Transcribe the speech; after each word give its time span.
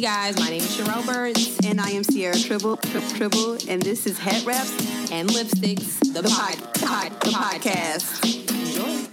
Hey 0.00 0.06
guys, 0.06 0.38
my 0.38 0.48
name 0.48 0.62
is 0.62 0.74
Sherelle 0.78 1.04
Burns. 1.04 1.58
And 1.62 1.78
I 1.78 1.90
am 1.90 2.02
Sierra 2.04 2.34
Tribble, 2.34 2.78
Tri- 2.78 3.06
Tribble, 3.18 3.58
and 3.68 3.82
this 3.82 4.06
is 4.06 4.18
Head 4.18 4.46
Wraps, 4.46 5.12
and 5.12 5.28
Lipsticks, 5.28 5.98
the, 6.14 6.22
the, 6.22 6.28
pod, 6.30 6.56
pod, 6.80 7.10
pod, 7.10 7.20
the 7.20 7.28
podcast. 7.28 8.48
Enjoy. 8.50 9.10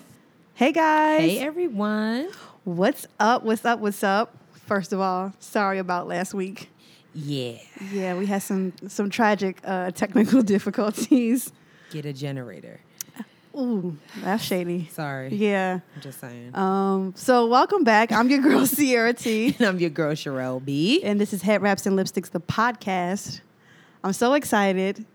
Hey 0.54 0.72
guys. 0.72 1.20
Hey 1.20 1.40
everyone. 1.40 2.30
What's 2.64 3.06
up? 3.20 3.44
What's 3.44 3.66
up? 3.66 3.82
What's 3.82 4.02
up? 4.02 4.38
First 4.66 4.94
of 4.94 5.02
all, 5.02 5.34
sorry 5.40 5.80
about 5.80 6.08
last 6.08 6.34
week. 6.34 6.70
Yeah. 7.14 7.58
Yeah, 7.92 8.16
we 8.16 8.26
had 8.26 8.42
some 8.42 8.72
some 8.88 9.10
tragic 9.10 9.60
uh, 9.66 9.92
technical 9.92 10.42
difficulties. 10.54 11.52
Get 11.92 12.06
a 12.06 12.14
generator. 12.14 12.80
Ooh, 13.58 13.98
that's 14.22 14.44
shady. 14.44 14.88
Sorry. 14.92 15.34
Yeah. 15.34 15.80
I'm 15.96 16.02
just 16.02 16.20
saying. 16.20 16.56
Um. 16.56 17.14
So 17.16 17.48
welcome 17.48 17.84
back. 17.84 18.12
I'm 18.12 18.30
your 18.30 18.40
girl 18.42 18.66
Sierra 18.68 19.14
T, 19.14 19.56
and 19.60 19.68
I'm 19.68 19.80
your 19.80 19.90
girl 19.90 20.14
Sherelle 20.14 20.64
B. 20.64 21.02
and 21.04 21.20
this 21.20 21.34
is 21.34 21.42
Head 21.42 21.62
Wraps 21.64 21.86
and 21.88 21.98
Lipsticks, 21.98 22.30
the 22.30 22.40
podcast. 22.40 23.42
I'm 24.04 24.14
so 24.14 24.34
excited. 24.34 25.06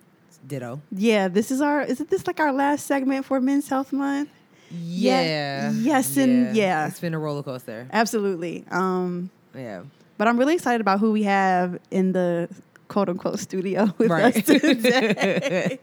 Ditto. 0.46 0.80
Yeah, 0.90 1.28
this 1.28 1.52
is 1.52 1.60
our. 1.60 1.82
Isn't 1.82 2.10
this 2.10 2.26
like 2.26 2.40
our 2.40 2.52
last 2.52 2.86
segment 2.86 3.24
for 3.26 3.40
Men's 3.40 3.68
Health 3.68 3.92
Month? 3.92 4.28
Yeah. 4.72 5.70
yes 5.72 6.16
and 6.16 6.56
yeah. 6.56 6.88
It's 6.88 6.98
been 6.98 7.14
a 7.14 7.18
roller 7.18 7.44
coaster. 7.44 7.86
Absolutely. 7.92 8.64
Um. 8.72 9.30
Yeah. 9.54 9.82
But 10.18 10.26
I'm 10.26 10.36
really 10.36 10.54
excited 10.54 10.80
about 10.80 10.98
who 10.98 11.12
we 11.12 11.22
have 11.24 11.78
in 11.92 12.10
the 12.12 12.48
quote 12.88 13.08
unquote 13.08 13.38
studio 13.38 13.94
with 13.98 14.10
Right. 14.10 14.36
us 14.36 14.44
today. 14.44 15.78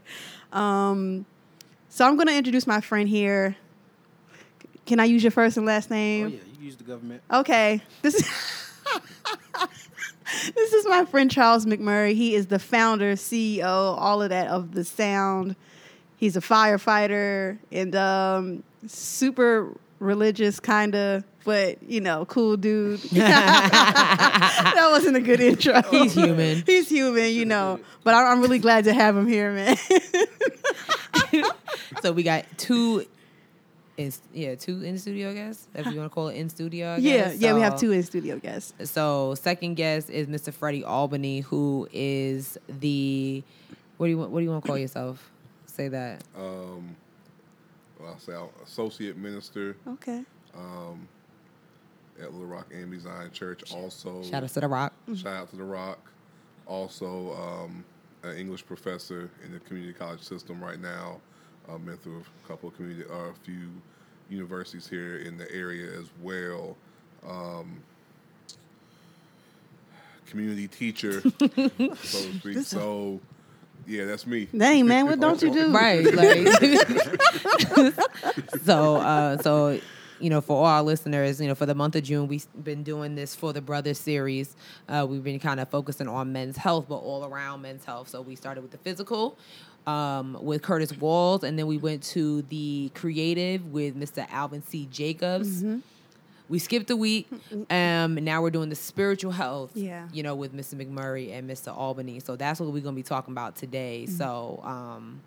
um, 0.51 1.25
so 1.89 2.07
I'm 2.07 2.15
going 2.15 2.27
to 2.27 2.35
introduce 2.35 2.65
my 2.65 2.81
friend 2.81 3.09
here. 3.09 3.55
Can 4.85 4.99
I 4.99 5.05
use 5.05 5.23
your 5.23 5.31
first 5.31 5.57
and 5.57 5.65
last 5.65 5.89
name? 5.89 6.25
Oh 6.25 6.29
yeah, 6.29 6.39
you 6.59 6.65
use 6.65 6.75
the 6.77 6.83
government. 6.83 7.21
Okay. 7.31 7.81
This 8.01 8.15
is 8.15 8.27
This 10.55 10.73
is 10.73 10.85
my 10.87 11.05
friend 11.05 11.29
Charles 11.29 11.65
McMurray. 11.65 12.13
He 12.13 12.35
is 12.35 12.47
the 12.47 12.59
founder, 12.59 13.13
CEO, 13.13 13.63
all 13.63 14.21
of 14.21 14.29
that 14.29 14.47
of 14.47 14.73
the 14.73 14.83
sound. 14.83 15.55
He's 16.17 16.35
a 16.35 16.41
firefighter 16.41 17.57
and 17.71 17.95
um, 17.95 18.63
super 18.87 19.75
religious 19.99 20.59
kind 20.59 20.95
of, 20.95 21.23
but 21.45 21.81
you 21.83 22.01
know, 22.01 22.25
cool 22.25 22.57
dude. 22.57 22.99
that 23.11 24.87
wasn't 24.91 25.17
a 25.17 25.21
good 25.21 25.39
intro. 25.39 25.81
He's 25.83 26.13
human. 26.13 26.63
He's 26.65 26.89
human, 26.89 27.31
you 27.31 27.45
know. 27.45 27.79
But 28.03 28.13
I'm, 28.13 28.27
I'm 28.27 28.41
really 28.41 28.59
glad 28.59 28.83
to 28.85 28.93
have 28.93 29.15
him 29.17 29.27
here, 29.27 29.51
man. 29.51 29.77
So 32.01 32.11
we 32.11 32.23
got 32.23 32.45
two 32.57 33.05
in 33.97 34.13
yeah, 34.33 34.55
two 34.55 34.81
in 34.83 34.97
studio, 34.97 35.31
I 35.31 35.33
guess. 35.33 35.67
If 35.75 35.85
you 35.87 35.97
want 35.99 36.09
to 36.11 36.13
call 36.13 36.29
it 36.29 36.35
in 36.35 36.49
studio, 36.49 36.93
I 36.93 36.97
yeah, 36.99 37.17
guess. 37.29 37.39
yeah, 37.39 37.53
we 37.53 37.61
have 37.61 37.79
two 37.79 37.91
in 37.91 38.03
studio 38.03 38.37
guests. 38.39 38.73
So 38.89 39.35
second 39.35 39.75
guest 39.75 40.09
is 40.09 40.27
Mr. 40.27 40.53
Freddie 40.53 40.83
Albany, 40.83 41.41
who 41.41 41.87
is 41.91 42.57
the 42.67 43.43
what 43.97 44.07
do 44.07 44.11
you 44.11 44.17
want 44.17 44.31
what 44.31 44.39
do 44.39 44.43
you 44.45 44.51
want 44.51 44.63
to 44.63 44.67
call 44.67 44.77
yourself? 44.77 45.29
Say 45.65 45.87
that. 45.89 46.23
um, 46.37 46.95
well, 47.99 48.09
I'll 48.13 48.19
say 48.19 48.33
I'll- 48.33 48.51
associate 48.63 49.17
minister 49.17 49.75
Okay. 49.87 50.23
um, 50.55 51.07
at 52.21 52.31
Little 52.31 52.47
Rock 52.47 52.67
AME 52.73 52.99
Zion 52.99 53.31
Church. 53.31 53.73
Also, 53.73 54.23
Shout 54.23 54.43
out 54.43 54.49
to 54.49 54.59
the 54.61 54.67
rock. 54.67 54.93
shout 55.15 55.27
out 55.27 55.49
to 55.49 55.55
the 55.57 55.63
Rock. 55.63 55.99
Also, 56.65 57.33
um, 57.33 57.83
an 58.23 58.37
English 58.37 58.65
professor 58.65 59.29
in 59.45 59.51
the 59.51 59.59
community 59.61 59.93
college 59.93 60.21
system 60.21 60.63
right 60.63 60.79
now. 60.81 61.19
I've 61.73 61.85
been 61.85 61.97
through 61.97 62.23
a 62.43 62.47
couple 62.47 62.69
of 62.69 62.75
community, 62.75 63.05
or 63.09 63.29
a 63.29 63.33
few 63.43 63.69
universities 64.29 64.87
here 64.87 65.17
in 65.17 65.37
the 65.37 65.51
area 65.51 65.91
as 65.99 66.05
well. 66.21 66.75
Um, 67.27 67.81
community 70.27 70.67
teacher, 70.67 71.21
so 71.21 71.47
to 71.57 71.95
speak. 71.95 72.57
So, 72.59 73.19
yeah, 73.87 74.05
that's 74.05 74.27
me. 74.27 74.47
Dang, 74.55 74.85
man, 74.87 75.07
what 75.07 75.19
don't 75.19 75.41
you 75.41 75.51
do? 75.51 75.69
Right. 75.73 76.05
Like 76.13 76.47
So 78.63 78.95
uh 78.97 79.37
so 79.37 79.79
you 80.19 80.29
know, 80.29 80.41
for 80.41 80.57
all 80.57 80.65
our 80.65 80.83
listeners, 80.83 81.39
you 81.39 81.47
know, 81.47 81.55
for 81.55 81.65
the 81.65 81.75
month 81.75 81.95
of 81.95 82.03
June, 82.03 82.27
we've 82.27 82.45
been 82.63 82.83
doing 82.83 83.15
this 83.15 83.35
for 83.35 83.53
the 83.53 83.61
Brothers 83.61 83.97
series. 83.97 84.55
Uh, 84.87 85.05
we've 85.09 85.23
been 85.23 85.39
kind 85.39 85.59
of 85.59 85.69
focusing 85.69 86.07
on 86.07 86.33
men's 86.33 86.57
health, 86.57 86.85
but 86.89 86.97
all 86.97 87.25
around 87.25 87.61
men's 87.61 87.85
health. 87.85 88.09
So 88.09 88.21
we 88.21 88.35
started 88.35 88.61
with 88.61 88.71
the 88.71 88.77
physical 88.77 89.37
um, 89.87 90.37
with 90.41 90.61
Curtis 90.61 90.95
Walls, 90.97 91.43
and 91.43 91.57
then 91.57 91.67
we 91.67 91.77
went 91.77 92.03
to 92.03 92.41
the 92.43 92.91
creative 92.95 93.71
with 93.71 93.95
Mr. 93.97 94.27
Alvin 94.29 94.61
C. 94.63 94.87
Jacobs. 94.91 95.63
We 96.47 96.57
skipped 96.57 96.89
a 96.89 96.95
week. 96.95 97.27
Um, 97.69 98.15
now 98.15 98.41
we're 98.41 98.49
doing 98.49 98.69
the 98.69 98.75
spiritual 98.75 99.31
health. 99.31 99.71
Yeah. 99.75 100.07
You 100.11 100.23
know, 100.23 100.33
with 100.33 100.55
Mr. 100.55 100.73
McMurray 100.75 101.31
and 101.31 101.47
Mr. 101.47 101.75
Albany. 101.75 102.19
So 102.19 102.35
that's 102.35 102.59
what 102.59 102.71
we're 102.71 102.81
gonna 102.81 102.95
be 102.95 103.03
talking 103.03 103.33
about 103.33 103.55
today. 103.55 104.07
So 104.07 104.59
um, 104.63 105.21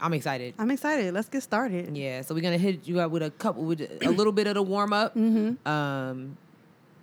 I'm 0.00 0.12
excited. 0.14 0.54
I'm 0.58 0.70
excited. 0.70 1.12
Let's 1.12 1.28
get 1.28 1.42
started. 1.42 1.96
Yeah, 1.96 2.22
so 2.22 2.34
we're 2.34 2.40
gonna 2.40 2.58
hit 2.58 2.86
you 2.86 3.00
up 3.00 3.10
with 3.10 3.22
a 3.22 3.30
couple 3.30 3.64
with 3.64 3.80
a 3.80 4.10
little 4.10 4.32
bit 4.32 4.46
of 4.46 4.54
the 4.54 4.62
warm 4.62 4.92
up. 4.92 5.14
Mm-hmm. 5.14 5.66
Um, 5.68 6.36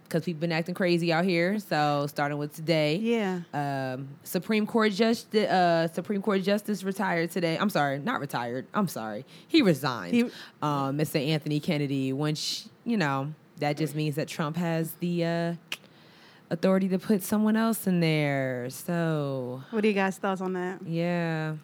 because 0.04 0.24
people 0.24 0.40
been 0.42 0.52
acting 0.52 0.76
crazy 0.76 1.12
out 1.12 1.26
here. 1.26 1.58
So 1.58 2.06
starting 2.08 2.38
with 2.38 2.54
today. 2.56 2.96
Yeah. 2.98 3.40
Um, 3.56 4.10
Supreme 4.24 4.68
Court 4.68 4.92
Judge, 4.92 5.26
uh, 5.36 5.88
Supreme 5.88 6.22
Court 6.22 6.44
Justice 6.44 6.84
retired 6.84 7.32
today. 7.32 7.58
I'm 7.58 7.72
sorry, 7.72 7.98
not 7.98 8.20
retired. 8.20 8.68
I'm 8.74 8.88
sorry, 8.88 9.26
he 9.48 9.64
resigned. 9.64 10.14
He- 10.14 10.22
um, 10.62 10.98
Mr. 11.00 11.26
Anthony 11.28 11.60
Kennedy. 11.60 12.14
Which 12.14 12.66
you 12.86 12.98
know 12.98 13.34
that 13.58 13.78
just 13.78 13.96
means 13.96 14.16
that 14.16 14.28
Trump 14.28 14.58
has 14.58 14.92
the 15.00 15.26
uh, 15.26 15.54
authority 16.52 16.88
to 16.90 17.00
put 17.00 17.24
someone 17.24 17.56
else 17.58 17.88
in 17.88 18.00
there. 18.00 18.68
So 18.70 19.64
What 19.72 19.82
do 19.82 19.88
you 19.88 19.94
guys' 19.96 20.18
thoughts 20.18 20.40
on 20.40 20.54
that? 20.54 20.80
yeah, 20.86 21.56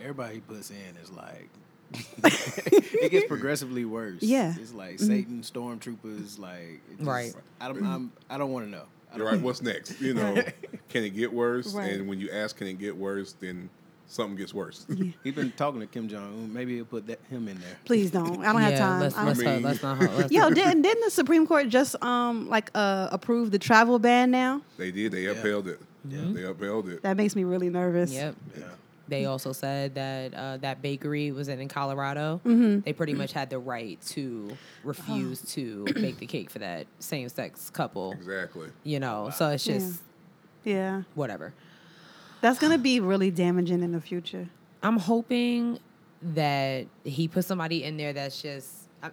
Everybody 0.00 0.34
he 0.34 0.40
puts 0.40 0.70
in 0.70 0.96
is 1.02 1.10
like 1.10 1.48
it 2.24 3.10
gets 3.10 3.26
progressively 3.26 3.84
worse. 3.84 4.22
Yeah. 4.22 4.54
it's 4.58 4.72
like 4.72 4.98
Satan 4.98 5.42
stormtroopers. 5.42 6.38
Like 6.38 6.80
just- 6.96 7.02
Right. 7.08 7.32
I 7.60 7.68
don't. 7.68 7.84
I'm, 7.86 8.12
I 8.28 8.38
don't 8.38 8.52
want 8.52 8.66
to 8.66 8.70
know. 8.70 8.84
I 9.12 9.16
You're 9.16 9.26
don't 9.26 9.34
right. 9.36 9.42
What's 9.44 9.62
next? 9.62 10.00
You 10.00 10.14
know, 10.14 10.34
can 10.88 11.04
it 11.04 11.10
get 11.10 11.32
worse? 11.32 11.72
Right. 11.72 11.92
And 11.92 12.08
when 12.08 12.20
you 12.20 12.30
ask, 12.30 12.56
can 12.56 12.66
it 12.66 12.78
get 12.78 12.96
worse? 12.96 13.32
Then 13.34 13.70
something 14.08 14.36
gets 14.36 14.52
worse. 14.52 14.84
He's 15.24 15.34
been 15.34 15.52
talking 15.52 15.80
to 15.80 15.86
Kim 15.86 16.08
Jong 16.08 16.22
Un. 16.22 16.52
Maybe 16.52 16.74
he'll 16.76 16.84
put 16.84 17.06
that, 17.06 17.20
him 17.30 17.46
in 17.48 17.58
there. 17.60 17.78
Please 17.84 18.10
don't. 18.10 18.44
I 18.44 18.52
don't 18.52 18.60
have 18.62 18.78
time. 18.78 19.00
Let's 19.00 19.16
I 19.16 19.24
let's, 19.24 19.38
don't- 19.40 19.54
mean- 19.54 19.62
let's 19.62 19.82
not. 19.82 19.98
Let's 20.00 20.32
Yo, 20.32 20.50
didn't 20.50 20.82
didn't 20.82 21.04
the 21.04 21.10
Supreme 21.10 21.46
Court 21.46 21.68
just 21.68 21.94
um 22.02 22.48
like 22.48 22.70
uh 22.74 23.08
approve 23.12 23.52
the 23.52 23.58
travel 23.60 23.98
ban 24.00 24.30
now? 24.32 24.60
they 24.76 24.90
did. 24.90 25.12
They 25.12 25.26
upheld 25.26 25.68
it. 25.68 25.80
Yeah. 26.08 26.20
They 26.26 26.42
upheld 26.44 26.88
it. 26.88 27.02
That 27.02 27.16
makes 27.16 27.34
me 27.36 27.44
really 27.44 27.70
nervous. 27.70 28.12
Yep. 28.12 28.34
Yeah. 28.58 28.64
They 29.08 29.26
also 29.26 29.52
said 29.52 29.94
that 29.94 30.34
uh, 30.34 30.56
that 30.58 30.82
bakery 30.82 31.30
was 31.32 31.48
in, 31.48 31.60
in 31.60 31.68
Colorado. 31.68 32.40
Mm-hmm. 32.44 32.80
They 32.80 32.92
pretty 32.92 33.14
much 33.14 33.32
had 33.32 33.50
the 33.50 33.58
right 33.58 34.00
to 34.08 34.56
refuse 34.82 35.42
to 35.54 35.84
bake 35.84 36.18
the 36.18 36.26
cake 36.26 36.50
for 36.50 36.58
that 36.58 36.86
same 36.98 37.28
sex 37.28 37.70
couple. 37.70 38.12
Exactly. 38.12 38.68
You 38.82 38.98
know, 39.00 39.30
so 39.34 39.48
it's 39.50 39.64
just 39.64 40.00
Yeah. 40.64 41.02
whatever. 41.14 41.52
That's 42.40 42.58
gonna 42.58 42.78
be 42.78 43.00
really 43.00 43.30
damaging 43.30 43.82
in 43.82 43.92
the 43.92 44.00
future. 44.00 44.48
I'm 44.82 44.98
hoping 44.98 45.78
that 46.34 46.86
he 47.04 47.28
put 47.28 47.44
somebody 47.44 47.84
in 47.84 47.96
there 47.96 48.12
that's 48.12 48.42
just. 48.42 48.68
I, 49.02 49.06
you 49.08 49.12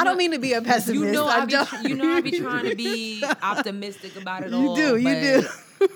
I 0.00 0.04
don't 0.04 0.16
mean 0.16 0.30
to 0.32 0.38
be 0.38 0.52
a 0.52 0.62
pessimist. 0.62 1.04
You 1.04 1.12
know, 1.12 1.26
I 1.26 1.38
I 1.42 1.44
be, 1.44 1.52
don't- 1.52 1.84
you 1.84 1.94
know, 1.96 2.12
I 2.16 2.20
be 2.20 2.30
trying 2.38 2.68
to 2.70 2.74
be 2.76 3.22
optimistic 3.42 4.16
about 4.16 4.44
it 4.44 4.50
You 4.52 4.56
all. 4.56 4.78
You 4.78 4.96
do, 4.96 4.96
you 4.96 5.42
but- 5.80 5.88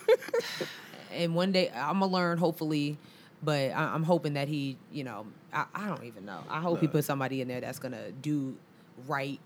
and 1.16 1.34
one 1.34 1.52
day 1.52 1.70
I'm 1.74 2.00
gonna 2.00 2.06
learn, 2.12 2.38
hopefully. 2.38 2.98
But 3.42 3.70
I, 3.72 3.92
I'm 3.94 4.02
hoping 4.02 4.34
that 4.34 4.48
he, 4.48 4.76
you 4.90 5.04
know, 5.04 5.26
I, 5.52 5.66
I 5.74 5.88
don't 5.88 6.04
even 6.04 6.24
know. 6.24 6.40
I 6.48 6.60
hope 6.60 6.80
he 6.80 6.86
Look. 6.86 6.92
puts 6.92 7.06
somebody 7.06 7.40
in 7.40 7.48
there 7.48 7.60
that's 7.60 7.78
gonna 7.78 8.10
do 8.22 8.56
right. 9.06 9.38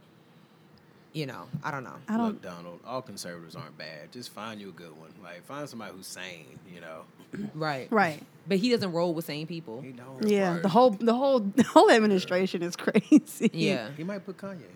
You 1.12 1.26
know, 1.26 1.48
I 1.64 1.72
don't 1.72 1.82
know. 1.82 1.96
I 2.08 2.16
don't 2.16 2.26
Look, 2.26 2.42
Donald. 2.42 2.78
All 2.86 3.02
conservatives 3.02 3.56
aren't 3.56 3.76
bad. 3.76 4.12
Just 4.12 4.30
find 4.30 4.60
you 4.60 4.68
a 4.68 4.72
good 4.72 4.96
one. 4.96 5.10
Like 5.24 5.44
find 5.44 5.68
somebody 5.68 5.92
who's 5.92 6.06
sane. 6.06 6.58
You 6.72 6.80
know. 6.80 7.02
Right, 7.54 7.86
right. 7.92 8.20
But 8.48 8.58
he 8.58 8.70
doesn't 8.70 8.90
roll 8.90 9.14
with 9.14 9.24
sane 9.24 9.46
people. 9.46 9.80
He 9.82 9.92
don't. 9.92 10.26
Yeah. 10.26 10.54
right. 10.54 10.62
The 10.62 10.68
whole 10.68 10.90
the 10.90 11.14
whole 11.14 11.38
the 11.40 11.62
whole 11.62 11.90
administration 11.90 12.62
is 12.62 12.74
crazy. 12.76 13.50
Yeah, 13.52 13.88
He 13.96 14.02
might 14.04 14.24
put 14.26 14.36
Kanye 14.36 14.52
in 14.54 14.58
there. 14.60 14.68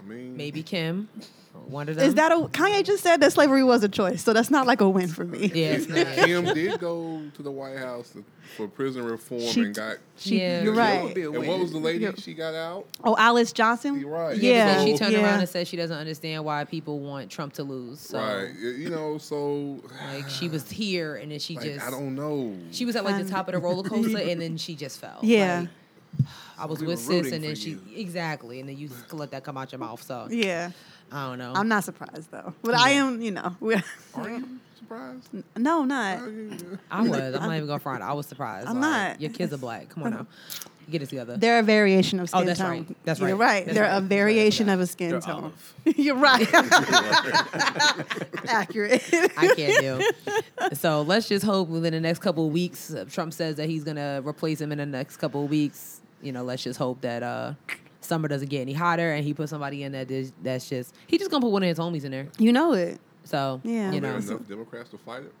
I 0.00 0.08
mean, 0.08 0.36
maybe 0.36 0.62
Kim, 0.62 1.08
oh. 1.54 1.58
one 1.66 1.88
of 1.88 1.96
them. 1.96 2.06
Is 2.06 2.14
that 2.14 2.32
a 2.32 2.36
Kanye 2.36 2.84
just 2.84 3.02
said 3.02 3.18
that 3.20 3.32
slavery 3.32 3.62
was 3.62 3.84
a 3.84 3.88
choice, 3.88 4.22
so 4.22 4.32
that's 4.32 4.50
not 4.50 4.66
like 4.66 4.80
a 4.80 4.88
win 4.88 5.08
for 5.08 5.24
me. 5.24 5.50
Yeah, 5.54 5.72
it's 5.72 5.88
not. 5.88 6.06
Kim 6.26 6.44
did 6.46 6.80
go 6.80 7.22
to 7.34 7.42
the 7.42 7.50
White 7.50 7.78
House 7.78 8.16
for 8.56 8.68
prison 8.68 9.04
reform 9.04 9.40
She- 9.40 9.62
and 9.62 9.74
got. 9.74 9.98
She, 10.16 10.40
Yeah. 10.40 10.62
You're 10.62 10.74
right. 10.74 11.02
would 11.02 11.14
be 11.14 11.22
a 11.22 11.30
And 11.30 11.46
what 11.46 11.58
was 11.58 11.72
the 11.72 11.78
lady 11.78 12.04
Yeah. 12.04 12.12
she 12.16 12.34
got 12.34 12.54
out? 12.54 12.86
Oh, 13.02 13.16
Alice 13.16 13.52
Johnson. 13.52 13.98
You're 13.98 14.10
right. 14.10 14.36
Yeah. 14.36 14.76
But 14.76 14.84
she 14.84 14.96
turned 14.98 15.12
yeah. 15.12 15.22
around 15.24 15.40
and 15.40 15.48
said 15.48 15.66
she 15.66 15.76
doesn't 15.76 15.96
understand 15.96 16.44
why 16.44 16.64
people 16.64 16.98
want 16.98 17.30
Trump 17.30 17.54
to 17.54 17.62
lose. 17.62 18.00
So, 18.00 18.18
Right. 18.18 18.50
You 18.58 18.90
know, 18.90 19.18
so 19.18 19.80
like, 20.12 20.28
she 20.28 20.48
was 20.48 20.70
here 20.70 21.16
and 21.16 21.32
then 21.32 21.38
she 21.38 21.56
like, 21.56 21.64
just. 21.64 21.86
I 21.86 21.90
don't 21.90 22.14
know. 22.14 22.56
She 22.70 22.84
was 22.84 22.96
at 22.96 23.04
like 23.04 23.22
the 23.22 23.30
top 23.30 23.48
of 23.48 23.54
the 23.54 23.60
roller 23.60 23.88
coaster 23.88 24.18
and 24.22 24.40
then 24.40 24.56
she 24.56 24.74
just 24.74 24.98
fell. 24.98 25.20
Yeah. 25.22 25.60
Like, 25.60 25.68
I 26.60 26.66
was 26.66 26.80
We 26.80 26.86
with 26.88 27.06
were 27.08 27.22
sis, 27.24 27.32
and 27.32 27.42
then 27.42 27.54
she 27.54 27.70
you. 27.70 27.80
exactly, 27.96 28.60
and 28.60 28.68
then 28.68 28.76
you 28.76 28.88
just 28.88 29.12
let 29.12 29.30
that 29.32 29.42
come 29.44 29.56
out 29.56 29.72
your 29.72 29.78
mouth. 29.78 30.02
So 30.02 30.28
Yeah, 30.30 30.70
I 31.10 31.28
don't 31.28 31.38
know. 31.38 31.52
I'm 31.54 31.68
not 31.68 31.84
surprised 31.84 32.30
though, 32.30 32.52
but 32.62 32.74
I 32.74 32.90
am. 32.90 33.20
You 33.22 33.30
know, 33.32 33.56
we- 33.60 33.74
Are 34.14 34.28
you 34.28 34.46
surprised? 34.78 35.28
no, 35.56 35.84
not. 35.84 36.18
Oh, 36.20 36.26
yeah, 36.28 36.54
yeah. 36.70 36.76
I 36.90 37.02
was. 37.02 37.12
I'm 37.18 37.32
not 37.48 37.56
even 37.56 37.66
gonna 37.66 37.78
front. 37.80 38.02
I 38.02 38.12
was 38.12 38.26
surprised. 38.26 38.68
I'm 38.68 38.80
Like, 38.80 39.08
not. 39.12 39.20
Your 39.20 39.30
kids 39.30 39.52
are 39.52 39.58
black. 39.58 39.88
Come 39.88 40.02
on 40.04 40.10
now, 40.10 40.26
get 40.90 41.02
it 41.02 41.08
together. 41.08 41.36
They're 41.36 41.60
a 41.60 41.62
variation 41.62 42.18
of 42.20 42.28
skin 42.28 42.42
Oh, 42.42 42.44
that's 42.44 42.58
tone. 42.60 42.68
right. 42.70 42.96
That's 43.04 43.20
You're 43.20 43.28
right. 43.36 43.38
right. 43.38 43.64
That's 43.66 43.74
They're 43.78 43.88
right. 43.88 43.96
a 43.98 44.00
variation 44.00 44.68
of 44.68 44.80
a 44.80 44.86
skin 44.86 45.10
They're 45.10 45.20
tone. 45.20 45.42
olive. 45.44 45.74
You're 45.96 46.16
right. 46.16 46.48
Accurate. 48.48 49.02
I 49.36 49.52
can't 49.56 49.80
do. 49.80 50.74
So 50.74 51.02
let's 51.02 51.28
just 51.28 51.44
hope 51.44 51.68
within 51.68 51.92
the 51.92 52.00
next 52.00 52.18
couple 52.20 52.46
of 52.46 52.52
weeks, 52.52 52.92
uh, 52.92 53.04
Trump 53.10 53.32
says 53.32 53.56
that 53.56 53.68
he's 53.68 53.84
gonna 53.84 54.22
replace 54.26 54.60
him 54.60 54.72
in 54.72 54.78
the 54.78 54.86
next 54.86 55.16
couple 55.18 55.44
of 55.44 55.50
weeks. 55.50 55.99
You 56.22 56.32
know, 56.32 56.42
let's 56.42 56.62
just 56.62 56.78
hope 56.78 57.00
that 57.02 57.22
uh, 57.22 57.54
summer 58.00 58.28
doesn't 58.28 58.48
get 58.48 58.60
any 58.60 58.72
hotter, 58.74 59.12
and 59.12 59.24
he 59.24 59.32
puts 59.34 59.50
somebody 59.50 59.82
in 59.82 59.92
that 59.92 60.10
is 60.10 60.32
that's 60.42 60.68
just 60.68 60.94
he 61.06 61.18
just 61.18 61.30
gonna 61.30 61.42
put 61.42 61.50
one 61.52 61.62
of 61.62 61.68
his 61.68 61.78
homies 61.78 62.04
in 62.04 62.10
there. 62.10 62.28
You 62.38 62.52
know 62.52 62.72
it. 62.74 63.00
So 63.24 63.60
Yeah. 63.64 63.92
you 63.92 64.00
know, 64.00 64.16
enough 64.16 64.46
Democrats 64.48 64.90
to 64.90 64.98
fight 64.98 65.22
it? 65.22 65.32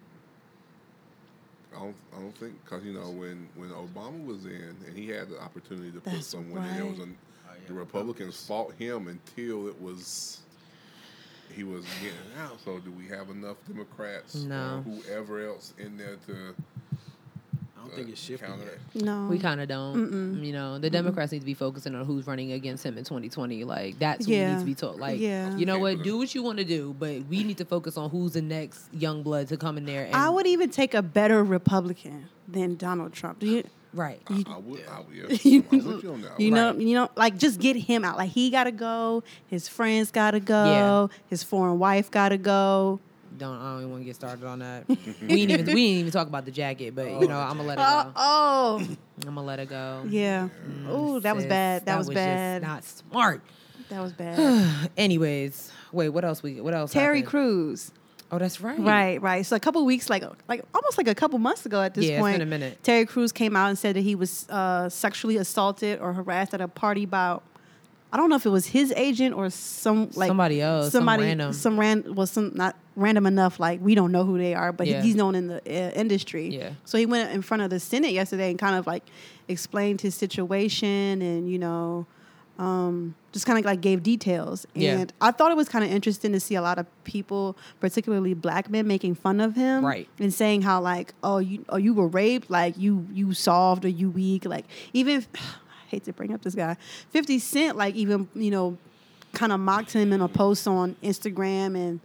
I 1.74 1.78
don't. 1.80 1.94
I 2.16 2.20
don't 2.20 2.36
think 2.36 2.54
because 2.64 2.84
you 2.84 2.92
know 2.92 3.10
when 3.10 3.48
when 3.56 3.70
Obama 3.70 4.24
was 4.26 4.44
in 4.46 4.74
and 4.86 4.96
he 4.96 5.08
had 5.08 5.28
the 5.28 5.40
opportunity 5.40 5.90
to 5.92 6.00
put 6.00 6.12
That's 6.12 6.26
someone 6.26 6.64
in, 6.66 6.74
there 6.74 6.84
was 6.86 6.98
right. 6.98 7.08
an, 7.08 7.16
Oh, 7.48 7.52
yeah, 7.54 7.68
the 7.68 7.74
Republicans 7.74 8.46
fought 8.46 8.72
him 8.74 9.08
until 9.08 9.66
it 9.68 9.80
was 9.80 10.40
he 11.54 11.64
was 11.64 11.84
getting 12.00 12.16
out. 12.40 12.58
So 12.64 12.78
do 12.78 12.90
we 12.92 13.06
have 13.08 13.28
enough 13.30 13.56
Democrats 13.68 14.34
No. 14.36 14.78
or 14.86 14.92
whoever 14.92 15.46
else 15.46 15.74
in 15.78 15.96
there 15.96 16.16
to? 16.26 16.54
I 17.80 17.86
don't 17.86 17.94
think 17.96 18.08
it's 18.10 18.20
shifting 18.20 18.48
counter 18.48 18.78
yet. 18.94 19.04
No. 19.04 19.26
we 19.28 19.38
kind 19.38 19.60
of 19.60 19.68
don't. 19.68 20.42
You 20.44 20.52
know, 20.52 20.78
the 20.78 20.90
Democrats 20.90 21.32
need 21.32 21.38
to 21.40 21.46
be 21.46 21.54
focusing 21.54 21.94
on 21.94 22.04
who's 22.04 22.26
running 22.26 22.52
against 22.52 22.84
him 22.84 22.98
in 22.98 23.04
2020. 23.04 23.64
Like 23.64 23.98
that's 23.98 24.26
who 24.26 24.32
Yeah. 24.32 24.50
needs 24.50 24.62
to 24.62 24.66
be 24.66 24.74
taught. 24.74 24.98
Like, 24.98 25.18
Yeah. 25.18 25.56
you 25.56 25.64
know 25.66 25.78
what? 25.78 26.02
Do 26.02 26.18
what 26.18 26.34
you 26.34 26.42
want 26.42 26.58
to 26.58 26.64
do, 26.64 26.94
but 26.98 27.24
we 27.28 27.42
need 27.42 27.56
to 27.58 27.64
focus 27.64 27.96
on 27.96 28.10
who's 28.10 28.32
the 28.32 28.42
next 28.42 28.92
young 28.92 29.22
blood 29.22 29.48
to 29.48 29.56
come 29.56 29.78
in 29.78 29.86
there. 29.86 30.04
And, 30.04 30.14
I 30.14 30.28
would 30.28 30.46
even 30.46 30.70
take 30.70 30.92
a 30.94 31.02
better 31.02 31.42
Republican 31.42 32.28
than 32.46 32.76
Donald 32.76 33.12
Trump. 33.12 33.38
Do 33.38 33.46
you? 33.46 33.64
right. 33.92 34.20
I, 34.28 34.44
I 34.48 34.58
would. 34.58 34.84
I 34.88 35.00
would. 35.00 35.16
Yeah, 35.16 35.36
You, 35.42 35.64
I'm 35.72 35.78
you 35.80 36.10
on 36.12 36.24
you 36.38 36.50
know, 36.52 36.70
Right. 36.72 36.80
you 36.80 36.94
know, 36.94 37.10
like 37.16 37.38
just 37.38 37.58
get 37.60 37.74
him 37.76 38.04
out. 38.04 38.16
Like 38.18 38.30
he 38.30 38.50
gotta 38.50 38.70
go. 38.72 39.24
His 39.48 39.66
friends 39.68 40.10
gotta 40.12 40.38
go. 40.38 41.10
His 41.28 41.42
foreign 41.42 41.78
wife 41.80 42.10
gotta 42.10 42.38
go. 42.38 43.00
Don't 43.40 43.56
I 43.58 43.70
don't 43.72 43.78
even 43.78 43.90
want 43.90 44.00
to 44.02 44.04
get 44.04 44.14
started 44.14 44.44
on 44.44 44.58
that. 44.60 44.86
we 44.88 44.94
didn't 44.96 45.30
even 45.50 45.66
we 45.66 45.72
didn't 45.74 46.00
even 46.00 46.12
talk 46.12 46.28
about 46.28 46.44
the 46.44 46.50
jacket, 46.52 46.94
but 46.94 47.06
you 47.20 47.26
know 47.26 47.38
I'm 47.38 47.56
gonna 47.56 47.64
let 47.68 47.78
it 47.78 47.84
Oh, 47.84 48.04
go. 48.04 48.12
oh, 48.16 48.78
I'm 49.26 49.34
gonna 49.34 49.42
let 49.46 49.58
it 49.58 49.68
go. 49.68 50.04
yeah. 50.08 50.48
Oh, 50.88 51.18
that 51.20 51.34
was 51.34 51.44
Sis, 51.44 51.48
bad. 51.48 51.86
That, 51.86 51.98
was, 51.98 52.06
just 52.06 52.14
bad. 52.14 52.62
not 52.62 52.84
smart. 52.84 53.40
that 53.88 54.00
was 54.02 54.12
bad. 54.12 54.90
Anyways, 54.96 55.72
wait, 55.90 56.10
what 56.10 56.24
else 56.24 56.42
we 56.42 56.60
what 56.60 56.74
else? 56.74 56.92
Terry 56.92 57.18
happened? 57.18 57.30
Crews. 57.30 57.92
Oh, 58.32 58.38
that's 58.38 58.60
right. 58.60 58.78
Right, 58.78 59.20
right. 59.20 59.44
So 59.44 59.56
a 59.56 59.60
couple 59.60 59.84
weeks, 59.84 60.08
like 60.08 60.22
like 60.46 60.62
almost 60.72 60.98
like 60.98 61.08
a 61.08 61.14
couple 61.16 61.38
months 61.40 61.66
ago 61.66 61.82
at 61.82 61.94
this 61.94 62.04
Yeah, 62.04 62.12
it's 62.12 62.20
point, 62.20 62.34
been 62.38 62.42
a 62.46 62.50
minute. 62.50 62.78
Terry 62.84 63.04
Crews 63.06 63.32
came 63.32 63.56
out 63.56 63.70
and 63.70 63.76
said 63.78 63.96
that 63.96 64.02
he 64.02 64.14
was 64.14 64.46
uh, 64.50 64.88
sexually 64.88 65.36
assaulted 65.36 65.98
or 65.98 66.12
harassed 66.12 66.54
at 66.54 66.60
a 66.60 66.68
party 66.68 67.06
by, 67.06 67.38
I 68.12 68.16
don't 68.16 68.28
know 68.28 68.36
if 68.36 68.44
it 68.44 68.50
was 68.50 68.66
his 68.66 68.92
agent 68.96 69.34
or 69.36 69.50
some 69.50 70.10
like 70.14 70.28
Somebody 70.28 70.60
else, 70.60 70.86
some 70.92 71.00
somebody, 71.00 71.22
random. 71.24 71.52
some 71.52 71.78
ran 71.78 72.14
was 72.14 72.30
some 72.30 72.52
not 72.54 72.76
random 72.96 73.24
enough. 73.26 73.60
Like 73.60 73.80
we 73.80 73.94
don't 73.94 74.10
know 74.12 74.24
who 74.24 74.36
they 74.36 74.52
are, 74.54 74.72
but 74.72 74.86
he- 74.86 74.92
Yeah. 74.94 75.02
he's 75.02 75.14
known 75.14 75.34
in 75.36 75.46
the 75.46 75.58
uh, 75.58 75.90
industry. 75.92 76.48
Yeah. 76.48 76.70
So 76.84 76.98
he 76.98 77.06
went 77.06 77.30
in 77.32 77.42
front 77.42 77.62
of 77.62 77.70
the 77.70 77.78
Senate 77.78 78.12
yesterday 78.12 78.50
and 78.50 78.58
kind 78.58 78.74
of 78.76 78.86
like 78.86 79.04
explained 79.48 80.00
his 80.00 80.14
situation 80.16 81.22
and 81.22 81.48
you 81.50 81.58
know. 81.58 82.06
Um, 82.58 83.14
just 83.32 83.46
kind 83.46 83.58
of 83.58 83.64
like 83.64 83.80
gave 83.80 84.02
details, 84.02 84.66
and 84.74 84.82
Yeah. 84.82 85.04
I 85.18 85.30
thought 85.30 85.50
it 85.50 85.56
was 85.56 85.66
kind 85.70 85.82
of 85.82 85.90
interesting 85.90 86.32
to 86.32 86.40
see 86.40 86.56
a 86.56 86.60
lot 86.60 86.78
of 86.78 86.84
people, 87.04 87.56
particularly 87.80 88.34
black 88.34 88.68
men, 88.68 88.86
making 88.86 89.14
fun 89.14 89.40
of 89.40 89.54
him, 89.56 89.82
Right. 89.82 90.06
and 90.18 90.34
saying 90.34 90.60
how 90.60 90.82
like, 90.82 91.14
oh, 91.22 91.38
you, 91.38 91.64
oh, 91.70 91.78
you 91.78 91.94
were 91.94 92.06
raped, 92.08 92.50
like 92.50 92.76
you, 92.76 93.06
you 93.14 93.32
soft 93.32 93.86
or 93.86 93.88
you 93.88 94.10
weak, 94.10 94.44
like 94.44 94.66
even. 94.92 95.24
If, 95.90 95.92
I 95.92 95.96
hate 95.96 96.04
to 96.04 96.12
bring 96.12 96.32
up 96.32 96.42
this 96.42 96.54
guy, 96.54 96.76
Fifty 97.10 97.38
Cent, 97.38 97.76
like 97.76 97.94
even 97.94 98.28
you 98.34 98.50
know, 98.50 98.78
kind 99.32 99.52
of 99.52 99.60
mocked 99.60 99.92
him 99.92 100.12
in 100.12 100.20
a 100.20 100.28
post 100.28 100.66
on 100.68 100.96
Instagram 101.02 101.76
and. 101.76 102.00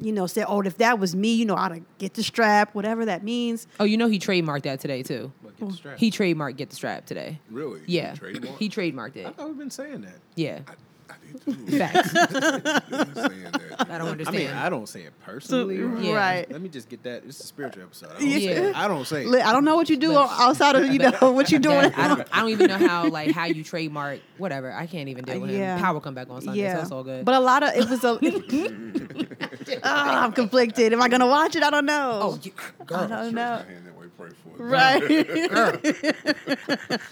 You 0.00 0.12
know, 0.12 0.26
said, 0.26 0.46
"Oh, 0.48 0.62
if 0.62 0.78
that 0.78 0.98
was 0.98 1.14
me, 1.14 1.34
you 1.34 1.44
know, 1.44 1.56
I'd 1.56 1.84
get 1.98 2.14
the 2.14 2.22
strap, 2.22 2.74
whatever 2.74 3.04
that 3.04 3.22
means." 3.22 3.66
Oh, 3.78 3.84
you 3.84 3.98
know 3.98 4.08
he 4.08 4.18
trademarked 4.18 4.62
that 4.62 4.80
today 4.80 5.02
too. 5.02 5.30
But 5.42 5.58
get 5.58 5.68
the 5.68 5.74
strap. 5.74 5.98
He 5.98 6.10
trademarked 6.10 6.56
get 6.56 6.70
the 6.70 6.76
strap 6.76 7.04
today. 7.04 7.38
Really? 7.50 7.80
Yeah, 7.84 8.14
Trademark? 8.14 8.58
he 8.58 8.70
trademarked 8.70 9.16
it. 9.16 9.26
I 9.26 9.28
it. 9.28 9.36
thought 9.36 9.48
we've 9.48 9.58
been 9.58 9.70
saying 9.70 10.00
that. 10.00 10.14
Yeah, 10.36 10.60
I, 10.66 10.70
I 10.70 10.74
did 10.74 10.78
too. 10.78 10.93
Facts. 11.40 12.14
You've 12.14 12.30
been 12.32 13.14
saying 13.14 13.42
that. 13.42 13.86
I 13.90 13.98
don't 13.98 14.08
understand. 14.08 14.08
I 14.08 14.10
understand. 14.10 14.34
mean, 14.36 14.50
I 14.50 14.68
don't 14.70 14.88
say 14.88 15.02
it 15.02 15.12
personally. 15.20 15.76
So- 15.78 15.86
right? 15.86 16.14
Right. 16.14 16.50
Let 16.52 16.60
me 16.60 16.68
just 16.68 16.88
get 16.88 17.02
that. 17.04 17.24
It's 17.26 17.40
a 17.40 17.46
spiritual 17.46 17.82
episode. 17.82 18.10
I 18.10 18.18
don't, 18.20 18.28
Yeah. 18.28 18.38
say, 18.38 18.46
it. 18.68 18.76
I 18.76 18.88
don't 18.88 19.06
say 19.06 19.24
it. 19.26 19.34
I 19.44 19.52
don't 19.52 19.64
know 19.64 19.76
what 19.76 19.90
you 19.90 19.96
do 19.96 20.12
But- 20.14 20.30
outside 20.30 20.76
of 20.76 20.86
you 20.92 20.98
know 20.98 21.12
what 21.32 21.50
you're 21.50 21.60
doing. 21.60 21.92
I 21.94 22.08
don't. 22.08 22.28
I 22.32 22.40
don't 22.40 22.50
even 22.50 22.68
know 22.68 22.78
how 22.88 23.08
like 23.08 23.30
how 23.32 23.44
you 23.46 23.64
trademark 23.64 24.20
whatever. 24.38 24.72
I 24.72 24.86
can't 24.86 25.08
even 25.08 25.24
deal 25.24 25.40
with 25.40 25.50
Yeah. 25.50 25.76
him. 25.76 25.82
Power 25.82 26.00
come 26.00 26.14
back 26.14 26.30
on 26.30 26.40
Sunday, 26.40 26.72
so 26.72 26.80
it's 26.80 26.90
all 26.92 27.04
good. 27.04 27.24
but 27.24 27.34
a 27.34 27.40
lot 27.40 27.62
of 27.62 27.74
it 27.74 27.88
was 27.90 28.04
a. 28.04 28.18
Ah, 29.82 30.24
I'm 30.24 30.32
conflicted. 30.32 30.92
Am 30.92 31.00
I 31.02 31.08
gonna 31.08 31.26
watch 31.26 31.56
it? 31.56 31.62
I 31.62 31.70
don't 31.70 31.86
know. 31.86 32.20
oh, 32.22 32.38
you, 32.42 32.52
I 32.80 32.84
girl, 32.84 33.08
don't 33.08 33.34
know. 33.34 33.62
my 33.66 33.72
hand 33.72 33.86
that 33.86 33.96
way, 33.98 34.06
pray 34.16 34.28
for 34.30 34.50
it. 34.56 34.60
Right. 34.62 35.02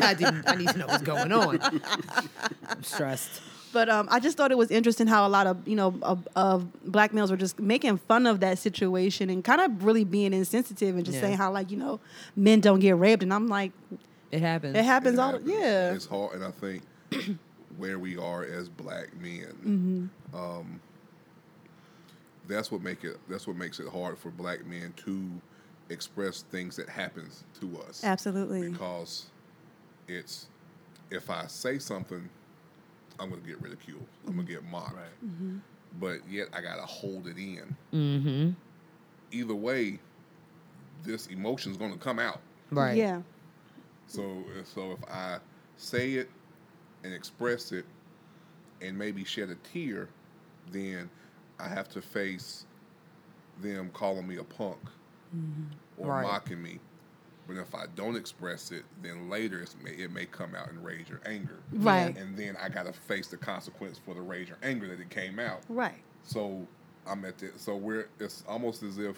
I 0.00 0.14
didn't. 0.14 0.48
I 0.48 0.54
need 0.56 0.68
to 0.68 0.78
know 0.78 0.86
what's 0.86 1.02
going 1.02 1.32
on. 1.32 1.58
I'm 2.68 2.82
stressed. 2.82 3.40
But 3.72 3.88
um, 3.88 4.06
I 4.10 4.20
just 4.20 4.36
thought 4.36 4.50
it 4.52 4.58
was 4.58 4.70
interesting 4.70 5.06
how 5.06 5.26
a 5.26 5.30
lot 5.30 5.46
of 5.46 5.66
you 5.66 5.76
know 5.76 5.94
of, 6.02 6.28
of 6.36 6.66
black 6.92 7.12
males 7.14 7.30
were 7.30 7.36
just 7.36 7.58
making 7.58 7.96
fun 7.98 8.26
of 8.26 8.40
that 8.40 8.58
situation 8.58 9.30
and 9.30 9.42
kind 9.42 9.60
of 9.60 9.84
really 9.84 10.04
being 10.04 10.32
insensitive 10.34 10.94
and 10.96 11.04
just 11.04 11.16
Yeah. 11.16 11.22
saying 11.22 11.36
how 11.38 11.50
like 11.52 11.70
you 11.70 11.76
know 11.78 12.00
men 12.36 12.60
don't 12.60 12.80
get 12.80 12.96
raped 12.96 13.22
and 13.22 13.32
I'm 13.32 13.48
like 13.48 13.72
It 14.30 14.40
happens. 14.40 14.76
it 14.76 14.84
happens 14.84 15.14
It 15.18 15.20
all 15.20 15.32
happens. 15.32 15.48
yeah 15.50 15.92
It's 15.94 16.06
hard, 16.06 16.34
and 16.34 16.44
I 16.44 16.50
think 16.50 16.82
where 17.78 17.98
we 17.98 18.16
are 18.18 18.44
as 18.44 18.68
black 18.68 19.08
men, 19.20 19.54
Mm-hmm. 19.64 20.36
um, 20.36 20.80
that's 22.48 22.70
what 22.70 22.82
make 22.82 23.04
it. 23.04 23.16
That's 23.28 23.46
what 23.46 23.56
makes 23.56 23.78
it 23.80 23.88
hard 23.88 24.18
for 24.18 24.30
black 24.30 24.66
men 24.66 24.92
to 25.06 25.30
express 25.88 26.42
things 26.42 26.76
that 26.76 26.88
happens 26.88 27.44
to 27.60 27.78
us. 27.88 28.02
absolutely 28.04 28.68
Because 28.70 29.26
it's 30.08 30.46
if 31.10 31.30
I 31.30 31.46
say 31.46 31.78
something, 31.78 32.28
I'm 33.22 33.30
gonna 33.30 33.42
get 33.42 33.60
ridiculed. 33.62 34.06
I'm 34.26 34.36
gonna 34.36 34.48
get 34.48 34.64
mocked. 34.64 34.94
Right. 34.96 35.24
Mm-hmm. 35.24 35.56
But 36.00 36.18
yet 36.28 36.48
I 36.52 36.60
gotta 36.60 36.82
hold 36.82 37.26
it 37.28 37.36
in. 37.36 37.76
Mm-hmm. 37.92 38.50
Either 39.30 39.54
way, 39.54 39.98
this 41.04 41.26
emotion's 41.28 41.76
gonna 41.76 41.96
come 41.96 42.18
out. 42.18 42.40
Right. 42.70 42.96
yeah 42.96 43.22
So 44.06 44.22
uh, 44.58 44.64
so 44.64 44.92
if 44.92 45.08
I 45.10 45.38
say 45.76 46.14
it 46.14 46.30
and 47.04 47.12
express 47.12 47.72
it 47.72 47.84
and 48.80 48.98
maybe 48.98 49.24
shed 49.24 49.50
a 49.50 49.56
tear, 49.72 50.08
then 50.70 51.08
I 51.58 51.68
have 51.68 51.88
to 51.90 52.02
face 52.02 52.64
them 53.60 53.90
calling 53.92 54.26
me 54.26 54.36
a 54.38 54.44
punk 54.44 54.78
mm-hmm. 55.36 55.64
or 55.98 56.08
Right. 56.08 56.22
mocking 56.22 56.62
me. 56.62 56.78
But 57.48 57.56
if 57.56 57.74
I 57.74 57.86
don't 57.96 58.16
express 58.16 58.70
it, 58.70 58.84
then 59.02 59.28
later 59.28 59.60
it's 59.60 59.74
may, 59.82 59.90
it 59.90 60.12
may 60.12 60.26
come 60.26 60.54
out 60.54 60.70
in 60.70 60.82
rage 60.82 61.10
or 61.10 61.20
anger. 61.26 61.58
Right. 61.72 62.16
And 62.16 62.36
then 62.36 62.56
I 62.62 62.68
got 62.68 62.86
to 62.86 62.92
face 62.92 63.26
the 63.28 63.36
consequence 63.36 63.98
for 64.04 64.14
the 64.14 64.20
rage 64.22 64.50
or 64.50 64.58
anger 64.62 64.86
that 64.88 65.00
it 65.00 65.10
came 65.10 65.38
out. 65.40 65.60
right 65.68 66.00
So 66.22 66.66
I'm 67.06 67.24
at 67.24 67.38
that. 67.38 67.60
So 67.60 67.74
we're 67.76 68.08
it's 68.20 68.44
almost 68.48 68.82
as 68.84 68.98
if 68.98 69.16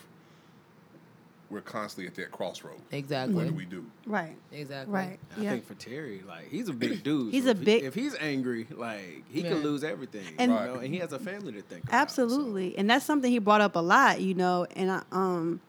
we're 1.51 1.61
constantly 1.61 2.07
at 2.09 2.15
that 2.15 2.33
crossroad. 2.33 2.81
Exactly. 2.91 3.35
What 3.35 3.47
do 3.47 3.53
we 3.53 3.67
do? 3.67 3.85
right 4.07 4.35
Exactly. 4.51 4.93
right 4.95 5.19
I 5.37 5.41
yeah 5.43 5.51
think 5.51 5.67
for 5.67 5.75
Terry, 5.75 6.23
like 6.27 6.49
he's 6.51 6.69
a 6.69 6.73
big 6.73 7.03
dude. 7.05 7.31
He's 7.33 7.45
so 7.45 7.51
a 7.51 7.53
if 7.53 7.59
he- 7.59 7.65
big- 7.65 7.85
if 7.85 7.95
he's 7.95 8.17
angry, 8.19 8.67
like 8.75 9.25
he 9.31 9.43
Yeah. 9.43 9.51
could 9.51 9.63
lose 9.63 9.85
everything. 9.85 10.25
And- 10.39 10.51
you 10.51 10.59
know, 10.59 10.75
and 10.77 10.93
he 10.95 11.01
has 11.01 11.13
a 11.13 11.19
family 11.19 11.53
to 11.53 11.61
think. 11.63 11.85
about, 11.85 12.11
so- 12.11 12.23
Absolutely, 12.25 12.77
and 12.79 12.89
that's 12.89 13.05
something 13.05 13.31
he 13.31 13.39
brought 13.39 13.61
up 13.61 13.77
a 13.77 13.81
lot, 13.81 14.23
you 14.23 14.33
know. 14.35 14.67
And 14.75 14.91
I, 14.91 15.03
um, 15.13 15.61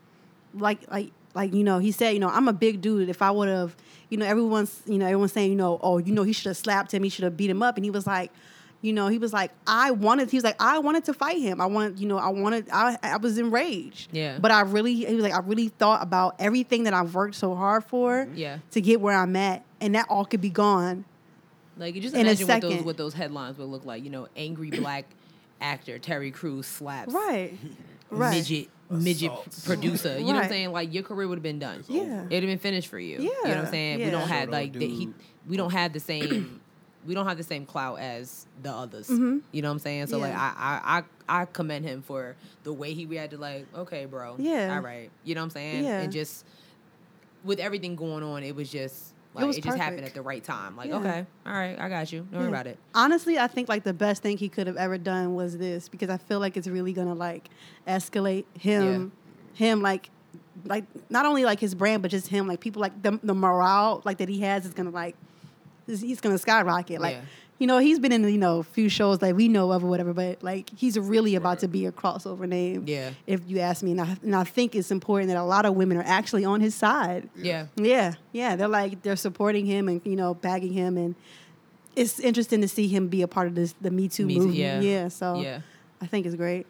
like 0.54 0.90
like 0.90 1.12
like 1.36 1.54
you 1.54 1.64
know, 1.64 1.80
he 1.80 1.92
said, 1.92 2.12
you 2.12 2.20
know, 2.20 2.30
I'm 2.30 2.48
a 2.48 2.54
big 2.54 2.82
dude. 2.82 3.10
If 3.10 3.22
I 3.22 3.30
would 3.30 3.50
have, 3.50 3.76
you 4.10 4.18
know, 4.18 4.26
everyone's 4.26 4.82
you 4.86 4.98
know 4.98 5.06
everyone's 5.06 5.34
saying, 5.34 5.52
you 5.52 5.58
know, 5.58 5.80
oh, 5.84 5.98
you 6.00 6.14
know, 6.14 6.24
he 6.24 6.34
should 6.34 6.48
have 6.48 6.58
slapped 6.58 6.94
him. 6.94 7.04
He 7.04 7.10
should 7.10 7.24
have 7.24 7.38
beat 7.38 7.50
him 7.50 7.62
up. 7.62 7.76
And 7.76 7.84
he 7.86 7.92
was 7.92 8.08
like, 8.08 8.32
you 8.82 8.94
know, 8.94 9.08
he 9.08 9.18
was 9.18 9.34
like, 9.34 9.52
I 9.68 9.92
wanted. 9.92 10.30
He 10.32 10.38
was 10.38 10.44
like, 10.44 10.56
I 10.60 10.80
wanted 10.80 11.06
to 11.06 11.14
fight 11.14 11.42
him. 11.42 11.60
I 11.60 11.66
wanted, 11.66 12.00
you 12.00 12.08
know, 12.08 12.18
I 12.18 12.30
wanted. 12.30 12.70
I 12.72 12.98
I 13.04 13.18
was 13.18 13.38
enraged. 13.38 14.10
Yeah. 14.14 14.38
But 14.40 14.52
I 14.52 14.62
really, 14.62 14.94
he 14.94 15.14
was 15.14 15.24
like, 15.24 15.34
I 15.34 15.40
really 15.40 15.70
thought 15.70 16.02
about 16.02 16.36
everything 16.40 16.84
that 16.84 16.94
I've 16.94 17.14
worked 17.14 17.36
so 17.36 17.54
hard 17.56 17.84
for. 17.84 18.28
Yeah. 18.34 18.60
To 18.72 18.82
get 18.82 19.02
where 19.02 19.18
I'm 19.18 19.36
at, 19.36 19.64
and 19.82 19.96
that 19.96 20.06
all 20.10 20.26
could 20.26 20.42
be 20.42 20.50
gone. 20.50 21.06
Like 21.78 21.96
you 21.96 22.02
just 22.02 22.16
In 22.16 22.22
imagine 22.22 22.48
what 22.48 22.62
those 22.62 22.84
what 22.84 22.98
those 22.98 23.14
headlines 23.14 23.58
would 23.58 23.68
look 23.68 23.86
like. 23.86 24.04
You 24.04 24.10
know, 24.10 24.28
angry 24.38 24.70
black 24.70 25.06
actor 25.60 26.00
Terry 26.00 26.32
Crews 26.32 26.68
slaps 26.68 27.14
Right. 27.14 27.54
Right. 28.12 28.36
midget 28.36 28.70
midget 28.90 29.32
Assaults. 29.32 29.66
producer. 29.66 30.14
You 30.14 30.20
know 30.20 30.26
what 30.26 30.36
I'm 30.36 30.42
Right. 30.42 30.50
saying? 30.50 30.72
Like 30.72 30.94
your 30.94 31.04
career 31.04 31.28
would 31.28 31.38
have 31.38 31.44
been 31.44 31.60
done. 31.60 31.84
Yeah. 31.88 32.26
It'd 32.30 32.32
have 32.32 32.42
been 32.44 32.60
finished 32.60 32.88
for 32.88 33.00
you. 33.00 33.18
You 33.22 33.24
know 33.24 33.34
what 33.42 33.50
Yeah, 33.50 33.60
I'm 33.62 33.68
saying? 33.68 33.98
We 34.00 34.06
yeah. 34.06 34.12
don't 34.12 34.28
have 34.28 34.40
Short 34.44 34.52
like 34.52 34.74
the, 34.74 34.88
he, 34.88 35.06
dude. 35.06 35.16
we 35.48 35.58
don't 35.58 35.72
have 35.72 35.92
the 35.94 36.00
same 36.12 36.62
we 37.08 37.14
don't 37.14 37.28
have 37.28 37.38
the 37.38 37.44
same 37.44 37.66
clout 37.68 38.00
as 38.00 38.48
the 38.64 38.72
others. 38.72 39.08
Mhm. 39.10 39.42
You 39.52 39.62
know 39.62 39.68
what 39.70 39.74
I'm 39.74 39.80
saying? 39.80 40.08
So 40.08 40.18
like 40.20 40.32
Yeah. 40.34 40.54
I, 40.58 40.98
I 40.98 41.04
I 41.30 41.42
I 41.42 41.46
commend 41.46 41.86
him 41.86 42.02
for 42.04 42.36
the 42.64 42.74
way 42.74 42.94
he 42.94 43.06
reacted 43.06 43.40
like, 43.40 43.66
okay, 43.76 44.06
bro. 44.06 44.36
Yeah. 44.38 44.76
All 44.76 44.82
right. 44.82 45.10
You 45.24 45.34
know 45.36 45.42
what 45.42 45.46
I'm 45.46 45.50
saying? 45.52 45.84
Yeah. 45.84 46.02
And 46.02 46.12
just 46.14 46.46
with 47.44 47.60
everything 47.60 47.96
going 47.96 48.24
on, 48.24 48.44
it 48.44 48.56
was 48.56 48.72
just 48.72 49.14
It 49.36 49.40
like 49.40 49.48
was 49.48 49.58
it, 49.58 49.64
just 49.64 49.78
happened 49.78 50.06
at 50.06 50.14
the 50.14 50.22
right 50.22 50.44
time. 50.44 50.76
Like, 50.78 50.90
Yeah. 50.90 50.98
okay, 50.98 51.26
all 51.46 51.54
right, 51.54 51.78
I 51.80 51.90
got 51.90 52.12
you. 52.12 52.22
Don't 52.32 52.34
worry 52.34 52.44
Yeah. 52.44 52.50
about 52.50 52.68
it. 52.68 52.80
Honestly, 52.94 53.38
I 53.38 53.48
think 53.48 53.68
like 53.70 53.84
the 53.84 53.94
best 53.94 54.22
thing 54.22 54.38
he 54.38 54.50
could 54.50 54.68
have 54.68 54.78
ever 54.78 54.98
done 54.98 55.36
was 55.36 55.58
this 55.58 55.90
because 55.90 56.10
I 56.10 56.18
feel 56.18 56.40
like 56.40 56.56
it's 56.58 56.68
really 56.68 56.94
gonna 56.94 57.14
like 57.16 57.50
escalate 57.88 58.46
him, 58.60 59.12
him 59.54 59.82
like, 59.82 60.10
like 60.64 60.86
not 61.10 61.26
only 61.26 61.44
like 61.46 61.60
his 61.60 61.76
brand 61.76 62.02
but 62.02 62.12
just 62.12 62.28
him 62.28 62.48
like 62.48 62.60
people 62.62 62.82
like 62.82 63.02
the 63.04 63.20
the 63.24 63.34
morale 63.36 64.02
like 64.06 64.18
that 64.20 64.30
he 64.30 64.40
has 64.42 64.66
is 64.66 64.74
gonna 64.74 64.90
like, 64.90 65.16
he's 65.88 66.22
gonna 66.22 66.38
skyrocket. 66.38 67.02
Like, 67.02 67.16
Yeah. 67.16 67.22
You 67.58 67.68
know, 67.68 67.78
he's 67.80 68.00
been 68.00 68.12
in 68.12 68.24
you 68.28 68.38
know 68.38 68.60
a 68.60 68.64
few 68.64 68.90
shows 68.90 69.20
that 69.20 69.36
we 69.36 69.48
know 69.48 69.72
of 69.72 69.84
or 69.84 69.88
whatever, 69.88 70.14
but 70.14 70.44
like 70.44 70.70
he's 70.76 70.98
really 71.00 71.36
about 71.36 71.50
Right. 71.50 71.60
to 71.60 71.68
be 71.70 71.86
a 71.86 71.92
crossover 71.92 72.48
name. 72.48 72.84
Yeah. 72.88 73.12
If 73.28 73.42
you 73.48 73.60
ask 73.60 73.82
me, 73.84 73.92
and 73.92 74.02
I, 74.02 74.18
and 74.24 74.36
I 74.36 74.44
think 74.44 74.76
it's 74.76 74.92
important 74.92 75.30
that 75.30 75.38
a 75.38 75.44
lot 75.44 75.66
of 75.66 75.76
women 75.76 75.98
are 75.98 76.04
actually 76.06 76.44
on 76.46 76.60
his 76.62 76.76
side. 76.76 77.30
Yeah. 77.36 77.68
Yeah, 77.76 78.16
yeah, 78.34 78.56
they're 78.56 78.68
like 78.68 79.02
they're 79.04 79.16
supporting 79.16 79.66
him 79.66 79.88
and 79.88 80.02
you 80.04 80.16
know 80.18 80.34
bagging 80.34 80.74
him, 80.74 80.98
and 80.98 81.16
it's 81.96 82.20
interesting 82.20 82.60
to 82.62 82.68
see 82.68 82.88
him 82.90 83.08
be 83.08 83.22
a 83.22 83.28
part 83.28 83.48
of 83.48 83.56
this 83.56 83.74
the 83.80 83.90
Me 83.92 84.08
Too 84.10 84.26
Me 84.26 84.34
Too, 84.36 84.40
movement. 84.42 84.58
yeah. 84.58 84.82
Yeah, 84.82 85.08
so 85.08 85.40
Yeah. 85.40 85.62
I 86.02 86.08
think 86.08 86.26
it's 86.26 86.36
great. 86.36 86.68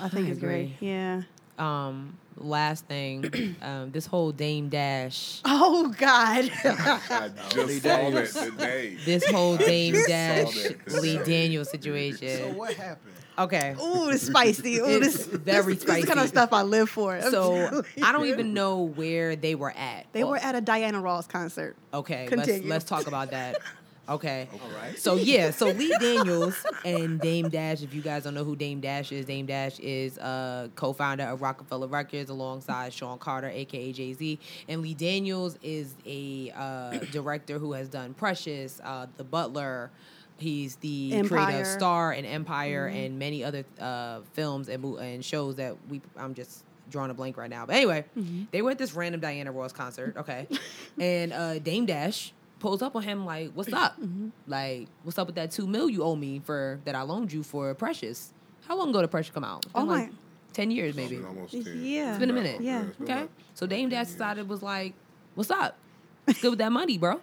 I 0.00 0.08
think 0.08 0.28
I 0.28 0.30
it's 0.30 0.38
great. 0.38 0.74
Yeah. 0.80 1.22
Um, 1.58 2.18
last 2.36 2.86
thing, 2.86 3.56
um, 3.62 3.90
this 3.92 4.06
whole 4.06 4.32
Dame 4.32 4.68
Dash. 4.68 5.40
Oh 5.44 5.88
God. 5.96 6.50
I 6.64 7.30
Lee 7.56 7.80
just 7.80 7.82
saw 7.82 8.10
that 8.10 8.30
today. 8.50 8.96
This 9.04 9.24
whole 9.30 9.56
Dame 9.56 9.94
Dash 10.06 10.54
Lee 10.88 11.14
daniel 11.18 11.24
Daniels 11.24 11.68
So 11.68 11.72
situation. 11.72 12.56
what 12.56 12.74
happened? 12.74 13.14
Okay. 13.36 13.74
Ooh, 13.82 14.10
it's 14.10 14.22
spicy. 14.24 14.78
Ooh, 14.78 14.86
It's 14.86 15.16
this, 15.16 15.26
very 15.26 15.74
this, 15.74 15.84
This 15.84 16.04
kind 16.04 16.20
of 16.20 16.28
stuff 16.28 16.52
I 16.52 16.62
live 16.62 16.88
for. 16.88 17.20
So 17.22 17.82
I 18.02 18.12
don't 18.12 18.26
even 18.26 18.54
know 18.54 18.82
where 18.82 19.34
they 19.36 19.54
were 19.54 19.72
at. 19.72 20.06
They 20.12 20.22
Well, 20.22 20.32
were 20.32 20.38
at 20.38 20.54
a 20.54 20.60
Diana 20.60 21.00
Ross 21.00 21.26
concert. 21.26 21.76
Okay, 21.92 22.26
Continue. 22.26 22.68
let's 22.68 22.68
let's 22.68 22.84
talk 22.84 23.06
about 23.06 23.30
that. 23.32 23.58
Okay. 24.08 24.48
All 24.52 24.70
right. 24.80 24.98
So 24.98 25.14
yeah, 25.14 25.50
so 25.50 25.68
Lee 25.68 25.94
Daniels 25.98 26.54
and 26.84 27.18
Dame 27.20 27.48
Dash. 27.48 27.82
If 27.82 27.94
you 27.94 28.02
guys 28.02 28.24
don't 28.24 28.34
know 28.34 28.44
who 28.44 28.54
Dame 28.54 28.80
Dash 28.80 29.12
is, 29.12 29.24
Dame 29.24 29.46
Dash 29.46 29.78
is 29.80 30.18
a 30.18 30.70
co-founder 30.76 31.24
of 31.24 31.40
Roc-A-Fella 31.40 31.86
Records 31.86 32.28
alongside 32.28 32.92
Sean 32.92 33.18
Carter, 33.18 33.48
aka 33.48 33.92
Jay 33.92 34.12
Z. 34.12 34.38
And 34.68 34.82
Lee 34.82 34.94
Daniels 34.94 35.58
is 35.62 35.94
a 36.04 36.52
uh, 36.54 36.98
director 37.12 37.58
who 37.58 37.72
has 37.72 37.88
done 37.88 38.14
Precious, 38.14 38.80
uh, 38.84 39.06
The 39.16 39.24
Butler. 39.24 39.90
He's 40.36 40.76
the 40.76 41.22
creator 41.28 41.60
of 41.60 41.66
Star 41.66 42.12
and 42.12 42.26
Empire 42.26 42.86
and 42.86 43.18
many 43.18 43.44
other 43.44 43.64
uh, 43.80 44.20
films 44.32 44.68
and 44.68 44.84
and 44.98 45.24
shows 45.24 45.56
that 45.56 45.76
we. 45.88 46.02
I'm 46.16 46.34
just 46.34 46.64
drawing 46.90 47.10
a 47.10 47.14
blank 47.14 47.36
right 47.36 47.48
now. 47.48 47.66
But 47.66 47.76
anyway, 47.76 48.04
they 48.50 48.60
were 48.60 48.72
at 48.72 48.78
this 48.78 48.94
random 48.94 49.20
Diana 49.20 49.52
Ross 49.52 49.72
concert. 49.72 50.16
Okay, 50.16 50.48
and 50.98 51.32
uh, 51.32 51.60
Dame 51.60 51.86
Dash 51.86 52.32
pulls 52.64 52.80
up 52.82 52.96
on 52.96 53.02
him 53.02 53.26
like, 53.26 53.52
"What's 53.52 53.72
up? 53.72 54.00
Mm-hmm. 54.00 54.28
Like, 54.46 54.88
what's 55.02 55.18
up 55.18 55.26
with 55.28 55.36
that 55.36 55.50
two 55.50 55.66
mil 55.66 55.88
you 55.90 56.02
owe 56.02 56.16
me 56.16 56.40
for 56.44 56.80
that 56.86 56.94
I 56.94 57.02
loaned 57.02 57.30
you 57.32 57.42
for 57.42 57.74
Precious? 57.74 58.32
How 58.66 58.76
long 58.78 58.88
ago 58.90 59.00
did 59.02 59.10
Precious 59.10 59.32
come 59.34 59.44
out? 59.44 59.64
It's 59.64 59.72
been 59.74 59.82
Oh 59.82 59.86
like 59.86 60.08
my- 60.10 60.14
ten 60.54 60.70
years, 60.70 60.88
It's 60.90 60.96
maybe. 60.96 61.16
been 61.16 61.26
almost 61.26 61.52
10. 61.52 61.62
Yeah. 61.84 62.10
It's 62.10 62.18
been 62.18 62.30
a 62.30 62.32
minute. 62.32 62.60
Yeah. 62.62 62.84
it's 62.88 63.00
Okay. 63.02 63.26
So 63.54 63.66
Dame 63.66 63.88
Dash 63.90 64.06
10 64.06 64.12
decided 64.14 64.48
was 64.48 64.62
like, 64.62 64.94
"What's 65.34 65.50
up? 65.50 65.76
What's 66.24 66.40
good 66.40 66.50
with 66.50 66.58
that 66.60 66.72
money, 66.72 66.96
bro?" 66.98 67.20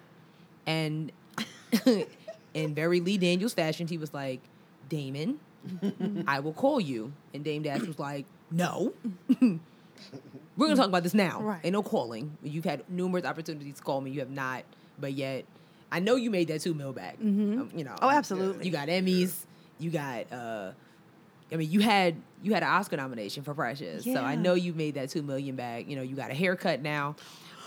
And 0.68 1.12
in 2.54 2.76
very 2.76 3.00
Lee 3.02 3.18
Daniels 3.18 3.54
fashion, 3.56 3.88
he 3.88 3.98
was 3.98 4.14
like, 4.14 4.42
"Damon, 4.90 5.40
I 6.28 6.40
will 6.40 6.54
call 6.54 6.80
you." 6.80 7.14
And 7.34 7.44
Dame 7.44 7.64
Dash 7.64 7.82
was 7.82 7.98
like, 7.98 8.26
"No." 8.52 8.94
We're 10.58 10.68
gonna 10.68 10.76
talk 10.76 10.88
about 10.90 11.04
this 11.04 11.14
now. 11.14 11.42
Right. 11.42 11.62
Ain't 11.64 11.74
no 11.74 11.82
calling. 11.82 12.38
You've 12.44 12.66
had 12.66 12.84
numerous 12.90 13.26
opportunities 13.26 13.78
to 13.78 13.82
call 13.84 14.02
me. 14.02 14.12
You 14.12 14.20
have 14.20 14.30
not, 14.30 14.64
but 15.02 15.14
yet, 15.14 15.46
I 15.92 16.00
know 16.00 16.16
you 16.16 16.30
made 16.32 16.48
that 16.48 16.62
two 16.62 16.74
mil 16.74 16.94
back. 16.94 17.18
Um, 17.22 17.70
you 17.76 17.84
know. 17.84 17.96
Oh, 18.02 18.10
absolutely. 18.10 18.66
You 18.66 18.72
got 18.72 18.88
Emmys. 18.88 19.34
You 19.80 19.90
got. 19.92 20.32
uh 20.32 20.72
I 21.54 21.58
mean, 21.58 21.70
you 21.70 21.82
had 21.82 22.16
you 22.42 22.54
had 22.54 22.64
an 22.64 22.70
Oscar 22.70 22.96
nomination 22.96 23.44
for 23.44 23.54
Precious, 23.54 24.06
so 24.06 24.16
I 24.16 24.36
know 24.36 24.54
you 24.54 24.74
made 24.74 24.94
that 24.96 25.10
two 25.10 25.22
million 25.22 25.58
back. 25.58 25.86
You 25.90 25.98
know, 25.98 26.02
you 26.02 26.16
got 26.16 26.32
a 26.32 26.34
haircut 26.34 26.82
now. 26.82 27.16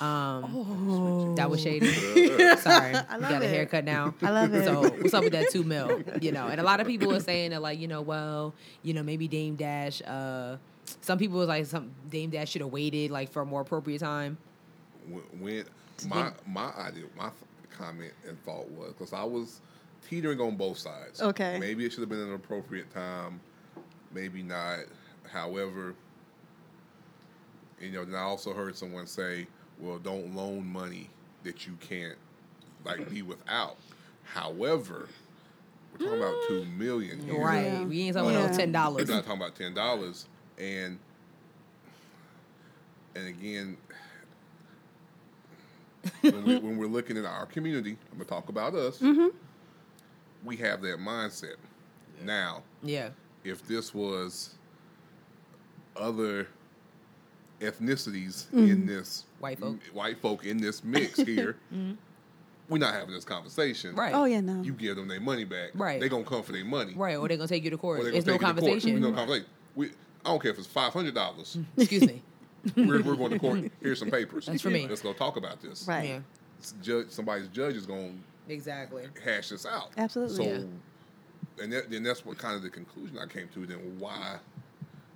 Um, 0.01 0.45
Oh. 0.57 1.35
That 1.37 1.51
was 1.51 1.61
shady. 1.63 1.87
Sorry, 2.57 2.95
I 2.95 3.15
you 3.17 3.21
love 3.21 3.31
got 3.31 3.43
a 3.43 3.49
haircut 3.49 3.85
now. 3.85 4.15
I 4.23 4.31
love 4.31 4.55
it. 4.55 4.65
So 4.65 4.89
what's 4.89 5.13
up 5.13 5.23
with 5.25 5.35
that 5.35 5.51
two 5.51 5.65
mil? 5.65 6.03
You 6.23 6.33
know, 6.33 6.47
and 6.49 6.61
a 6.61 6.65
lot 6.65 6.81
of 6.81 6.87
people 6.87 7.13
are 7.15 7.21
saying 7.21 7.51
that 7.51 7.61
like, 7.61 7.79
you 7.79 7.87
know, 7.87 8.01
well, 8.01 8.55
you 8.83 8.95
know, 8.95 9.03
maybe 9.03 9.29
Dame 9.29 9.55
Dash. 9.57 10.01
Uh, 10.01 10.57
some 11.03 11.19
people 11.19 11.39
was 11.39 11.49
like, 11.49 11.67
some 11.67 11.91
Dame 12.11 12.31
Dash 12.31 12.49
should 12.51 12.63
have 12.63 12.73
waited 12.73 13.11
like 13.11 13.31
for 13.33 13.43
a 13.43 13.47
more 13.47 13.61
appropriate 13.61 13.99
time. 14.01 14.39
when, 15.09 15.23
when 15.41 15.65
my 16.09 16.33
my 16.47 16.71
idea, 16.77 17.05
my 17.17 17.31
comment 17.71 18.13
and 18.29 18.43
thought 18.45 18.71
was 18.71 18.93
because 18.93 19.13
I 19.13 19.25
was 19.25 19.61
teetering 20.09 20.41
on 20.41 20.57
both 20.57 20.79
sides. 20.79 21.21
Okay. 21.21 21.59
maybe 21.59 21.85
it 21.85 21.93
should 21.93 22.01
have 22.01 22.09
been 22.09 22.21
an 22.21 22.35
appropriate 22.35 22.93
time, 22.93 23.41
maybe 24.13 24.43
not. 24.43 24.81
However, 25.31 25.95
you 27.81 27.91
know, 27.91 28.05
then 28.05 28.15
I 28.15 28.23
also 28.23 28.53
heard 28.53 28.77
someone 28.77 29.07
say, 29.07 29.47
"Well, 29.79 29.99
don't 29.99 30.35
loan 30.35 30.67
money 30.67 31.11
that 31.43 31.67
you 31.67 31.75
can't 31.81 32.19
like 32.85 33.09
be 33.11 33.23
without." 33.23 33.77
However, 34.25 35.09
we're 35.93 36.07
talking 36.07 36.23
about 36.23 36.35
two 36.49 36.65
million 36.65 37.19
mm. 37.19 37.25
here. 37.25 37.41
Right. 37.45 37.65
Yeah. 37.65 37.85
We 37.85 38.03
ain't 38.03 38.17
talking 38.17 38.31
about 38.31 38.41
Yeah. 38.41 38.51
no 38.51 38.57
ten 38.57 38.73
We're 38.95 39.05
not 39.05 39.25
talking 39.25 39.41
about 39.41 39.55
ten 39.55 39.75
dollars, 39.75 40.27
and 40.59 40.99
and 43.15 43.29
again, 43.29 43.77
when, 46.21 46.45
we, 46.45 46.59
when 46.59 46.77
we're 46.77 46.87
looking 46.87 47.17
at 47.17 47.25
our 47.25 47.47
community, 47.47 47.97
I'm 48.13 48.19
gonna 48.19 48.25
talk 48.25 48.49
about 48.49 48.75
us. 48.75 48.99
Mm-hmm. 48.99 49.29
We 50.45 50.57
have 50.59 50.83
that 50.83 50.99
mindset. 50.99 51.57
Now, 52.23 52.63
Yeah. 52.83 53.11
if 53.45 53.67
this 53.67 53.95
was 53.95 54.55
other 55.97 56.49
ethnicities 57.61 58.47
mm-hmm. 58.47 58.59
in 58.71 58.87
this 58.87 59.25
White 59.39 59.59
folk. 59.59 59.79
white 59.93 60.19
folk 60.21 60.45
in 60.45 60.59
this 60.59 60.83
mix 60.85 61.19
here, 61.21 61.57
mm-hmm. 61.73 61.93
we're 62.69 62.79
not 62.79 62.95
having 62.95 63.15
this 63.15 63.25
conversation. 63.25 63.95
Right. 63.95 64.15
Oh 64.15 64.25
yeah, 64.25 64.41
no. 64.41 64.63
You 64.63 64.73
give 64.73 64.97
them 64.97 65.09
their 65.09 65.21
money 65.21 65.45
back. 65.45 65.71
Right. 65.75 66.01
They 66.01 66.09
gonna 66.09 66.25
come 66.25 66.43
for 66.43 66.53
their 66.53 66.65
money. 66.65 66.95
Right. 66.95 67.17
Or 67.17 67.29
they're 67.29 67.37
gonna 67.37 67.49
take 67.49 67.65
you 67.65 67.71
to 67.71 67.79
court. 67.79 68.01
Or 68.01 68.09
It's 68.09 68.27
no 68.27 68.35
take 68.35 68.43
it 68.43 68.45
to 68.47 68.55
court. 68.55 68.57
conversation. 68.57 69.01
No 69.01 69.13
conversation. 69.13 69.47
We, 69.75 69.87
I 70.25 70.31
don't 70.31 70.41
care 70.43 70.51
if 70.51 70.59
it's 70.59 70.67
five 70.67 70.93
hundred 70.93 71.15
dollars. 71.15 71.59
Excuse 71.77 72.07
me. 72.07 72.23
We're, 72.77 73.03
we're 73.03 73.17
going 73.17 73.33
to 73.33 73.39
court. 73.39 73.71
Here's 73.81 73.99
some 73.99 74.11
papers. 74.11 74.47
That's 74.47 74.63
for 74.63 74.71
me. 74.71 74.87
Let's 74.89 75.03
go 75.03 75.13
talk 75.13 75.37
about 75.37 75.61
this. 75.61 75.87
Right. 75.89 76.09
Yeah. 76.09 76.19
Judge, 76.83 77.11
somebody's 77.11 77.49
judge 77.49 77.75
is 77.77 77.87
going 77.87 78.23
Exactly. 78.49 79.05
hash 79.25 79.51
this 79.51 79.67
out. 79.67 79.91
Absolutely. 79.97 80.37
So, 80.37 80.43
Yeah. 80.43 81.63
and 81.65 81.73
that, 81.73 81.91
then 81.91 82.03
that's 82.03 82.25
what 82.25 82.39
kind 82.39 82.57
of 82.57 82.63
the 82.63 82.71
conclusion 82.71 83.19
I 83.19 83.27
came 83.27 83.49
to. 83.55 83.67
Then 83.67 83.79
why 83.99 84.37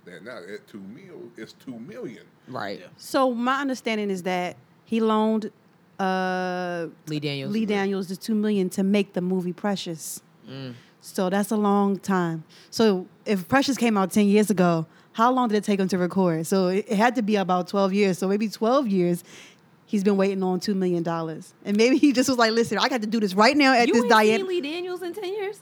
that 0.05 0.23
now 0.23 0.37
at 0.37 0.67
two 0.67 0.79
mil, 0.79 1.29
it's 1.37 1.53
two 1.53 1.77
million. 1.79 2.23
Right. 2.47 2.79
Yeah. 2.79 2.87
So 2.97 3.33
my 3.33 3.61
understanding 3.61 4.09
is 4.09 4.23
that 4.23 4.57
he 4.85 4.99
loaned 4.99 5.51
uh, 5.99 6.87
Lee 7.07 7.19
Daniels. 7.19 7.51
Lee 7.51 7.65
Daniels 7.65 8.07
the 8.07 8.15
two 8.15 8.35
million 8.35 8.69
to 8.71 8.83
make 8.83 9.13
the 9.13 9.21
movie 9.21 9.53
Precious. 9.53 10.21
Mm. 10.49 10.73
So 11.01 11.29
that's 11.29 11.51
a 11.51 11.57
long 11.57 11.97
time. 11.99 12.43
So 12.69 13.07
if 13.25 13.47
Precious 13.47 13.77
came 13.77 13.97
out 13.97 14.11
ten 14.11 14.25
years 14.27 14.49
ago, 14.49 14.85
how 15.19 15.31
long 15.31 15.49
did 15.49 15.57
it 15.57 15.65
take 15.65 15.79
him 15.79 15.89
to 15.89 15.97
record? 15.97 16.47
So 16.47 16.69
it, 16.69 16.89
had 16.89 17.15
to 17.15 17.21
be 17.21 17.35
about 17.35 17.67
twelve 17.67 17.93
years. 17.93 18.17
So 18.17 18.27
maybe 18.27 18.47
twelve 18.47 18.87
years. 18.87 19.23
He's 19.85 20.03
been 20.03 20.17
waiting 20.17 20.41
on 20.43 20.59
two 20.59 20.75
million 20.75 21.03
dollars, 21.03 21.53
and 21.65 21.75
maybe 21.75 21.97
he 21.97 22.13
just 22.13 22.29
was 22.29 22.37
like, 22.37 22.51
"Listen, 22.51 22.77
I 22.77 22.87
got 22.89 23.01
to 23.01 23.07
do 23.07 23.19
this 23.19 23.33
right 23.33 23.57
now 23.57 23.73
at 23.73 23.87
You 23.87 23.95
this 23.95 24.03
ain't 24.03 24.11
Diane." 24.11 24.39
seen 24.39 24.47
Lee 24.47 24.61
Daniels 24.61 25.01
in 25.01 25.13
ten 25.13 25.33
years. 25.33 25.61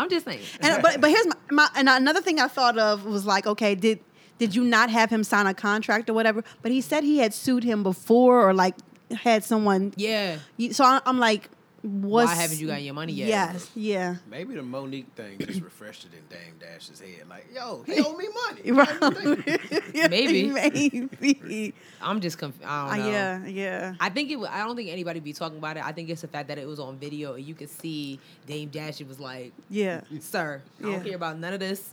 I'm 0.00 0.08
just 0.08 0.24
saying. 0.24 0.40
And 0.60 0.74
uh, 0.74 0.80
but 0.80 1.00
but 1.00 1.10
here's 1.10 1.26
my, 1.26 1.36
my 1.50 1.68
and 1.76 1.88
another 1.88 2.20
thing 2.20 2.40
I 2.40 2.48
thought 2.48 2.78
of 2.78 3.04
was 3.04 3.26
like, 3.26 3.46
okay, 3.46 3.74
did 3.74 4.00
did 4.38 4.54
you 4.54 4.64
not 4.64 4.90
have 4.90 5.10
him 5.10 5.22
sign 5.22 5.46
a 5.46 5.54
contract 5.54 6.08
or 6.08 6.14
whatever? 6.14 6.42
But 6.62 6.72
he 6.72 6.80
said 6.80 7.04
he 7.04 7.18
had 7.18 7.34
sued 7.34 7.64
him 7.64 7.82
before 7.82 8.48
or 8.48 8.54
like 8.54 8.74
had 9.10 9.44
someone. 9.44 9.92
yeah. 9.96 10.38
So 10.72 10.84
I'm 11.04 11.18
like, 11.18 11.50
what's, 11.84 12.30
Why 12.30 12.34
haven't 12.34 12.58
you 12.60 12.66
got 12.66 12.82
your 12.82 12.94
money 12.94 13.12
yet? 13.12 13.28
Yes, 13.28 13.70
yeah. 13.76 14.16
Maybe 14.28 14.54
the 14.54 14.62
Mo'Nique 14.62 15.06
thing 15.14 15.38
just 15.38 15.60
refreshed 15.60 16.06
it 16.06 16.12
in 16.14 16.24
Dame 16.34 16.54
Dash's 16.58 16.98
head. 17.00 17.28
Like, 17.28 17.46
yo, 17.54 17.82
he 17.86 18.00
owe 18.04 18.16
me 18.16 18.26
money. 18.46 18.72
Right. 18.72 20.10
Maybe. 20.10 20.48
maybe. 20.50 21.74
I'm 22.00 22.20
just 22.20 22.38
confused. 22.38 22.64
I 22.66 22.84
Uh, 22.84 22.96
don't 22.96 23.04
know. 23.06 23.10
yeah, 23.12 23.46
yeah. 23.46 23.94
I 24.00 24.08
think 24.08 24.30
it. 24.30 24.36
wa- 24.36 24.48
I 24.50 24.64
don't 24.64 24.76
think 24.76 24.90
anybody 24.90 25.20
be 25.20 25.32
talking 25.32 25.58
about 25.58 25.76
it. 25.76 25.84
I 25.84 25.92
think 25.92 26.08
it's 26.10 26.22
the 26.22 26.28
fact 26.28 26.48
that 26.48 26.58
it 26.58 26.66
was 26.66 26.80
on 26.80 26.96
video 26.98 27.34
and 27.34 27.44
you 27.44 27.54
could 27.54 27.70
see 27.70 28.18
Dame 28.46 28.68
Dash. 28.70 29.00
It 29.00 29.08
was 29.08 29.20
like, 29.20 29.52
Yeah. 29.70 30.00
"Sir, 30.20 30.62
I 30.82 30.86
Yeah. 30.86 30.92
don't 30.94 31.04
care 31.04 31.16
about 31.16 31.38
none 31.38 31.52
of 31.52 31.60
this." 31.60 31.90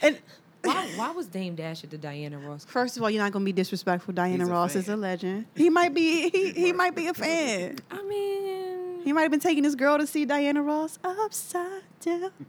And 0.00 0.18
Why, 0.64 0.86
why 0.96 1.10
was 1.10 1.26
Dame 1.26 1.54
Dash 1.56 1.82
at 1.82 1.90
the 1.90 1.98
Diana 1.98 2.38
Ross? 2.38 2.64
First 2.64 2.96
of 2.96 3.02
all, 3.02 3.10
you're 3.10 3.22
not 3.22 3.32
gonna 3.32 3.44
be 3.44 3.52
disrespectful. 3.52 4.14
Diana 4.14 4.38
He's 4.44 4.48
a 4.48 4.52
Ross 4.52 4.74
is 4.76 4.84
a 4.88 4.92
fan. 4.92 5.00
legend. 5.00 5.46
He 5.56 5.70
might 5.70 5.92
be. 5.92 6.30
He, 6.30 6.52
he 6.52 6.72
might 6.72 6.94
be 6.94 7.08
a 7.08 7.14
fan. 7.14 7.78
I 7.90 8.02
mean, 8.02 8.81
He 9.04 9.12
might 9.12 9.22
have 9.22 9.30
been 9.30 9.40
taking 9.40 9.64
his 9.64 9.74
girl 9.74 9.98
to 9.98 10.06
see 10.06 10.24
Diana 10.24 10.62
Ross 10.62 10.98
upside 11.04 11.82
down. 12.00 12.30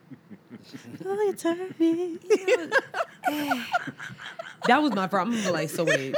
Oh, 1.06 1.22
you 1.24 1.34
turn 1.34 1.76
me. 1.78 2.18
that 4.68 4.82
was 4.82 4.94
my 4.94 5.08
problem. 5.08 5.38
I'm 5.46 5.52
like, 5.52 5.70
so 5.70 5.84
wait, 5.84 6.16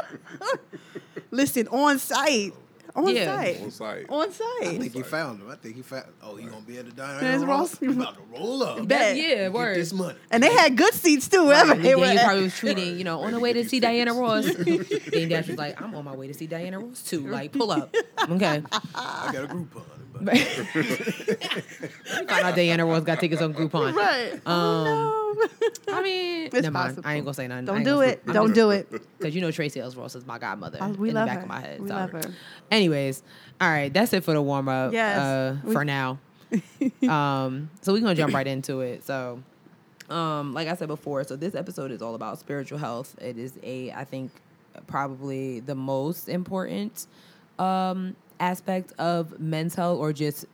Listen, 1.32 1.68
on 1.70 1.98
site. 2.00 2.54
On 2.96 3.08
Yeah. 3.14 3.36
site. 3.38 3.62
On 3.62 3.72
site. 3.72 4.06
On 4.10 4.22
I 4.22 4.28
think 4.30 4.84
site. 4.84 4.92
he 4.94 5.02
found 5.02 5.42
him. 5.42 5.50
I 5.50 5.56
think 5.56 5.76
he 5.76 5.82
found. 5.82 6.06
Oh, 6.22 6.36
he 6.36 6.46
gonna 6.46 6.62
be 6.62 6.78
at 6.78 6.86
the 6.86 6.92
diner. 6.92 7.20
There's 7.20 7.44
Ross. 7.44 7.78
He 7.80 7.88
about 7.88 8.16
to 8.16 8.22
roll 8.32 8.64
up. 8.64 8.88
Bet. 8.88 9.18
yeah, 9.18 9.24
Get 9.36 9.54
word. 9.54 9.76
this 9.78 9.92
money. 9.92 10.18
And 10.32 10.42
they 10.44 10.54
had 10.54 10.78
good 10.78 10.94
seats 10.94 11.28
too. 11.28 11.46
Wherever 11.48 11.74
And 11.74 11.84
they 11.84 11.90
then 11.90 12.00
were. 12.00 12.10
he 12.12 12.18
at. 12.18 12.24
probably 12.26 12.44
was 12.44 12.54
tweeting, 12.62 12.98
you 12.98 13.04
know, 13.04 13.22
on 13.22 13.34
the 13.34 13.40
way 13.40 13.52
to 13.52 13.68
see 13.68 13.80
get 13.80 13.88
Diana 13.90 14.14
Ross. 14.14 14.46
tickets. 14.64 15.10
Dame 15.10 15.28
Dash 15.30 15.48
was 15.48 15.58
like, 15.58 15.82
I'm 15.82 15.94
on 15.96 16.06
my 16.06 16.16
way 16.16 16.28
to 16.28 16.34
see 16.34 16.46
Diana 16.48 16.80
Ross 16.80 17.02
too. 17.04 17.28
Like, 17.28 17.52
pull 17.52 17.72
up. 17.72 17.94
Okay. 18.30 18.62
I 18.94 19.30
got 19.34 19.44
a 19.44 19.48
Groupon. 19.48 19.82
But 20.22 20.38
Find 22.28 22.30
out 22.32 22.56
Diana 22.56 22.86
Ross 22.86 23.04
got 23.04 23.20
tickets 23.20 23.42
on 23.42 23.54
Groupon. 23.54 23.94
Right. 23.96 24.34
Um, 24.34 24.42
oh, 24.48 25.50
no. 25.88 25.94
I 25.94 26.02
mean, 26.02 26.46
It's 26.48 26.54
never 26.54 26.72
mind. 26.72 26.74
possible. 26.90 27.04
I 27.10 27.14
ain't 27.16 27.26
gonna 27.26 27.34
say 27.34 27.48
nothing. 27.48 27.66
Don't 27.66 27.84
do 27.84 28.02
it. 28.02 28.26
Don't 28.32 28.54
do 28.54 28.70
it. 28.72 28.90
Because 29.18 29.36
you 29.36 29.42
know 29.42 29.52
Tracee 29.52 29.80
Ellis 29.80 29.96
Ross 29.96 30.16
is 30.16 30.26
my 30.26 30.38
godmother 30.40 30.78
Oh, 30.82 30.90
we 30.90 31.10
in 31.10 31.16
love 31.16 31.26
the 31.28 31.30
back 31.30 31.38
her. 31.40 31.44
of 31.44 31.50
my 31.50 31.60
head. 31.60 31.82
We 31.82 31.88
so. 31.88 31.94
love 31.96 32.12
her. 32.12 32.22
Anyways, 32.72 33.24
all 33.60 33.70
right, 33.70 33.94
that's 33.94 34.14
it 34.14 34.24
for 34.24 34.34
the 34.34 34.42
warm 34.42 34.68
up. 34.70 34.94
Yes. 34.94 35.18
Uh, 35.20 35.58
We- 35.64 35.74
for 35.74 35.84
now. 35.86 36.20
um, 37.10 37.70
so 37.82 37.92
we're 37.94 38.00
gonna 38.02 38.16
jump 38.16 38.34
right 38.34 38.48
into 38.48 38.82
it. 38.82 39.04
So, 39.04 39.42
um, 40.10 40.54
like 40.54 40.68
I 40.68 40.76
said 40.76 40.88
before, 40.88 41.24
so 41.24 41.36
this 41.36 41.56
episode 41.56 41.92
is 41.92 42.02
all 42.02 42.16
about 42.16 42.40
spiritual 42.40 42.78
health. 42.78 43.16
It 43.20 43.38
is 43.38 43.54
a, 43.64 43.92
I 43.92 44.06
think, 44.06 44.32
probably 44.88 45.60
the 45.60 45.76
most 45.76 46.30
important 46.30 47.08
um, 47.60 48.16
aspect 48.40 48.94
of 49.00 49.40
men's 49.40 49.76
health 49.76 50.00
or 50.00 50.14
just 50.14 50.46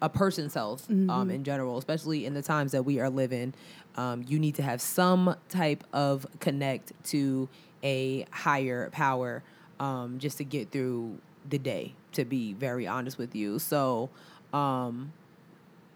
a 0.00 0.08
person's 0.08 0.54
health 0.54 0.88
um, 1.10 1.30
in 1.30 1.42
general, 1.44 1.76
especially 1.78 2.24
in 2.24 2.34
the 2.34 2.42
times 2.42 2.72
that 2.72 2.84
we 2.84 3.00
are 3.00 3.10
living. 3.10 3.52
Um, 3.96 4.24
you 4.28 4.38
need 4.38 4.54
to 4.56 4.62
have 4.62 4.80
some 4.80 5.34
type 5.48 5.82
of 5.92 6.26
connect 6.40 6.92
to 7.06 7.48
a 7.82 8.24
higher 8.30 8.90
power 8.90 9.42
um, 9.80 10.18
just 10.18 10.38
to 10.38 10.44
get 10.44 10.70
through 10.70 11.18
the 11.48 11.58
day, 11.58 11.94
to 12.12 12.24
be 12.24 12.52
very 12.52 12.86
honest 12.86 13.18
with 13.18 13.34
you. 13.34 13.58
So, 13.58 14.10
um, 14.52 15.12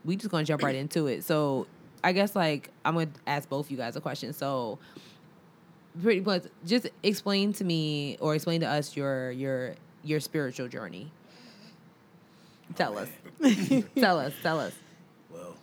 we 0.05 0.17
just 0.17 0.31
gonna 0.31 0.45
jump 0.45 0.63
right 0.63 0.75
into 0.75 1.07
it. 1.07 1.23
So, 1.25 1.67
I 2.03 2.13
guess 2.13 2.35
like 2.35 2.71
I'm 2.85 2.95
gonna 2.95 3.09
ask 3.27 3.49
both 3.49 3.71
you 3.71 3.77
guys 3.77 3.95
a 3.95 4.01
question. 4.01 4.33
So, 4.33 4.79
pretty 6.03 6.21
much, 6.21 6.45
just 6.67 6.89
explain 7.03 7.53
to 7.55 7.65
me 7.65 8.17
or 8.21 8.35
explain 8.35 8.61
to 8.63 8.67
us 8.67 8.97
your 8.97 9.31
your 9.31 9.75
your 10.03 10.19
spiritual 10.21 10.67
journey. 10.69 11.11
Tell 12.75 12.99
us. 12.99 13.09
tell 13.97 14.19
us. 14.19 14.33
Tell 14.43 14.61
us. 14.61 14.73
well, 15.31 15.57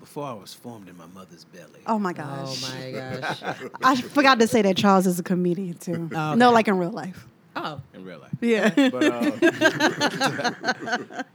before 0.00 0.26
I 0.26 0.32
was 0.32 0.52
formed 0.54 0.88
in 0.88 0.96
my 0.96 1.06
mother's 1.06 1.44
belly, 1.44 1.80
Oh 1.86 1.98
my 1.98 2.12
gosh. 2.12 2.62
Oh 2.64 2.76
my 2.78 2.90
gosh. 2.90 3.42
I 3.82 3.96
forgot 3.96 4.40
to 4.40 4.46
say 4.46 4.62
that 4.62 4.76
Charles 4.76 5.06
is 5.06 5.18
a 5.18 5.22
comedian 5.22 5.74
too. 5.74 6.10
Oh, 6.14 6.30
okay. 6.30 6.38
No, 6.38 6.50
like 6.50 6.68
in 6.68 6.78
real 6.78 6.90
life. 6.90 7.26
Oh, 7.56 7.80
in 7.92 8.04
real 8.04 8.18
life. 8.18 8.32
Yeah. 8.40 8.70
But 8.74 9.04
uh, 9.04 9.32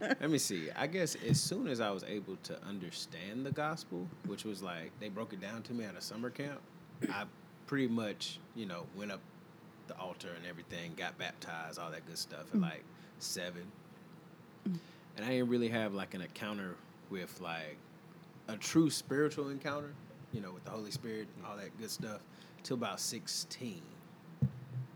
let 0.00 0.30
me 0.30 0.36
see. 0.36 0.68
I 0.76 0.86
guess 0.86 1.16
as 1.26 1.40
soon 1.40 1.66
as 1.66 1.80
I 1.80 1.90
was 1.90 2.04
able 2.04 2.36
to 2.44 2.62
understand 2.68 3.46
the 3.46 3.52
gospel, 3.52 4.06
which 4.26 4.44
was 4.44 4.62
like 4.62 4.90
they 5.00 5.08
broke 5.08 5.32
it 5.32 5.40
down 5.40 5.62
to 5.62 5.72
me 5.72 5.84
at 5.84 5.96
a 5.96 6.00
summer 6.02 6.28
camp, 6.28 6.60
I 7.10 7.24
pretty 7.66 7.88
much 7.88 8.38
you 8.54 8.66
know 8.66 8.84
went 8.96 9.12
up 9.12 9.20
the 9.86 9.96
altar 9.96 10.28
and 10.36 10.46
everything, 10.46 10.92
got 10.96 11.16
baptized, 11.18 11.78
all 11.78 11.90
that 11.90 12.06
good 12.06 12.18
stuff 12.18 12.44
at 12.52 12.60
like 12.60 12.84
seven, 13.18 13.62
and 14.64 15.24
I 15.24 15.28
didn't 15.28 15.48
really 15.48 15.68
have 15.68 15.94
like 15.94 16.14
an 16.14 16.22
encounter 16.22 16.76
with 17.10 17.40
like 17.40 17.76
a 18.48 18.56
true 18.56 18.90
spiritual 18.90 19.50
encounter, 19.50 19.92
you 20.32 20.40
know, 20.40 20.52
with 20.52 20.64
the 20.64 20.70
Holy 20.70 20.90
Spirit 20.90 21.28
and 21.36 21.46
all 21.46 21.56
that 21.56 21.76
good 21.78 21.90
stuff, 21.90 22.20
till 22.62 22.76
about 22.76 23.00
sixteen. 23.00 23.82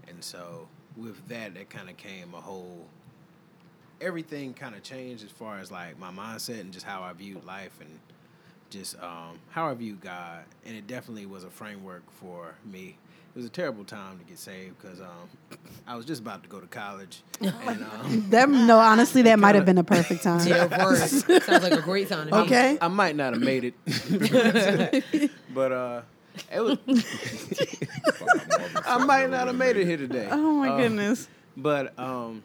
And 0.09 0.23
so 0.23 0.69
with 0.97 1.27
that, 1.29 1.55
that 1.55 1.71
kind 1.71 1.89
of 1.89 1.97
came 1.97 2.35
a 2.35 2.41
whole. 2.41 2.87
Everything 4.01 4.55
kind 4.55 4.75
of 4.75 4.83
changed 4.83 5.25
as 5.25 5.31
far 5.31 5.59
as 5.59 5.71
like 5.71 5.99
my 5.99 6.11
mindset 6.11 6.61
and 6.61 6.73
just 6.73 6.85
how 6.85 7.03
I 7.03 7.13
viewed 7.13 7.45
life 7.45 7.79
and 7.81 7.99
just 8.71 9.01
um, 9.01 9.39
how 9.51 9.69
I 9.71 9.75
viewed 9.75 10.01
God. 10.01 10.45
And 10.67 10.77
it 10.77 10.87
definitely 10.87 11.27
was 11.27 11.45
a 11.45 11.51
framework 11.51 12.03
for 12.11 12.55
me. 12.65 12.97
It 13.35 13.39
was 13.39 13.47
a 13.47 13.51
terrible 13.51 13.83
time 13.85 14.19
to 14.21 14.25
get 14.25 14.39
saved 14.39 14.81
because 14.81 15.01
um, 15.01 15.09
I 15.89 15.97
was 15.97 16.07
just 16.07 16.21
about 16.23 16.45
to 16.45 16.49
go 16.49 16.61
to 16.61 16.67
college. 16.69 17.23
And, 17.41 17.83
um, 17.83 18.27
That 18.31 18.49
no, 18.49 18.79
honestly, 18.79 19.23
that 19.23 19.39
might 19.41 19.57
have 19.57 19.67
been 19.67 19.79
a 19.79 19.83
perfect 19.85 20.23
time. 20.23 20.47
yeah, 20.47 20.85
word. 20.85 20.99
Sounds 20.99 21.49
like 21.49 21.73
a 21.73 21.83
great 21.83 22.09
time 22.09 22.29
to 22.29 22.33
me. 22.35 22.41
Okay. 22.43 22.79
I 22.81 22.87
might 22.89 23.17
not 23.17 23.33
have 23.33 23.43
made 23.43 23.65
it, 23.65 23.75
but 25.55 25.73
uh, 25.73 26.03
it 26.53 26.61
was. 26.61 26.79
I 28.87 29.05
might 29.05 29.31
not 29.31 29.49
have 29.49 29.57
made 29.57 29.77
it 29.77 29.87
here 29.87 29.97
today. 29.97 30.29
Oh 30.31 30.53
my 30.53 30.69
Uh, 30.71 30.77
goodness. 30.77 31.29
But 31.57 31.99
um, 31.99 32.43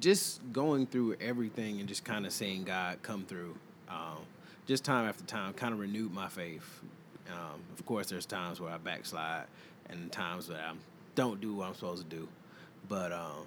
just 0.00 0.40
going 0.52 0.86
through 0.86 1.16
everything 1.20 1.80
and 1.80 1.88
just 1.88 2.04
kind 2.04 2.24
of 2.26 2.32
seeing 2.32 2.64
God 2.64 3.02
come 3.02 3.24
through, 3.24 3.54
um, 3.88 4.18
just 4.66 4.84
time 4.84 5.06
after 5.08 5.24
time, 5.24 5.52
kind 5.52 5.72
of 5.74 5.80
renewed 5.80 6.12
my 6.12 6.28
faith. 6.28 6.80
Um, 7.30 7.60
of 7.78 7.84
course, 7.86 8.08
there's 8.08 8.26
times 8.26 8.60
where 8.60 8.70
I 8.70 8.76
backslide 8.78 9.44
and 9.90 10.10
times 10.10 10.48
where 10.48 10.58
I 10.58 10.72
don't 11.14 11.40
do 11.40 11.54
what 11.54 11.68
I'm 11.68 11.74
supposed 11.74 12.08
to 12.08 12.16
do. 12.16 12.28
But 12.88 13.12
um, 13.12 13.46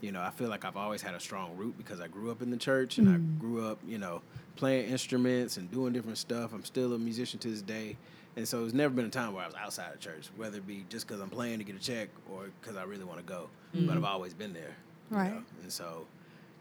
you 0.00 0.12
know, 0.12 0.20
I 0.20 0.30
feel 0.30 0.48
like 0.48 0.64
I've 0.64 0.76
always 0.76 1.02
had 1.02 1.14
a 1.14 1.20
strong 1.20 1.56
root 1.56 1.76
because 1.76 2.00
I 2.00 2.08
grew 2.08 2.30
up 2.30 2.42
in 2.42 2.50
the 2.50 2.56
church 2.56 2.98
and 2.98 3.08
I 3.08 3.18
grew 3.40 3.66
up, 3.66 3.78
you 3.86 3.98
know, 3.98 4.22
playing 4.56 4.90
instruments 4.90 5.56
and 5.56 5.70
doing 5.70 5.92
different 5.92 6.18
stuff. 6.18 6.52
I'm 6.52 6.64
still 6.64 6.94
a 6.94 6.98
musician 6.98 7.38
to 7.40 7.48
this 7.48 7.62
day. 7.62 7.96
And 8.36 8.46
so 8.46 8.64
it's 8.64 8.72
never 8.72 8.94
been 8.94 9.04
a 9.04 9.10
time 9.10 9.34
where 9.34 9.42
I 9.42 9.46
was 9.46 9.56
outside 9.56 9.92
of 9.92 10.00
church, 10.00 10.28
whether 10.36 10.58
it 10.58 10.66
be 10.66 10.84
just 10.88 11.06
because 11.06 11.20
I'm 11.20 11.30
playing 11.30 11.58
to 11.58 11.64
get 11.64 11.76
a 11.76 11.80
check 11.80 12.08
or 12.30 12.46
because 12.60 12.76
I 12.76 12.84
really 12.84 13.04
want 13.04 13.18
to 13.18 13.24
go. 13.24 13.48
But 13.86 13.96
I've 13.96 14.04
always 14.04 14.34
been 14.34 14.52
there. 14.52 14.74
Right. 15.10 15.32
know? 15.32 15.42
And 15.62 15.72
so 15.72 16.06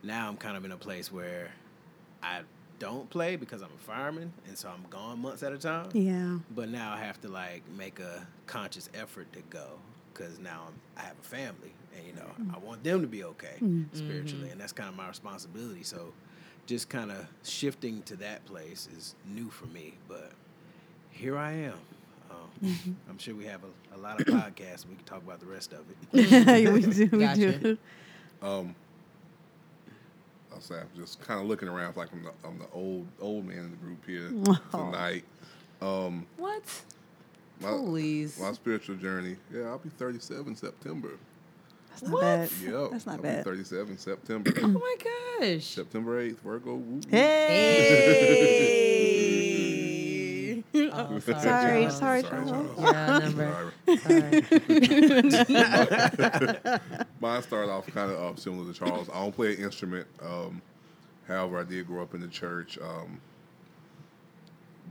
now 0.03 0.27
I'm 0.27 0.37
kind 0.37 0.57
of 0.57 0.65
in 0.65 0.71
a 0.71 0.77
place 0.77 1.11
where 1.11 1.51
I 2.23 2.41
don't 2.79 3.09
play 3.09 3.35
because 3.35 3.61
I'm 3.61 3.69
a 3.75 3.83
fireman. 3.83 4.33
And 4.47 4.57
so 4.57 4.69
I'm 4.69 4.89
gone 4.89 5.21
months 5.21 5.43
at 5.43 5.53
a 5.53 5.57
time. 5.57 5.89
Yeah. 5.93 6.39
But 6.55 6.69
now 6.69 6.93
I 6.93 6.97
have 6.97 7.19
to 7.21 7.27
like 7.27 7.63
make 7.77 7.99
a 7.99 8.25
conscious 8.47 8.89
effort 8.93 9.31
to 9.33 9.41
go 9.49 9.65
because 10.13 10.39
now 10.39 10.63
I'm, 10.67 10.73
I 10.97 11.01
have 11.07 11.15
a 11.19 11.25
family 11.27 11.73
and 11.95 12.05
you 12.05 12.13
know 12.13 12.53
I 12.53 12.59
want 12.59 12.83
them 12.83 13.01
to 13.01 13.07
be 13.07 13.23
okay 13.23 13.57
spiritually, 13.93 14.49
and 14.49 14.59
that's 14.59 14.73
kind 14.73 14.89
of 14.89 14.95
my 14.95 15.07
responsibility. 15.07 15.83
So 15.83 16.13
just 16.65 16.89
kind 16.89 17.11
of 17.11 17.25
shifting 17.43 18.01
to 18.03 18.15
that 18.17 18.45
place 18.45 18.87
is 18.95 19.15
new 19.25 19.49
for 19.49 19.65
me, 19.67 19.95
but 20.07 20.31
here 21.09 21.37
I 21.37 21.51
am. 21.53 21.73
Um, 22.29 22.95
I'm 23.09 23.17
sure 23.17 23.33
we 23.33 23.45
have 23.45 23.61
a, 23.63 23.95
a 23.95 23.99
lot 23.99 24.19
of 24.21 24.27
podcasts. 24.27 24.85
We 24.87 24.95
can 24.95 25.03
talk 25.05 25.23
about 25.23 25.39
the 25.39 25.47
rest 25.47 25.73
of 25.73 25.79
it. 26.13 26.71
we 26.73 26.81
do. 26.81 27.09
We 27.11 27.17
Gotcha. 27.17 27.57
do. 27.57 27.77
Um, 28.41 28.75
I'll 30.53 30.61
say 30.61 30.75
I'm 30.75 30.87
just 30.95 31.21
kind 31.21 31.39
of 31.39 31.47
looking 31.47 31.67
around 31.67 31.95
like 31.97 32.09
I'm 32.11 32.23
the, 32.23 32.31
I'm 32.45 32.57
the 32.59 32.65
old 32.73 33.07
old 33.21 33.45
man 33.45 33.59
in 33.59 33.71
the 33.71 33.77
group 33.77 34.05
here 34.05 34.31
Oh. 34.73 34.85
tonight. 34.91 35.23
Um, 35.81 36.25
What? 36.37 36.63
my, 37.61 37.71
Please. 37.77 38.37
my 38.39 38.51
spiritual 38.53 38.95
journey. 38.95 39.35
Yeah, 39.53 39.63
I'll 39.69 39.77
be 39.79 39.89
37 39.89 40.55
September. 40.55 41.11
That's 41.89 42.03
not 42.03 42.11
What? 42.13 42.21
bad. 42.21 42.51
Yep, 42.63 42.91
That's 42.91 43.05
not 43.05 43.15
I'll 43.17 43.21
bad. 43.21 43.43
Be 43.43 43.49
37 43.51 43.97
September. 43.97 44.51
Oh 44.63 44.67
my 44.67 44.95
gosh. 45.39 45.63
September 45.65 46.21
8th, 46.23 46.39
Virgo. 46.39 46.75
woo, 46.75 46.79
woo. 46.95 47.01
Hey. 47.09 48.88
Oh, 51.11 51.19
Sorry, 51.19 51.41
Charles. 51.41 51.97
sorry, 51.97 52.21
Sorry, 52.21 52.23
Charles. 52.23 52.49
Charles. 52.51 52.79
Yeah, 52.79 53.19
number. 53.19 53.73
Sorry. 53.97 53.99
Sorry. 54.43 54.43
Mine 57.19 57.41
started 57.43 57.71
off 57.71 57.87
kind 57.87 58.11
of 58.11 58.19
uh, 58.19 58.35
similar 58.39 58.71
to 58.71 58.77
Charles. 58.77 59.09
I 59.09 59.19
don't 59.21 59.35
play 59.35 59.55
an 59.55 59.63
instrument. 59.63 60.07
Um, 60.21 60.61
however, 61.27 61.59
I 61.59 61.63
did 61.63 61.87
grow 61.87 62.03
up 62.03 62.13
in 62.13 62.21
the 62.21 62.27
church. 62.27 62.77
Um, 62.81 63.19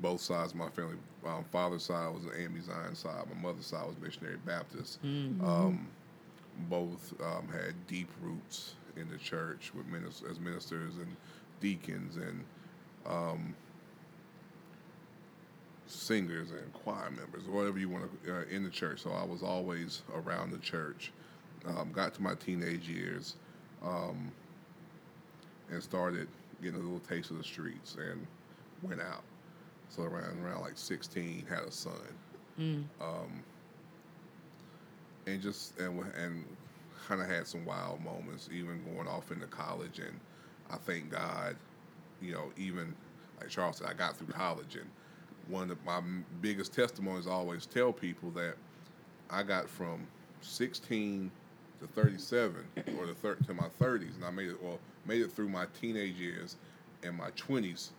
both 0.00 0.20
sides 0.20 0.52
of 0.52 0.58
my 0.58 0.68
family. 0.70 0.96
Um, 1.26 1.44
father's 1.50 1.84
side 1.84 2.14
was 2.14 2.24
an 2.24 2.30
AME 2.38 2.62
Zion 2.62 2.94
side. 2.94 3.24
My 3.34 3.40
mother's 3.48 3.66
side 3.66 3.84
was 3.86 3.96
Missionary 4.00 4.36
Baptist. 4.46 4.98
Um, 5.02 5.88
both 6.70 7.12
um, 7.20 7.48
had 7.52 7.74
deep 7.86 8.08
roots 8.22 8.74
in 8.96 9.08
the 9.10 9.16
church 9.18 9.72
with 9.74 9.86
minis- 9.90 10.28
as 10.30 10.38
ministers 10.40 10.94
and 10.96 11.16
deacons 11.60 12.16
and 12.16 12.44
um, 13.06 13.54
singers 15.88 16.50
and 16.50 16.72
choir 16.72 17.10
members, 17.10 17.46
or 17.46 17.52
whatever 17.52 17.78
you 17.78 17.88
want 17.88 18.04
to, 18.24 18.36
uh, 18.36 18.44
in 18.50 18.64
the 18.64 18.70
church. 18.70 19.02
So 19.02 19.10
I 19.10 19.24
was 19.24 19.42
always 19.42 20.02
around 20.14 20.52
the 20.52 20.58
church. 20.58 21.12
Um, 21.66 21.90
got 21.92 22.14
to 22.14 22.22
my 22.22 22.34
teenage 22.34 22.88
years 22.88 23.36
um, 23.82 24.30
and 25.70 25.82
started 25.82 26.28
getting 26.62 26.80
a 26.80 26.82
little 26.82 27.00
taste 27.00 27.30
of 27.30 27.38
the 27.38 27.44
streets 27.44 27.96
and 27.96 28.26
went 28.82 29.00
out. 29.00 29.22
So 29.90 30.02
around 30.02 30.44
around 30.44 30.60
like 30.62 30.76
16, 30.76 31.46
had 31.48 31.60
a 31.60 31.70
son. 31.72 31.92
Um, 33.00 33.42
and 35.26 35.42
just 35.42 35.78
and 35.78 36.00
and 36.16 36.44
kind 37.06 37.20
of 37.20 37.28
had 37.28 37.46
some 37.46 37.64
wild 37.64 38.02
moments, 38.04 38.48
even 38.52 38.82
going 38.94 39.08
off 39.08 39.30
into 39.30 39.46
college. 39.46 39.98
And 39.98 40.18
I 40.70 40.76
thank 40.76 41.10
God, 41.10 41.56
you 42.20 42.32
know, 42.32 42.50
even 42.56 42.94
like 43.40 43.48
Charles 43.48 43.78
said, 43.78 43.88
I 43.88 43.94
got 43.94 44.16
through 44.16 44.28
college. 44.28 44.76
And 44.76 44.88
one 45.48 45.70
of 45.70 45.82
my 45.84 46.00
biggest 46.40 46.74
testimonies 46.74 47.26
I 47.26 47.30
always 47.32 47.66
tell 47.66 47.92
people 47.92 48.30
that 48.32 48.54
I 49.30 49.42
got 49.42 49.68
from 49.68 50.06
16 50.42 51.30
to 51.80 51.86
37 51.88 52.54
or 52.98 53.06
the 53.06 53.14
thir- 53.14 53.36
to 53.46 53.54
my 53.54 53.66
30s, 53.80 54.14
and 54.16 54.24
I 54.24 54.30
made 54.30 54.48
it 54.48 54.62
well 54.62 54.78
made 55.06 55.22
it 55.22 55.32
through 55.32 55.48
my 55.48 55.66
teenage 55.80 56.16
years 56.16 56.56
and 57.02 57.16
my 57.16 57.30
20s 57.30 57.90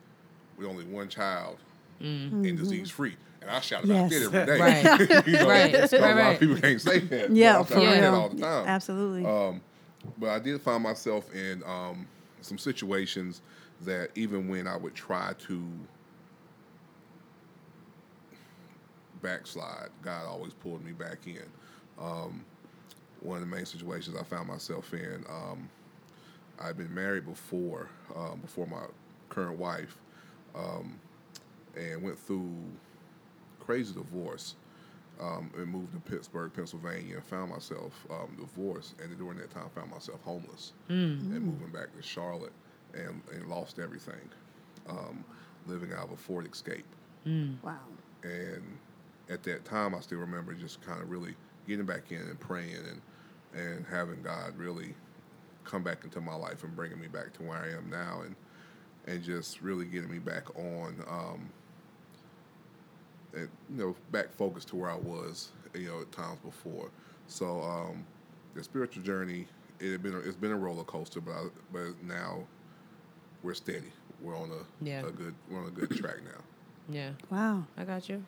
with 0.57 0.67
only 0.67 0.83
one 0.85 1.07
child 1.09 1.57
and 2.01 2.43
disease 2.57 2.89
free. 2.89 3.15
And 3.41 3.49
I 3.49 3.59
shout 3.61 3.83
about 3.85 4.11
Yes. 4.11 4.27
that 4.29 4.35
every 4.35 4.45
day. 4.45 4.59
Right. 4.59 5.27
you 5.27 5.33
know, 5.33 5.47
Right, 5.49 5.73
a 5.73 5.79
right, 5.81 5.91
lot 5.93 6.01
right. 6.15 6.33
of 6.33 6.39
people 6.39 6.57
can't 6.57 6.79
say 6.81 6.99
that. 6.99 7.31
Yeah, 7.31 7.53
but 7.53 7.59
I 7.59 7.63
for 7.63 7.73
shout 7.73 7.83
about 7.83 7.93
that 7.93 8.01
real. 8.11 8.15
all 8.15 8.29
the 8.29 8.41
time. 8.41 8.67
Absolutely. 8.67 9.25
Um, 9.25 9.61
but 10.17 10.29
I 10.29 10.39
did 10.39 10.61
find 10.61 10.83
myself 10.83 11.33
in 11.33 11.63
um, 11.65 12.05
some 12.41 12.57
situations 12.57 13.41
that 13.81 14.09
even 14.15 14.47
when 14.49 14.67
I 14.67 14.75
would 14.75 14.93
try 14.93 15.33
to 15.47 15.63
backslide, 19.21 19.89
God 20.01 20.25
always 20.25 20.53
pulled 20.53 20.83
me 20.83 20.91
back 20.91 21.19
in. 21.25 21.43
Um, 21.99 22.43
one 23.21 23.41
of 23.41 23.49
the 23.49 23.55
main 23.55 23.65
situations 23.65 24.15
I 24.17 24.23
found 24.23 24.47
myself 24.47 24.93
in, 24.93 25.25
um, 25.29 25.69
I'd 26.59 26.77
been 26.77 26.93
married 26.93 27.25
before, 27.25 27.89
um, 28.15 28.39
before 28.39 28.67
my 28.67 28.83
current 29.29 29.59
wife, 29.59 29.97
um, 30.55 30.99
and 31.75 32.01
went 32.01 32.17
through 32.17 32.53
crazy 33.59 33.93
divorce 33.93 34.55
um, 35.21 35.51
and 35.57 35.67
moved 35.67 35.93
to 35.93 35.99
Pittsburgh, 35.99 36.51
Pennsylvania, 36.53 37.15
and 37.15 37.23
found 37.23 37.51
myself 37.51 38.05
um, 38.09 38.35
divorced. 38.39 38.95
And 39.01 39.17
during 39.17 39.37
that 39.37 39.51
time, 39.51 39.69
found 39.75 39.91
myself 39.91 40.21
homeless 40.23 40.73
and 41.35 41.43
moving 41.43 41.69
back 41.73 41.95
to 41.95 42.01
Charlotte, 42.01 42.53
and, 42.93 43.21
and 43.33 43.47
lost 43.47 43.79
everything, 43.79 44.29
um, 44.87 45.23
living 45.67 45.91
out 45.93 46.05
of 46.05 46.11
a 46.11 46.17
Ford 46.17 46.47
Escape. 46.51 46.85
wow. 47.61 47.77
And 48.23 48.63
at 49.29 49.43
that 49.43 49.65
time, 49.65 49.93
I 49.95 49.99
still 50.01 50.19
remember 50.19 50.53
just 50.53 50.81
kind 50.81 51.01
of 51.01 51.09
really 51.09 51.35
getting 51.67 51.85
back 51.85 52.11
in 52.11 52.17
and 52.21 52.39
praying 52.39 52.75
and 52.75 53.01
and 53.61 53.85
having 53.89 54.21
God 54.21 54.55
really 54.57 54.93
come 55.63 55.83
back 55.83 56.03
into 56.03 56.21
my 56.21 56.35
life 56.35 56.63
and 56.63 56.75
bringing 56.75 56.99
me 56.99 57.07
back 57.07 57.33
to 57.33 57.43
where 57.43 57.57
I 57.57 57.69
am 57.75 57.89
now, 57.89 58.21
and 58.25 58.35
and 59.07 59.23
just 59.23 59.61
really 59.61 59.85
getting 59.85 60.11
me 60.11 60.19
back 60.19 60.55
on. 60.57 60.95
Um, 61.09 61.49
and, 63.33 63.47
you 63.69 63.77
know, 63.77 63.95
back 64.11 64.31
focused 64.33 64.69
to 64.69 64.75
where 64.75 64.89
I 64.89 64.95
was, 64.95 65.49
you 65.75 65.87
know, 65.87 66.01
at 66.01 66.11
times 66.11 66.39
before. 66.43 66.89
So 67.27 67.61
um, 67.61 68.03
the 68.55 68.63
spiritual 68.63 69.03
journey, 69.03 69.45
it 69.79 69.91
had 69.91 70.01
been 70.01 70.15
a, 70.15 70.17
it's 70.17 70.35
been 70.35 70.51
a 70.51 70.57
roller 70.57 70.83
coaster, 70.83 71.21
but 71.21 71.33
I, 71.33 71.43
but 71.71 72.03
now 72.03 72.39
we're 73.43 73.53
steady. 73.53 73.91
We're 74.21 74.35
on 74.35 74.49
a, 74.51 74.83
Yeah. 74.85 75.05
a 75.05 75.11
good 75.11 75.35
we're 75.49 75.59
on 75.59 75.67
a 75.67 75.71
good 75.71 75.95
track 75.95 76.17
now. 76.25 76.41
Yeah. 76.89 77.11
Wow. 77.29 77.65
I 77.77 77.83
got 77.83 78.09
you. 78.09 78.23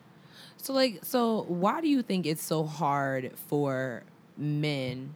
So 0.57 0.73
like 0.73 1.03
so 1.03 1.43
why 1.47 1.81
do 1.81 1.87
you 1.87 2.01
think 2.01 2.25
it's 2.25 2.43
so 2.43 2.63
hard 2.63 3.31
for 3.47 4.03
men 4.37 5.13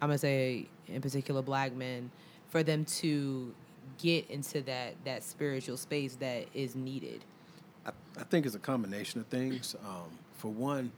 I'm 0.00 0.08
going 0.08 0.16
to 0.16 0.18
say 0.18 0.66
in 0.88 1.00
particular 1.00 1.40
black 1.42 1.74
men 1.74 2.10
for 2.48 2.62
them 2.62 2.84
to 2.84 3.54
get 3.98 4.28
into 4.30 4.60
that 4.62 4.94
that 5.04 5.22
spiritual 5.22 5.76
space 5.76 6.16
that 6.16 6.46
is 6.52 6.74
needed? 6.74 7.24
I, 7.86 7.90
I 8.18 8.24
think 8.24 8.46
it's 8.46 8.54
a 8.54 8.60
combination 8.60 9.20
of 9.20 9.26
things. 9.26 9.74
Um, 9.86 10.18
for 10.36 10.48
one, 10.48 10.92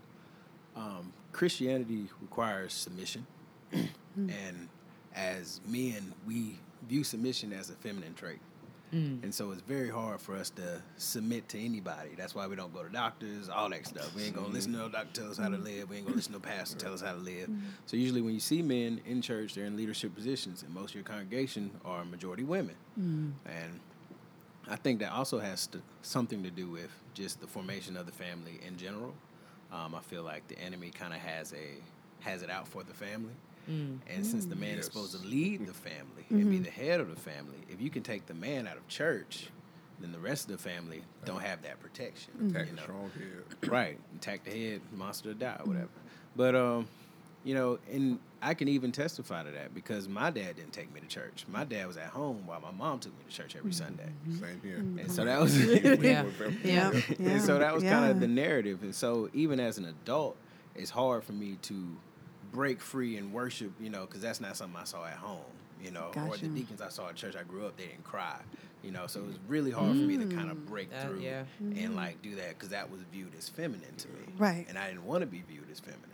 um, 0.74 1.12
Christianity 1.32 2.08
requires 2.20 2.72
submission, 2.72 3.26
and 4.16 4.68
as 5.14 5.60
men, 5.66 6.12
we 6.26 6.58
view 6.88 7.04
submission 7.04 7.52
as 7.52 7.70
a 7.70 7.74
feminine 7.74 8.14
trait. 8.14 8.38
Mm. 8.94 9.22
And 9.24 9.34
so 9.34 9.50
it's 9.50 9.62
very 9.62 9.90
hard 9.90 10.20
for 10.20 10.36
us 10.36 10.50
to 10.50 10.82
submit 10.96 11.48
to 11.50 11.58
anybody. 11.58 12.10
That's 12.16 12.34
why 12.34 12.46
we 12.46 12.56
don't 12.56 12.72
go 12.72 12.82
to 12.82 12.88
doctors, 12.90 13.48
all 13.48 13.68
that 13.70 13.86
stuff. 13.86 14.14
We 14.14 14.24
ain't 14.24 14.36
gonna 14.36 14.48
listen 14.48 14.72
to 14.72 14.78
no 14.78 14.88
doctor 14.88 15.22
tell 15.22 15.30
us 15.30 15.38
how 15.38 15.48
to 15.48 15.56
mm. 15.56 15.64
live. 15.64 15.90
We 15.90 15.96
ain't 15.96 16.06
gonna 16.06 16.16
listen 16.16 16.32
to 16.32 16.38
no 16.38 16.42
pastor 16.42 16.78
tell 16.78 16.94
us 16.94 17.00
how 17.00 17.12
to 17.12 17.18
live. 17.18 17.48
Mm. 17.48 17.60
So 17.86 17.96
usually 17.96 18.20
when 18.20 18.34
you 18.34 18.40
see 18.40 18.62
men 18.62 19.00
in 19.04 19.22
church, 19.22 19.54
they're 19.54 19.64
in 19.64 19.76
leadership 19.76 20.14
positions, 20.14 20.62
and 20.62 20.72
most 20.72 20.90
of 20.90 20.94
your 20.96 21.04
congregation 21.04 21.70
are 21.84 22.04
majority 22.04 22.44
women. 22.44 22.76
And 22.96 23.80
I 24.68 24.76
think 24.76 25.00
that 25.00 25.12
also 25.12 25.38
has 25.38 25.66
to, 25.68 25.80
something 26.02 26.42
to 26.42 26.50
do 26.50 26.68
with 26.68 26.90
just 27.14 27.40
the 27.40 27.46
formation 27.46 27.96
of 27.96 28.06
the 28.06 28.12
family 28.12 28.60
in 28.66 28.76
general. 28.76 29.14
Um, 29.72 29.94
I 29.94 30.00
feel 30.00 30.22
like 30.22 30.46
the 30.48 30.58
enemy 30.58 30.90
kind 30.90 31.12
of 31.12 31.20
has 31.20 31.52
a 31.52 31.80
has 32.20 32.42
it 32.42 32.50
out 32.50 32.66
for 32.66 32.82
the 32.82 32.94
family, 32.94 33.34
Mm. 33.68 33.98
and 34.08 34.24
since 34.24 34.46
the 34.46 34.56
man 34.56 34.78
is 34.78 34.84
supposed 34.84 35.20
to 35.20 35.26
lead 35.26 35.66
the 35.66 35.74
family 35.74 36.24
and 36.30 36.50
be 36.50 36.56
mm-hmm. 36.56 36.64
the 36.64 36.70
head 36.70 37.00
of 37.00 37.10
the 37.10 37.20
family, 37.20 37.58
if 37.68 37.80
you 37.80 37.90
can 37.90 38.02
take 38.02 38.26
the 38.26 38.34
man 38.34 38.66
out 38.68 38.76
of 38.76 38.86
church, 38.88 39.48
then 40.00 40.12
the 40.12 40.18
rest 40.18 40.48
of 40.50 40.52
the 40.52 40.62
family 40.62 41.02
don't 41.24 41.42
have 41.42 41.62
that 41.62 41.80
protection. 41.80 42.32
Mm-hmm. 42.36 42.50
Attack 42.50 42.68
you 42.68 42.76
the 42.76 42.82
strong 42.82 43.10
head. 43.14 43.70
right. 43.70 43.98
Attack 44.16 44.44
the 44.44 44.50
head 44.50 44.80
monster 44.92 45.32
to 45.32 45.34
die 45.34 45.56
or 45.60 45.66
whatever. 45.66 45.88
But 46.34 46.54
um 46.54 46.88
you 47.44 47.54
know 47.54 47.78
and 47.92 48.18
i 48.42 48.54
can 48.54 48.66
even 48.66 48.90
testify 48.90 49.44
to 49.44 49.52
that 49.52 49.72
because 49.72 50.08
my 50.08 50.30
dad 50.30 50.56
didn't 50.56 50.72
take 50.72 50.92
me 50.92 51.00
to 51.00 51.06
church. 51.06 51.46
My 51.48 51.64
dad 51.64 51.86
was 51.86 51.96
at 51.96 52.08
home 52.08 52.46
while 52.46 52.60
my 52.60 52.72
mom 52.72 52.98
took 52.98 53.12
me 53.12 53.24
to 53.28 53.34
church 53.34 53.56
every 53.56 53.72
sunday. 53.72 54.10
Same 54.40 54.60
here. 54.62 54.78
and 54.78 55.10
so 55.10 55.24
that 55.24 55.40
was 55.40 55.56
Yeah. 55.74 56.24
Yeah. 56.64 56.90
and 57.18 57.42
so 57.42 57.58
that 57.58 57.72
was 57.72 57.82
kind 57.84 58.10
of 58.10 58.20
the 58.20 58.28
narrative. 58.28 58.82
And 58.82 58.94
so 58.94 59.30
even 59.32 59.60
as 59.60 59.78
an 59.78 59.86
adult 59.86 60.36
it's 60.74 60.90
hard 60.90 61.24
for 61.24 61.32
me 61.32 61.56
to 61.62 61.96
break 62.56 62.80
free 62.80 63.16
and 63.18 63.32
worship 63.32 63.70
you 63.78 63.90
know 63.90 64.06
because 64.06 64.22
that's 64.22 64.40
not 64.40 64.56
something 64.56 64.80
i 64.80 64.84
saw 64.84 65.04
at 65.04 65.12
home 65.12 65.38
you 65.82 65.90
know 65.90 66.10
or 66.16 66.36
the 66.36 66.48
deacons 66.48 66.80
i 66.80 66.88
saw 66.88 67.08
at 67.08 67.14
church 67.14 67.36
i 67.36 67.42
grew 67.42 67.66
up 67.66 67.76
they 67.76 67.84
didn't 67.84 68.02
cry 68.02 68.38
you 68.82 68.90
know 68.90 69.06
so 69.06 69.20
it 69.20 69.26
was 69.26 69.36
mm. 69.36 69.40
really 69.48 69.70
hard 69.70 69.90
for 69.90 69.96
me 69.96 70.16
to 70.16 70.24
kind 70.34 70.50
of 70.50 70.56
mm. 70.56 70.66
break 70.66 70.90
That- 70.90 71.02
through 71.06 71.20
yeah. 71.20 71.44
and 71.60 71.74
mm-hmm. 71.74 71.94
like 71.94 72.22
do 72.22 72.34
that 72.36 72.50
because 72.50 72.70
that 72.70 72.90
was 72.90 73.00
viewed 73.12 73.32
as 73.36 73.48
feminine 73.48 73.94
to 73.98 74.08
me. 74.08 74.32
Right. 74.38 74.64
and 74.68 74.78
i 74.78 74.88
didn't 74.88 75.04
want 75.04 75.20
to 75.20 75.26
be 75.26 75.42
viewed 75.46 75.70
as 75.70 75.80
feminine. 75.80 76.10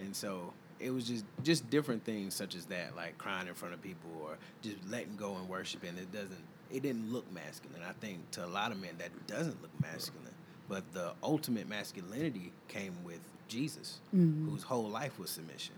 And 0.00 0.16
so 0.16 0.52
it 0.78 0.90
was 0.90 1.06
just 1.06 1.24
just 1.42 1.68
different 1.70 2.04
things 2.04 2.34
such 2.34 2.54
as 2.54 2.64
that 2.66 2.96
like 2.96 3.18
crying 3.18 3.46
in 3.48 3.54
front 3.54 3.74
of 3.74 3.82
people 3.82 4.10
or 4.22 4.38
just 4.62 4.76
letting 4.88 5.14
go 5.16 5.36
and 5.36 5.48
worshiping 5.48 5.96
it 5.98 6.10
doesn't 6.12 6.44
it 6.72 6.82
didn't 6.82 7.12
look 7.12 7.30
masculine. 7.32 7.82
I 7.86 7.92
think 8.00 8.30
to 8.32 8.44
a 8.44 8.46
lot 8.46 8.72
of 8.72 8.80
men 8.80 8.92
that 8.98 9.10
doesn't 9.26 9.60
look 9.60 9.70
masculine 9.80 10.34
but 10.68 10.90
the 10.92 11.12
ultimate 11.22 11.68
masculinity 11.68 12.52
came 12.68 12.94
with 13.04 13.20
jesus 13.50 13.98
whose 14.12 14.62
whole 14.62 14.88
life 14.88 15.18
was 15.18 15.28
submission 15.30 15.74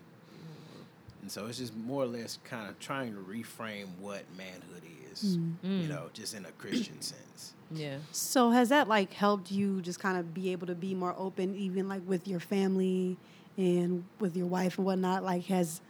and 1.23 1.31
so 1.31 1.47
it's 1.47 1.59
just 1.59 1.75
more 1.77 2.03
or 2.03 2.07
less 2.07 2.39
kind 2.45 2.69
of 2.69 2.79
trying 2.81 3.13
to 3.15 3.21
reframe 3.21 3.87
what 4.01 4.23
manhood 4.37 4.83
is 5.13 5.37
you 5.63 5.89
know 5.89 6.09
just 6.13 6.35
in 6.35 6.45
a 6.47 6.51
christian 6.53 7.01
sense 7.13 7.55
Yeah. 7.75 7.97
So 8.13 8.51
has 8.51 8.69
that 8.69 8.87
like 8.89 9.13
helped 9.15 9.51
you 9.51 9.81
just 9.81 9.99
kind 9.99 10.19
of 10.19 10.35
be 10.35 10.53
able 10.53 10.67
to 10.67 10.75
be 10.75 10.95
more 10.95 11.15
open, 11.17 11.55
even 11.57 11.89
like 11.89 12.03
with 12.07 12.29
your 12.29 12.41
family 12.41 13.17
and 13.57 14.05
with 14.21 14.37
your 14.37 14.47
wife 14.47 14.77
and 14.77 14.85
whatnot? 14.87 15.25
Like 15.25 15.45
has 15.47 15.81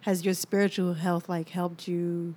has 0.00 0.24
your 0.24 0.34
spiritual 0.34 0.94
health 0.94 1.28
like 1.28 1.48
helped 1.50 1.86
you? 1.86 2.34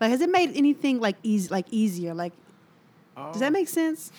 Like 0.00 0.10
has 0.10 0.20
it 0.20 0.28
made 0.28 0.50
anything 0.54 1.00
like 1.00 1.16
easy 1.22 1.48
like 1.48 1.64
easier? 1.70 2.12
Like 2.12 2.34
does 3.32 3.40
that 3.40 3.46
Um, 3.48 3.52
make 3.54 3.68
sense? 3.68 4.12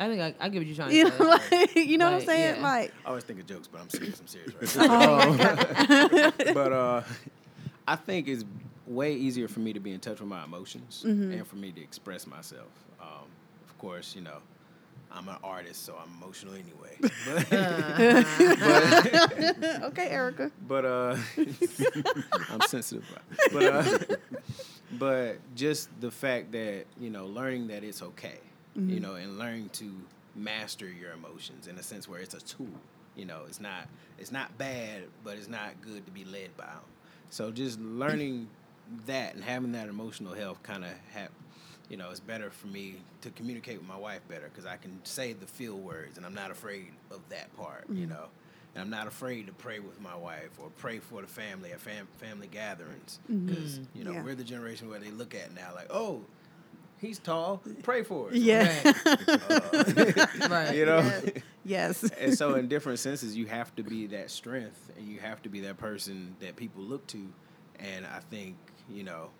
I 0.00 0.08
think 0.08 0.20
I, 0.20 0.34
I 0.44 0.48
get 0.48 0.58
what 0.58 0.66
you're 0.66 0.74
trying 0.76 0.90
to 0.90 0.96
You 0.96 1.08
say. 1.10 1.18
know, 1.18 1.24
like, 1.30 1.76
you 1.76 1.98
know 1.98 2.06
what 2.10 2.20
I'm 2.20 2.26
saying? 2.26 2.56
yeah. 2.56 2.62
Like 2.62 2.92
I 3.04 3.08
always 3.10 3.24
think 3.24 3.38
of 3.40 3.46
jokes, 3.46 3.68
but 3.68 3.80
I'm 3.80 3.88
serious. 3.90 4.20
I'm 4.20 4.26
serious 4.26 4.76
right 4.76 4.88
now. 4.88 5.20
Um, 5.20 5.36
but 6.54 6.72
uh, 6.72 7.02
I 7.86 7.96
think 7.96 8.28
it's 8.28 8.44
way 8.86 9.14
easier 9.14 9.48
for 9.48 9.60
me 9.60 9.72
to 9.72 9.80
be 9.80 9.92
in 9.92 10.00
touch 10.00 10.20
with 10.20 10.28
my 10.28 10.44
emotions 10.44 11.04
and 11.04 11.46
for 11.46 11.56
me 11.56 11.72
to 11.72 11.80
express 11.80 12.26
myself. 12.26 12.68
Um, 13.00 13.26
of 13.68 13.78
course, 13.78 14.14
you 14.14 14.20
know, 14.22 14.38
I'm 15.12 15.28
an 15.28 15.36
artist, 15.44 15.84
so 15.84 15.94
I'm 15.96 16.10
emotional 16.22 16.54
anyway. 16.54 16.96
But, 17.50 18.26
okay, 19.84 20.08
Erica. 20.08 20.50
but 20.66 20.84
uh, 20.84 21.16
I'm 22.50 22.60
sensitive. 22.62 23.04
But 23.52 23.62
uh, 23.64 23.98
but 24.98 25.38
just 25.54 25.88
the 26.00 26.10
fact 26.10 26.52
that 26.52 26.84
you 27.00 27.10
know, 27.10 27.26
learning 27.26 27.68
that 27.68 27.84
it's 27.84 28.02
okay, 28.02 28.38
you 28.74 28.82
mm-hmm. 28.82 29.02
know, 29.02 29.14
and 29.14 29.38
learn 29.38 29.68
to 29.74 29.90
master 30.34 30.86
your 30.88 31.12
emotions 31.12 31.66
in 31.68 31.78
a 31.78 31.82
sense 31.82 32.08
where 32.08 32.20
it's 32.20 32.34
a 32.34 32.40
tool. 32.40 32.66
You 33.16 33.24
know, 33.24 33.42
it's 33.46 33.60
not 33.60 33.88
it's 34.18 34.32
not 34.32 34.56
bad, 34.58 35.04
but 35.22 35.36
it's 35.36 35.48
not 35.48 35.80
good 35.82 36.04
to 36.06 36.12
be 36.12 36.24
led 36.24 36.56
by 36.56 36.66
them. 36.66 36.82
So 37.30 37.50
just 37.50 37.80
learning 37.80 38.48
that 39.06 39.34
and 39.34 39.42
having 39.44 39.72
that 39.72 39.88
emotional 39.88 40.34
health 40.34 40.62
kind 40.62 40.84
of 40.84 40.90
have. 41.12 41.30
You 41.90 41.98
know, 41.98 42.08
it's 42.10 42.18
better 42.18 42.50
for 42.50 42.66
me 42.66 42.96
to 43.20 43.30
communicate 43.30 43.78
with 43.78 43.86
my 43.86 43.96
wife 43.96 44.20
better 44.26 44.48
because 44.48 44.64
I 44.64 44.78
can 44.78 45.04
say 45.04 45.34
the 45.34 45.46
feel 45.46 45.76
words 45.76 46.16
and 46.16 46.24
I'm 46.24 46.32
not 46.34 46.50
afraid 46.50 46.86
of 47.10 47.20
that 47.28 47.54
part. 47.56 47.84
You 47.90 48.06
mm-hmm. 48.06 48.14
know, 48.14 48.24
and 48.74 48.82
I'm 48.82 48.90
not 48.90 49.06
afraid 49.06 49.46
to 49.46 49.52
pray 49.52 49.80
with 49.80 50.00
my 50.00 50.16
wife 50.16 50.50
or 50.58 50.70
pray 50.78 50.98
for 50.98 51.20
the 51.20 51.28
family 51.28 51.72
at 51.72 51.80
fam- 51.80 52.08
family 52.16 52.46
gatherings 52.46 53.20
because 53.28 53.78
mm-hmm. 53.78 53.98
you 53.98 54.04
know 54.04 54.12
Yeah. 54.12 54.22
we're 54.22 54.34
the 54.34 54.44
generation 54.44 54.88
where 54.88 54.98
they 54.98 55.10
look 55.10 55.34
at 55.34 55.54
now 55.54 55.72
like, 55.74 55.88
oh, 55.90 56.22
he's 57.04 57.18
tall, 57.18 57.62
pray 57.82 58.02
for 58.02 58.28
us. 58.28 58.34
Yeah. 58.34 58.92
Uh, 59.34 60.26
right. 60.50 60.74
you 60.74 60.86
know. 60.86 60.98
Yeah. 60.98 61.40
Yes. 61.64 62.02
and 62.18 62.36
so 62.36 62.54
in 62.54 62.68
different 62.68 62.98
senses 62.98 63.36
you 63.36 63.46
have 63.46 63.74
to 63.76 63.82
be 63.82 64.06
that 64.08 64.30
strength 64.30 64.90
and 64.96 65.06
you 65.06 65.18
have 65.20 65.42
to 65.42 65.48
be 65.48 65.60
that 65.60 65.78
person 65.78 66.36
that 66.40 66.56
people 66.56 66.82
look 66.82 67.06
to 67.08 67.26
and 67.78 68.04
i 68.06 68.20
think 68.30 68.56
you 68.90 69.02
know 69.02 69.30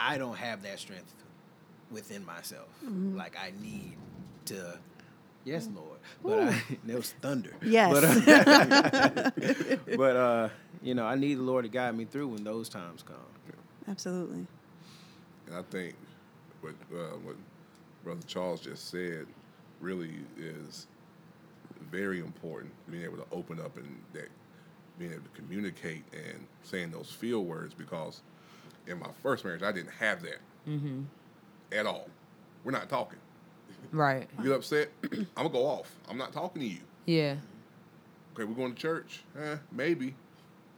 i 0.00 0.16
don't 0.16 0.36
have 0.36 0.62
that 0.62 0.78
strength 0.78 1.12
within 1.90 2.24
myself 2.24 2.68
mm-hmm. 2.82 3.16
like 3.16 3.36
i 3.38 3.52
need 3.60 3.96
to 4.46 4.78
yes 5.44 5.66
mm. 5.66 5.76
lord 5.76 5.98
but 6.24 6.54
I, 6.54 6.62
that 6.86 6.96
was 6.96 7.12
thunder 7.20 7.52
Yes. 7.62 7.92
but, 7.92 8.04
uh, 8.28 9.96
but 9.96 10.16
uh 10.16 10.48
you 10.82 10.94
know 10.94 11.04
i 11.04 11.14
need 11.14 11.34
the 11.34 11.42
lord 11.42 11.64
to 11.64 11.70
guide 11.70 11.94
me 11.94 12.06
through 12.06 12.28
when 12.28 12.42
those 12.42 12.70
times 12.70 13.02
come 13.02 13.16
Absolutely. 13.88 14.46
And 15.46 15.56
I 15.56 15.62
think 15.62 15.94
what 16.60 16.74
uh, 16.92 17.16
what 17.22 17.36
Brother 18.04 18.20
Charles 18.26 18.60
just 18.60 18.90
said 18.90 19.26
really 19.80 20.14
is 20.38 20.86
very 21.90 22.20
important. 22.20 22.72
Being 22.90 23.04
able 23.04 23.18
to 23.18 23.26
open 23.32 23.60
up 23.60 23.76
and 23.76 24.02
that 24.12 24.28
being 24.98 25.12
able 25.12 25.22
to 25.22 25.40
communicate 25.40 26.04
and 26.12 26.46
saying 26.62 26.90
those 26.90 27.10
feel 27.10 27.44
words 27.44 27.74
because 27.74 28.22
in 28.86 28.98
my 28.98 29.08
first 29.22 29.44
marriage 29.44 29.62
I 29.62 29.72
didn't 29.72 29.92
have 29.98 30.22
that 30.22 30.38
at 31.72 31.86
all. 31.86 32.08
We're 32.64 32.72
not 32.72 32.88
talking. 32.88 33.18
Right. 33.92 34.28
You 34.38 34.44
get 34.44 34.52
upset, 34.52 34.88
I'm 35.12 35.26
gonna 35.36 35.48
go 35.50 35.66
off. 35.66 35.94
I'm 36.08 36.18
not 36.18 36.32
talking 36.32 36.62
to 36.62 36.68
you. 36.68 36.80
Yeah. 37.04 37.36
Okay, 38.34 38.44
we're 38.44 38.54
going 38.54 38.74
to 38.74 38.80
church. 38.80 39.22
Eh, 39.40 39.56
maybe. 39.72 40.14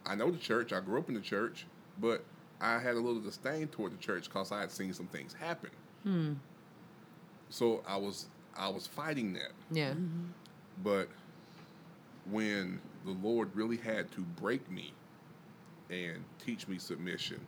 I 0.06 0.14
know 0.14 0.30
the 0.30 0.38
church. 0.38 0.72
I 0.72 0.80
grew 0.80 0.98
up 0.98 1.08
in 1.08 1.14
the 1.14 1.20
church, 1.20 1.66
but 2.00 2.24
I 2.60 2.78
had 2.78 2.94
a 2.94 3.00
little 3.00 3.20
disdain 3.20 3.68
toward 3.68 3.92
the 3.92 3.96
church 3.98 4.24
because 4.24 4.50
I 4.52 4.60
had 4.60 4.70
seen 4.70 4.92
some 4.92 5.06
things 5.06 5.32
happen. 5.32 5.70
So 7.50 7.82
I 7.86 7.96
was 7.96 8.26
I 8.56 8.68
was 8.68 8.86
fighting 8.86 9.32
that. 9.34 9.52
Yeah. 9.70 9.94
But 10.82 11.08
when 12.30 12.80
the 13.04 13.12
Lord 13.12 13.54
really 13.54 13.76
had 13.76 14.10
to 14.12 14.20
break 14.20 14.68
me 14.70 14.92
and 15.90 16.22
teach 16.44 16.68
me 16.68 16.78
submission, 16.78 17.40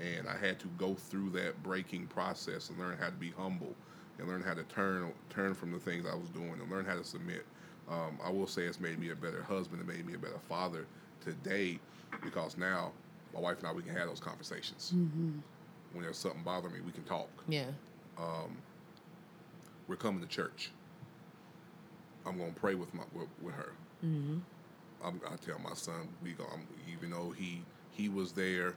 and 0.00 0.28
I 0.28 0.36
had 0.36 0.58
to 0.60 0.66
go 0.78 0.94
through 0.94 1.30
that 1.30 1.62
breaking 1.62 2.06
process 2.08 2.70
and 2.70 2.78
learn 2.78 2.96
how 2.98 3.06
to 3.06 3.12
be 3.12 3.32
humble 3.36 3.74
and 4.18 4.26
learn 4.26 4.42
how 4.42 4.54
to 4.54 4.62
turn 4.64 5.12
turn 5.30 5.54
from 5.54 5.72
the 5.72 5.78
things 5.78 6.06
I 6.10 6.14
was 6.14 6.28
doing 6.30 6.54
and 6.60 6.70
learn 6.70 6.84
how 6.84 6.96
to 6.96 7.04
submit. 7.04 7.44
Um, 7.88 8.18
I 8.24 8.30
will 8.30 8.46
say 8.48 8.62
it's 8.62 8.80
made 8.80 8.98
me 8.98 9.10
a 9.10 9.14
better 9.14 9.42
husband. 9.42 9.80
It 9.80 9.86
made 9.86 10.06
me 10.06 10.14
a 10.14 10.18
better 10.18 10.40
father 10.48 10.86
today 11.22 11.78
because 12.22 12.56
now 12.56 12.92
my 13.36 13.42
wife 13.42 13.58
and 13.58 13.66
I 13.68 13.72
we 13.72 13.82
can 13.82 13.94
have 13.94 14.08
those 14.08 14.20
conversations. 14.20 14.92
Mm-hmm. 14.94 15.38
When 15.92 16.02
there's 16.02 16.18
something 16.18 16.42
bothering 16.42 16.74
me, 16.74 16.80
we 16.80 16.92
can 16.92 17.04
talk 17.04 17.28
Yeah. 17.48 17.66
Um, 18.18 18.56
we're 19.88 19.96
coming 19.96 20.20
to 20.20 20.26
church. 20.26 20.70
I'm 22.26 22.38
gonna 22.38 22.52
pray 22.52 22.74
with 22.74 22.92
my 22.94 23.04
with, 23.14 23.28
with 23.42 23.54
her. 23.54 23.72
Mm-hmm. 24.04 24.38
I'm, 25.04 25.20
I 25.30 25.36
tell 25.36 25.58
my 25.58 25.74
son 25.74 26.08
we 26.22 26.32
go. 26.32 26.44
I'm, 26.52 26.66
even 26.92 27.10
though 27.10 27.30
he 27.30 27.62
he 27.92 28.08
was 28.08 28.32
there 28.32 28.74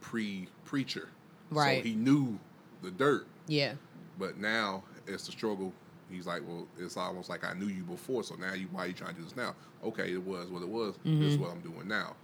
pre 0.00 0.48
preacher, 0.64 1.08
Right. 1.50 1.82
So 1.82 1.88
he 1.88 1.94
knew 1.94 2.38
the 2.82 2.90
dirt, 2.90 3.26
Yeah. 3.46 3.74
but 4.18 4.38
now 4.38 4.84
it's 5.06 5.26
the 5.26 5.32
struggle. 5.32 5.72
He's 6.10 6.26
like, 6.26 6.42
well, 6.46 6.66
it's 6.78 6.96
almost 6.96 7.28
like 7.28 7.44
I 7.44 7.54
knew 7.54 7.66
you 7.66 7.82
before, 7.82 8.22
so 8.22 8.34
now 8.36 8.54
you 8.54 8.68
why 8.70 8.84
are 8.84 8.86
you 8.88 8.92
trying 8.92 9.14
to 9.14 9.16
do 9.16 9.24
this 9.24 9.36
now? 9.36 9.54
Okay, 9.82 10.12
it 10.12 10.22
was 10.22 10.48
what 10.48 10.62
it 10.62 10.68
was. 10.68 10.94
This 11.04 11.12
is 11.12 11.34
mm-hmm. 11.34 11.42
what 11.42 11.52
I'm 11.52 11.60
doing 11.60 11.88
now, 11.88 12.14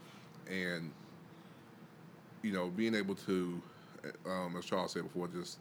and 0.50 0.90
you 2.42 2.52
know, 2.52 2.68
being 2.68 2.94
able 2.94 3.14
to, 3.14 3.60
um, 4.26 4.56
as 4.58 4.64
Charles 4.64 4.92
said 4.92 5.02
before, 5.02 5.28
just 5.28 5.58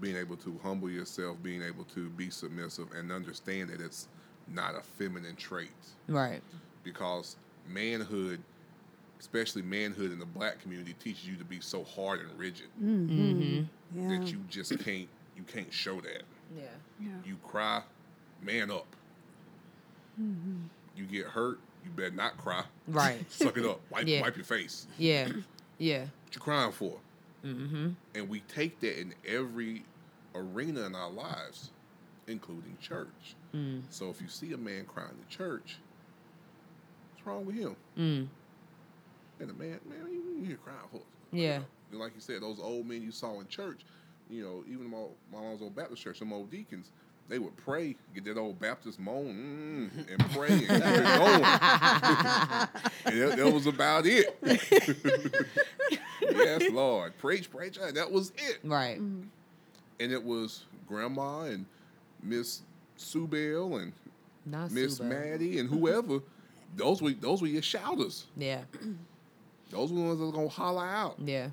being 0.00 0.16
able 0.16 0.36
to 0.38 0.58
humble 0.64 0.90
yourself, 0.90 1.36
being 1.42 1.62
able 1.62 1.84
to 1.84 2.08
be 2.10 2.28
submissive, 2.30 2.88
and 2.96 3.12
understand 3.12 3.70
that 3.70 3.80
it's 3.80 4.08
not 4.48 4.74
a 4.74 4.80
feminine 4.80 5.36
trait 5.36 5.70
Right. 6.08 6.40
because 6.82 7.36
manhood, 7.68 8.40
especially 9.20 9.62
manhood 9.62 10.10
in 10.10 10.18
the 10.18 10.26
black 10.26 10.60
community, 10.60 10.94
teaches 10.98 11.26
you 11.28 11.36
to 11.36 11.44
be 11.44 11.60
so 11.60 11.84
hard 11.84 12.20
and 12.20 12.36
rigid 12.38 12.66
Mm-hmm. 12.82 13.62
Yeah. 14.00 14.08
that 14.18 14.32
you 14.32 14.38
just 14.48 14.76
can't 14.84 15.08
you 15.36 15.44
can't 15.44 15.72
show 15.72 16.00
that. 16.00 16.22
Yeah. 16.56 16.64
yeah. 17.00 17.08
You 17.24 17.36
cry, 17.44 17.82
man 18.42 18.72
up. 18.72 18.86
You 20.96 21.04
get 21.08 21.26
hurt, 21.26 21.60
you 21.88 21.94
better 22.02 22.14
not 22.14 22.36
cry. 22.36 22.62
Right. 22.86 23.24
Suck 23.32 23.56
it 23.56 23.64
up. 23.64 23.80
Wipe, 23.90 24.06
Yeah. 24.06 24.20
wipe 24.22 24.36
your 24.36 24.44
face. 24.44 24.86
Yeah. 24.98 25.28
Yeah. 25.78 26.00
What 26.00 26.34
you 26.34 26.40
crying 26.40 26.72
for? 26.72 26.98
Mm-hmm. 27.44 27.90
And 28.14 28.28
we 28.28 28.40
take 28.40 28.80
that 28.80 29.00
in 29.00 29.14
every 29.26 29.84
arena 30.34 30.82
in 30.86 30.94
our 30.94 31.10
lives, 31.10 31.70
including 32.26 32.76
church. 32.80 33.34
Mm. 33.54 33.82
So 33.90 34.10
if 34.10 34.20
you 34.20 34.28
see 34.28 34.52
a 34.52 34.56
man 34.58 34.84
crying 34.86 35.10
in 35.10 35.28
church, 35.28 35.78
what's 37.14 37.26
wrong 37.26 37.46
with 37.46 37.56
him? 37.56 37.76
Mm. 37.96 38.26
And 39.40 39.48
the 39.48 39.54
man, 39.54 39.78
man, 39.88 39.98
you, 40.10 40.44
you 40.48 40.56
crying 40.56 40.78
for? 40.90 41.00
Yeah. 41.32 41.60
And 41.90 42.00
like 42.00 42.14
you 42.14 42.20
said, 42.20 42.42
those 42.42 42.60
old 42.60 42.86
men 42.86 43.02
you 43.02 43.12
saw 43.12 43.40
in 43.40 43.46
church, 43.48 43.80
you 44.28 44.42
know, 44.42 44.64
even 44.68 44.90
my, 44.90 44.98
my 45.32 45.40
mom's 45.40 45.62
old 45.62 45.74
Baptist 45.76 46.02
church, 46.02 46.18
some 46.18 46.32
old 46.32 46.50
deacons, 46.50 46.90
they 47.28 47.38
would 47.38 47.56
pray, 47.56 47.94
get 48.14 48.24
that 48.24 48.38
old 48.38 48.58
Baptist 48.58 48.98
moan, 48.98 49.90
mm, 49.94 50.10
and 50.10 50.30
pray 50.32 50.48
and 50.48 50.60
keep 50.60 50.70
it 50.70 50.82
going. 50.82 51.44
and 53.04 53.20
that, 53.22 53.34
that 53.36 53.52
was 53.52 53.66
about 53.66 54.06
it. 54.06 54.38
yes, 56.22 56.70
Lord. 56.70 57.16
Preach, 57.18 57.50
preach. 57.50 57.78
That 57.92 58.10
was 58.10 58.32
it. 58.36 58.58
Right. 58.64 58.98
Mm-hmm. 58.98 59.24
And 60.00 60.12
it 60.12 60.22
was 60.22 60.64
Grandma 60.86 61.42
and 61.42 61.66
Miss 62.22 62.62
Sue 62.96 63.26
Bell 63.26 63.76
and 63.76 63.92
Not 64.46 64.70
Miss. 64.70 65.00
Maddie 65.00 65.58
and 65.58 65.68
whoever. 65.68 66.20
Those 66.76 67.02
were 67.02 67.10
those 67.12 67.40
were 67.42 67.48
your 67.48 67.62
shouters. 67.62 68.26
Yeah. 68.36 68.62
Those 69.70 69.92
were 69.92 69.98
the 69.98 70.04
ones 70.06 70.18
that 70.18 70.24
was 70.24 70.34
gonna 70.34 70.48
holler 70.48 70.86
out. 70.86 71.16
Yeah. 71.22 71.48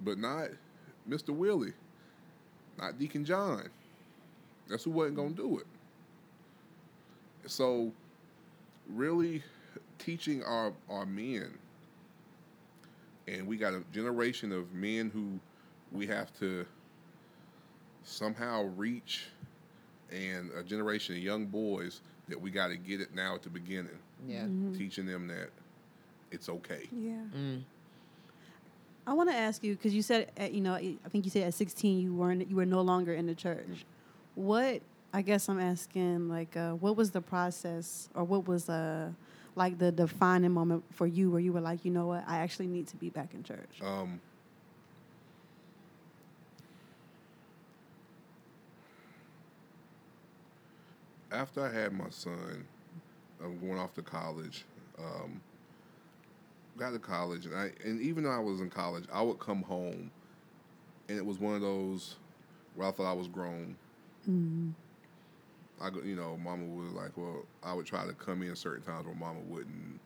but 0.00 0.18
not 0.18 0.48
Mr. 1.08 1.28
Willie, 1.30 1.72
not 2.78 2.98
Deacon 2.98 3.24
John. 3.24 3.68
That's 4.68 4.84
who 4.84 4.90
wasn't 4.90 5.16
gonna 5.16 5.30
do 5.30 5.58
it. 5.58 5.66
So, 7.46 7.92
really 8.88 9.42
teaching 9.98 10.42
our 10.42 10.72
our 10.88 11.04
men, 11.06 11.52
and 13.28 13.46
we 13.46 13.56
got 13.56 13.74
a 13.74 13.82
generation 13.92 14.52
of 14.52 14.72
men 14.72 15.10
who 15.10 15.38
we 15.92 16.06
have 16.06 16.32
to 16.40 16.64
somehow 18.02 18.64
reach, 18.76 19.26
and 20.10 20.50
a 20.52 20.62
generation 20.62 21.16
of 21.16 21.22
young 21.22 21.46
boys 21.46 22.00
that 22.28 22.40
we 22.40 22.50
got 22.50 22.68
to 22.68 22.76
get 22.76 23.00
it 23.00 23.14
now 23.14 23.34
at 23.34 23.42
the 23.42 23.50
beginning, 23.50 23.98
Yeah. 24.26 24.46
teaching 24.76 25.04
them 25.06 25.26
that 25.28 25.50
it's 26.30 26.48
okay. 26.48 26.88
Yeah. 26.90 27.20
Mm. 27.36 27.62
I 29.06 29.12
want 29.12 29.28
to 29.28 29.36
ask 29.36 29.62
you 29.62 29.74
because 29.76 29.94
you 29.94 30.00
said 30.00 30.30
at, 30.38 30.52
you 30.52 30.62
know 30.62 30.74
I 30.74 30.96
think 31.10 31.26
you 31.26 31.30
said 31.30 31.42
at 31.42 31.52
16 31.54 32.00
you 32.00 32.14
weren't 32.14 32.48
you 32.48 32.56
were 32.56 32.64
no 32.64 32.80
longer 32.80 33.12
in 33.12 33.26
the 33.26 33.34
church. 33.34 33.84
What 34.34 34.82
I 35.12 35.22
guess 35.22 35.48
I'm 35.48 35.60
asking 35.60 36.28
like 36.28 36.56
uh, 36.56 36.72
what 36.72 36.96
was 36.96 37.10
the 37.12 37.20
process 37.20 38.08
or 38.14 38.24
what 38.24 38.48
was 38.48 38.68
uh 38.68 39.10
like 39.56 39.78
the 39.78 39.92
defining 39.92 40.50
moment 40.50 40.82
for 40.92 41.06
you 41.06 41.30
where 41.30 41.40
you 41.40 41.52
were 41.52 41.60
like 41.60 41.84
you 41.84 41.90
know 41.92 42.08
what 42.08 42.24
I 42.26 42.38
actually 42.38 42.66
need 42.66 42.88
to 42.88 42.96
be 42.96 43.10
back 43.10 43.32
in 43.34 43.44
church. 43.44 43.80
Um, 43.80 44.20
after 51.30 51.64
I 51.64 51.72
had 51.72 51.92
my 51.92 52.10
son, 52.10 52.64
I'm 53.42 53.58
going 53.58 53.78
off 53.78 53.94
to 53.94 54.02
college. 54.02 54.64
Um, 54.98 55.40
got 56.76 56.90
to 56.90 56.98
college, 56.98 57.46
and 57.46 57.54
I 57.54 57.70
and 57.84 58.00
even 58.00 58.24
though 58.24 58.30
I 58.30 58.38
was 58.38 58.60
in 58.60 58.70
college, 58.70 59.04
I 59.12 59.22
would 59.22 59.38
come 59.38 59.62
home, 59.62 60.10
and 61.08 61.18
it 61.18 61.24
was 61.24 61.38
one 61.38 61.54
of 61.54 61.60
those 61.60 62.16
where 62.74 62.88
I 62.88 62.90
thought 62.90 63.10
I 63.10 63.14
was 63.14 63.28
grown. 63.28 63.76
I 65.80 65.90
go, 65.90 66.00
you 66.02 66.14
know, 66.16 66.36
Mama 66.36 66.64
was 66.64 66.92
like, 66.92 67.16
well, 67.16 67.44
I 67.62 67.74
would 67.74 67.86
try 67.86 68.06
to 68.06 68.12
come 68.12 68.42
in 68.42 68.54
certain 68.56 68.82
times 68.82 69.06
where 69.06 69.14
Mama 69.14 69.40
wouldn't 69.48 70.00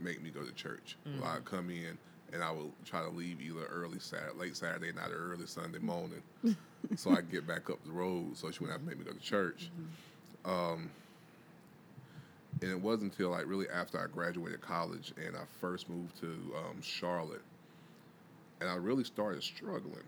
make 0.00 0.22
me 0.22 0.30
go 0.30 0.42
to 0.42 0.52
church. 0.52 0.96
Well, 1.20 1.30
I'd 1.30 1.44
come 1.44 1.70
in 1.70 1.96
and 2.32 2.42
I 2.42 2.50
would 2.50 2.72
try 2.86 3.02
to 3.02 3.10
leave 3.10 3.40
either 3.42 3.64
early 3.66 3.98
Saturday, 3.98 4.32
late 4.38 4.56
Saturday 4.56 4.90
night 4.92 5.10
or 5.10 5.32
early 5.34 5.46
Sunday 5.46 5.78
morning, 5.78 6.22
so 6.96 7.10
I 7.10 7.20
get 7.20 7.46
back 7.46 7.68
up 7.70 7.84
the 7.84 7.92
road 7.92 8.36
so 8.36 8.50
she 8.50 8.60
wouldn't 8.60 8.80
have 8.80 8.80
to 8.80 8.86
make 8.88 8.98
me 8.98 9.04
go 9.04 9.16
to 9.16 9.22
church. 9.24 9.70
Um, 10.46 10.90
and 12.62 12.70
it 12.70 12.80
wasn't 12.80 13.12
until 13.12 13.30
like 13.30 13.46
really 13.46 13.66
after 13.68 13.98
I 14.02 14.06
graduated 14.06 14.60
college 14.62 15.12
and 15.16 15.36
I 15.36 15.40
first 15.60 15.88
moved 15.90 16.18
to 16.20 16.26
um, 16.56 16.80
Charlotte, 16.80 17.42
and 18.60 18.70
I 18.70 18.76
really 18.76 19.04
started 19.04 19.42
struggling, 19.42 20.04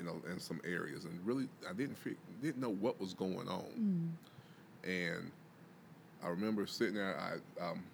you 0.00 0.06
know, 0.06 0.20
in 0.32 0.40
some 0.40 0.60
areas, 0.64 1.04
and 1.04 1.20
really 1.24 1.48
I 1.68 1.72
didn't 1.74 1.98
didn't 2.42 2.60
know 2.60 2.70
what 2.72 2.98
was 3.00 3.14
going 3.14 3.48
on, 3.48 4.16
and 4.84 5.30
I 6.24 6.28
remember 6.28 6.66
sitting 6.66 6.94
there. 6.94 7.16
I 7.20 7.62
um, 7.70 7.84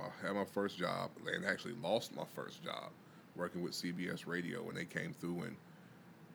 I 0.00 0.26
had 0.26 0.34
my 0.36 0.44
first 0.44 0.78
job 0.78 1.10
and 1.34 1.44
actually 1.44 1.74
lost 1.82 2.14
my 2.16 2.24
first 2.34 2.62
job 2.64 2.90
working 3.36 3.62
with 3.62 3.72
CBS 3.72 4.26
Radio 4.26 4.62
when 4.62 4.76
they 4.76 4.84
came 4.84 5.12
through 5.12 5.42
and 5.42 5.56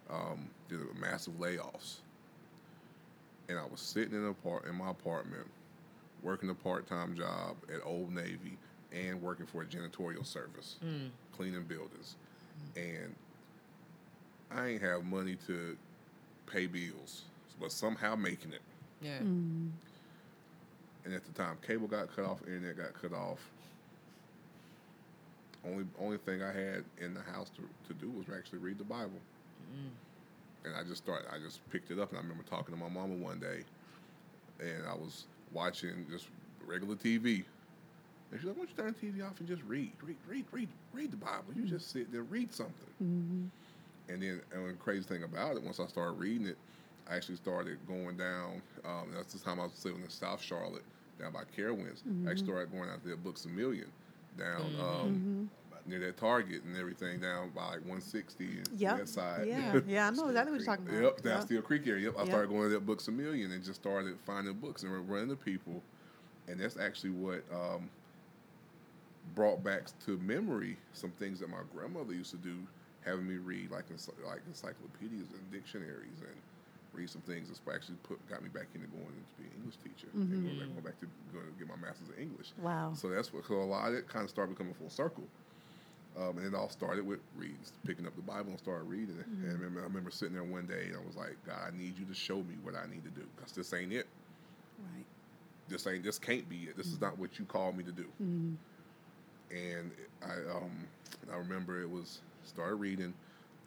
um, 0.10 0.50
did 0.70 0.80
a 0.82 1.00
massive 1.00 1.34
layoffs. 1.40 1.98
and 3.50 3.58
I 3.58 3.66
was 3.66 3.80
sitting 3.82 4.14
in 4.14 4.26
a 4.26 4.34
part 4.34 4.66
in 4.68 4.76
my 4.76 4.90
apartment, 4.92 5.48
working 6.22 6.50
a 6.50 6.54
part 6.54 6.88
time 6.88 7.16
job 7.16 7.56
at 7.74 7.82
Old 7.86 8.14
Navy 8.14 8.58
and 8.94 9.22
working 9.22 9.46
for 9.46 9.62
a 9.62 9.66
janitorial 9.66 10.26
service, 10.26 10.78
cleaning 11.36 11.64
buildings, 11.64 12.16
and 12.76 13.16
I 14.52 14.68
ain't 14.68 14.82
have 14.82 15.04
money 15.04 15.38
to 15.48 15.76
pay 16.46 16.68
bills, 16.68 17.24
but 17.60 17.72
somehow 17.72 18.16
making 18.16 18.54
it. 18.54 18.62
Yeah. 19.02 19.20
Mm. 19.20 19.70
And 21.06 21.14
at 21.14 21.26
the 21.26 21.32
time, 21.34 21.58
cable 21.66 21.88
got 21.88 22.16
cut 22.16 22.26
off, 22.26 22.40
internet 22.48 22.78
got 22.78 22.94
cut 23.02 23.14
off. 23.14 23.40
Only 25.66 25.86
only 26.00 26.18
thing 26.18 26.42
I 26.44 26.52
had 26.52 26.84
in 27.00 27.14
the 27.14 27.22
house 27.22 27.50
to, 27.56 27.62
to 27.88 28.00
do 28.00 28.10
was 28.10 28.26
actually 28.36 28.60
read 28.60 28.78
the 28.78 28.84
Bible. 28.84 29.20
And 30.66 30.76
I 30.76 30.84
just 30.84 31.04
started. 31.04 31.28
I 31.34 31.40
just 31.40 31.68
picked 31.72 31.92
it 31.92 32.00
up, 32.00 32.10
and 32.10 32.18
I 32.18 32.22
remember 32.22 32.44
talking 32.50 32.74
to 32.74 32.80
my 32.80 32.90
mama 32.90 33.16
one 33.16 33.40
day, 33.40 33.64
and 34.60 34.86
I 34.88 34.94
was 34.94 35.26
watching 35.52 36.06
just 36.10 36.28
regular 36.66 36.96
TV. 36.96 37.44
And 38.32 38.40
she's 38.40 38.46
like, 38.46 38.58
"Why 38.58 38.66
don't 38.66 38.70
you 38.70 38.84
turn 38.84 38.96
the 39.00 39.22
TV 39.22 39.30
off 39.30 39.40
and 39.40 39.48
just 39.48 39.62
read, 39.64 39.92
read, 40.02 40.16
read, 40.28 40.46
read, 40.52 40.70
read 40.94 41.12
the 41.12 41.18
Bible? 41.18 41.54
You 41.56 41.64
just 41.64 41.92
sit 41.92 42.12
there, 42.12 42.24
read 42.24 42.54
something." 42.54 42.94
Mm-hmm. 43.04 43.46
And 44.10 44.22
then, 44.22 44.42
and 44.54 44.70
the 44.70 44.74
crazy 44.74 45.04
thing 45.04 45.24
about 45.24 45.56
it, 45.56 45.64
once 45.64 45.80
I 45.80 45.88
started 45.88 46.20
reading 46.20 46.48
it, 46.48 46.58
I 47.10 47.16
actually 47.16 47.38
started 47.38 47.78
going 47.88 48.18
down. 48.18 48.62
Um, 48.86 49.10
that's 49.14 49.34
the 49.34 49.40
time 49.40 49.60
I 49.60 49.64
was 49.64 49.84
living 49.86 50.02
in 50.02 50.10
South 50.10 50.42
Charlotte, 50.42 50.84
down 51.20 51.34
by 51.34 51.44
Carowinds. 51.58 52.04
I 52.26 52.32
actually 52.32 52.46
started 52.46 52.72
going 52.72 52.90
out 52.90 53.04
there, 53.04 53.16
Books 53.16 53.46
a 53.46 53.50
Million, 53.50 53.88
down 54.38 54.74
um, 54.80 55.22
near 55.86 56.00
that 56.00 56.18
Target 56.18 56.64
and 56.64 56.78
everything, 56.78 57.20
down 57.20 57.52
by 57.56 57.64
like 57.66 57.82
160 57.82 58.46
and 58.46 58.70
Yep. 58.80 58.98
that 58.98 59.10
side. 59.10 59.48
Yeah. 59.48 59.82
Yeah, 59.88 60.08
I 60.08 60.12
know 60.12 60.28
exactly 60.28 60.52
what 60.52 60.60
you're 60.60 60.66
talking 60.66 60.88
about. 60.88 61.02
Yep, 61.04 61.22
down 61.24 61.34
Yep. 61.38 61.42
Steel 61.44 61.62
Creek 61.62 61.88
area. 61.88 62.06
Yep, 62.06 62.14
I 62.16 62.20
Yep. 62.22 62.28
started 62.28 62.50
going 62.50 62.64
to 62.64 62.70
that 62.70 62.86
Books 62.86 63.08
a 63.08 63.12
Million 63.12 63.52
and 63.52 63.64
just 63.64 63.82
started 63.82 64.18
finding 64.26 64.54
books 64.54 64.84
and 64.84 65.10
running 65.10 65.30
to 65.30 65.36
people, 65.36 65.82
and 66.48 66.60
that's 66.60 66.78
actually 66.78 67.12
what 67.12 67.44
um, 67.52 67.90
brought 69.36 69.64
back 69.64 69.84
to 70.06 70.18
memory 70.20 70.78
some 70.94 71.12
things 71.12 71.40
that 71.40 71.50
my 71.50 71.62
grandmother 71.74 72.14
used 72.14 72.32
to 72.32 72.38
do, 72.38 72.58
having 73.06 73.28
me 73.28 73.36
read 73.36 73.72
like 73.72 73.86
like 74.26 74.42
encyclopedias 74.48 75.30
and 75.32 75.44
dictionaries 75.52 76.20
and 76.22 76.36
read 76.94 77.10
some 77.10 77.22
things 77.22 77.50
that 77.50 77.58
actually 77.74 77.98
put 78.04 78.18
got 78.30 78.44
me 78.44 78.50
back 78.50 78.68
into 78.76 78.88
going 78.88 79.04
into 79.04 79.34
being 79.38 79.50
an 79.50 79.58
English 79.66 79.78
teacher 79.84 80.08
and 80.14 80.30
going 80.30 80.60
back, 80.60 80.70
going 80.70 80.86
back 80.86 81.00
to 81.00 81.08
going 81.34 81.46
to 81.46 81.52
get 81.58 81.68
my 81.68 81.76
master's 81.76 82.10
in 82.16 82.22
English. 82.22 82.54
Wow. 82.62 82.94
So 82.94 83.10
that's 83.10 83.34
what 83.34 83.46
so 83.46 83.56
a 83.56 83.66
lot 83.66 83.90
of 83.90 83.96
it 83.96 84.08
kind 84.08 84.24
of 84.24 84.30
started 84.30 84.56
becoming 84.56 84.74
full 84.76 84.90
circle. 84.90 85.24
Um, 86.16 86.38
and 86.38 86.46
it 86.46 86.54
all 86.54 86.70
started 86.70 87.08
with 87.08 87.22
reading, 87.36 87.58
picking 87.88 88.06
up 88.06 88.16
the 88.16 88.22
Bible 88.22 88.52
and 88.52 88.60
started 88.60 88.84
reading 88.84 89.18
it. 89.20 89.26
And 89.26 89.50
I 89.50 89.54
remember, 89.54 89.80
I 89.80 89.84
remember 89.84 90.12
sitting 90.12 90.36
there 90.36 90.44
one 90.44 90.68
day 90.68 90.86
and 90.86 90.96
I 90.96 91.04
was 91.08 91.16
like, 91.16 91.36
God, 91.44 91.74
I 91.74 91.76
need 91.76 91.98
you 91.98 92.06
to 92.06 92.14
show 92.14 92.38
me 92.38 92.54
what 92.62 92.76
I 92.76 92.86
need 92.86 93.04
to 93.04 93.10
do 93.10 93.26
because 93.36 93.52
this 93.54 93.74
ain't 93.74 93.92
it. 93.92 94.06
Right. 94.94 95.06
This 95.70 95.88
ain't. 95.88 96.04
This 96.04 96.20
can't 96.20 96.48
be 96.48 96.68
it. 96.70 96.78
This 96.78 96.88
is 96.88 97.02
not 97.02 97.18
what 97.18 97.40
you 97.40 97.46
called 97.46 97.76
me 97.76 97.84
to 97.84 97.92
do. 97.92 98.06
And 99.50 99.92
I 100.22 100.34
um, 100.56 100.72
I 101.32 101.38
remember 101.38 101.82
it 101.82 101.90
was 101.90 102.20
started 102.46 102.76
reading, 102.76 103.14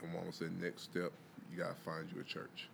and 0.03 0.13
Mama 0.13 0.33
said, 0.33 0.51
next 0.61 0.83
step, 0.83 1.13
you 1.53 1.59
gotta 1.59 1.75
find 1.85 2.07
you 2.15 2.21
a 2.21 2.25
church. 2.25 2.69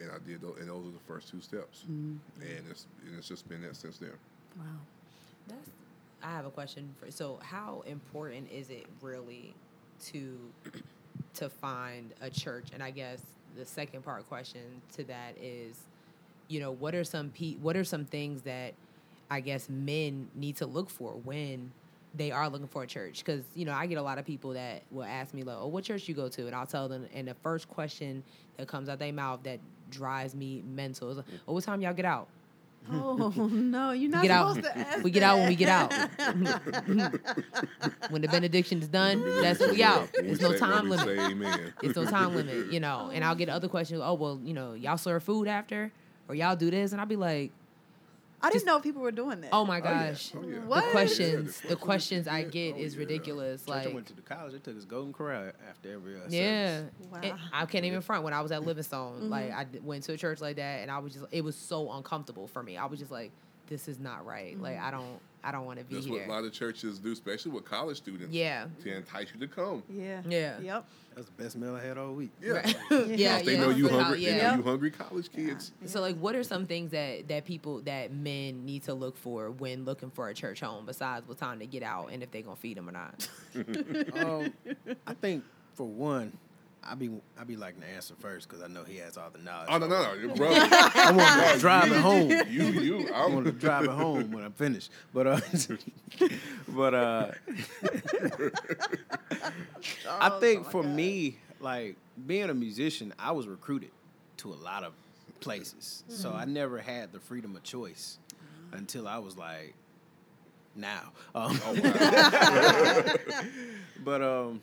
And 0.00 0.10
I 0.10 0.16
did, 0.26 0.40
those, 0.40 0.56
and 0.58 0.68
those 0.68 0.86
are 0.86 0.92
the 0.92 1.04
first 1.06 1.28
two 1.28 1.40
steps. 1.40 1.84
Mm-hmm. 1.90 2.40
And 2.40 2.64
it's 2.70 2.86
and 3.06 3.18
it's 3.18 3.28
just 3.28 3.48
been 3.48 3.62
that 3.62 3.76
since 3.76 3.98
then. 3.98 4.12
Wow. 4.56 4.64
That's. 5.48 5.70
I 6.22 6.32
have 6.32 6.46
a 6.46 6.50
question 6.50 6.94
for. 6.98 7.10
So, 7.10 7.38
how 7.42 7.82
important 7.86 8.50
is 8.50 8.70
it 8.70 8.86
really 9.02 9.54
to 10.06 10.38
to 11.34 11.50
find 11.50 12.12
a 12.22 12.30
church? 12.30 12.68
And 12.72 12.82
I 12.82 12.90
guess 12.90 13.20
the 13.56 13.66
second 13.66 14.04
part 14.04 14.26
question 14.28 14.62
to 14.96 15.04
that 15.04 15.34
is, 15.40 15.76
you 16.48 16.60
know, 16.60 16.72
what 16.72 16.94
are 16.94 17.04
some 17.04 17.30
pe- 17.30 17.56
what 17.56 17.76
are 17.76 17.84
some 17.84 18.06
things 18.06 18.42
that 18.42 18.74
I 19.30 19.40
guess 19.40 19.68
men 19.68 20.28
need 20.34 20.56
to 20.56 20.66
look 20.66 20.90
for 20.90 21.12
when 21.12 21.72
they 22.14 22.30
are 22.32 22.48
looking 22.48 22.66
for 22.66 22.82
a 22.82 22.86
church? 22.86 23.24
Because 23.24 23.44
you 23.54 23.64
know, 23.64 23.72
I 23.72 23.86
get 23.86 23.98
a 23.98 24.02
lot 24.02 24.18
of 24.18 24.24
people 24.26 24.54
that 24.54 24.82
will 24.90 25.04
ask 25.04 25.32
me 25.34 25.42
like, 25.42 25.56
"Oh, 25.58 25.68
what 25.68 25.84
church 25.84 26.08
you 26.08 26.14
go 26.14 26.28
to?" 26.28 26.46
And 26.46 26.54
I'll 26.54 26.66
tell 26.66 26.88
them, 26.88 27.06
and 27.14 27.28
the 27.28 27.34
first 27.34 27.68
question 27.68 28.22
that 28.56 28.68
comes 28.68 28.88
out 28.88 28.98
their 28.98 29.12
mouth 29.12 29.42
that 29.44 29.60
drives 29.90 30.34
me 30.34 30.62
mental 30.66 31.10
is, 31.10 31.16
like, 31.18 31.26
"Oh, 31.46 31.54
what 31.54 31.64
time 31.64 31.80
y'all 31.80 31.94
get 31.94 32.04
out?" 32.04 32.28
Oh 32.90 33.28
no, 33.52 33.90
you're 33.92 34.10
not 34.10 34.22
get 34.22 34.30
out. 34.30 34.54
to 34.56 34.78
ask 34.78 35.04
We 35.04 35.10
get 35.10 35.22
out 35.22 35.36
when 35.38 35.48
we 35.48 35.54
get 35.54 35.68
out. 35.68 35.92
when 38.08 38.22
the 38.22 38.28
benediction 38.28 38.80
is 38.80 38.88
done, 38.88 39.22
that's 39.42 39.60
when 39.60 39.70
we 39.72 39.82
out. 39.82 40.08
When 40.16 40.26
we 40.30 40.34
no 40.36 40.52
say- 40.52 40.58
time 40.58 40.88
limit. 40.88 41.18
Amen. 41.18 41.74
It's 41.82 41.94
no 41.94 42.04
time 42.06 42.34
limit, 42.34 42.72
you 42.72 42.80
know. 42.80 43.10
And 43.12 43.24
I'll 43.24 43.34
get 43.34 43.48
other 43.48 43.68
questions. 43.68 44.00
Oh 44.02 44.14
well, 44.14 44.40
you 44.42 44.54
know, 44.54 44.74
y'all 44.74 44.96
serve 44.96 45.22
food 45.22 45.46
after, 45.46 45.92
or 46.28 46.34
y'all 46.34 46.56
do 46.56 46.70
this, 46.70 46.92
and 46.92 47.00
I'll 47.00 47.06
be 47.06 47.16
like, 47.16 47.52
I 48.42 48.46
didn't 48.48 48.54
Just- 48.54 48.66
know 48.66 48.80
people 48.80 49.02
were 49.02 49.10
doing 49.10 49.40
that. 49.42 49.50
oh 49.52 49.64
my 49.66 49.80
Oh, 49.80 49.84
yeah. 49.84 50.08
gosh, 50.10 50.32
Oh, 50.34 50.42
yeah. 50.42 50.58
What? 50.60 50.84
the 50.84 50.90
questions, 50.92 51.60
the 51.60 51.68
the 51.68 51.76
questions 51.76 52.24
questions 52.24 52.28
I 52.28 52.42
get. 52.44 52.52
get 52.52 52.74
Oh, 52.76 52.78
is 52.78 52.94
yeah. 52.94 53.00
ridiculous. 53.00 53.62
Church 53.66 53.74
I 53.76 53.84
Like, 53.84 53.94
went 53.94 54.06
to 54.06 54.14
the 54.14 54.22
college. 54.22 54.52
They 54.52 54.58
took 54.58 54.76
us 54.76 54.84
Golden 54.84 55.12
Corral 55.12 55.50
after 55.68 55.92
every 55.92 56.16
uh, 56.16 56.20
yeah, 56.28 56.78
service. 56.78 56.92
Wow. 57.12 57.20
It- 57.22 57.34
I 57.52 57.66
can't 57.66 57.84
even 57.84 58.00
front. 58.00 58.24
When 58.24 58.32
I 58.32 58.40
was 58.40 58.50
at 58.52 58.64
Livingstone, 58.64 59.28
like 59.30 59.50
I 59.52 59.66
went 59.82 60.04
to 60.04 60.12
a 60.12 60.16
church 60.16 60.40
like 60.40 60.56
that, 60.56 60.80
and 60.80 60.90
I 60.90 60.98
was 60.98 61.12
just, 61.12 61.26
it 61.30 61.42
was 61.44 61.56
so 61.56 61.92
uncomfortable 61.92 62.46
for 62.46 62.62
me. 62.62 62.76
I 62.76 62.86
was 62.86 62.98
just 62.98 63.10
like, 63.12 63.30
this 63.66 63.88
is 63.88 63.98
not 64.00 64.24
right. 64.26 64.58
Like 64.60 64.78
I 64.78 64.90
don't, 64.90 65.20
I 65.42 65.52
don't 65.52 65.64
want 65.64 65.78
to 65.78 65.84
be 65.84 65.94
That's 65.94 66.06
here. 66.06 66.26
what 66.26 66.28
a 66.28 66.30
lot 66.30 66.44
of 66.44 66.52
churches 66.52 66.98
do, 66.98 67.12
especially 67.12 67.52
with 67.52 67.64
college 67.64 67.96
students. 67.96 68.32
Yeah. 68.34 68.66
To 68.82 68.94
entice 68.94 69.28
you 69.32 69.40
to 69.40 69.48
come. 69.52 69.82
Yeah. 69.88 70.20
Yeah. 70.28 70.60
Yep. 70.60 70.84
That's 71.14 71.26
the 71.28 71.42
best 71.42 71.56
meal 71.56 71.74
I 71.74 71.82
had 71.82 71.98
all 71.98 72.12
week. 72.12 72.30
Yeah. 72.42 72.50
Right. 72.52 72.76
Yeah. 72.90 72.98
yeah, 73.08 73.42
They 73.42 73.54
yeah. 73.54 73.60
know 73.60 73.70
you 73.70 73.88
So 73.88 73.98
how- 73.98 74.04
hungry. 74.04 74.24
They 74.26 74.38
know 74.42 74.54
you 74.56 74.62
hungry 74.62 74.90
college 74.90 75.32
kids. 75.32 75.72
So 75.86 76.00
like 76.00 76.16
what 76.18 76.34
are 76.36 76.44
some 76.44 76.66
things 76.66 76.90
that 76.92 77.28
that 77.28 77.44
people 77.46 77.80
that 77.82 78.12
men 78.12 78.64
need 78.66 78.82
to 78.84 78.94
look 78.94 79.16
for 79.16 79.50
when 79.50 79.84
looking 79.84 80.10
for 80.10 80.28
a 80.28 80.34
church 80.34 80.60
home 80.60 80.84
besides 80.86 81.26
what 81.26 81.38
time 81.38 81.58
to 81.60 81.66
get 81.66 81.82
out 81.82 82.10
and 82.12 82.22
if 82.22 82.30
they're 82.30 82.42
gonna 82.42 82.56
feed 82.56 82.76
them 82.76 82.88
or 82.88 82.92
not? 82.92 83.28
um, 84.14 84.52
I 85.06 85.14
think 85.14 85.44
for 85.74 85.86
one, 85.86 86.36
I 86.82 86.94
be 86.94 87.10
I 87.38 87.44
be 87.44 87.56
liking 87.56 87.82
to 87.82 87.88
answer 87.88 88.14
first 88.18 88.48
because 88.48 88.62
I 88.62 88.68
know 88.68 88.84
he 88.84 88.96
has 88.98 89.16
all 89.16 89.30
the 89.30 89.38
knowledge. 89.38 89.68
Oh 89.70 89.78
no, 89.78 89.86
no, 89.86 90.02
no, 90.02 90.14
your 90.14 90.34
brother. 90.34 90.66
I 90.70 91.12
want 91.12 91.52
to 91.54 91.58
drive 91.60 91.92
it 91.92 92.00
home. 92.00 92.30
You, 92.48 92.64
you. 92.64 93.08
I 93.12 93.26
want 93.26 93.38
I'm 93.38 93.44
to 93.44 93.52
drive 93.52 93.84
it 93.84 93.90
home 93.90 94.32
when 94.32 94.44
I'm 94.44 94.52
finished. 94.52 94.90
But 95.12 95.26
uh, 95.26 95.40
but 96.68 96.94
uh, 96.94 97.30
I 100.08 100.30
think 100.40 100.70
for 100.70 100.82
me, 100.82 101.38
like 101.60 101.96
being 102.26 102.50
a 102.50 102.54
musician, 102.54 103.12
I 103.18 103.32
was 103.32 103.46
recruited 103.46 103.90
to 104.38 104.52
a 104.52 104.56
lot 104.56 104.84
of 104.84 104.92
places, 105.40 106.04
so 106.08 106.32
I 106.32 106.44
never 106.44 106.78
had 106.78 107.12
the 107.12 107.20
freedom 107.20 107.54
of 107.56 107.62
choice 107.62 108.18
until 108.72 109.06
I 109.06 109.18
was 109.18 109.36
like 109.36 109.74
now. 110.74 111.12
Um, 111.34 111.60
but 114.04 114.22
um, 114.22 114.62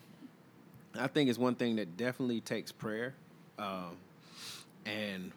I 0.98 1.08
think 1.08 1.30
it's 1.30 1.40
one 1.40 1.56
thing 1.56 1.76
that 1.78 1.98
definitely 1.98 2.42
takes 2.42 2.72
prayer, 2.72 3.14
um, 3.60 3.98
and 4.86 5.32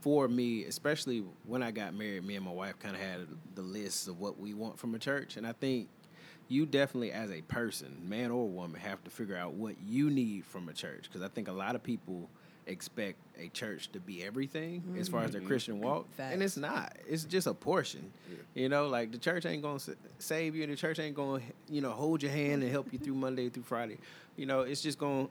for 0.00 0.28
me, 0.28 0.64
especially 0.64 1.24
when 1.46 1.62
I 1.62 1.70
got 1.70 1.94
married, 1.94 2.24
me 2.24 2.36
and 2.36 2.44
my 2.44 2.52
wife 2.52 2.78
kind 2.78 2.94
of 2.94 3.00
had 3.00 3.26
the 3.54 3.62
list 3.62 4.08
of 4.08 4.20
what 4.20 4.38
we 4.38 4.54
want 4.54 4.78
from 4.78 4.94
a 4.94 4.98
church, 4.98 5.36
and 5.36 5.46
I 5.46 5.52
think 5.52 5.88
you 6.48 6.66
definitely, 6.66 7.12
as 7.12 7.30
a 7.30 7.40
person, 7.42 7.96
man 8.06 8.30
or 8.30 8.46
woman, 8.46 8.80
have 8.80 9.02
to 9.04 9.10
figure 9.10 9.36
out 9.36 9.54
what 9.54 9.76
you 9.86 10.10
need 10.10 10.44
from 10.44 10.68
a 10.68 10.72
church 10.72 11.04
because 11.04 11.22
I 11.22 11.28
think 11.28 11.48
a 11.48 11.52
lot 11.52 11.74
of 11.74 11.82
people 11.82 12.28
expect 12.66 13.18
a 13.38 13.48
church 13.48 13.90
to 13.92 14.00
be 14.00 14.22
everything 14.22 14.96
as 14.98 15.08
far 15.08 15.22
as 15.22 15.32
their 15.32 15.40
mm-hmm. 15.40 15.48
Christian 15.48 15.80
walk, 15.80 16.06
and 16.18 16.42
it's 16.42 16.56
not. 16.56 16.96
It's 17.08 17.24
just 17.24 17.46
a 17.46 17.54
portion. 17.54 18.12
You 18.54 18.68
know, 18.68 18.88
like 18.88 19.12
the 19.12 19.18
church 19.18 19.46
ain't 19.46 19.62
gonna 19.62 19.80
save 20.18 20.54
you, 20.54 20.62
and 20.62 20.72
the 20.72 20.76
church 20.76 20.98
ain't 20.98 21.16
gonna, 21.16 21.42
you 21.68 21.80
know, 21.80 21.90
hold 21.90 22.22
your 22.22 22.32
hand 22.32 22.62
and 22.62 22.70
help 22.70 22.92
you 22.92 22.98
through 22.98 23.14
Monday 23.14 23.48
through 23.48 23.64
Friday. 23.64 23.98
You 24.36 24.46
know, 24.46 24.60
it's 24.60 24.80
just 24.80 24.98
gonna 24.98 25.28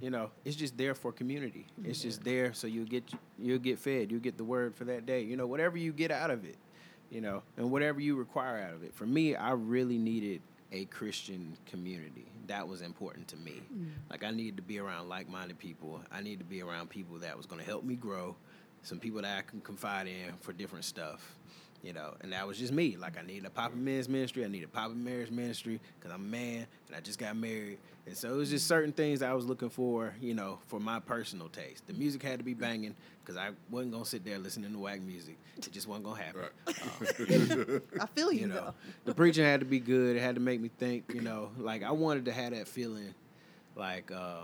you 0.00 0.10
know, 0.10 0.30
it's 0.44 0.56
just 0.56 0.76
there 0.76 0.94
for 0.94 1.10
community. 1.12 1.66
It's 1.84 2.00
just 2.00 2.22
there 2.22 2.52
so 2.52 2.66
you'll 2.66 2.86
get 2.86 3.04
you'll 3.38 3.58
get 3.58 3.78
fed, 3.78 4.10
you'll 4.10 4.20
get 4.20 4.36
the 4.36 4.44
word 4.44 4.74
for 4.74 4.84
that 4.84 5.06
day. 5.06 5.22
You 5.22 5.36
know, 5.36 5.46
whatever 5.46 5.76
you 5.76 5.92
get 5.92 6.10
out 6.10 6.30
of 6.30 6.44
it, 6.44 6.56
you 7.10 7.20
know, 7.20 7.42
and 7.56 7.70
whatever 7.70 8.00
you 8.00 8.16
require 8.16 8.58
out 8.58 8.74
of 8.74 8.82
it. 8.82 8.94
For 8.94 9.06
me, 9.06 9.34
I 9.34 9.52
really 9.52 9.98
needed 9.98 10.40
a 10.72 10.84
Christian 10.86 11.56
community. 11.66 12.26
That 12.46 12.66
was 12.66 12.82
important 12.82 13.28
to 13.28 13.36
me. 13.36 13.62
Mm. 13.74 13.90
Like 14.10 14.24
I 14.24 14.30
needed 14.30 14.56
to 14.56 14.62
be 14.62 14.78
around 14.78 15.08
like-minded 15.08 15.58
people. 15.58 16.00
I 16.10 16.20
needed 16.20 16.40
to 16.40 16.44
be 16.44 16.62
around 16.62 16.90
people 16.90 17.18
that 17.18 17.36
was 17.36 17.46
going 17.46 17.60
to 17.60 17.66
help 17.66 17.84
me 17.84 17.94
grow, 17.94 18.36
some 18.82 18.98
people 18.98 19.22
that 19.22 19.38
I 19.38 19.42
can 19.42 19.60
confide 19.60 20.06
in 20.06 20.34
for 20.40 20.52
different 20.52 20.84
stuff. 20.84 21.36
You 21.82 21.92
know, 21.92 22.14
and 22.22 22.32
that 22.32 22.46
was 22.46 22.58
just 22.58 22.72
me. 22.72 22.96
Like 22.96 23.16
I 23.16 23.22
needed 23.22 23.46
a 23.46 23.50
Papa 23.50 23.76
Men's 23.76 24.08
ministry. 24.08 24.44
I 24.44 24.48
needed 24.48 24.64
a 24.64 24.68
Papa 24.68 24.94
Marriage 24.94 25.30
ministry 25.30 25.80
because 25.98 26.12
I'm 26.12 26.22
a 26.22 26.28
man 26.28 26.66
and 26.88 26.96
I 26.96 27.00
just 27.00 27.18
got 27.20 27.36
married. 27.36 27.78
And 28.04 28.16
so 28.16 28.32
it 28.32 28.36
was 28.36 28.50
just 28.50 28.66
certain 28.66 28.90
things 28.92 29.22
I 29.22 29.32
was 29.32 29.44
looking 29.46 29.68
for, 29.70 30.12
you 30.20 30.34
know, 30.34 30.58
for 30.66 30.80
my 30.80 30.98
personal 30.98 31.48
taste. 31.48 31.86
The 31.86 31.92
music 31.92 32.22
had 32.22 32.38
to 32.40 32.44
be 32.44 32.54
banging 32.54 32.96
because 33.22 33.36
I 33.36 33.50
wasn't 33.70 33.92
gonna 33.92 34.04
sit 34.06 34.24
there 34.24 34.38
listening 34.38 34.72
to 34.72 34.78
whack 34.78 35.00
music. 35.02 35.36
It 35.56 35.70
just 35.70 35.86
wasn't 35.86 36.06
gonna 36.06 36.20
happen. 36.20 36.40
Right. 36.66 36.74
I 38.00 38.06
feel 38.06 38.32
you, 38.32 38.40
You 38.40 38.46
know, 38.48 38.54
though. 38.54 38.74
the 39.04 39.14
preaching 39.14 39.44
had 39.44 39.60
to 39.60 39.66
be 39.66 39.78
good. 39.78 40.16
It 40.16 40.20
had 40.20 40.34
to 40.34 40.40
make 40.40 40.60
me 40.60 40.70
think. 40.78 41.12
You 41.14 41.20
know, 41.20 41.50
like 41.58 41.84
I 41.84 41.92
wanted 41.92 42.24
to 42.24 42.32
have 42.32 42.52
that 42.54 42.66
feeling. 42.66 43.14
Like 43.76 44.10
uh, 44.10 44.40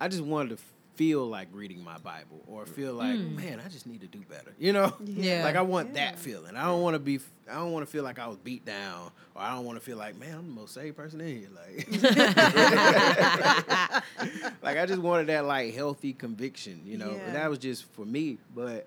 I 0.00 0.06
just 0.08 0.22
wanted 0.22 0.56
to 0.58 0.62
feel 0.96 1.26
like 1.26 1.48
reading 1.52 1.82
my 1.84 1.98
Bible 1.98 2.42
or 2.46 2.66
feel 2.66 2.94
like, 2.94 3.16
mm. 3.16 3.36
man, 3.36 3.60
I 3.64 3.68
just 3.68 3.86
need 3.86 4.00
to 4.00 4.06
do 4.06 4.20
better. 4.28 4.54
You 4.58 4.72
know? 4.72 4.92
Yeah. 5.06 5.44
Like 5.44 5.56
I 5.56 5.62
want 5.62 5.90
Yeah. 5.94 6.10
that 6.10 6.18
feeling. 6.18 6.56
I 6.56 6.64
don't 6.64 6.82
want 6.82 6.94
to 6.94 6.98
be. 6.98 7.20
I 7.50 7.54
don't 7.54 7.72
want 7.72 7.86
to 7.86 7.90
feel 7.90 8.02
like 8.02 8.18
I 8.18 8.26
was 8.26 8.36
beat 8.38 8.64
down, 8.66 9.10
or 9.34 9.42
I 9.42 9.54
don't 9.54 9.64
want 9.64 9.78
to 9.78 9.84
feel 9.84 9.96
like, 9.96 10.18
man, 10.18 10.36
I'm 10.38 10.46
the 10.46 10.52
most 10.60 10.74
saved 10.74 10.96
person 10.96 11.20
in 11.20 11.28
here. 11.28 11.48
Like, 11.54 12.02
like 14.62 14.78
I 14.78 14.86
just 14.86 15.00
wanted 15.00 15.28
that 15.28 15.44
like 15.44 15.74
healthy 15.74 16.12
conviction. 16.12 16.80
You 16.84 16.98
know, 16.98 17.12
Yeah. 17.12 17.26
and 17.26 17.36
that 17.36 17.48
was 17.48 17.58
just 17.58 17.84
for 17.94 18.04
me. 18.04 18.38
But 18.54 18.86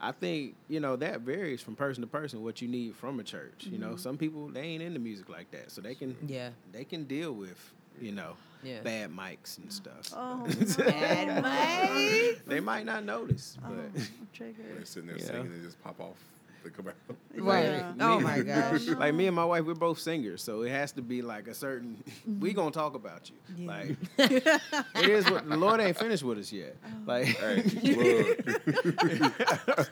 I 0.00 0.12
think 0.12 0.54
you 0.68 0.80
know 0.80 0.96
that 0.96 1.20
varies 1.20 1.60
from 1.60 1.76
person 1.76 2.00
to 2.02 2.06
person 2.06 2.42
what 2.42 2.60
you 2.62 2.68
need 2.68 2.94
from 2.96 3.20
a 3.20 3.24
church. 3.24 3.66
You 3.70 3.78
know, 3.78 3.88
mm-hmm. 3.88 3.96
some 3.98 4.18
people 4.18 4.48
they 4.48 4.62
ain't 4.62 4.82
into 4.82 4.98
music 4.98 5.28
like 5.28 5.50
that, 5.52 5.70
so 5.70 5.80
they 5.80 5.94
can 5.94 6.16
Yeah. 6.26 6.50
they 6.72 6.84
can 6.84 7.04
deal 7.04 7.32
with 7.32 7.58
you 8.00 8.12
know 8.12 8.34
Yeah. 8.62 8.80
bad 8.82 9.10
mics 9.10 9.58
and 9.58 9.72
stuff. 9.72 10.12
Oh, 10.14 10.46
Bad 10.78 11.42
mic. 11.42 12.44
They 12.46 12.60
might 12.60 12.84
not 12.84 13.04
notice, 13.04 13.56
Oh, 13.64 13.68
but 13.70 13.78
I'm. 13.78 13.92
They're 14.38 14.84
sitting 14.84 15.08
there 15.08 15.18
Yeah. 15.18 15.24
singing 15.24 15.46
and 15.52 15.62
just 15.62 15.80
pop 15.82 16.00
off. 16.00 16.16
They 16.62 16.70
come 16.70 16.88
out. 16.88 16.94
Right. 17.36 17.64
Yeah. 17.64 17.92
Oh 18.00 18.18
Me- 18.18 18.24
my 18.24 18.40
gosh. 18.42 18.86
like 18.86 19.14
me 19.14 19.26
and 19.26 19.34
my 19.36 19.44
wife, 19.44 19.64
we're 19.64 19.74
both 19.74 19.98
singers, 19.98 20.42
so 20.42 20.62
it 20.62 20.70
has 20.70 20.92
to 20.92 21.02
be 21.02 21.22
like 21.22 21.46
a 21.46 21.54
certain. 21.54 22.02
We 22.26 22.50
mm-hmm. 22.50 22.56
gonna 22.56 22.70
talk 22.70 22.94
about 22.94 23.30
you. 23.30 23.36
Yeah. 23.56 23.66
Like 23.68 23.96
it 24.18 25.08
is 25.08 25.30
what 25.30 25.48
the 25.48 25.56
Lord 25.56 25.80
ain't 25.80 25.96
finished 25.96 26.22
with 26.22 26.38
us 26.38 26.52
yet. 26.52 26.76
Oh. 26.84 26.88
Like, 27.06 27.26
Hey, 27.26 27.62
look. 27.94 29.88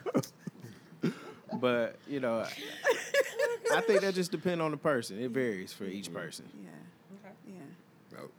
but 1.59 1.95
you 2.07 2.19
know, 2.19 2.45
I 3.73 3.81
think 3.81 4.01
that 4.01 4.13
just 4.13 4.31
depends 4.31 4.61
on 4.61 4.71
the 4.71 4.77
person. 4.77 5.19
It 5.19 5.31
varies 5.31 5.73
for 5.73 5.85
each 5.85 6.13
person. 6.13 6.45
Yeah. 6.53 6.69
Yeah. 6.69 6.75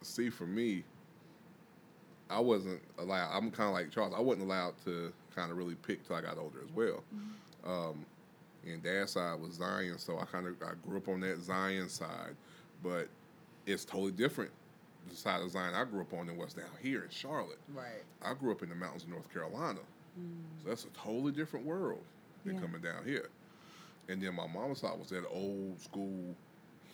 See, 0.03 0.31
for 0.31 0.47
me, 0.47 0.85
I 2.29 2.39
wasn't 2.41 2.81
allowed. 2.99 3.37
I'm 3.37 3.51
kind 3.51 3.69
of 3.69 3.75
like 3.75 3.91
Charles. 3.91 4.15
I 4.17 4.21
wasn't 4.21 4.45
allowed 4.47 4.75
to 4.85 5.13
kind 5.35 5.51
of 5.51 5.57
really 5.59 5.75
pick 5.75 6.07
till 6.07 6.17
I 6.17 6.21
got 6.21 6.39
older 6.39 6.59
as 6.65 6.71
well. 6.75 7.03
Um, 7.65 8.05
and 8.67 8.83
dad's 8.83 9.13
side 9.13 9.41
was 9.41 9.55
Zion, 9.55 9.99
so 9.99 10.19
I 10.19 10.25
kind 10.27 10.47
of 10.47 10.55
I 10.63 10.73
grew 10.87 10.99
up 10.99 11.09
on 11.09 11.21
that 11.21 11.41
Zion 11.41 11.89
side, 11.89 12.37
but 12.83 13.09
it's 13.67 13.85
totally 13.85 14.13
different. 14.13 14.51
The 15.09 15.17
side 15.17 15.43
of 15.43 15.51
Zion 15.51 15.75
I 15.75 15.85
grew 15.85 16.03
up 16.03 16.13
on 16.13 16.27
than 16.27 16.37
what's 16.37 16.55
down 16.55 16.67
here 16.83 17.03
in 17.05 17.11
Charlotte. 17.11 17.59
Right. 17.75 18.03
I 18.23 18.35
grew 18.35 18.53
up 18.53 18.63
in 18.63 18.69
the 18.69 18.75
mountains 18.75 19.05
of 19.05 19.09
North 19.09 19.33
Carolina, 19.33 19.81
so 20.63 20.69
that's 20.69 20.85
a 20.85 20.89
totally 20.89 21.33
different 21.33 21.65
world 21.67 22.03
than 22.45 22.57
Yeah. 22.57 22.61
coming 22.61 22.81
down 22.83 23.05
here. 23.05 23.29
And 24.09 24.21
then 24.23 24.35
my 24.35 24.47
mama's 24.47 24.81
side 24.81 24.99
was 24.99 25.09
that 25.09 25.27
old 25.31 25.81
school 25.81 26.35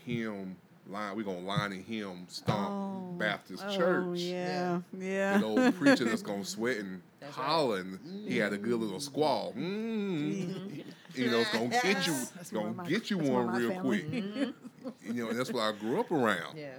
hymn 0.05 0.57
line. 0.89 1.17
We 1.17 1.25
gonna 1.25 1.41
line 1.41 1.73
in 1.73 1.83
hymn 1.83 2.27
stomp 2.29 2.71
Oh. 2.71 3.13
Baptist 3.19 3.65
Oh, 3.67 3.77
church. 3.77 4.19
yeah. 4.21 4.81
yeah. 4.99 5.39
Yeah. 5.39 5.45
old 5.45 5.75
preacher 5.79 6.05
that's 6.05 6.23
gonna 6.23 6.45
sweat 6.45 6.79
and 6.79 7.01
That's 7.21 7.37
right. 7.37 7.47
hollering. 7.47 7.99
He 8.27 8.39
had 8.39 8.53
a 8.53 8.59
good 8.59 8.79
little 8.79 9.01
squall. 9.01 9.53
Mm. 9.57 10.85
You 11.15 11.31
know, 11.31 11.39
it's 11.39 11.51
gonna 11.53 11.69
get 11.69 12.07
you, 12.07 12.13
That's 12.35 12.53
more 12.53 12.65
gonna 12.65 12.75
my- 12.77 12.89
get 12.89 13.11
you 13.11 13.19
one 13.19 13.49
real 13.55 13.71
family. 13.71 14.01
quick. 14.03 14.55
You 15.03 15.13
know, 15.25 15.31
and 15.31 15.39
that's 15.39 15.51
what 15.53 15.63
I 15.63 15.73
grew 15.79 15.99
up 15.99 16.11
around. 16.13 16.57
Yeah. 16.57 16.75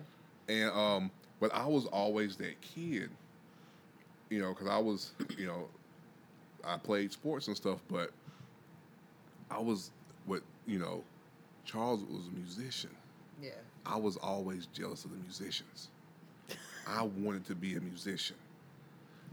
And 0.47 0.70
um, 0.72 1.12
but 1.39 1.53
I 1.53 1.66
was 1.66 1.86
always 1.88 2.38
that 2.38 2.60
kid, 2.62 3.10
you 4.30 4.39
know, 4.41 4.49
because 4.53 4.68
I 4.68 4.78
was, 4.78 5.12
you 5.38 5.45
know, 5.47 5.68
I 6.64 6.78
played 6.78 7.12
sports 7.12 7.47
and 7.47 7.58
stuff, 7.58 7.80
but 7.89 8.12
I 9.51 9.60
was 9.60 9.91
what 10.26 10.41
you 10.66 10.80
know, 10.80 11.03
Charles 11.66 12.01
was 12.03 12.28
a 12.28 12.32
musician. 12.32 12.91
Yeah. 13.41 13.49
I 13.88 13.95
was 13.97 14.17
always 14.17 14.67
jealous 14.67 15.05
of 15.05 15.11
the 15.11 15.17
musicians. 15.17 15.89
I 16.88 17.03
wanted 17.03 17.45
to 17.47 17.55
be 17.55 17.75
a 17.75 17.81
musician. 17.81 18.35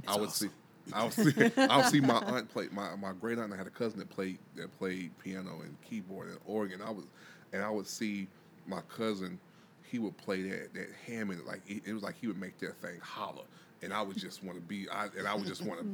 I 0.06 0.16
would 0.16 0.30
see. 0.30 0.48
I 0.92 1.04
would 1.04 1.12
see. 1.12 1.50
I 1.56 1.76
would 1.76 1.86
see 1.86 2.00
my 2.00 2.18
aunt 2.18 2.50
play. 2.50 2.68
My, 2.72 2.94
my 2.96 3.12
great 3.12 3.38
aunt. 3.38 3.52
I 3.52 3.56
had 3.56 3.66
a 3.66 3.70
cousin 3.70 3.98
that 3.98 4.10
played 4.10 4.38
that 4.56 4.76
played 4.78 5.10
piano 5.18 5.60
and 5.62 5.76
keyboard 5.88 6.28
and 6.28 6.38
organ. 6.46 6.80
I 6.82 6.90
was, 6.90 7.04
and 7.52 7.62
I 7.62 7.70
would 7.70 7.86
see 7.86 8.28
my 8.66 8.80
cousin. 8.88 9.38
He 9.82 9.98
would 9.98 10.16
play 10.18 10.42
that 10.42 10.74
that 10.74 10.88
Hammond 11.06 11.42
like 11.46 11.62
it, 11.66 11.82
it 11.86 11.92
was 11.92 12.02
like 12.02 12.16
he 12.20 12.26
would 12.26 12.40
make 12.40 12.58
that 12.58 12.76
thing 12.76 12.98
holler, 13.00 13.44
and 13.82 13.92
I 13.92 14.02
would 14.02 14.18
just 14.18 14.44
want 14.44 14.58
to 14.58 14.62
be. 14.62 14.88
I 14.90 15.06
and 15.16 15.26
I 15.26 15.34
would 15.34 15.46
just 15.46 15.64
want 15.64 15.80
to 15.80 15.86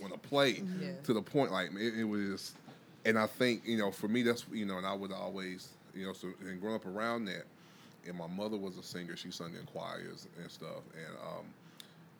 want 0.00 0.12
to 0.12 0.28
play 0.28 0.54
mm-hmm. 0.54 0.82
Yeah. 0.82 0.92
to 1.04 1.12
the 1.12 1.22
point 1.22 1.52
like 1.52 1.70
it, 1.74 2.00
it 2.00 2.04
was. 2.04 2.54
And 3.04 3.18
I 3.18 3.26
think 3.26 3.62
you 3.64 3.76
know 3.78 3.90
for 3.90 4.06
me 4.06 4.22
that's 4.22 4.46
you 4.52 4.64
know 4.64 4.78
and 4.78 4.86
I 4.86 4.94
would 4.94 5.12
always 5.12 5.70
you 5.92 6.06
know 6.06 6.12
so 6.12 6.28
and 6.40 6.60
growing 6.60 6.76
up 6.76 6.86
around 6.86 7.24
that 7.24 7.46
and 8.06 8.16
my 8.16 8.26
mother 8.26 8.56
was 8.56 8.76
a 8.78 8.82
singer. 8.82 9.16
She 9.16 9.30
sung 9.30 9.52
in 9.58 9.64
choirs 9.66 10.26
and 10.40 10.50
stuff. 10.50 10.82
And 10.96 11.16
um, 11.22 11.46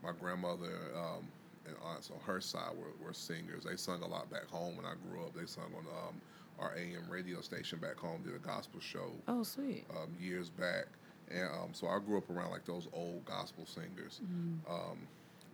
my 0.02 0.12
grandmother 0.18 0.72
um, 0.96 1.24
and 1.66 1.74
aunts 1.84 2.10
on 2.10 2.18
her 2.24 2.40
side 2.40 2.72
were, 2.76 3.06
were 3.06 3.12
singers. 3.12 3.64
They 3.64 3.76
sung 3.76 4.02
a 4.02 4.06
lot 4.06 4.30
back 4.30 4.46
home 4.48 4.76
when 4.76 4.86
I 4.86 4.94
grew 5.08 5.22
up. 5.22 5.34
They 5.34 5.46
sung 5.46 5.70
on 5.76 5.86
um, 6.08 6.14
our 6.58 6.74
AM 6.76 7.08
radio 7.10 7.40
station 7.40 7.78
back 7.78 7.96
home. 7.96 8.22
Did 8.24 8.34
a 8.34 8.38
gospel 8.38 8.80
show 8.80 9.10
Oh, 9.28 9.42
sweet. 9.42 9.84
um, 9.90 10.10
years 10.20 10.48
back. 10.50 10.86
And 11.30 11.48
um, 11.48 11.70
so 11.72 11.86
I 11.88 11.98
grew 11.98 12.18
up 12.18 12.28
around 12.30 12.50
like 12.50 12.64
those 12.64 12.88
old 12.92 13.24
gospel 13.24 13.64
singers. 13.66 14.20
Um, 14.68 14.98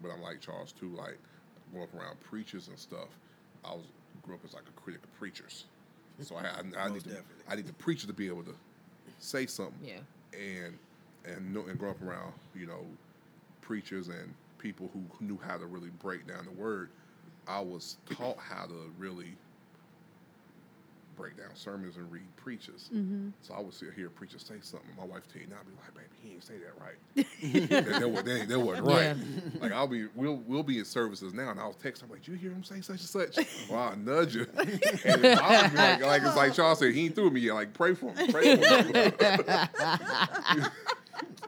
but 0.02 0.10
I'm 0.10 0.22
like 0.22 0.40
Charles 0.40 0.72
too. 0.72 0.88
Like 0.96 1.18
grew 1.72 1.82
up 1.82 1.94
around 1.94 2.18
preachers 2.20 2.68
and 2.68 2.78
stuff. 2.78 3.08
I 3.64 3.72
was 3.74 3.84
grew 4.22 4.34
up 4.34 4.40
as 4.44 4.54
like 4.54 4.64
a 4.68 4.80
critic 4.80 5.02
of 5.04 5.18
preachers. 5.18 5.64
So 6.20 6.36
I, 6.36 6.40
I, 6.42 6.46
I 6.78 6.86
need 6.86 6.92
Most 6.94 7.02
to, 7.04 7.08
definitely. 7.10 7.44
I 7.48 7.56
need 7.56 7.66
the 7.66 7.72
preacher 7.74 8.06
to 8.06 8.12
be 8.12 8.26
able 8.26 8.42
to 8.44 8.54
say 9.20 9.46
something 9.46 9.78
Yeah. 9.84 9.98
And 10.32 10.78
and 11.24 11.52
know, 11.54 11.64
and 11.68 11.78
grow 11.78 11.90
up 11.90 12.02
around 12.02 12.32
you 12.54 12.66
know 12.66 12.84
preachers 13.60 14.08
and 14.08 14.34
people 14.58 14.90
who 14.92 15.02
knew 15.24 15.38
how 15.46 15.56
to 15.56 15.66
really 15.66 15.90
break 16.02 16.26
down 16.26 16.44
the 16.44 16.60
word. 16.60 16.90
I 17.46 17.60
was 17.60 17.96
taught 18.10 18.38
how 18.38 18.66
to 18.66 18.92
really 18.98 19.34
break 21.18 21.36
down 21.36 21.54
sermons 21.54 21.96
and 21.96 22.10
read 22.10 22.34
preachers. 22.36 22.88
Mm-hmm. 22.94 23.28
So 23.42 23.52
I 23.54 23.60
would 23.60 23.74
sit 23.74 23.92
here, 23.94 24.08
preacher 24.08 24.38
say 24.38 24.54
something. 24.62 24.88
My 24.96 25.04
wife 25.04 25.24
tell 25.32 25.42
you 25.42 25.48
I'd 25.48 25.66
be 25.66 25.72
like, 25.74 25.92
baby, 25.94 26.06
he 26.22 26.32
ain't 26.34 26.44
say 26.44 26.54
that 26.58 26.74
right. 26.80 26.94
that, 27.68 27.84
that, 28.00 28.24
that, 28.24 28.48
that 28.48 28.60
wasn't 28.60 28.86
right. 28.86 29.16
Like 29.60 29.72
I'll 29.72 29.88
be, 29.88 30.06
we'll 30.14 30.36
we'll 30.46 30.62
be 30.62 30.78
in 30.78 30.84
services 30.84 31.34
now, 31.34 31.50
and 31.50 31.58
I'll 31.58 31.72
text. 31.72 32.02
I'm 32.02 32.10
like, 32.10 32.22
"Did 32.22 32.30
you 32.32 32.38
hear 32.38 32.52
him 32.52 32.62
say 32.62 32.80
such 32.80 33.00
and 33.00 33.08
such?" 33.34 33.38
Well, 33.68 33.80
I'll 33.80 33.96
nudge 33.96 34.36
you. 34.36 34.46
and 35.04 35.26
I'll 35.26 35.70
be 35.70 35.76
like, 35.76 36.02
like 36.02 36.22
it's 36.22 36.36
like 36.36 36.54
Charles 36.54 36.78
said, 36.78 36.94
he 36.94 37.06
ain't 37.06 37.14
through 37.14 37.30
me 37.30 37.40
yet. 37.40 37.54
Like 37.54 37.72
pray 37.74 37.94
for 37.94 38.12
him, 38.12 38.30
pray 38.30 38.56
for 38.56 38.64
him. 38.64 39.12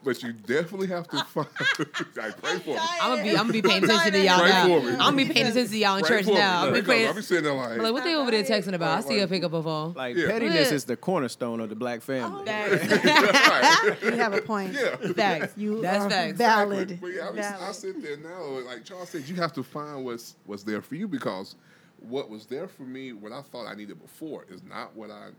but 0.02 0.22
you 0.22 0.32
definitely 0.32 0.86
have 0.88 1.08
to 1.08 1.24
find. 1.24 1.48
like 2.16 2.42
pray 2.42 2.58
for 2.58 2.70
him. 2.70 2.78
I'm 3.00 3.10
gonna 3.10 3.22
be. 3.22 3.30
I'm 3.30 3.36
gonna 3.36 3.52
be 3.52 3.62
paying 3.62 3.84
attention 3.84 4.12
to 4.12 4.24
y'all 4.24 4.40
Pray 4.40 4.48
now. 4.50 4.64
for 4.64 4.80
me. 4.82 4.90
I'm 4.92 4.98
gonna 4.98 5.16
be 5.16 5.24
paying 5.26 5.46
attention 5.46 5.72
to 5.72 5.78
y'all 5.78 5.96
in 5.96 6.04
Pray 6.04 6.22
church 6.22 6.34
now. 6.34 6.62
I'm 6.62 6.66
Look, 6.66 6.74
be 6.76 6.82
praying. 6.82 7.08
I'll 7.08 7.14
be 7.14 7.22
sitting 7.22 7.44
there 7.44 7.54
like, 7.54 7.70
I'm 7.72 7.78
like, 7.78 7.92
what 7.92 8.04
they 8.04 8.14
over 8.14 8.30
there 8.30 8.42
texting 8.42 8.74
about? 8.74 8.98
I 8.98 9.00
see 9.02 9.14
her 9.14 9.20
Like- 9.20 9.30
pick 9.30 9.44
up 9.44 9.52
a 9.52 9.62
phone. 9.62 9.92
Like 9.94 10.16
Yeah. 10.16 10.28
pettiness 10.28 10.72
is 10.72 10.84
the 10.84 10.96
cornerstone 10.96 11.60
of 11.60 11.68
the 11.68 11.76
black 11.76 12.02
family. 12.02 12.44
Oh, 12.46 12.46
right. 12.46 14.02
You 14.02 14.12
have 14.12 14.32
a 14.32 14.40
point. 14.40 14.74
yeah. 14.74 14.96
Facts. 15.12 15.54
You 15.56 15.80
That's 15.82 16.04
are 16.04 16.10
facts. 16.10 16.38
valid. 16.38 16.98
But 17.00 17.08
yeah, 17.08 17.28
I, 17.28 17.32
be- 17.32 17.40
I 17.40 17.72
sit 17.72 18.02
there 18.02 18.16
now, 18.16 18.42
like 18.66 18.84
Charles 18.84 19.10
said, 19.10 19.28
you 19.28 19.36
have 19.36 19.52
to 19.54 19.62
find 19.62 20.04
what's 20.04 20.36
what's 20.46 20.62
there 20.62 20.82
for 20.82 20.94
you 20.94 21.08
because 21.08 21.56
what 21.98 22.30
was 22.30 22.46
there 22.46 22.68
for 22.68 22.82
me, 22.82 23.12
what 23.12 23.32
I 23.32 23.42
thought 23.42 23.66
I 23.66 23.74
needed 23.74 24.00
before, 24.00 24.44
is 24.48 24.62
not 24.62 24.96
what 24.96 25.10
I 25.10 25.30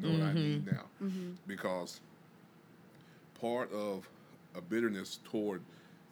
know 0.00 0.10
what 0.10 0.20
I 0.20 0.24
mm-hmm. 0.30 0.34
need 0.34 0.66
now. 0.66 0.84
Mm-hmm. 1.02 1.30
Because 1.46 2.00
part 3.40 3.72
of 3.72 4.08
a 4.54 4.60
bitterness 4.60 5.20
toward 5.24 5.62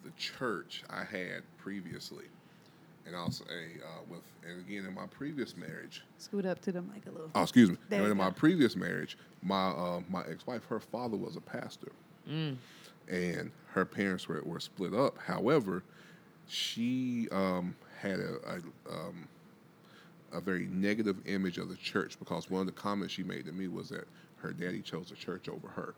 the 0.04 0.10
church 0.12 0.84
I 0.88 1.04
had 1.04 1.42
previously, 1.58 2.26
and 3.06 3.16
I'll 3.16 3.30
say 3.30 3.44
uh, 3.84 4.02
with, 4.08 4.22
and 4.48 4.60
again 4.60 4.86
in 4.86 4.94
my 4.94 5.06
previous 5.06 5.56
marriage, 5.56 6.04
Scoot 6.18 6.46
up 6.46 6.60
to 6.62 6.72
the 6.72 6.82
mic 6.82 7.06
a 7.06 7.10
little. 7.10 7.30
Oh, 7.34 7.42
excuse 7.42 7.70
me. 7.70 7.76
There 7.88 7.98
And 7.98 8.06
you 8.06 8.12
in 8.12 8.18
my 8.18 8.30
previous 8.30 8.76
marriage, 8.76 9.18
my 9.42 9.68
uh, 9.68 10.00
my 10.08 10.22
ex 10.30 10.46
wife, 10.46 10.64
her 10.66 10.80
father 10.80 11.16
was 11.16 11.36
a 11.36 11.40
pastor, 11.40 11.92
and 13.08 13.50
her 13.68 13.84
parents 13.84 14.28
were, 14.28 14.42
were 14.44 14.60
split 14.60 14.94
up. 14.94 15.18
However, 15.18 15.82
she 16.46 17.28
um, 17.32 17.74
had 18.00 18.20
a 18.20 18.36
a, 18.46 18.92
um, 18.92 19.28
a 20.32 20.40
very 20.40 20.66
negative 20.66 21.16
image 21.26 21.58
of 21.58 21.68
the 21.68 21.76
church 21.76 22.18
because 22.18 22.50
one 22.50 22.60
of 22.60 22.66
the 22.66 22.72
comments 22.72 23.14
she 23.14 23.22
made 23.22 23.46
to 23.46 23.52
me 23.52 23.68
was 23.68 23.88
that 23.88 24.06
her 24.36 24.52
daddy 24.52 24.82
chose 24.82 25.08
the 25.08 25.16
church 25.16 25.48
over 25.48 25.68
her 25.68 25.94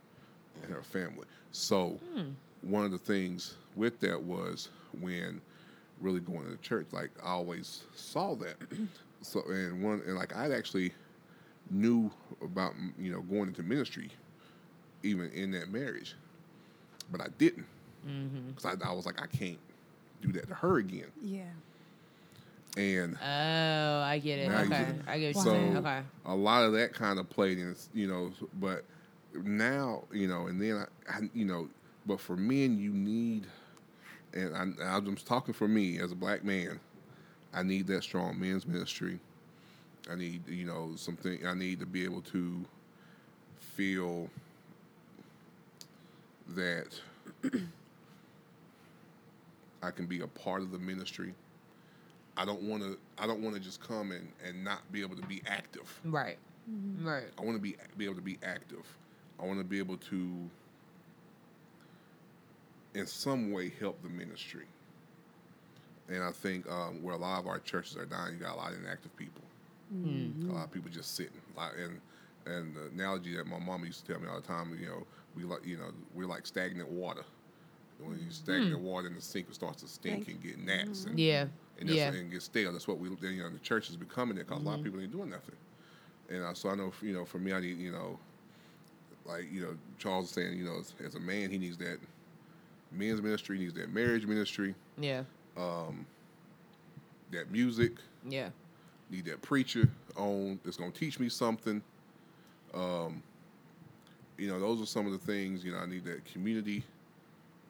and 0.65 0.73
her 0.73 0.83
family. 0.83 1.27
So 1.53 1.99
hmm. 2.15 2.31
one 2.63 2.85
of 2.85 2.91
the 2.91 2.99
things 2.99 3.55
with 3.77 4.01
that 4.01 4.21
was 4.23 4.69
when 5.01 5.41
really 6.01 6.21
going 6.21 6.45
to 6.45 6.51
the 6.51 6.57
church, 6.59 6.87
like 6.93 7.11
I 7.23 7.31
always 7.31 7.83
saw 7.95 8.35
that. 8.37 8.57
so 9.23 9.43
and 9.49 9.83
one 9.83 10.03
and 10.07 10.17
like 10.17 10.37
I 10.37 10.53
actually 10.53 10.93
knew 11.71 12.11
about 12.43 12.75
you 12.99 13.13
know 13.13 13.21
going 13.23 13.49
into 13.49 13.63
ministry 13.63 14.11
even 15.03 15.31
in 15.31 15.51
that 15.53 15.71
marriage, 15.71 16.15
but 17.11 17.21
I 17.21 17.27
didn't 17.39 17.67
mm-hmm. 18.07 18.51
because 18.51 18.65
I, 18.65 18.75
I 18.89 18.93
was 18.93 19.07
like 19.07 19.21
I 19.21 19.27
can't 19.27 19.59
do 20.23 20.33
that 20.33 20.49
to 20.49 20.55
her 20.55 20.79
again. 20.79 21.07
Yeah. 21.23 21.43
And 22.77 23.17
Oh, 23.21 24.01
I 24.03 24.21
get 24.23 24.39
it. 24.39 24.49
Now 24.49 24.61
you 24.61 24.67
Okay, 24.67 24.85
get- 24.85 25.09
I 25.09 25.19
get 25.19 25.37
what 25.37 25.45
so 25.45 25.55
you're. 25.55 25.79
Okay. 25.79 26.01
a 26.27 26.35
lot 26.35 26.65
of 26.65 26.73
that 26.75 26.93
kind 26.93 27.19
of 27.19 27.29
played 27.29 27.59
in, 27.59 27.75
you 27.95 28.07
know. 28.07 28.33
But 28.61 28.85
now, 29.45 30.05
you 30.13 30.29
know, 30.29 30.47
and 30.47 30.61
then 30.61 30.87
I, 31.09 31.13
I, 31.13 31.21
you 31.35 31.45
know, 31.45 31.69
but 32.07 32.21
for 32.21 32.37
men, 32.37 32.79
you 32.79 32.93
need 32.93 33.47
and 34.35 34.55
I, 34.57 34.63
and 34.63 34.83
I'm 34.83 35.15
just 35.15 35.27
talking 35.27 35.55
for 35.55 35.69
me 35.69 35.99
as 35.99 36.13
a 36.13 36.15
black 36.15 36.45
man. 36.45 36.81
I 37.53 37.63
need 37.63 37.87
that 37.89 38.03
strong 38.03 38.39
men's 38.39 38.67
ministry. 38.67 39.19
I 40.11 40.15
need, 40.15 40.47
you 40.49 40.65
know, 40.65 40.93
something. 40.97 41.47
I 41.47 41.55
need 41.55 41.81
to 41.81 41.87
be 41.87 42.05
able 42.05 42.23
to 42.23 42.65
feel 43.59 44.29
that 46.55 47.01
I 49.83 49.91
can 49.91 50.07
be 50.07 50.21
a 50.21 50.27
part 50.27 50.63
of 50.63 50.71
the 50.71 50.79
ministry. 50.79 51.35
I 52.37 52.45
don't 52.45 52.63
want 52.63 52.83
to. 52.83 52.99
I 53.19 53.27
don't 53.27 53.43
want 53.43 53.57
to 53.57 53.61
just 53.61 53.81
come 53.83 54.13
and, 54.13 54.29
and 54.47 54.63
not 54.63 54.81
be 54.93 55.01
able 55.03 55.17
to 55.17 55.27
be 55.27 55.43
active. 55.47 56.01
Right. 56.05 56.39
Mm-hmm. 56.71 57.07
Right. 57.07 57.25
I 57.39 57.43
want 57.43 57.57
to 57.57 57.63
be 57.63 57.77
be 57.97 58.05
able 58.05 58.17
to 58.17 58.23
be 58.23 58.39
active. 58.43 58.87
I 59.41 59.47
want 59.47 59.59
to 59.59 59.65
be 59.65 59.79
able 59.79 59.97
to, 59.97 60.51
in 62.95 63.07
some 63.07 63.53
way, 63.53 63.73
help 63.81 64.03
the 64.03 64.09
ministry. 64.09 64.67
And 66.09 66.23
I 66.23 66.33
think 66.33 66.69
um, 66.71 67.03
where 67.03 67.15
a 67.15 67.19
lot 67.19 67.39
of 67.39 67.47
our 67.47 67.59
churches 67.59 67.97
are 67.97 68.07
dying, 68.07 68.35
you 68.35 68.41
got 68.41 68.55
a 68.55 68.57
lot 68.57 68.73
of 68.73 68.79
inactive 68.79 69.15
people. 69.17 69.43
A 70.51 70.53
lot 70.53 70.65
of 70.65 70.71
people 70.73 70.91
just 70.91 71.15
sitting. 71.15 71.33
And 71.83 72.01
and 72.47 72.75
the 72.75 72.87
analogy 72.95 73.37
that 73.37 73.47
my 73.47 73.59
mama 73.59 73.85
used 73.87 74.07
to 74.07 74.13
tell 74.13 74.21
me 74.23 74.29
all 74.29 74.41
the 74.41 74.47
time, 74.47 74.77
you 74.81 74.87
know, 74.87 75.07
we 75.37 75.45
like 75.45 75.67
you 75.67 75.77
know 75.77 75.91
we're 76.15 76.27
like 76.27 76.47
stagnant 76.47 76.89
water. 76.91 77.23
When 78.01 78.19
you 78.19 78.31
stagnant 78.31 78.81
water 78.81 79.09
in 79.09 79.15
the 79.15 79.21
sink, 79.21 79.49
it 79.49 79.55
starts 79.55 79.83
to 79.83 79.89
stink 79.89 80.25
Stink. 80.25 80.39
and 80.39 80.43
get 80.43 80.59
gnats 80.65 81.05
and 81.07 81.19
Yeah. 81.19 81.47
and, 81.81 81.89
that's, 81.89 81.97
Yeah. 81.97 82.13
and 82.13 82.31
get 82.31 82.43
stale. 82.43 82.73
That's 82.73 82.87
what 82.87 82.99
we, 82.99 83.09
you 83.09 83.43
know, 83.43 83.51
the 83.51 83.59
church 83.59 83.91
is 83.91 83.97
becoming 83.97 84.37
it 84.39 84.47
because 84.47 84.63
a 84.63 84.65
lot 84.65 84.79
of 84.79 84.85
people 84.85 85.01
ain't 85.01 85.11
doing 85.13 85.31
nothing. 85.31 85.57
And 86.31 86.45
uh, 86.45 86.55
so 86.55 86.69
I 86.71 86.75
know, 86.75 86.93
you 87.03 87.13
know, 87.13 87.25
for 87.25 87.39
me, 87.39 87.53
I 87.53 87.61
need, 87.61 87.79
you 87.79 87.91
know, 87.91 88.19
like 89.29 89.53
you 89.53 89.61
know, 89.61 89.77
Charles 89.99 90.27
is 90.27 90.31
saying, 90.33 90.59
you 90.59 90.65
know, 90.65 90.79
as, 90.81 90.95
as 91.05 91.15
a 91.15 91.21
man, 91.21 91.51
he 91.51 91.59
needs 91.59 91.77
that 91.79 91.99
men's 92.91 93.21
ministry, 93.21 93.59
he 93.59 93.65
needs 93.65 93.75
that 93.77 93.93
marriage 93.93 94.27
ministry, 94.27 94.75
Yeah. 94.99 95.23
that 97.31 97.51
music, 97.51 97.93
Yeah. 98.29 98.51
need 99.11 99.27
that 99.27 99.43
preacher 99.43 99.89
on 100.17 100.59
that's 100.65 100.77
gonna 100.77 100.91
teach 100.91 101.21
me 101.21 101.29
something. 101.29 101.83
Um, 102.75 103.23
you 104.39 104.49
know, 104.49 104.59
those 104.61 104.81
are 104.81 104.87
some 104.87 105.07
of 105.07 105.13
the 105.13 105.19
things. 105.19 105.65
You 105.65 105.73
know, 105.73 105.79
I 105.79 105.87
need 105.87 106.05
that 106.05 106.25
community 106.25 106.85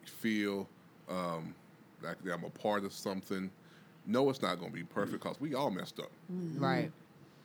feel 0.05 0.69
um, 1.09 1.55
like 2.03 2.23
that 2.23 2.33
I'm 2.35 2.45
a 2.45 2.51
part 2.51 2.85
of 2.85 2.93
something. 2.93 3.51
No, 4.07 4.31
it's 4.31 4.43
not 4.43 4.59
gonna 4.61 4.71
be 4.71 4.85
perfect 4.85 5.23
because 5.23 5.41
we 5.41 5.55
all 5.55 5.71
messed 5.71 5.99
up. 5.99 6.11
Right. 6.57 6.91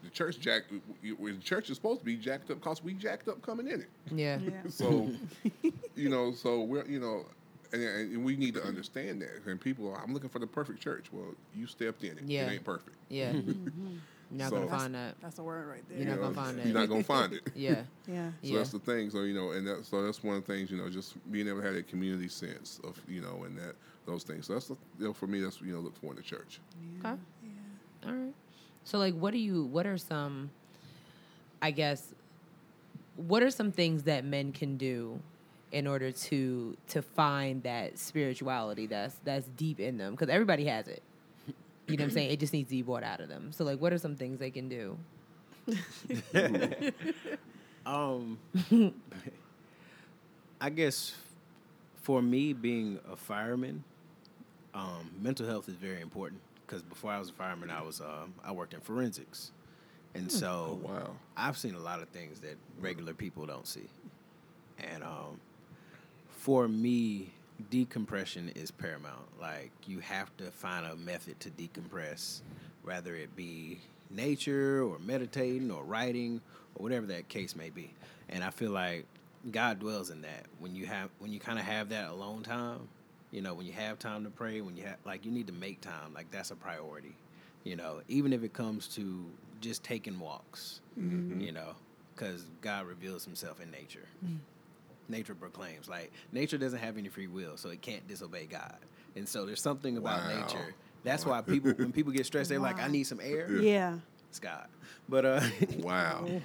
The 0.03 0.09
church 0.09 0.39
jacked. 0.39 0.71
The 1.01 1.33
church 1.41 1.69
is 1.69 1.77
supposed 1.77 1.99
to 2.01 2.05
be 2.05 2.15
jacked 2.17 2.51
up 2.51 2.57
because 2.59 2.83
we 2.83 2.93
jacked 2.93 3.27
up 3.29 3.41
coming 3.41 3.67
in 3.67 3.81
it. 3.81 3.89
Yeah. 4.11 4.37
Yeah. 4.43 4.51
So, 4.69 5.09
you 5.95 6.09
know, 6.09 6.33
so 6.33 6.61
we're 6.61 6.85
you 6.85 6.99
know, 6.99 7.25
and, 7.71 7.81
and 7.83 8.25
we 8.25 8.35
need 8.35 8.53
to 8.55 8.63
understand 8.63 9.21
that. 9.21 9.49
And 9.49 9.59
people, 9.61 9.95
I'm 9.95 10.13
looking 10.13 10.29
for 10.29 10.39
the 10.39 10.47
perfect 10.47 10.81
church. 10.81 11.05
Well, 11.11 11.33
you 11.55 11.67
stepped 11.67 12.03
in 12.03 12.17
it. 12.17 12.23
Yeah. 12.25 12.47
It 12.47 12.53
ain't 12.53 12.63
perfect. 12.63 12.97
Yeah. 13.09 13.31
Mm-hmm. 13.43 13.95
You're 14.31 14.39
not 14.39 14.49
So- 14.49 14.55
gonna 14.65 14.79
find 14.79 14.95
that. 14.95 15.15
That's 15.21 15.37
a 15.37 15.43
word 15.43 15.67
right 15.67 15.83
there. 15.89 15.97
You're 15.99 16.07
not 16.07 16.15
You 16.15 16.21
gonna 16.21 16.33
find 16.33 16.59
it. 16.59 16.65
You're 16.65 16.73
not 16.79 16.89
gonna 16.89 17.03
find 17.03 17.33
it. 17.33 17.43
Yeah. 17.55 17.83
Yeah. 18.07 18.29
So 18.29 18.33
Yeah. 18.41 18.57
that's 18.57 18.71
the 18.71 18.79
thing. 18.79 19.11
So 19.11 19.21
you 19.21 19.35
know, 19.35 19.51
and 19.51 19.67
that, 19.67 19.85
so 19.85 20.01
that's 20.03 20.23
one 20.23 20.37
of 20.37 20.45
the 20.47 20.53
things. 20.53 20.71
You 20.71 20.77
know, 20.77 20.89
just 20.89 21.15
being 21.31 21.47
able 21.47 21.59
to 21.59 21.65
have 21.65 21.75
that 21.75 21.87
community 21.87 22.27
sense 22.29 22.79
of 22.83 22.99
you 23.07 23.21
know, 23.21 23.43
and 23.43 23.55
that 23.59 23.75
those 24.07 24.23
things. 24.23 24.47
So 24.47 24.53
that's 24.53 24.67
the, 24.69 24.75
you 24.97 25.05
know, 25.05 25.13
for 25.13 25.27
me. 25.27 25.39
That's 25.41 25.61
you 25.61 25.73
know, 25.73 25.79
look 25.81 25.95
for 25.97 26.07
in 26.11 26.15
the 26.15 26.23
church. 26.23 26.59
Okay. 26.99 27.15
All 28.07 28.11
right. 28.11 28.33
So 28.83 28.97
like 28.97 29.13
what 29.13 29.31
do 29.31 29.39
you 29.39 29.63
what 29.65 29.85
are 29.85 29.97
some 29.97 30.51
I 31.61 31.71
guess 31.71 32.13
what 33.15 33.43
are 33.43 33.51
some 33.51 33.71
things 33.71 34.03
that 34.03 34.25
men 34.25 34.51
can 34.51 34.77
do 34.77 35.19
in 35.71 35.87
order 35.87 36.11
to 36.11 36.77
to 36.89 37.01
find 37.01 37.63
that 37.63 37.97
spirituality 37.97 38.85
that's 38.87 39.15
that's 39.23 39.47
deep 39.57 39.79
in 39.79 39.97
them 39.97 40.11
because 40.11 40.29
everybody 40.29 40.65
has 40.65 40.87
it. 40.87 41.01
You 41.87 41.97
know 41.97 42.03
what 42.03 42.09
I'm 42.09 42.13
saying? 42.13 42.31
It 42.31 42.39
just 42.39 42.53
needs 42.53 42.69
to 42.69 42.75
be 42.75 42.81
brought 42.81 43.03
out 43.03 43.19
of 43.19 43.29
them. 43.29 43.51
So 43.51 43.63
like 43.63 43.79
what 43.79 43.91
are 43.93 43.97
some 43.97 44.15
things 44.15 44.39
they 44.39 44.51
can 44.51 44.69
do? 44.69 44.97
Um, 47.85 48.39
I 50.61 50.69
guess 50.69 51.15
for 52.01 52.21
me, 52.21 52.53
being 52.53 52.99
a 53.11 53.15
fireman, 53.15 53.83
um, 54.73 55.11
mental 55.21 55.45
health 55.45 55.67
is 55.67 55.75
very 55.75 56.01
important. 56.01 56.41
Because 56.73 56.89
before 56.89 57.11
I 57.11 57.19
was 57.19 57.29
a 57.29 57.33
fireman, 57.33 57.69
I 57.69 57.83
was 57.83 58.01
um, 58.01 58.33
I 58.43 58.51
worked 58.51 58.73
in 58.73 58.79
forensics, 58.79 59.51
and 60.15 60.31
so 60.31 60.79
Oh, 60.83 60.87
wow. 60.87 61.09
I've 61.37 61.55
seen 61.55 61.75
a 61.75 61.79
lot 61.79 62.01
of 62.01 62.09
things 62.09 62.39
that 62.39 62.55
regular 62.79 63.13
people 63.13 63.45
don't 63.45 63.67
see. 63.67 63.87
And 64.79 65.03
um, 65.03 65.39
for 66.29 66.67
me, 66.67 67.29
decompression 67.69 68.51
is 68.55 68.71
paramount. 68.71 69.39
Like 69.39 69.69
you 69.85 69.99
have 69.99 70.35
to 70.37 70.45
find 70.45 70.83
a 70.87 70.95
method 70.95 71.39
to 71.41 71.51
decompress, 71.51 72.41
whether 72.81 73.13
it 73.15 73.35
be 73.35 73.79
nature 74.09 74.81
or 74.81 74.97
meditating 74.97 75.69
or 75.69 75.83
writing 75.83 76.41
or 76.73 76.81
whatever 76.81 77.05
that 77.05 77.29
case 77.29 77.55
may 77.55 77.69
be. 77.69 77.93
And 78.29 78.43
I 78.43 78.49
feel 78.49 78.71
like 78.71 79.05
God 79.51 79.79
dwells 79.79 80.09
in 80.09 80.23
that. 80.23 80.47
When 80.57 80.73
you 80.73 80.87
have 80.87 81.11
when 81.19 81.31
you 81.31 81.39
kind 81.39 81.59
of 81.59 81.65
have 81.65 81.89
that 81.89 82.09
alone 82.09 82.41
time, 82.41 82.87
you 83.33 83.41
know, 83.41 83.53
when 83.55 83.65
you 83.65 83.73
have 83.73 83.97
time 83.99 84.23
to 84.23 84.29
pray, 84.29 84.61
when 84.61 84.77
you 84.77 84.83
have 84.83 84.97
like 85.05 85.25
you 85.25 85.31
need 85.31 85.47
to 85.47 85.53
make 85.53 85.81
time, 85.81 86.13
like 86.13 86.29
that's 86.31 86.51
a 86.51 86.55
priority. 86.55 87.15
You 87.65 87.75
know, 87.75 88.01
even 88.07 88.31
if 88.31 88.43
it 88.43 88.53
comes 88.53 88.87
to 88.89 89.25
just 89.59 89.83
taking 89.83 90.19
walks, 90.19 90.81
you 90.95 91.51
know, 91.51 91.75
because 92.15 92.43
God 92.61 92.85
reveals 92.85 93.25
Himself 93.25 93.59
in 93.59 93.71
nature. 93.71 94.07
Nature 95.09 95.35
proclaims, 95.35 95.89
like 95.89 96.11
nature 96.31 96.57
doesn't 96.57 96.79
have 96.79 96.97
any 96.97 97.09
free 97.09 97.27
will, 97.27 97.57
so 97.57 97.69
it 97.69 97.81
can't 97.81 98.07
disobey 98.07 98.45
God. 98.45 98.77
And 99.17 99.27
so 99.27 99.45
there's 99.45 99.61
something 99.61 99.97
about 99.97 100.23
Wow. 100.23 100.37
nature. 100.37 100.73
That's 101.03 101.25
why 101.25 101.41
people, 101.41 101.71
when 101.73 101.91
people 101.91 102.13
get 102.13 102.25
stressed, 102.25 102.49
they're 102.49 102.59
like, 102.59 102.79
"I 102.79 102.87
need 102.87 103.03
some 103.03 103.19
air." 103.21 103.49
Yeah. 103.51 103.97
It's 104.29 104.39
God. 104.39 104.67
But 105.09 105.25
uh, 105.25 105.41
Wow. 105.79 106.41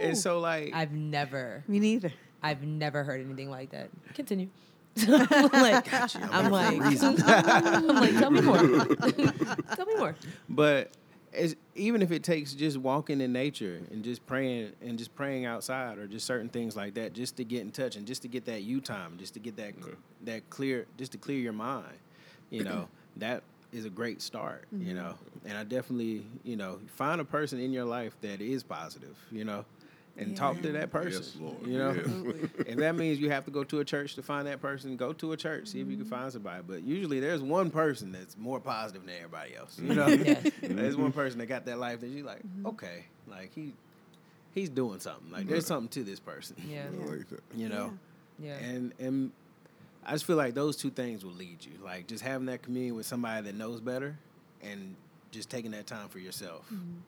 and 0.00 0.16
so 0.18 0.40
like, 0.40 0.72
I've 0.74 0.92
never 0.92 1.64
Me 1.66 1.78
neither. 1.80 2.12
I've 2.42 2.62
never 2.62 3.02
heard 3.04 3.20
anything 3.24 3.48
like 3.50 3.70
that. 3.70 3.88
Continue. 4.14 4.48
I'm 5.08 5.48
like, 5.52 5.92
I'm 6.14 6.50
like, 6.50 6.80
I'm 7.26 7.86
like, 7.86 8.18
tell 8.18 8.30
me 8.30 8.40
more. 8.40 8.56
tell 9.74 9.86
me 9.86 9.94
more. 9.96 10.14
But 10.48 10.90
it's, 11.32 11.54
even 11.74 12.02
if 12.02 12.12
it 12.12 12.22
takes 12.22 12.52
just 12.52 12.76
walking 12.76 13.20
in 13.20 13.32
nature 13.32 13.80
and 13.90 14.04
just 14.04 14.24
praying 14.26 14.72
and 14.82 14.98
just 14.98 15.14
praying 15.14 15.46
outside 15.46 15.98
or 15.98 16.06
just 16.06 16.26
certain 16.26 16.48
things 16.48 16.76
like 16.76 16.94
that, 16.94 17.14
just 17.14 17.36
to 17.38 17.44
get 17.44 17.62
in 17.62 17.70
touch 17.70 17.96
and 17.96 18.06
just 18.06 18.22
to 18.22 18.28
get 18.28 18.44
that 18.46 18.62
you 18.62 18.80
time, 18.80 19.16
just 19.18 19.34
to 19.34 19.40
get 19.40 19.56
that 19.56 19.74
that 20.24 20.48
clear, 20.50 20.86
just 20.98 21.12
to 21.12 21.18
clear 21.18 21.38
your 21.38 21.54
mind, 21.54 21.86
you 22.50 22.64
know, 22.64 22.88
that 23.16 23.42
is 23.72 23.86
a 23.86 23.90
great 23.90 24.20
start, 24.20 24.66
you 24.70 24.78
mm-hmm. 24.78 24.96
know. 24.96 25.14
And 25.46 25.56
I 25.56 25.64
definitely, 25.64 26.26
you 26.44 26.56
know, 26.56 26.78
find 26.86 27.20
a 27.20 27.24
person 27.24 27.58
in 27.58 27.72
your 27.72 27.86
life 27.86 28.14
that 28.20 28.40
is 28.40 28.62
positive, 28.62 29.16
you 29.30 29.44
know, 29.44 29.64
and 30.16 30.36
talk 30.36 30.60
to 30.62 30.72
that 30.72 30.90
person, 30.90 31.22
Yes, 31.22 31.36
Lord. 31.40 31.66
you 31.66 31.78
know. 31.78 31.92
Yes. 31.92 32.06
if 32.66 32.76
that 32.76 32.94
means 32.94 33.18
you 33.18 33.30
have 33.30 33.44
to 33.46 33.50
go 33.50 33.64
to 33.64 33.80
a 33.80 33.84
church 33.84 34.14
to 34.16 34.22
find 34.22 34.46
that 34.46 34.60
person, 34.60 34.96
go 34.96 35.12
to 35.14 35.32
a 35.32 35.36
church, 35.36 35.68
see 35.68 35.80
if 35.80 35.88
you 35.88 35.96
can 35.96 36.04
mm-hmm. 36.04 36.14
find 36.14 36.32
somebody. 36.32 36.62
But 36.66 36.82
usually 36.82 37.20
there's 37.20 37.40
one 37.40 37.70
person 37.70 38.12
that's 38.12 38.36
more 38.36 38.60
positive 38.60 39.06
than 39.06 39.14
everybody 39.16 39.56
else. 39.56 39.78
You 39.78 39.94
know, 39.94 40.06
Yes. 40.08 40.50
there's 40.62 40.96
one 40.96 41.12
person 41.12 41.38
that 41.38 41.46
got 41.46 41.64
that 41.66 41.78
life 41.78 42.00
that 42.00 42.08
you're 42.08 42.26
like, 42.26 42.40
mm-hmm. 42.40 42.66
okay, 42.66 43.06
like 43.26 43.54
he 43.54 43.72
he's 44.54 44.68
doing 44.68 45.00
something. 45.00 45.30
Like 45.30 45.48
there's 45.48 45.66
something 45.66 45.88
to 45.90 46.04
this 46.04 46.20
person. 46.20 46.56
Yeah. 46.68 46.84
Like. 46.92 47.26
You 47.54 47.68
know? 47.68 47.92
Yeah. 48.38 48.56
And 48.56 48.92
and 48.98 49.32
I 50.04 50.12
just 50.12 50.24
feel 50.24 50.36
like 50.36 50.54
those 50.54 50.76
two 50.76 50.90
things 50.90 51.24
will 51.24 51.32
lead 51.32 51.64
you. 51.64 51.72
Like 51.82 52.06
just 52.06 52.22
having 52.22 52.46
that 52.46 52.62
communion 52.62 52.96
with 52.96 53.06
somebody 53.06 53.46
that 53.46 53.54
knows 53.54 53.80
better 53.80 54.16
and 54.62 54.96
just 55.30 55.48
taking 55.48 55.70
that 55.72 55.86
time 55.86 56.08
for 56.08 56.18
yourself. 56.18 56.66
Mm-hmm. 56.66 56.98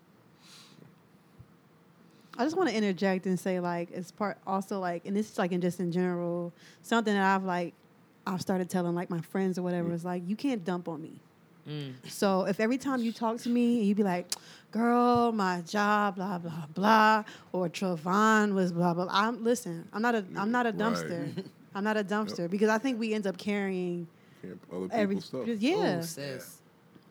I 2.37 2.45
just 2.45 2.57
want 2.57 2.68
to 2.68 2.74
interject 2.74 3.26
and 3.26 3.39
say, 3.39 3.61
like, 3.61 3.91
it's 3.93 4.11
part 4.11 4.39
also 4.47 4.80
like, 4.80 5.07
and 5.07 5.16
this 5.16 5.30
is 5.30 5.39
like 5.39 5.53
in 5.53 5.61
just 5.61 5.78
in 5.80 5.93
general, 5.93 6.53
something 6.82 7.14
that 7.14 7.22
I've 7.37 7.45
like, 7.45 7.74
I've 8.26 8.41
started 8.41 8.68
telling 8.70 8.95
like 8.95 9.11
my 9.11 9.20
friends 9.20 9.59
or 9.59 9.62
whatever 9.62 9.93
is 9.93 10.05
like, 10.05 10.22
you 10.26 10.35
can't 10.37 10.64
dump 10.64 10.89
on 10.89 11.03
me. 11.03 11.12
Mm. 11.68 11.95
So 12.09 12.45
if 12.47 12.61
every 12.61 12.76
time 12.78 13.01
you 13.01 13.12
talk 13.12 13.39
to 13.39 13.49
me 13.49 13.78
and 13.78 13.87
you 13.87 13.95
be 13.95 14.03
like, 14.03 14.26
girl, 14.70 15.32
my 15.32 15.61
job, 15.62 16.16
blah 16.16 16.39
blah 16.39 16.66
blah, 16.74 17.24
or 17.53 17.68
Travon 17.68 18.53
was 18.55 18.72
blah 18.72 18.93
blah, 18.95 19.07
I'm 19.11 19.43
listen. 19.45 19.89
I'm 19.93 20.03
not 20.03 20.14
a 20.14 20.24
I'm 20.37 20.51
not 20.51 20.66
a 20.66 20.70
Right. 20.70 20.78
dumpster. 20.78 21.45
I'm 21.74 21.82
not 21.85 21.97
a 21.97 22.05
dumpster 22.05 22.51
because 22.51 22.68
I 22.68 22.78
think 22.78 23.01
we 23.01 23.14
end 23.14 23.26
up 23.26 23.37
carrying 23.39 24.07
Can't- 24.43 24.61
Other 24.70 24.80
people's 24.82 24.91
every 24.93 25.20
stuff. 25.20 25.47
yeah, 25.59 25.99
Ooh, 26.01 26.03
sis. 26.03 26.59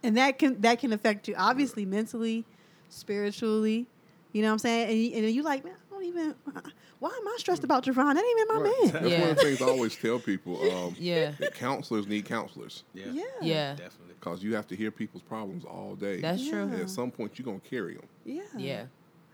and 0.03 0.15
that 0.17 0.37
can 0.37 0.61
that 0.61 0.79
can 0.79 0.93
affect 0.93 1.27
you 1.27 1.33
obviously 1.37 1.85
mentally, 1.85 2.45
spiritually. 2.89 3.87
You 4.33 4.41
know 4.41 4.49
what 4.49 4.53
I'm 4.53 4.59
saying? 4.59 4.89
And 4.89 4.99
you, 4.99 5.11
and 5.25 5.35
you 5.35 5.43
like, 5.43 5.63
man, 5.63 5.73
I 5.89 5.93
don't 5.93 6.03
even. 6.03 6.35
Why 6.99 7.09
am 7.09 7.27
I 7.27 7.35
stressed 7.37 7.63
about 7.63 7.83
Javon? 7.85 8.13
That 8.15 8.23
ain't 8.23 8.39
even 8.39 8.47
my 8.47 8.61
Right. 8.69 8.83
man. 8.83 8.93
That's 8.93 9.11
Yeah. 9.13 9.21
one 9.21 9.29
of 9.31 9.35
the 9.37 9.43
things 9.43 9.61
I 9.61 9.65
always 9.65 9.95
tell 9.95 10.19
people. 10.19 10.59
Um, 10.73 10.95
Yeah. 10.99 11.31
that 11.39 11.53
counselors 11.53 12.07
need 12.07 12.25
counselors 12.25 12.83
Yeah. 12.93 13.05
Yeah. 13.11 13.23
Yeah. 13.41 13.69
Definitely. 13.75 14.15
because 14.19 14.41
you 14.43 14.55
have 14.55 14.67
to 14.67 14.75
hear 14.75 14.89
people's 14.91 15.23
problems 15.23 15.65
all 15.65 15.95
day. 15.95 16.19
That's 16.21 16.47
true. 16.47 16.63
and 16.63 16.73
at 16.75 16.89
some 16.89 17.11
point, 17.11 17.37
you're 17.37 17.45
gonna 17.45 17.59
carry 17.59 17.95
them. 17.95 18.05
Yeah. 18.25 18.41
Yeah. 18.57 18.85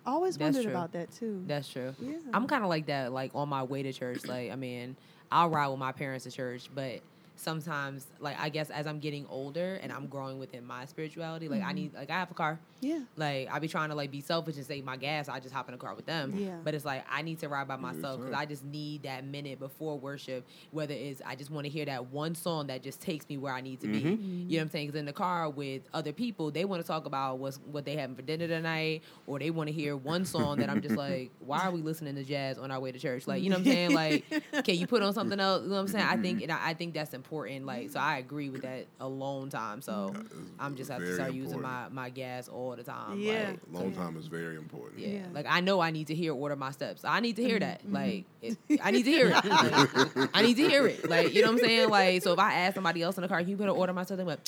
Always 0.06 0.36
That's 0.38 0.56
wondered 0.56 0.64
true. 0.70 0.72
about 0.78 0.92
that 0.94 1.12
too. 1.12 1.44
That's 1.46 1.70
true. 1.70 1.94
Yeah. 2.02 2.18
I'm 2.34 2.48
kind 2.48 2.64
of 2.64 2.70
like 2.70 2.88
that, 2.88 3.14
like 3.14 3.32
on 3.36 3.48
my 3.50 3.64
way 3.64 3.84
to 3.84 3.94
church. 3.94 4.26
Like, 4.26 4.52
I 4.52 4.56
mean, 4.56 4.96
I'll 5.32 5.50
ride 5.50 5.68
with 5.68 5.78
my 5.80 5.92
parents 5.92 6.24
to 6.26 6.32
church, 6.32 6.70
but 6.74 7.02
sometimes 7.40 8.08
like 8.20 8.40
I 8.40 8.50
guess 8.50 8.70
as 8.70 8.86
I'm 8.86 9.00
getting 9.00 9.26
older 9.28 9.80
and 9.82 9.92
I'm 9.92 10.08
growing 10.08 10.40
within 10.40 10.66
my 10.66 10.86
spirituality, 10.86 11.48
like 11.48 11.62
I 11.62 11.68
mm-hmm. 11.68 11.76
need 11.76 11.94
like 11.94 12.10
I 12.10 12.20
have 12.20 12.32
a 12.32 12.34
car. 12.34 12.60
Yeah. 12.82 13.00
Like 13.16 13.50
I 13.52 13.60
be 13.60 13.68
trying 13.68 13.90
to 13.90 13.96
like 13.96 14.12
be 14.12 14.22
selfish 14.22 14.58
and 14.58 14.66
save 14.66 14.86
my 14.86 14.98
gas. 14.98 15.30
I 15.30 15.40
just 15.40 15.54
hop 15.54 15.68
in 15.70 15.76
a 15.76 15.78
car 15.78 15.96
with 15.96 16.06
them. 16.06 16.34
Yeah. 16.36 16.58
But 16.64 16.76
it's 16.76 16.86
like 16.86 17.06
I 17.10 17.22
need 17.22 17.40
to 17.40 17.50
ride 17.50 17.68
by 17.68 17.78
myself 17.78 18.20
because. 18.20 18.40
I 18.40 18.46
just 18.46 18.64
need 18.64 19.04
that 19.04 19.26
minute 19.26 19.60
before 19.60 19.98
worship. 20.00 20.46
Whether 20.72 20.94
it's 20.94 21.22
I 21.26 21.36
just 21.36 21.52
want 21.52 21.66
to 21.66 21.70
hear 21.70 21.86
that 21.86 22.08
one 22.12 22.36
song 22.36 22.68
that 22.68 22.84
just 22.84 23.02
takes 23.02 23.28
me 23.28 23.38
where 23.38 23.54
I 23.54 23.62
need 23.62 23.82
to 23.82 23.88
be. 23.88 24.02
Mm-hmm. 24.02 24.50
You 24.50 24.58
know 24.58 24.58
what 24.58 24.62
I'm 24.62 24.70
saying? 24.70 24.88
Because 24.88 25.00
in 25.00 25.06
the 25.06 25.14
car 25.14 25.50
with 25.50 25.84
other 25.94 26.14
people, 26.14 26.52
they 26.52 26.66
want 26.66 26.82
to 26.82 26.88
talk 26.88 27.06
about 27.06 27.40
what's 27.40 27.58
what 27.72 27.86
they 27.86 27.96
having 27.96 28.16
for 28.16 28.22
dinner 28.22 28.48
tonight, 28.48 29.04
or 29.28 29.40
they 29.40 29.50
want 29.50 29.68
to 29.68 29.74
hear 29.74 29.98
one 29.98 30.26
song 30.26 30.60
that 30.60 30.70
I'm 30.70 30.82
just 30.82 30.96
like, 30.98 31.32
why 31.40 31.66
are 31.66 31.72
we 31.72 31.82
listening 31.82 32.16
to 32.16 32.24
jazz 32.24 32.58
on 32.58 32.72
our 32.72 32.80
way 32.80 32.92
to 32.92 33.00
church? 33.00 33.28
Like 33.28 33.44
you 33.44 33.50
know 33.50 33.58
what 33.58 33.68
I'm 33.68 33.74
saying? 33.74 33.94
Like, 33.94 34.26
can 34.64 34.76
you 34.76 34.88
put 34.88 35.02
on 35.04 35.14
something 35.14 35.40
else? 35.40 35.64
You 35.64 35.70
know 35.70 35.76
what 35.76 35.82
I'm 35.82 35.88
saying? 35.88 36.06
I 36.06 36.18
think 36.18 36.42
and 36.44 36.52
I, 36.52 36.70
I 36.70 36.74
think 36.74 36.94
that's 36.94 37.14
important. 37.14 37.29
Like, 37.32 37.90
so 37.90 38.00
mm. 38.00 38.04
I 38.04 38.18
agree 38.18 38.50
with 38.50 38.64
that 38.64 38.86
alone 39.00 39.50
time. 39.50 39.82
So 39.82 39.92
mm. 39.92 40.14
That 40.14 40.26
is 40.26 40.50
I'm 40.60 40.76
just 40.76 40.92
have 40.92 41.00
to 41.00 41.06
very 41.06 41.16
start 41.16 41.34
using 41.34 41.62
my 41.62 41.88
my 41.90 42.10
gas 42.10 42.48
all 42.48 42.76
the 42.76 42.84
time. 42.84 43.20
Yeah. 43.20 43.52
Like, 43.72 43.84
Long 43.84 43.92
time 43.94 44.18
is 44.18 44.28
very 44.28 44.56
important. 44.56 45.00
yeah. 45.00 45.10
Yeah. 45.10 45.26
Like 45.34 45.46
I 45.48 45.62
know 45.62 45.80
I 45.80 45.92
need 45.92 46.08
to 46.08 46.16
hear 46.16 46.34
order 46.34 46.56
my 46.56 46.72
steps. 46.72 47.04
I 47.06 47.20
need 47.20 47.36
to 47.38 47.44
hear 47.44 47.60
mm-hmm. 47.60 47.70
that. 47.70 47.84
Mm-hmm. 47.84 47.96
Like 47.96 48.26
it, 48.42 48.80
I 48.84 48.92
need 48.92 49.04
to 49.04 49.12
hear 49.12 49.30
it. 49.30 49.46
Like, 49.50 50.30
I 50.34 50.42
need 50.42 50.58
to 50.58 50.70
hear 50.70 50.88
it. 50.88 51.10
Like 51.10 51.34
you 51.34 51.42
know 51.42 51.52
what 51.52 51.62
I'm 51.62 51.66
saying? 51.66 51.90
Like 51.90 52.22
so 52.24 52.34
if 52.34 52.40
I 52.40 52.54
ask 52.54 52.76
somebody 52.76 53.02
else 53.02 53.18
in 53.18 53.22
the 53.22 53.28
car, 53.28 53.40
can 53.40 53.50
you 53.50 53.58
better 53.58 53.72
order 53.72 53.94
my 53.94 54.04
stuff? 54.04 54.18
They're 54.18 54.26
like, 54.26 54.40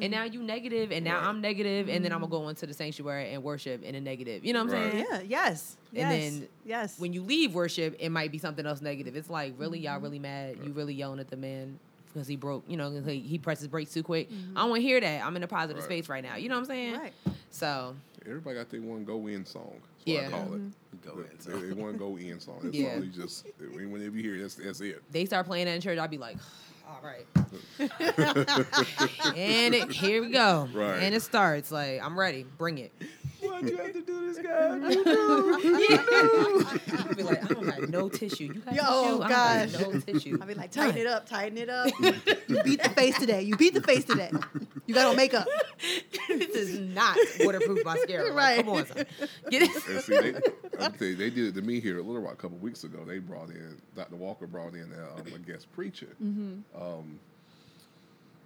and 0.00 0.10
now 0.10 0.24
mm-hmm. 0.24 0.34
you 0.34 0.42
negative, 0.42 0.92
and 0.92 1.04
now 1.04 1.18
Right. 1.18 1.26
I'm 1.26 1.40
negative, 1.40 1.88
and 1.88 2.04
then 2.04 2.12
I'm 2.12 2.20
gonna 2.20 2.32
mm-hmm. 2.32 2.44
go 2.44 2.48
into 2.48 2.66
the 2.66 2.74
sanctuary 2.74 3.32
and 3.32 3.42
worship 3.42 3.82
in 3.82 3.94
a 3.94 4.00
negative. 4.00 4.44
You 4.44 4.52
know 4.52 4.64
what 4.64 4.74
I'm 4.74 4.82
Right. 4.82 4.92
saying? 4.92 5.06
Yeah. 5.10 5.20
Yes. 5.26 5.76
And 5.90 5.98
yes. 5.98 6.10
then 6.10 6.48
yes. 6.64 6.98
When 6.98 7.12
you 7.12 7.22
leave 7.22 7.54
worship, 7.54 7.96
it 7.98 8.10
might 8.10 8.30
be 8.32 8.38
something 8.38 8.66
else 8.66 8.80
negative. 8.80 9.16
It's 9.16 9.30
like 9.30 9.54
really 9.58 9.78
y'all 9.78 9.94
mm-hmm. 9.94 10.04
really 10.04 10.18
mad. 10.18 10.58
You 10.64 10.72
really 10.72 10.94
yelling 10.94 11.20
at 11.20 11.28
the 11.28 11.36
man. 11.36 11.78
Because 12.12 12.28
he 12.28 12.36
broke, 12.36 12.64
you 12.66 12.78
know, 12.78 12.90
he, 13.06 13.20
he 13.20 13.36
presses 13.36 13.68
brakes 13.68 13.92
too 13.92 14.02
quick. 14.02 14.30
I 14.54 14.60
don't 14.60 14.70
want 14.70 14.80
to 14.80 14.88
hear 14.88 14.98
that. 15.00 15.22
I'm 15.22 15.36
in 15.36 15.42
a 15.42 15.46
positive 15.46 15.82
Right. 15.82 15.84
space 15.84 16.08
right 16.08 16.24
now. 16.24 16.36
You 16.36 16.48
know 16.48 16.54
what 16.54 16.60
I'm 16.60 16.66
saying? 16.66 16.94
right. 16.98 17.12
So, 17.50 17.94
Everybody 18.24 18.56
got 18.56 18.70
their 18.70 18.80
one 18.80 19.04
go 19.04 19.26
in 19.26 19.44
song. 19.44 19.74
That's 19.80 20.06
Yeah. 20.06 20.22
what 20.30 20.34
I 20.34 20.44
call 20.44 20.54
it. 20.54 20.60
Go 21.04 21.12
in. 21.18 21.24
They, 21.24 21.28
So. 21.52 21.58
they 21.58 21.72
one 21.74 21.96
go 21.98 22.16
in 22.16 22.40
song. 22.40 22.60
That's 22.62 22.74
Yeah. 22.74 22.94
all 22.94 23.04
you 23.04 23.10
just 23.10 23.46
whenever 23.58 24.16
you 24.16 24.22
hear 24.22 24.36
it, 24.36 24.40
that's 24.40 24.54
that's 24.54 24.80
it. 24.80 25.02
they 25.12 25.26
start 25.26 25.44
playing 25.46 25.66
that 25.66 25.74
in 25.74 25.80
church, 25.82 25.98
I'd 25.98 26.10
be 26.10 26.16
like, 26.16 26.38
all 26.86 27.00
right. 27.02 27.26
and 29.36 29.74
it, 29.74 29.90
here 29.90 30.22
we 30.22 30.30
go. 30.30 30.68
Right. 30.72 30.98
And 30.98 31.14
it 31.14 31.22
starts. 31.22 31.70
Like, 31.70 32.02
I'm 32.02 32.18
ready. 32.18 32.44
Bring 32.58 32.78
it. 32.78 32.92
Why'd 33.56 33.70
you 33.70 33.76
have 33.78 33.92
to 33.94 34.02
do 34.02 34.26
this, 34.32 34.38
guy? 34.38 34.50
I'll 37.08 37.14
be 37.14 37.22
like, 37.22 37.42
I 37.42 37.46
don't 37.54 37.64
got 37.64 37.88
no 37.88 38.08
tissue. 38.10 38.44
You 38.44 38.54
got 38.60 38.74
Yo, 38.74 38.82
tissue? 38.82 39.22
I 39.22 39.28
gosh. 39.28 39.72
don't 39.72 39.82
got 39.82 39.94
no 39.94 40.00
tissue. 40.00 40.38
I'll 40.40 40.46
be 40.46 40.54
like, 40.54 40.70
tighten 40.70 40.98
it 40.98 41.06
up, 41.06 41.26
tighten 41.26 41.56
it 41.56 41.70
up. 41.70 41.88
you 42.48 42.62
beat 42.62 42.82
the 42.82 42.90
face 42.90 43.18
today. 43.18 43.40
You 43.42 43.56
beat 43.56 43.72
the 43.72 43.80
face 43.80 44.04
today. 44.04 44.30
You 44.86 44.94
got 44.94 45.06
on 45.06 45.16
makeup. 45.16 45.46
this 46.28 46.54
is 46.54 46.78
not 46.78 47.16
waterproof 47.40 47.82
mascara. 47.84 48.24
Like, 48.24 48.34
Right. 48.36 48.62
Come 48.64 48.74
on, 48.74 48.86
son. 48.86 49.06
Get 49.50 49.62
it. 49.62 49.70
And 49.88 50.00
see, 50.02 50.20
they, 50.20 50.34
I'm 50.78 50.92
tell 50.92 51.08
you, 51.08 51.16
they 51.16 51.30
did 51.30 51.46
it 51.46 51.54
to 51.54 51.62
me 51.62 51.80
here 51.80 51.98
at 51.98 52.04
Little 52.04 52.20
Rock 52.22 52.34
a 52.34 52.36
couple 52.36 52.58
weeks 52.58 52.84
ago. 52.84 53.04
They 53.06 53.18
brought 53.18 53.48
in 53.48 53.80
Dr. 53.94 54.16
Walker 54.16 54.46
brought 54.46 54.74
in 54.74 54.92
a, 54.92 55.18
um, 55.20 55.26
a 55.34 55.38
guest 55.38 55.72
preacher, 55.72 56.14
um, 56.20 57.18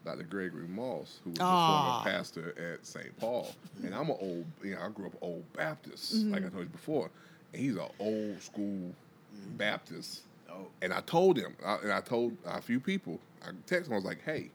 Dr. 0.05 0.23
Gregory 0.25 0.67
Moss, 0.67 1.21
who 1.25 1.31
was 1.31 1.39
the 1.39 1.45
Aw. 1.45 2.03
former 2.03 2.17
pastor 2.17 2.73
at 2.73 2.87
St. 2.87 3.17
Paul. 3.19 3.55
And 3.85 3.95
I'm 3.95 4.09
an 4.09 4.17
old, 4.21 4.47
you 4.63 4.75
know, 4.75 4.81
I 4.83 4.89
grew 4.89 5.07
up 5.07 5.13
old 5.21 5.45
Baptist, 5.53 6.17
mm-hmm. 6.17 6.33
like 6.33 6.47
I 6.47 6.49
told 6.49 6.65
you 6.65 6.71
before. 6.71 7.11
And 7.53 7.63
he's 7.63 7.77
an 7.77 7.89
old 7.99 8.41
school 8.43 8.65
mm-hmm. 8.65 9.57
Baptist. 9.57 10.23
Oh. 10.51 10.69
And 10.83 10.93
I 10.93 11.01
told 11.03 11.37
him, 11.37 11.55
I, 11.65 11.77
and 11.83 11.93
I 11.93 12.01
told 12.01 12.37
a 12.47 12.63
few 12.63 12.81
people, 12.81 13.21
I 13.43 13.51
texted 13.67 13.89
him, 13.89 13.93
I 13.93 13.97
was 13.97 14.05
like, 14.05 14.23
hey, 14.25 14.51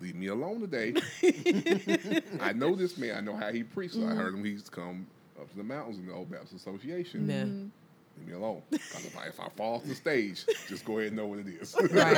leave 0.00 0.14
me 0.14 0.26
alone 0.26 0.60
today. 0.60 0.94
I 2.40 2.52
know 2.52 2.74
this 2.74 2.98
man. 2.98 3.16
I 3.16 3.20
know 3.20 3.36
how 3.36 3.50
he 3.50 3.62
preaches. 3.62 4.02
I 4.02 4.08
heard 4.08 4.34
mm-hmm. 4.34 4.44
him. 4.44 4.44
He's 4.44 4.68
come 4.68 5.06
up 5.40 5.50
to 5.50 5.56
the 5.56 5.64
mountains 5.64 5.98
in 5.98 6.06
the 6.06 6.12
Old 6.12 6.30
Baptist 6.30 6.54
Association. 6.54 7.28
Yeah. 7.28 7.70
Leave 8.18 8.28
me 8.28 8.32
alone. 8.34 8.62
'Cause 8.90 9.04
if 9.04 9.16
I, 9.16 9.26
if 9.26 9.40
I 9.40 9.48
fall 9.56 9.74
off 9.76 9.84
the 9.84 9.94
stage, 9.94 10.44
just 10.68 10.84
go 10.84 10.98
ahead 10.98 11.08
and 11.08 11.16
know 11.16 11.26
what 11.26 11.40
it 11.40 11.48
is. 11.48 11.74
Right. 11.90 12.16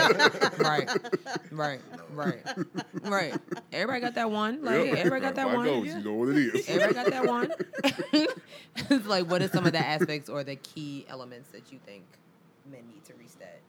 right. 0.59 0.91
Right. 1.51 1.81
Right. 2.11 2.43
Right. 3.03 3.39
Everybody 3.73 4.01
got 4.01 4.15
that 4.15 4.31
one. 4.31 4.63
Like, 4.63 4.87
Yep. 4.87 4.99
everybody 4.99 5.21
got 5.23 5.35
that 5.37 5.47
If 5.47 5.53
I 5.53 5.57
one. 5.57 5.65
go, 5.65 5.83
You 5.83 6.03
know 6.05 6.13
what 6.15 6.29
it 6.31 6.37
is. 6.37 6.69
Everybody 6.69 6.95
got 6.95 7.11
that 7.11 7.27
one. 7.27 7.53
it's 8.91 9.07
like, 9.07 9.29
what 9.31 9.43
are 9.43 9.49
some 9.49 9.67
of 9.67 9.73
the 9.73 9.79
aspects 9.79 10.29
or 10.29 10.45
the 10.45 10.57
key 10.57 11.07
elements 11.09 11.51
that 11.51 11.73
you 11.73 11.79
think 11.79 12.05
men 12.71 12.87
need 12.89 13.05
to 13.07 13.15
reach 13.15 13.37
that? 13.39 13.61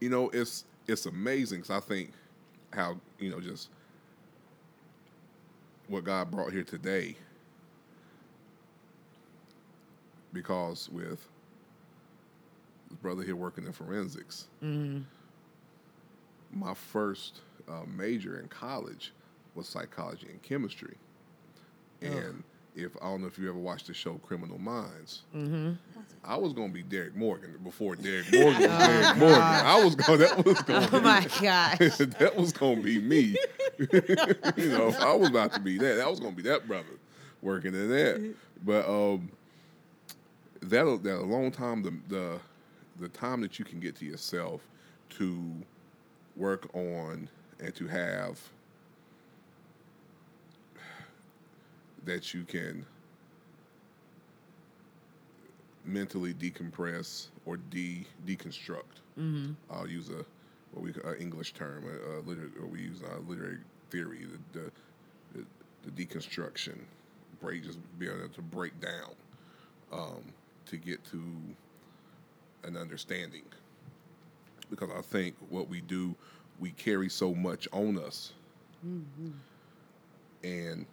you 0.00 0.08
know, 0.10 0.28
it's 0.30 0.64
it's 0.88 1.06
amazing 1.06 1.60
because 1.60 1.70
I 1.70 1.80
think 1.80 2.12
how 2.72 2.96
you 3.18 3.30
know 3.30 3.40
just 3.40 3.68
what 5.88 6.02
God 6.04 6.30
brought 6.30 6.52
here 6.52 6.64
today. 6.64 7.16
Because 10.32 10.88
with 10.90 11.28
his 12.88 12.98
brother 13.02 13.22
here 13.22 13.36
working 13.36 13.66
in 13.66 13.72
forensics, 13.72 14.46
my 16.52 16.74
first 16.74 17.40
uh, 17.68 17.82
major 17.86 18.38
in 18.40 18.48
college 18.48 19.12
was 19.54 19.68
psychology 19.68 20.28
and 20.30 20.42
chemistry. 20.42 20.94
And 22.00 22.42
if 22.74 22.96
I 23.00 23.04
don't 23.10 23.20
know 23.20 23.26
if 23.28 23.38
you 23.38 23.48
ever 23.48 23.58
watched 23.58 23.86
the 23.86 23.94
show 23.94 24.14
Criminal 24.14 24.58
Minds, 24.58 25.22
I 26.24 26.36
was 26.36 26.52
gonna 26.52 26.72
be 26.72 26.82
Derek 26.82 27.14
Morgan 27.14 27.54
before 27.62 27.94
Derek 27.94 28.26
Morgan 28.32 28.62
was 28.62 28.68
Derek 28.88 29.16
Morgan. 29.18 29.40
I 29.40 29.84
was 29.84 29.94
going 29.94 30.18
that 30.20 30.44
was 30.44 30.62
gonna 30.62 30.88
Oh 30.90 30.98
be 30.98 31.04
my 31.04 31.20
gosh. 31.40 31.78
that 31.98 32.32
was 32.36 32.52
gonna 32.52 32.80
be 32.80 32.98
me. 33.00 33.36
you 33.78 34.68
know, 34.70 34.88
if 34.88 34.98
I 35.00 35.14
was 35.14 35.28
about 35.28 35.52
to 35.54 35.60
be 35.60 35.78
that, 35.78 35.94
that 35.96 36.10
was 36.10 36.18
gonna 36.20 36.32
be 36.32 36.42
that 36.42 36.66
brother 36.66 36.86
working 37.42 37.74
in 37.74 37.88
that. 37.90 38.34
But 38.64 38.88
um 38.88 39.30
that 40.62 41.02
that 41.02 41.18
a 41.18 41.24
long 41.24 41.50
time 41.50 41.82
the 41.82 41.92
the 42.08 42.40
the 43.00 43.08
time 43.08 43.40
that 43.40 43.58
you 43.58 43.64
can 43.64 43.80
get 43.80 43.96
to 43.96 44.04
yourself 44.04 44.60
to 45.10 45.40
work 46.36 46.68
on 46.74 47.28
and 47.60 47.74
to 47.74 47.86
have 47.86 48.40
that 52.04 52.34
you 52.34 52.44
can 52.44 52.84
mentally 55.84 56.32
decompress 56.34 57.28
or 57.44 57.56
de 57.56 58.04
deconstruct. 58.26 59.00
Mm-hmm. 59.18 59.52
I'll 59.70 59.88
use 59.88 60.08
a 60.10 60.24
what 60.72 60.84
we 60.84 60.94
uh, 61.04 61.14
English 61.18 61.52
term, 61.52 61.84
uh, 61.84 62.18
uh, 62.18 62.20
liter- 62.24 62.50
or 62.60 62.66
we 62.66 62.80
use 62.80 63.02
uh, 63.02 63.18
literary 63.28 63.58
theory, 63.90 64.26
the, 64.52 64.60
the, 64.60 64.70
the 65.34 65.44
the 65.84 66.04
deconstruction, 66.06 66.78
break 67.40 67.64
just 67.64 67.78
be 67.98 68.06
able 68.06 68.28
to 68.28 68.42
break 68.42 68.80
down 68.80 69.10
um, 69.92 70.22
to 70.66 70.76
get 70.76 71.04
to 71.06 71.22
an 72.64 72.76
understanding. 72.76 73.44
Because 74.70 74.90
I 74.96 75.02
think 75.02 75.34
what 75.50 75.68
we 75.68 75.80
do, 75.80 76.14
we 76.58 76.70
carry 76.70 77.08
so 77.08 77.34
much 77.34 77.68
on 77.72 77.98
us, 77.98 78.32
mm-hmm. 78.86 79.30
and 80.44 80.86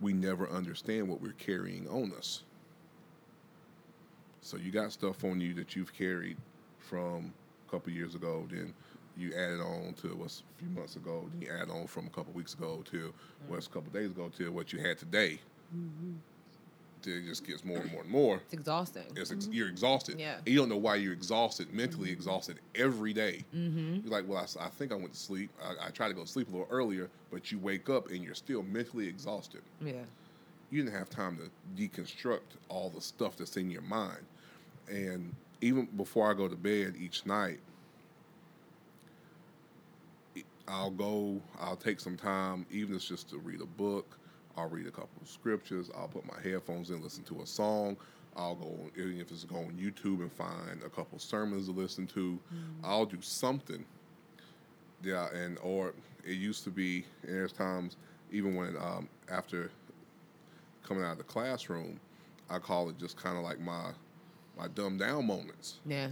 we 0.00 0.12
never 0.12 0.48
understand 0.48 1.08
what 1.08 1.20
we're 1.20 1.32
carrying 1.32 1.88
on 1.88 2.12
us. 2.16 2.42
So 4.40 4.56
you 4.56 4.70
got 4.70 4.92
stuff 4.92 5.24
on 5.24 5.40
you 5.40 5.54
that 5.54 5.74
you've 5.74 5.92
carried 5.92 6.36
from 6.78 7.32
a 7.66 7.70
couple 7.70 7.92
years 7.92 8.14
ago, 8.14 8.46
then 8.48 8.72
you 9.16 9.32
added 9.34 9.60
on 9.60 9.94
to 10.02 10.08
what's 10.14 10.42
a 10.54 10.58
few 10.58 10.68
months 10.68 10.94
ago, 10.96 11.28
then 11.32 11.42
you 11.42 11.48
add 11.52 11.70
on 11.70 11.86
from 11.86 12.06
a 12.06 12.10
couple 12.10 12.32
weeks 12.32 12.54
ago 12.54 12.84
to 12.90 13.12
what's 13.48 13.66
a 13.66 13.70
couple 13.70 13.90
days 13.90 14.10
ago 14.10 14.30
to 14.36 14.52
what 14.52 14.72
you 14.72 14.78
had 14.78 14.98
today. 14.98 15.40
Then 15.72 16.20
it 17.14 17.24
just 17.26 17.46
gets 17.46 17.64
more 17.64 17.78
and 17.78 17.90
more 17.92 18.02
and 18.02 18.10
more. 18.10 18.36
It's 18.44 18.52
exhausting. 18.54 19.04
It's 19.16 19.30
ex- 19.32 19.48
you're 19.50 19.68
exhausted. 19.68 20.18
Yeah. 20.18 20.36
And 20.38 20.48
you 20.48 20.56
don't 20.56 20.68
know 20.68 20.76
why 20.76 20.96
you're 20.96 21.12
exhausted, 21.12 21.72
mentally 21.72 22.10
exhausted 22.10 22.58
every 22.74 23.12
day. 23.12 23.44
Mm-hmm. 23.54 24.00
You're 24.04 24.12
like, 24.12 24.28
well, 24.28 24.46
I 24.60 24.68
think 24.68 24.92
I 24.92 24.94
went 24.94 25.12
to 25.12 25.18
sleep. 25.18 25.50
I, 25.62 25.86
I 25.86 25.90
tried 25.90 26.08
to 26.08 26.14
go 26.14 26.22
to 26.22 26.26
sleep 26.28 26.48
a 26.48 26.52
little 26.52 26.68
earlier, 26.70 27.08
but 27.30 27.50
you 27.52 27.58
wake 27.58 27.88
up 27.88 28.10
and 28.10 28.22
you're 28.24 28.34
still 28.34 28.62
mentally 28.62 29.06
exhausted 29.08 29.62
Yeah. 29.80 29.92
you 30.70 30.82
didn't 30.82 30.96
have 30.98 31.08
time 31.10 31.38
to 31.38 31.50
deconstruct 31.80 32.40
all 32.68 32.90
the 32.90 33.00
stuff 33.00 33.36
that's 33.36 33.56
in 33.56 33.70
your 33.70 33.82
mind. 33.82 34.24
And 34.88 35.34
even 35.60 35.86
before 35.96 36.30
I 36.30 36.34
go 36.34 36.48
to 36.48 36.56
bed 36.56 36.94
each 36.98 37.24
night, 37.26 37.58
I'll 40.68 40.90
go, 40.90 41.40
I'll 41.60 41.76
take 41.76 42.00
some 42.00 42.16
time, 42.16 42.66
even 42.70 42.90
if 42.94 42.96
it's 42.96 43.08
just 43.08 43.30
to 43.30 43.38
read 43.38 43.60
a 43.60 43.66
book. 43.66 44.18
I'll 44.56 44.68
read 44.68 44.86
a 44.86 44.90
couple 44.90 45.20
of 45.22 45.28
scriptures. 45.28 45.90
I'll 45.96 46.08
put 46.08 46.24
my 46.26 46.40
headphones 46.42 46.90
in, 46.90 47.02
listen 47.02 47.24
to 47.24 47.42
a 47.42 47.46
song. 47.46 47.96
I'll 48.36 48.54
go, 48.54 48.76
even 48.96 49.20
if 49.20 49.30
it's 49.30 49.44
go 49.44 49.56
on 49.56 49.72
YouTube 49.72 50.20
and 50.20 50.30
find 50.32 50.82
a 50.84 50.90
couple 50.90 51.18
sermons 51.18 51.66
to 51.66 51.72
listen 51.72 52.06
to. 52.08 52.38
I'll 52.84 53.06
do 53.06 53.18
something 53.20 53.84
yeah, 55.02 55.28
and 55.34 55.58
or 55.62 55.92
it 56.24 56.32
used 56.32 56.64
to 56.64 56.70
be, 56.70 57.04
and 57.22 57.34
there's 57.34 57.52
times 57.52 57.96
even 58.32 58.56
when 58.56 58.76
um, 58.76 59.08
after 59.30 59.70
coming 60.82 61.04
out 61.04 61.12
of 61.12 61.18
the 61.18 61.24
classroom, 61.24 62.00
I 62.50 62.58
call 62.58 62.88
it 62.88 62.98
just 62.98 63.16
kind 63.16 63.36
of 63.36 63.44
like 63.44 63.60
my 63.60 63.90
my 64.58 64.68
dumb 64.68 64.96
down 64.98 65.26
moments. 65.26 65.80
Yeah. 65.86 66.08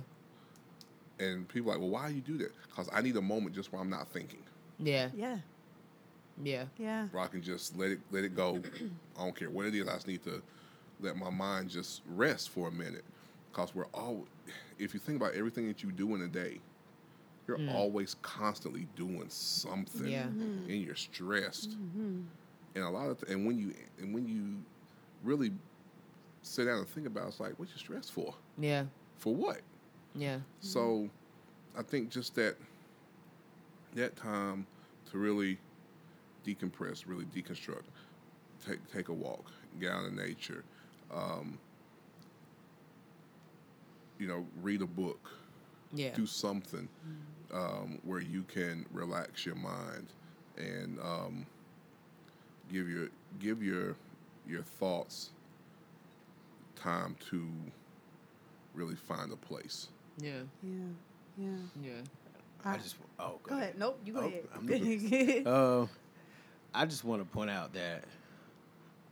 and 1.18 1.48
people 1.48 1.70
are 1.70 1.74
like, 1.74 1.80
well, 1.80 1.90
why 1.90 2.08
do 2.10 2.14
you 2.14 2.20
do 2.20 2.36
that? 2.38 2.52
Because 2.68 2.88
I 2.92 3.00
need 3.00 3.16
a 3.16 3.22
moment 3.22 3.54
just 3.54 3.72
where 3.72 3.80
I'm 3.80 3.90
not 3.90 4.08
thinking, 4.08 4.42
Yeah. 4.78 5.08
Yeah. 5.14 5.38
Yeah. 6.42 6.64
Yeah. 6.78 7.06
where 7.08 7.22
I 7.22 7.26
can 7.28 7.42
just 7.42 7.76
let 7.76 7.90
it 7.90 8.00
let 8.10 8.24
it 8.24 8.34
go. 8.34 8.60
I 9.18 9.24
don't 9.24 9.36
care 9.36 9.50
what 9.50 9.66
it 9.66 9.74
is. 9.74 9.88
I 9.88 9.94
just 9.94 10.08
need 10.08 10.24
to 10.24 10.42
let 11.00 11.16
my 11.16 11.30
mind 11.30 11.70
just 11.70 12.02
rest 12.06 12.50
for 12.50 12.68
a 12.68 12.72
minute. 12.72 13.04
Because 13.52 13.74
we're 13.74 13.86
all, 13.94 14.26
if 14.78 14.94
you 14.94 15.00
think 15.00 15.16
about 15.20 15.34
everything 15.34 15.68
that 15.68 15.82
you 15.82 15.92
do 15.92 16.14
in 16.16 16.22
a 16.22 16.26
day, 16.26 16.58
you're 17.46 17.58
mm. 17.58 17.72
always 17.72 18.16
constantly 18.22 18.88
doing 18.96 19.26
something, 19.28 20.08
Yeah. 20.08 20.24
Mm-hmm. 20.24 20.70
and 20.70 20.82
you're 20.82 20.96
stressed. 20.96 21.70
Mm-hmm. 21.70 22.22
And 22.74 22.84
a 22.84 22.88
lot 22.88 23.08
of, 23.08 23.20
th- 23.20 23.32
and 23.32 23.46
when 23.46 23.58
you 23.58 23.72
and 23.98 24.12
when 24.12 24.26
you 24.26 24.56
really 25.22 25.52
sit 26.42 26.64
down 26.64 26.78
and 26.78 26.88
think 26.88 27.06
about, 27.06 27.24
it, 27.24 27.28
it's 27.28 27.40
like, 27.40 27.58
what 27.58 27.68
you 27.68 27.78
stressed 27.78 28.12
for? 28.12 28.34
Yeah. 28.58 28.84
For 29.18 29.32
what? 29.32 29.60
Yeah. 30.16 30.38
So, 30.60 31.08
I 31.78 31.82
think 31.82 32.10
just 32.10 32.34
that 32.34 32.56
that 33.94 34.16
time 34.16 34.66
to 35.12 35.18
really 35.18 35.58
decompress, 36.44 37.04
really 37.06 37.24
deconstruct, 37.26 37.84
take 38.66 38.86
take 38.92 39.08
a 39.08 39.12
walk, 39.12 39.50
get 39.80 39.92
out 39.92 40.04
in 40.06 40.16
nature, 40.16 40.64
um, 41.12 41.58
you 44.18 44.26
know, 44.26 44.46
read 44.62 44.82
a 44.82 44.86
book, 44.86 45.30
Yeah. 45.92 46.14
do 46.14 46.26
something 46.26 46.88
um, 47.52 47.98
where 48.04 48.20
you 48.20 48.42
can 48.42 48.86
relax 48.92 49.44
your 49.46 49.54
mind 49.56 50.06
and 50.56 50.98
um, 51.00 51.46
give 52.72 52.88
your 52.88 53.08
give 53.38 53.62
your 53.62 53.96
your 54.46 54.62
thoughts 54.62 55.30
time 56.76 57.16
to 57.30 57.48
really 58.74 58.96
find 58.96 59.32
a 59.32 59.36
place. 59.36 59.88
Yeah. 60.18 60.42
Yeah. 60.62 60.70
Yeah. 61.38 61.48
Yeah. 61.82 61.90
I 62.64 62.76
just 62.78 62.96
oh 63.18 63.38
Go 63.42 63.56
ahead. 63.56 63.78
Nope. 63.78 64.00
You 64.04 64.12
go 64.14 64.20
Oh, 64.20 64.26
ahead. 64.26 64.44
I'm 64.54 64.66
looking. 64.66 65.46
Uh, 65.46 65.86
I 66.74 66.86
just 66.86 67.04
want 67.04 67.22
to 67.22 67.28
point 67.28 67.50
out 67.50 67.72
that 67.74 68.04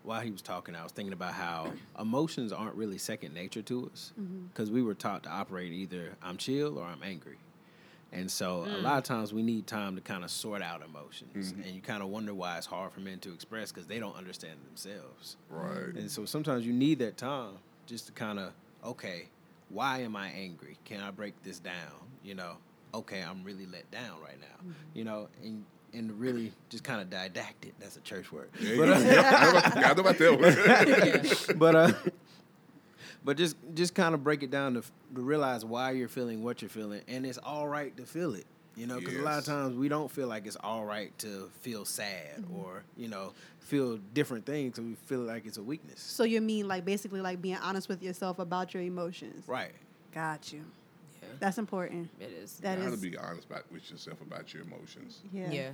while 0.02 0.20
he 0.20 0.30
was 0.30 0.42
talking, 0.42 0.74
I 0.74 0.82
was 0.82 0.92
thinking 0.92 1.12
about 1.12 1.34
how 1.34 1.72
emotions 1.98 2.52
aren't 2.52 2.74
really 2.74 2.98
second 2.98 3.34
nature 3.34 3.62
to 3.62 3.90
us 3.92 4.12
mm-hmm. 4.20 4.46
because 4.46 4.70
we 4.70 4.82
were 4.82 4.94
taught 4.94 5.22
to 5.24 5.30
operate 5.30 5.72
either 5.72 6.16
I'm 6.22 6.36
chill 6.36 6.78
or 6.78 6.84
I'm 6.84 7.02
angry. 7.02 7.38
And 8.14 8.30
so 8.30 8.64
a 8.64 8.66
mm. 8.66 8.82
lot 8.82 8.98
of 8.98 9.04
times 9.04 9.32
we 9.32 9.42
need 9.42 9.66
time 9.66 9.94
to 9.94 10.02
kind 10.02 10.22
of 10.22 10.30
sort 10.30 10.60
out 10.60 10.82
emotions. 10.82 11.52
Mm-hmm. 11.52 11.62
And 11.62 11.74
you 11.74 11.80
kind 11.80 12.02
of 12.02 12.10
wonder 12.10 12.34
why 12.34 12.58
it's 12.58 12.66
hard 12.66 12.92
for 12.92 13.00
men 13.00 13.20
to 13.20 13.32
express 13.32 13.72
because 13.72 13.86
they 13.86 13.98
don't 13.98 14.16
understand 14.16 14.58
themselves. 14.66 15.36
Right. 15.48 15.94
And 15.94 16.10
so 16.10 16.26
sometimes 16.26 16.66
you 16.66 16.74
need 16.74 16.98
that 16.98 17.16
time 17.16 17.54
just 17.86 18.06
to 18.06 18.12
kind 18.12 18.38
of, 18.38 18.52
okay, 18.84 19.28
why 19.70 20.00
am 20.00 20.14
I 20.14 20.28
angry? 20.28 20.76
Can 20.84 21.00
I 21.00 21.10
break 21.10 21.42
this 21.42 21.58
down? 21.58 21.72
You 22.22 22.34
know, 22.34 22.58
okay, 22.92 23.22
I'm 23.22 23.42
really 23.44 23.64
let 23.64 23.90
down 23.90 24.20
right 24.22 24.38
now. 24.38 24.58
Mm-hmm. 24.58 24.72
You 24.92 25.04
know, 25.04 25.28
and 25.42 25.64
and 25.94 26.18
really 26.20 26.52
just 26.68 26.84
kind 26.84 27.00
of 27.00 27.10
didactic. 27.10 27.78
That's 27.78 27.96
a 27.96 28.00
church 28.00 28.32
word. 28.32 28.50
Yeah, 28.60 28.76
But, 28.76 28.88
uh, 28.88 28.98
yeah, 29.00 29.90
about 29.90 30.18
that 30.18 31.54
but 31.58 31.74
uh, 31.74 31.92
but 33.24 33.36
just 33.36 33.56
just 33.74 33.94
kind 33.94 34.14
of 34.14 34.24
break 34.24 34.42
it 34.42 34.50
down 34.50 34.74
to, 34.74 34.82
to 35.14 35.20
realize 35.20 35.64
why 35.64 35.92
you're 35.92 36.08
feeling 36.08 36.42
what 36.42 36.62
you're 36.62 36.68
feeling, 36.68 37.02
and 37.08 37.24
it's 37.26 37.38
all 37.38 37.68
right 37.68 37.96
to 37.96 38.04
feel 38.04 38.34
it. 38.34 38.46
You 38.74 38.86
know, 38.86 38.98
because 38.98 39.16
a 39.16 39.22
lot 39.22 39.38
of 39.38 39.44
times 39.44 39.76
we 39.76 39.88
don't 39.88 40.10
feel 40.10 40.28
like 40.28 40.46
it's 40.46 40.56
all 40.56 40.86
right 40.86 41.16
to 41.18 41.50
feel 41.60 41.84
sad 41.84 42.42
or 42.56 42.84
you 42.96 43.08
know 43.08 43.32
feel 43.60 43.98
different 44.14 44.46
things, 44.46 44.78
and 44.78 44.88
we 44.88 44.94
feel 44.94 45.20
like 45.20 45.44
it's 45.46 45.58
a 45.58 45.62
weakness. 45.62 46.00
so 46.00 46.24
you 46.24 46.40
mean 46.40 46.66
like 46.68 46.84
basically 46.84 47.20
like 47.20 47.42
being 47.42 47.58
honest 47.62 47.88
with 47.88 48.02
yourself 48.02 48.38
about 48.38 48.72
your 48.72 48.82
emotions? 48.82 49.46
Right. 49.46 49.72
Got 50.14 50.52
you. 50.52 50.64
Yeah. 51.32 51.38
That's 51.40 51.58
important. 51.58 52.10
It 52.20 52.30
is. 52.42 52.58
That 52.58 52.78
you 52.78 52.84
is. 52.84 52.90
got 52.90 53.02
to 53.02 53.10
be 53.10 53.16
honest 53.16 53.46
about, 53.48 53.70
with 53.72 53.90
yourself 53.90 54.20
about 54.20 54.52
your 54.54 54.62
emotions. 54.62 55.20
yeah. 55.32 55.50
yeah. 55.50 55.70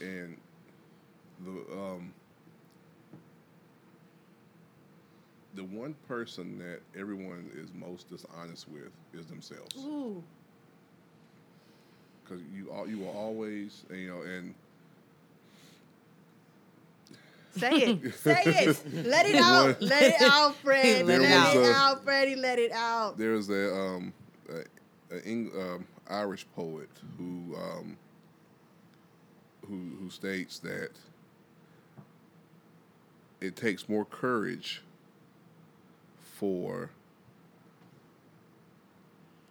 And 0.00 0.36
the 1.44 1.50
um, 1.72 2.12
the 5.54 5.64
one 5.64 5.94
person 6.08 6.58
that 6.58 6.80
everyone 6.98 7.50
is 7.54 7.70
most 7.74 8.08
dishonest 8.08 8.68
with 8.68 8.90
is 9.12 9.26
themselves. 9.26 9.76
Ooh. 9.78 10.22
Because 12.24 12.42
you 12.54 12.70
all 12.70 12.88
you 12.88 12.98
will 12.98 13.10
always 13.10 13.84
you 13.90 14.08
know 14.08 14.22
and 14.22 14.54
Say 17.54 17.70
it. 17.70 18.14
Say 18.22 18.42
it. 18.46 19.06
Let 19.06 19.26
it 19.26 19.36
out. 19.36 19.82
Let 19.82 20.02
it 20.02 20.22
out, 20.22 20.56
Fred. 20.62 21.04
Let 21.04 21.20
Let, 21.20 21.30
it 21.30 21.58
it 21.58 21.66
out. 21.66 21.74
out, 21.74 22.04
Freddie. 22.04 22.36
Let 22.36 22.58
it 22.58 22.72
out. 22.72 23.18
there's 23.18 23.50
a 23.50 23.74
um 23.76 24.14
a, 25.12 25.16
a 25.16 25.20
Eng, 25.20 25.50
um, 25.58 25.86
Irish 26.08 26.46
poet 26.56 26.88
who 27.18 27.54
um 27.56 27.96
who 29.68 29.96
who 30.00 30.10
states 30.10 30.58
that 30.60 30.90
it 33.40 33.56
takes 33.56 33.88
more 33.88 34.04
courage 34.04 34.82
for 36.20 36.90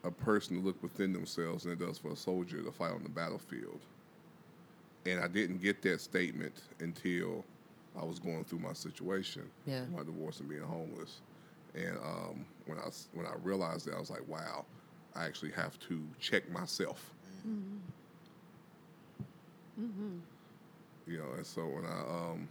a 0.03 0.11
person 0.11 0.59
to 0.59 0.65
look 0.65 0.81
within 0.81 1.13
themselves 1.13 1.63
than 1.63 1.73
it 1.73 1.79
does 1.79 1.97
for 1.97 2.11
a 2.11 2.15
soldier 2.15 2.61
to 2.61 2.71
fight 2.71 2.91
on 2.91 3.03
the 3.03 3.09
battlefield. 3.09 3.79
And 5.05 5.19
I 5.19 5.27
didn't 5.27 5.61
get 5.61 5.81
that 5.83 6.01
statement 6.01 6.53
until 6.79 7.43
I 7.99 8.03
was 8.05 8.17
going 8.19 8.43
through 8.45 8.59
my 8.59 8.73
situation, 8.73 9.43
Yeah. 9.65 9.83
my 9.95 10.03
divorce 10.03 10.39
and 10.39 10.49
being 10.49 10.61
homeless. 10.63 11.21
And 11.75 11.97
um, 11.97 12.45
when 12.65 12.77
I 12.79 12.89
when 13.13 13.25
I 13.25 13.33
realized 13.43 13.87
that, 13.87 13.95
I 13.95 13.99
was 13.99 14.09
like, 14.09 14.27
wow, 14.27 14.65
I 15.15 15.25
actually 15.25 15.51
have 15.51 15.79
to 15.87 16.01
check 16.19 16.49
myself. 16.51 17.11
You 21.07 21.17
know, 21.17 21.31
and 21.35 21.45
so 21.45 21.65
when 21.65 21.85
I 21.85 21.99
um, 22.01 22.47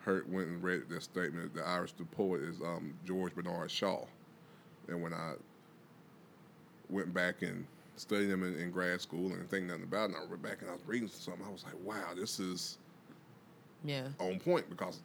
heard 0.00 0.30
went 0.32 0.48
and 0.48 0.62
read 0.62 0.88
that 0.88 1.02
statement, 1.02 1.54
the 1.54 1.66
Irish 1.66 1.92
the 1.92 2.04
poet 2.04 2.42
is 2.42 2.60
um, 2.60 2.94
George 3.06 3.34
Bernard 3.34 3.70
Shaw, 3.70 4.04
and 4.88 5.02
when 5.02 5.12
I 5.12 5.34
went 6.88 7.12
back 7.12 7.42
and 7.42 7.66
studied 7.96 8.30
him 8.30 8.42
in, 8.44 8.58
in 8.58 8.70
grad 8.70 9.00
school 9.00 9.32
and 9.32 9.50
think 9.50 9.66
nothing 9.66 9.82
about 9.82 10.10
it, 10.10 10.16
and 10.16 10.24
I 10.24 10.30
went 10.30 10.42
back 10.42 10.62
and 10.62 10.70
I 10.70 10.74
was 10.74 10.82
reading 10.86 11.08
something, 11.08 11.44
I 11.46 11.50
was 11.50 11.64
like, 11.64 11.74
wow, 11.84 12.14
this 12.16 12.38
is 12.40 12.78
Yeah. 13.84 14.08
on 14.20 14.38
point 14.38 14.70
because 14.70 15.00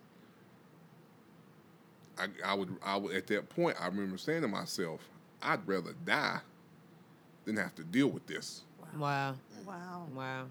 I, 2.19 2.27
I 2.45 2.53
would 2.53 2.69
I 2.85 2.95
would 2.95 3.15
at 3.15 3.25
that 3.27 3.49
point 3.49 3.75
I 3.81 3.87
remember 3.87 4.17
saying 4.17 4.43
to 4.43 4.47
myself, 4.47 5.01
I'd 5.41 5.67
rather 5.67 5.93
die 6.05 6.39
than 7.45 7.57
have 7.57 7.75
to 7.75 7.83
deal 7.83 8.07
with 8.07 8.25
this. 8.27 8.61
Wow. 8.97 9.35
Wow. 9.65 10.07
Wow. 10.13 10.45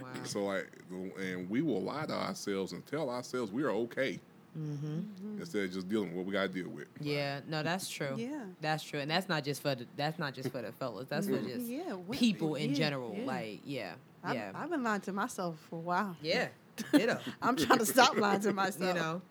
Wow. 0.00 0.08
So 0.24 0.44
like, 0.44 0.70
and 1.18 1.48
we 1.50 1.62
will 1.62 1.82
lie 1.82 2.06
to 2.06 2.14
ourselves 2.14 2.72
and 2.72 2.86
tell 2.86 3.10
ourselves 3.10 3.50
we 3.50 3.64
are 3.64 3.70
okay 3.70 4.20
mm-hmm. 4.56 4.86
Mm-hmm. 4.86 5.40
instead 5.40 5.64
of 5.64 5.72
just 5.72 5.88
dealing 5.88 6.08
with 6.08 6.16
what 6.16 6.26
we 6.26 6.32
got 6.32 6.42
to 6.42 6.48
deal 6.48 6.68
with. 6.68 6.86
Yeah. 7.00 7.40
No, 7.48 7.62
that's 7.62 7.88
true. 7.88 8.14
Yeah. 8.16 8.44
That's 8.60 8.82
true, 8.82 9.00
and 9.00 9.10
that's 9.10 9.28
not 9.28 9.44
just 9.44 9.62
for 9.62 9.74
the 9.74 9.86
that's 9.96 10.18
not 10.18 10.34
just 10.34 10.50
for 10.50 10.62
the 10.62 10.72
fellas. 10.72 11.08
That's 11.08 11.26
for 11.26 11.32
mm-hmm. 11.32 11.48
just 11.48 11.66
Yeah, 11.66 11.94
what- 11.94 12.18
people 12.18 12.54
in 12.54 12.70
yeah, 12.70 12.76
general. 12.76 13.14
yeah. 13.18 13.26
Like, 13.26 13.60
yeah, 13.64 13.92
I've, 14.22 14.34
yeah, 14.36 14.52
I've 14.54 14.70
been 14.70 14.82
lying 14.82 15.00
to 15.02 15.12
myself 15.12 15.56
for 15.68 15.76
a 15.76 15.80
while. 15.80 16.16
yeah. 16.22 16.48
Ditto. 16.92 17.18
I'm 17.42 17.56
trying 17.56 17.78
to 17.78 17.86
stop 17.86 18.16
lying 18.16 18.40
to 18.40 18.52
myself. 18.52 18.94
you 18.96 19.00
know, 19.00 19.22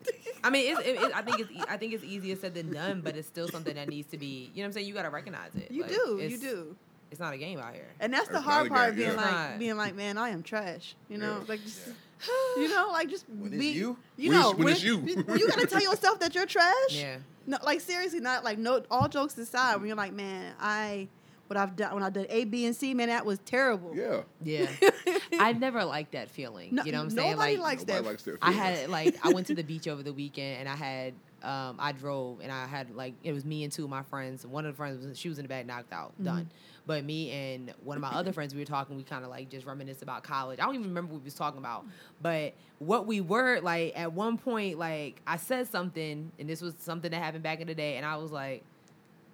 I 0.44 0.50
mean, 0.50 0.72
it's, 0.76 0.86
it, 0.86 0.96
it, 1.02 1.12
I 1.16 1.22
think 1.22 1.40
it's 1.40 1.50
e- 1.50 1.62
I 1.68 1.76
think 1.76 1.92
it's 1.94 2.04
easier 2.04 2.36
said 2.36 2.54
than 2.54 2.72
done, 2.72 3.00
but 3.02 3.16
it's 3.16 3.26
still 3.28 3.48
something 3.48 3.74
that 3.74 3.88
needs 3.88 4.08
to 4.12 4.18
be. 4.18 4.50
You 4.54 4.62
know 4.62 4.62
what 4.62 4.66
I'm 4.66 4.72
saying? 4.74 4.86
You 4.86 4.94
got 4.94 5.02
to 5.02 5.10
recognize 5.10 5.54
it. 5.54 5.70
You 5.70 5.82
Like, 5.82 5.90
do. 5.90 6.18
You 6.22 6.38
do. 6.38 6.76
It's 7.10 7.20
not 7.20 7.32
a 7.32 7.38
game 7.38 7.58
out 7.58 7.72
here. 7.72 7.88
And 8.00 8.12
that's 8.12 8.26
the 8.28 8.34
That's 8.34 8.44
hard 8.44 8.68
not 8.70 8.74
a 8.74 8.78
part, 8.78 8.90
guy, 8.90 8.96
being 8.96 9.08
yeah. 9.10 9.16
like, 9.16 9.30
Not. 9.30 9.58
being 9.58 9.76
like, 9.78 9.94
man, 9.94 10.18
I 10.18 10.28
am 10.28 10.42
trash. 10.42 10.94
You 11.08 11.16
know, 11.16 11.38
Yeah. 11.38 11.44
like, 11.48 11.62
just, 11.62 11.80
you 12.58 12.68
know, 12.68 12.88
like 12.92 13.08
just 13.08 13.24
When 13.30 13.58
be. 13.58 13.68
you? 13.68 13.96
You 14.18 14.30
When 14.30 14.40
know, 14.40 14.50
it's- 14.50 14.64
when 14.64 14.72
it's 14.74 14.82
you. 14.82 14.98
you 15.38 15.48
gotta 15.48 15.66
tell 15.66 15.80
yourself 15.82 16.20
that 16.20 16.34
you're 16.34 16.46
trash. 16.46 16.74
Yeah. 16.90 17.16
No, 17.46 17.56
like 17.64 17.80
seriously, 17.80 18.20
not 18.20 18.44
like 18.44 18.58
no. 18.58 18.82
All 18.90 19.08
jokes 19.08 19.38
aside, 19.38 19.76
when 19.76 19.86
you're 19.86 19.96
like, 19.96 20.12
man, 20.12 20.52
I 20.60 21.08
what 21.48 21.56
I've 21.56 21.74
done 21.76 21.94
when 21.94 22.02
I 22.02 22.10
did 22.10 22.26
A, 22.30 22.44
B, 22.44 22.64
and 22.66 22.76
C, 22.76 22.94
man, 22.94 23.08
that 23.08 23.26
was 23.26 23.38
terrible. 23.44 23.94
Yeah, 23.96 24.22
Yeah. 24.42 24.70
I 25.40 25.52
never 25.52 25.84
liked 25.84 26.12
that 26.12 26.30
feeling. 26.30 26.74
No, 26.74 26.84
you 26.84 26.92
know 26.92 26.98
what 26.98 27.04
I'm 27.04 27.10
saying? 27.10 27.30
nobody 27.32 27.56
Like, 27.56 27.62
likes 27.64 27.82
nobody 27.82 28.02
that. 28.04 28.08
likes 28.10 28.22
that. 28.24 28.38
I 28.42 28.52
had 28.52 28.88
like 28.90 29.16
I 29.24 29.30
went 29.32 29.46
to 29.48 29.54
the 29.54 29.62
beach 29.62 29.88
over 29.88 30.02
the 30.02 30.12
weekend 30.12 30.60
and 30.60 30.68
I 30.68 30.76
had 30.76 31.14
um 31.42 31.76
I 31.78 31.92
drove 31.92 32.40
and 32.40 32.50
I 32.50 32.66
had 32.66 32.94
like 32.96 33.14
it 33.22 33.32
was 33.32 33.44
me 33.44 33.62
and 33.64 33.72
two 33.72 33.84
of 33.84 33.90
my 33.90 34.02
friends. 34.02 34.46
One 34.46 34.66
of 34.66 34.72
the 34.72 34.76
friends 34.76 35.04
was 35.06 35.18
she 35.18 35.28
was 35.28 35.38
in 35.38 35.44
the 35.44 35.48
back 35.48 35.66
knocked 35.66 35.92
out, 35.92 36.12
Mm-hmm. 36.14 36.24
done. 36.24 36.50
But 36.86 37.04
me 37.04 37.30
and 37.30 37.74
one 37.84 37.96
of 37.98 38.00
my 38.02 38.08
other 38.08 38.32
friends 38.32 38.54
we 38.54 38.60
were 38.62 38.64
talking, 38.66 38.96
we 38.96 39.02
kind 39.02 39.22
of 39.22 39.30
like 39.30 39.50
just 39.50 39.66
reminisced 39.66 40.02
about 40.02 40.22
college. 40.22 40.58
I 40.58 40.64
don't 40.64 40.74
even 40.74 40.88
remember 40.88 41.12
what 41.12 41.20
we 41.20 41.26
was 41.26 41.34
talking 41.34 41.58
about. 41.58 41.84
But 42.22 42.54
what 42.78 43.06
we 43.06 43.20
were 43.20 43.60
like 43.60 43.92
at 43.96 44.12
one 44.12 44.38
point 44.38 44.78
like 44.78 45.20
I 45.26 45.36
said 45.36 45.66
something 45.68 46.32
and 46.38 46.48
this 46.48 46.60
was 46.62 46.74
something 46.78 47.10
that 47.10 47.22
happened 47.22 47.42
back 47.42 47.60
in 47.60 47.66
the 47.66 47.74
day 47.74 47.96
and 47.96 48.04
I 48.06 48.16
was 48.16 48.32
like, 48.32 48.62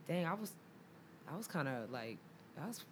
dang, 0.08 0.26
I 0.26 0.34
was 0.34 0.52
I 1.34 1.36
was 1.36 1.48
kind 1.48 1.66
of 1.66 1.90
like 1.90 2.18
I 2.62 2.66
was 2.68 2.84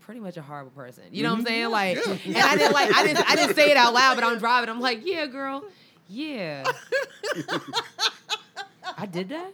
pretty 0.00 0.20
much 0.20 0.38
a 0.38 0.42
horrible 0.42 0.70
person. 0.70 1.04
You 1.12 1.22
know 1.22 1.34
what 1.34 1.40
I'm 1.40 1.44
mm-hmm. 1.44 1.48
saying? 1.48 1.70
Like 1.70 1.96
Yeah. 1.96 2.16
and 2.24 2.36
I 2.38 2.56
didn't 2.56 2.72
like 2.72 2.96
I 2.96 3.06
didn't 3.06 3.30
I 3.30 3.36
didn't 3.36 3.54
say 3.54 3.70
it 3.70 3.76
out 3.76 3.92
loud, 3.92 4.14
but 4.14 4.24
I'm 4.24 4.38
driving. 4.38 4.70
I'm 4.70 4.80
like, 4.80 5.04
yeah, 5.04 5.26
girl. 5.26 5.64
Yeah. 6.08 6.64
I 8.96 9.06
did 9.06 9.28
that. 9.28 9.52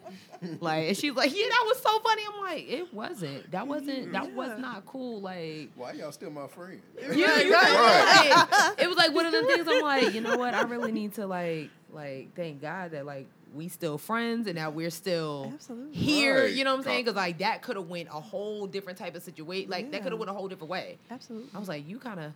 Like, 0.61 0.89
and 0.89 0.97
she's 0.97 1.13
like, 1.13 1.35
yeah, 1.35 1.47
that 1.49 1.65
was 1.67 1.81
so 1.81 1.99
funny. 2.01 2.23
I'm 2.33 2.41
like, 2.43 2.69
it 2.69 2.93
wasn't. 2.93 3.51
That 3.51 3.67
wasn't. 3.67 4.05
Mm-hmm. 4.05 4.13
That 4.13 4.33
was 4.33 4.59
not 4.59 4.87
cool. 4.87 5.21
Like. 5.21 5.71
Why 5.77 5.93
y'all 5.93 6.13
still 6.13 6.31
my 6.31 6.47
friend? 6.47 6.81
Yeah, 7.01 7.41
you 7.41 7.53
right. 7.53 8.31
Like, 8.31 8.79
it 8.79 8.89
was 8.89 8.97
like 8.97 9.15
one 9.15 9.27
of 9.27 9.33
the 9.33 9.45
things 9.45 9.67
I'm 9.69 9.83
like, 9.83 10.15
you 10.15 10.21
know 10.21 10.37
what? 10.37 10.55
I 10.55 10.63
really 10.63 10.93
need 10.93 11.15
to 11.15 11.27
like 11.27 11.71
like 11.93 12.35
thank 12.35 12.61
God 12.61 12.93
that 12.93 13.07
like 13.07 13.27
we 13.55 13.69
still 13.69 13.97
friends 13.99 14.47
and 14.47 14.57
now 14.57 14.71
we're 14.71 14.91
still 14.91 15.51
Absolutely. 15.55 15.97
here. 15.97 16.43
Right. 16.45 16.53
You 16.53 16.65
know 16.65 16.73
what 16.73 16.79
I'm 16.81 16.85
saying? 16.85 17.05
Because 17.05 17.17
like 17.17 17.39
that 17.39 17.63
could 17.63 17.77
have 17.77 17.87
went 17.89 18.09
a 18.09 18.21
whole 18.21 18.67
different 18.67 18.99
type 18.99 19.15
of 19.17 19.23
situation. 19.23 19.71
Like 19.71 19.91
that 19.93 20.03
could 20.03 20.13
have 20.13 20.19
went 20.19 20.31
a 20.31 20.35
whole 20.35 20.49
different 20.49 20.71
way. 20.71 20.99
Absolutely. 21.11 21.49
I 21.55 21.59
was 21.59 21.69
like, 21.69 21.89
you 21.89 21.99
kind 21.99 22.21
of 22.21 22.33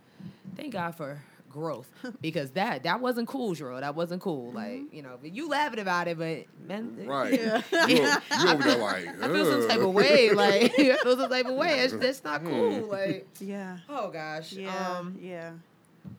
thank 0.55 0.73
God 0.73 0.95
for 0.95 1.21
growth 1.49 1.89
because 2.21 2.49
that 2.51 2.83
that 2.83 3.01
wasn't 3.01 3.27
cool, 3.27 3.53
Jerome. 3.53 3.81
That 3.81 3.93
wasn't 3.93 4.21
cool. 4.21 4.51
Like 4.53 4.83
you 4.93 5.01
know, 5.03 5.19
you 5.21 5.49
laughing 5.49 5.79
about 5.79 6.07
it, 6.07 6.17
but 6.17 6.45
man, 6.67 7.05
Right. 7.05 7.33
Yeah. 7.39 7.61
You, 7.87 7.97
you 7.97 8.49
over 8.49 8.63
there 8.63 8.77
like, 8.77 9.07
I 9.21 9.27
feel 9.27 9.45
some 9.45 9.67
type 9.67 9.79
of 9.79 9.87
"Ugh." 9.87 9.93
way. 9.95 10.31
Like 10.31 10.63
I 10.79 10.97
feel 10.97 11.17
some 11.17 11.29
type 11.29 11.45
of 11.45 11.55
way. 11.55 11.75
That's, 11.75 11.93
that's 11.93 12.23
not 12.23 12.43
cool. 12.45 12.71
Like 12.87 13.27
Yeah. 13.39 13.77
oh 13.89 14.09
gosh. 14.09 14.53
Yeah. 14.53 14.97
Um, 14.97 15.17
yeah. 15.21 15.51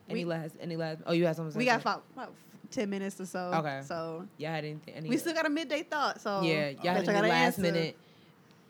any 0.07 0.23
We- 0.23 0.29
last 0.29 0.55
any 0.61 0.75
last? 0.77 1.01
Oh, 1.07 1.13
you 1.13 1.25
had 1.25 1.35
something. 1.35 1.51
to 1.51 1.57
We 1.57 1.65
got 1.65 1.81
about, 1.81 2.03
about 2.15 2.33
ten 2.73 2.89
minutes 2.89 3.19
or 3.21 3.25
so. 3.25 3.51
Okay. 3.55 3.81
So 3.85 4.27
Yeah, 4.37 4.53
I 4.53 4.61
didn't. 4.61 4.83
Any, 4.93 5.09
we 5.09 5.17
still 5.17 5.33
got 5.33 5.45
a 5.45 5.49
midday 5.49 5.83
thought. 5.83 6.19
So 6.21 6.41
yeah, 6.41 6.69
y'all 6.69 6.83
bet 6.83 6.95
had 6.95 7.05
y'all 7.05 7.13
gotta 7.15 7.27
last 7.27 7.45
answer. 7.59 7.61
minute 7.61 7.97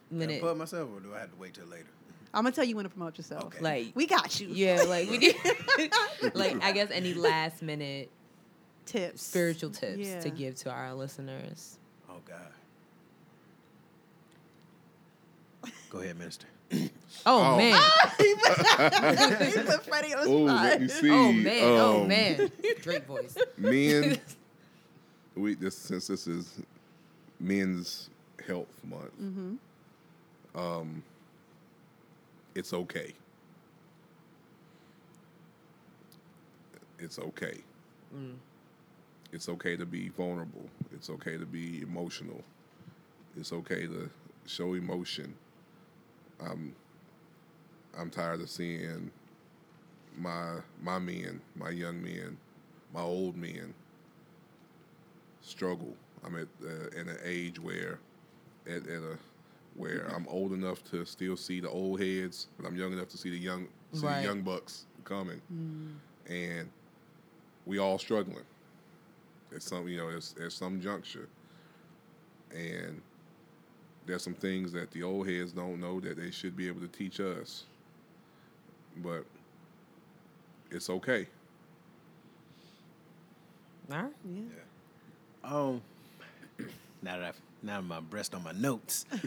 Can 0.09 0.17
I 0.21 0.25
minute. 0.25 0.41
put 0.41 0.57
myself, 0.57 0.89
or 0.95 0.99
do 0.99 1.13
I 1.15 1.19
have 1.19 1.31
to 1.31 1.37
wait 1.37 1.53
till 1.53 1.65
later? 1.65 1.87
I'm 2.33 2.43
gonna 2.43 2.55
tell 2.55 2.63
you 2.63 2.75
when 2.75 2.83
to 2.83 2.89
promote 2.89 3.17
yourself. 3.17 3.45
Okay. 3.45 3.59
Like 3.61 3.87
We 3.95 4.05
got 4.07 4.39
you. 4.39 4.47
yeah, 4.49 4.83
like 4.87 5.09
we 5.09 5.17
did. 5.19 5.35
like 6.33 6.63
I 6.63 6.71
guess 6.71 6.89
any 6.91 7.13
last 7.13 7.61
minute 7.61 8.09
Tips. 8.85 9.23
spiritual 9.23 9.69
tips 9.69 9.97
Yeah. 9.99 10.19
to 10.19 10.29
give 10.29 10.55
to 10.55 10.71
our 10.71 10.93
listeners. 10.93 11.77
Oh 12.09 12.15
God. 12.25 12.37
Go 15.89 15.99
ahead, 15.99 16.17
Minister. 16.17 16.47
Oh, 17.25 17.53
Oh. 17.53 17.57
man. 17.57 17.79
he 18.17 18.35
put 18.35 19.85
Freddie 19.85 20.13
on 20.13 20.25
the 20.25 20.29
Oh, 20.29 20.47
spot. 20.47 20.63
let 20.63 20.81
me 20.81 20.87
see. 20.89 21.09
Oh 21.09 21.31
man. 21.31 21.63
oh 21.63 22.01
Um, 22.01 22.07
man. 22.09 22.51
Drake 22.81 23.05
voice. 23.05 23.37
Men, 23.57 24.19
we 25.35 25.55
this 25.55 25.77
since 25.77 26.07
this 26.07 26.27
is 26.27 26.59
Men's 27.39 28.09
Health 28.45 28.67
Month. 28.83 29.21
Mm-hmm. 29.21 30.59
Um, 30.59 31.03
it's 32.55 32.73
okay. 32.73 33.13
It's 36.99 37.19
okay. 37.19 37.57
Mm. 38.15 38.35
It's 39.31 39.47
okay 39.49 39.75
to 39.77 39.85
be 39.85 40.09
vulnerable. 40.09 40.65
It's 40.93 41.09
okay 41.09 41.37
to 41.37 41.45
be 41.45 41.81
emotional. 41.81 42.41
It's 43.37 43.51
okay 43.53 43.87
to 43.87 44.09
show 44.45 44.73
emotion. 44.73 45.33
I'm 46.39 46.75
I'm 47.97 48.09
tired 48.09 48.41
of 48.41 48.49
seeing 48.49 49.11
my 50.17 50.57
my 50.81 50.99
men, 50.99 51.41
my 51.55 51.69
young 51.69 52.01
men, 52.01 52.37
my 52.93 53.01
old 53.01 53.35
men 53.37 53.73
struggle. 55.41 55.95
I'm 56.25 56.35
at 56.37 56.47
uh, 56.63 56.99
in 56.99 57.09
an 57.09 57.17
age 57.23 57.59
where 57.59 57.99
at, 58.65 58.87
at 58.87 59.01
a 59.03 59.17
where 59.75 60.05
I'm 60.15 60.27
old 60.27 60.53
enough 60.53 60.83
to 60.91 61.03
still 61.05 61.35
see 61.35 61.59
the 61.59 61.69
old 61.69 61.99
heads, 61.99 62.47
but 62.57 62.67
I'm 62.67 62.75
young 62.77 62.93
enough 62.93 63.09
to 63.09 63.17
see 63.17 63.29
the 63.29 63.37
young 63.39 63.67
see 63.93 64.05
Right. 64.05 64.21
the 64.21 64.27
young 64.27 64.41
bucks 64.41 64.85
coming, 65.03 65.41
and 66.27 66.69
we 67.65 67.79
all 67.79 67.97
struggling 67.99 68.45
at 69.53 69.61
some 69.61 69.87
you 69.87 69.97
know 69.97 70.09
at, 70.09 70.33
at 70.43 70.51
some 70.51 70.79
juncture, 70.79 71.27
and 72.55 73.01
there's 74.05 74.23
some 74.23 74.33
things 74.33 74.71
that 74.73 74.91
the 74.91 75.03
old 75.03 75.27
heads 75.27 75.51
don't 75.53 75.79
know 75.79 75.99
that 76.01 76.17
they 76.17 76.31
should 76.31 76.55
be 76.57 76.67
able 76.67 76.81
to 76.81 76.87
teach 76.87 77.19
us, 77.19 77.63
but 78.97 79.25
it's 80.71 80.89
okay. 80.89 81.27
All 83.91 83.97
right. 83.97 84.11
Yeah. 84.25 84.41
Um, 85.43 85.81
now 87.01 87.17
that 87.17 87.23
I've 87.23 87.41
now 87.61 87.79
my 87.81 87.99
breast 88.01 88.33
on 88.35 88.43
my 88.43 88.51
notes, 88.51 89.05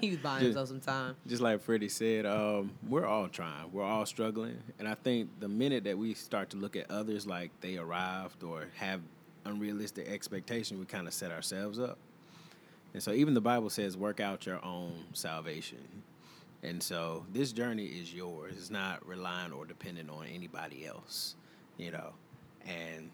He 0.00 0.10
was 0.10 0.18
buying 0.18 0.40
Just- 0.44 0.58
himself 0.58 0.68
some 0.68 0.80
time. 0.80 1.16
just 1.26 1.40
like 1.40 1.62
Freddie 1.62 1.88
said, 1.88 2.26
um, 2.26 2.70
we're 2.86 3.06
all 3.06 3.28
trying, 3.28 3.72
we're 3.72 3.82
all 3.82 4.04
struggling, 4.04 4.58
and 4.78 4.86
I 4.86 4.94
think 4.94 5.30
the 5.40 5.48
minute 5.48 5.84
that 5.84 5.96
we 5.96 6.12
start 6.14 6.50
to 6.50 6.56
look 6.58 6.76
at 6.76 6.90
others 6.90 7.26
like 7.26 7.50
they 7.62 7.78
arrived 7.78 8.42
or 8.44 8.66
have 8.76 9.00
unrealistic 9.46 10.08
expectation, 10.08 10.78
we 10.78 10.84
kind 10.84 11.06
of 11.06 11.14
set 11.14 11.30
ourselves 11.30 11.78
up. 11.78 11.98
And 12.94 13.02
so, 13.02 13.12
even 13.12 13.34
the 13.34 13.40
Bible 13.40 13.70
says, 13.70 13.96
"Work 13.96 14.20
out 14.20 14.46
your 14.46 14.64
own 14.64 15.04
salvation." 15.12 16.02
And 16.62 16.82
so, 16.82 17.24
this 17.32 17.52
journey 17.52 17.86
is 17.86 18.12
yours. 18.12 18.54
It's 18.56 18.70
not 18.70 19.06
relying 19.06 19.52
or 19.52 19.66
dependent 19.66 20.10
on 20.10 20.26
anybody 20.26 20.86
else, 20.86 21.36
you 21.76 21.90
know. 21.90 22.14
And 22.66 23.10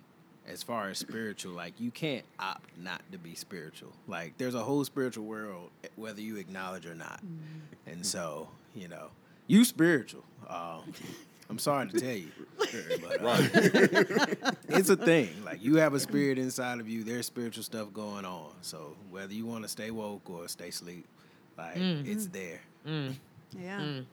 as 0.49 0.62
far 0.62 0.89
as 0.89 0.99
spiritual, 0.99 1.53
like 1.53 1.74
you 1.78 1.91
can't 1.91 2.24
opt 2.39 2.70
not 2.78 3.03
to 3.12 3.18
be 3.18 3.35
spiritual. 3.35 3.93
Like 4.09 4.39
there's 4.39 4.55
a 4.55 4.62
whole 4.62 4.85
spiritual 4.85 5.24
world, 5.24 5.70
whether 5.97 6.20
you 6.20 6.37
acknowledge 6.37 6.87
or 6.87 6.95
not. 6.95 7.20
And 7.87 8.05
so, 8.05 8.49
you 8.74 8.89
know, 8.89 9.09
you 9.47 9.64
spiritual. 9.64 10.24
Um, 10.49 10.93
I'm 11.53 11.59
sorry 11.59 11.86
to 11.88 12.00
tell 12.00 12.14
you, 12.16 12.30
but 12.57 13.22
uh, 13.22 14.53
it's 14.70 14.88
a 14.88 14.96
thing. 14.96 15.28
Like 15.44 15.62
you 15.62 15.76
have 15.76 15.92
a 15.92 16.00
spirit 16.00 16.38
inside 16.38 16.80
of 16.80 16.88
you. 16.88 17.05
There's 17.05 17.26
spiritual 17.26 17.62
stuff 17.62 17.92
going 17.92 18.24
on. 18.24 18.53
So 18.62 18.96
whether 19.11 19.34
you 19.34 19.44
want 19.44 19.62
to 19.64 19.68
stay 19.68 19.90
woke 19.90 20.30
or 20.30 20.48
stay 20.48 20.68
asleep, 20.68 21.05
like 21.59 21.74
it's 21.76 22.26
there. 22.28 22.61
Mm. 22.88 23.16
Yeah. 23.61 23.80
Mm. 23.80 24.05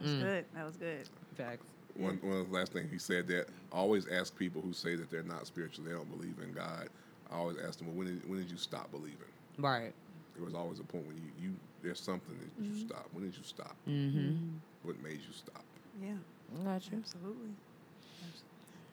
That 0.00 0.02
was 0.02 0.10
Mm. 0.12 0.20
good. 0.20 0.44
That 0.54 0.66
was 0.66 0.76
good. 0.76 1.08
Facts. 1.38 1.64
One, 1.94 2.18
one 2.22 2.36
of 2.40 2.50
the 2.50 2.54
last 2.54 2.74
things 2.74 2.92
he 2.92 2.98
said 2.98 3.26
that 3.28 3.46
I 3.72 3.76
always 3.76 4.06
ask 4.08 4.36
people 4.36 4.60
who 4.60 4.74
say 4.74 4.96
that 4.96 5.10
they're 5.10 5.22
not 5.22 5.46
spiritual, 5.46 5.86
they 5.86 5.92
don't 5.92 6.10
believe 6.10 6.34
in 6.42 6.52
God. 6.52 6.90
I 7.32 7.36
always 7.36 7.56
ask 7.66 7.78
them, 7.78 7.86
well, 7.88 7.96
when 7.96 8.06
did, 8.08 8.28
when 8.28 8.38
did 8.38 8.50
you 8.50 8.58
stop 8.58 8.90
believing? 8.90 9.16
Right. 9.58 9.94
There 10.36 10.44
was 10.44 10.52
always 10.54 10.78
a 10.78 10.84
point 10.84 11.06
when 11.06 11.16
you, 11.16 11.22
you 11.40 11.54
there's 11.82 12.00
something 12.00 12.36
that 12.38 12.62
you 12.62 12.78
stop. 12.86 13.06
When 13.12 13.24
did 13.24 13.34
you 13.34 13.44
stop? 13.44 13.74
Mm-hmm. 13.88 14.56
What 14.82 15.02
made 15.02 15.14
you 15.20 15.32
stop? 15.34 15.64
Yeah. 16.02 16.12
Got 16.64 16.90
you. 16.90 16.98
Absolutely. 16.98 17.50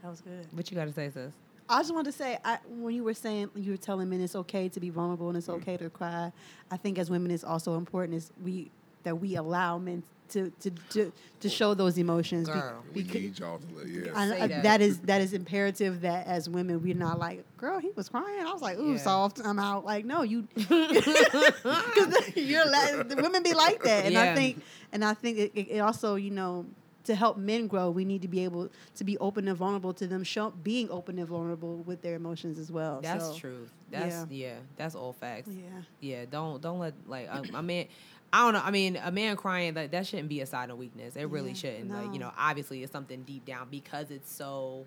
That 0.02 0.10
was 0.12 0.22
good. 0.22 0.48
What 0.52 0.70
you 0.72 0.78
got 0.78 0.86
to 0.86 0.94
say, 0.94 1.10
sis? 1.10 1.34
I 1.70 1.80
just 1.80 1.94
wanted 1.94 2.12
to 2.12 2.18
say, 2.18 2.38
I, 2.46 2.60
when 2.70 2.96
you 2.96 3.04
were 3.04 3.14
saying 3.14 3.50
you 3.56 3.72
were 3.72 3.78
telling 3.78 4.10
men 4.10 4.22
it's 4.22 4.36
okay 4.36 4.70
to 4.70 4.80
be 4.80 4.90
vulnerable 4.90 5.28
and 5.28 5.38
it's 5.38 5.50
okay 5.50 5.76
to 5.78 5.90
cry, 5.90 6.32
I 6.72 6.78
think 6.78 6.98
as 6.98 7.10
women 7.10 7.30
it's 7.32 7.44
also 7.44 7.76
important 7.76 8.16
is 8.16 8.32
we 8.44 8.72
that 9.04 9.16
we 9.20 9.36
allow 9.36 9.78
men 9.78 10.04
to 10.30 10.50
to 10.62 10.70
to, 10.92 11.12
to 11.42 11.50
show 11.50 11.74
those 11.74 11.98
emotions. 11.98 12.48
be- 12.50 12.54
We 12.94 13.04
becau- 13.04 13.14
need 13.22 13.40
y'all 13.40 13.60
to 13.60 13.66
let 13.78 13.88
yeah. 13.88 14.12
I- 14.16 14.26
uh, 14.26 14.30
Say 14.30 14.42
I- 14.42 14.48
that. 14.48 14.64
that 14.64 14.82
is 14.82 15.00
that 15.00 15.22
is 15.22 15.34
imperative 15.34 16.02
that 16.02 16.26
as 16.28 16.48
women 16.50 16.82
we're 16.82 16.94
not 16.96 17.18
like 17.20 17.44
girl 17.58 17.80
he 17.80 17.92
was 17.96 18.08
crying 18.10 18.46
I 18.46 18.52
was 18.54 18.62
like 18.62 18.78
ooh 18.78 18.92
Yeah. 18.94 18.98
soft 19.00 19.40
I'm 19.44 19.58
out 19.60 19.84
like 19.86 20.04
no 20.06 20.22
you 20.24 20.48
because 20.56 22.36
you're 22.36 22.66
la- 22.66 23.04
women 23.22 23.44
be 23.44 23.54
like 23.54 23.84
that 23.84 24.06
and 24.06 24.18
I 24.18 24.36
think 24.36 24.62
and 24.92 25.04
I 25.04 25.14
think 25.14 25.38
it, 25.38 25.52
it 25.56 25.68
it 25.72 25.80
also 25.80 26.16
you 26.16 26.32
know 26.32 26.66
to 27.08 27.16
help 27.16 27.38
men 27.38 27.68
grow 27.68 27.90
we 27.90 28.06
need 28.06 28.22
to 28.22 28.28
be 28.28 28.44
able 28.44 28.70
to 28.96 29.04
be 29.04 29.18
open 29.18 29.48
and 29.48 29.58
vulnerable 29.58 29.94
to 29.94 30.08
them 30.08 30.24
show 30.24 30.52
being 30.64 30.90
open 30.92 31.18
and 31.20 31.28
vulnerable 31.28 31.78
with 31.78 32.02
their 32.02 32.16
emotions 32.16 32.58
as 32.60 32.72
well 32.72 33.00
That's 33.02 33.26
So, 33.26 33.34
truth. 33.38 33.72
That's 33.90 34.16
yeah. 34.30 34.48
yeah. 34.48 34.56
That's 34.76 34.96
all 34.96 35.14
facts. 35.14 35.50
yeah 35.50 35.82
Yeah. 36.00 36.26
Don't 36.30 36.62
don't 36.62 36.80
let 36.80 36.94
like 37.08 37.28
a, 37.28 37.44
a 37.56 37.64
man. 37.64 37.86
I 38.34 38.44
don't 38.44 38.54
know. 38.54 38.62
I 38.64 38.72
mean, 38.72 38.98
a 39.02 39.10
man 39.12 39.38
crying 39.38 39.74
like 39.74 39.92
that 39.92 40.06
shouldn't 40.06 40.28
be 40.28 40.42
a 40.42 40.46
sign 40.46 40.70
of 40.70 40.78
weakness. 40.78 41.16
It 41.16 41.30
really 41.30 41.50
Yeah, 41.52 41.56
shouldn't. 41.56 41.90
Like 41.92 42.12
you 42.14 42.20
know, 42.20 42.32
obviously 42.38 42.84
it's 42.84 42.92
something 42.92 43.24
deep 43.24 43.46
down 43.46 43.68
because 43.72 44.12
it's 44.12 44.30
so 44.32 44.86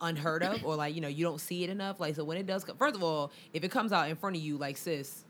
unheard 0.00 0.42
of 0.42 0.64
or 0.64 0.74
like 0.76 0.94
you 0.94 1.00
know 1.00 1.08
you 1.08 1.24
don't 1.24 1.40
see 1.40 1.62
it 1.64 1.70
enough. 1.70 2.00
Like 2.00 2.16
so 2.16 2.24
when 2.24 2.36
it 2.36 2.46
does, 2.46 2.64
come, 2.64 2.76
first 2.76 2.96
of 2.96 3.02
all, 3.02 3.30
if 3.52 3.62
it 3.64 3.70
comes 3.70 3.92
out 3.92 4.08
in 4.08 4.16
front 4.16 4.36
of 4.36 4.42
you, 4.42 4.56
like 4.56 4.76
sis, 4.76 5.24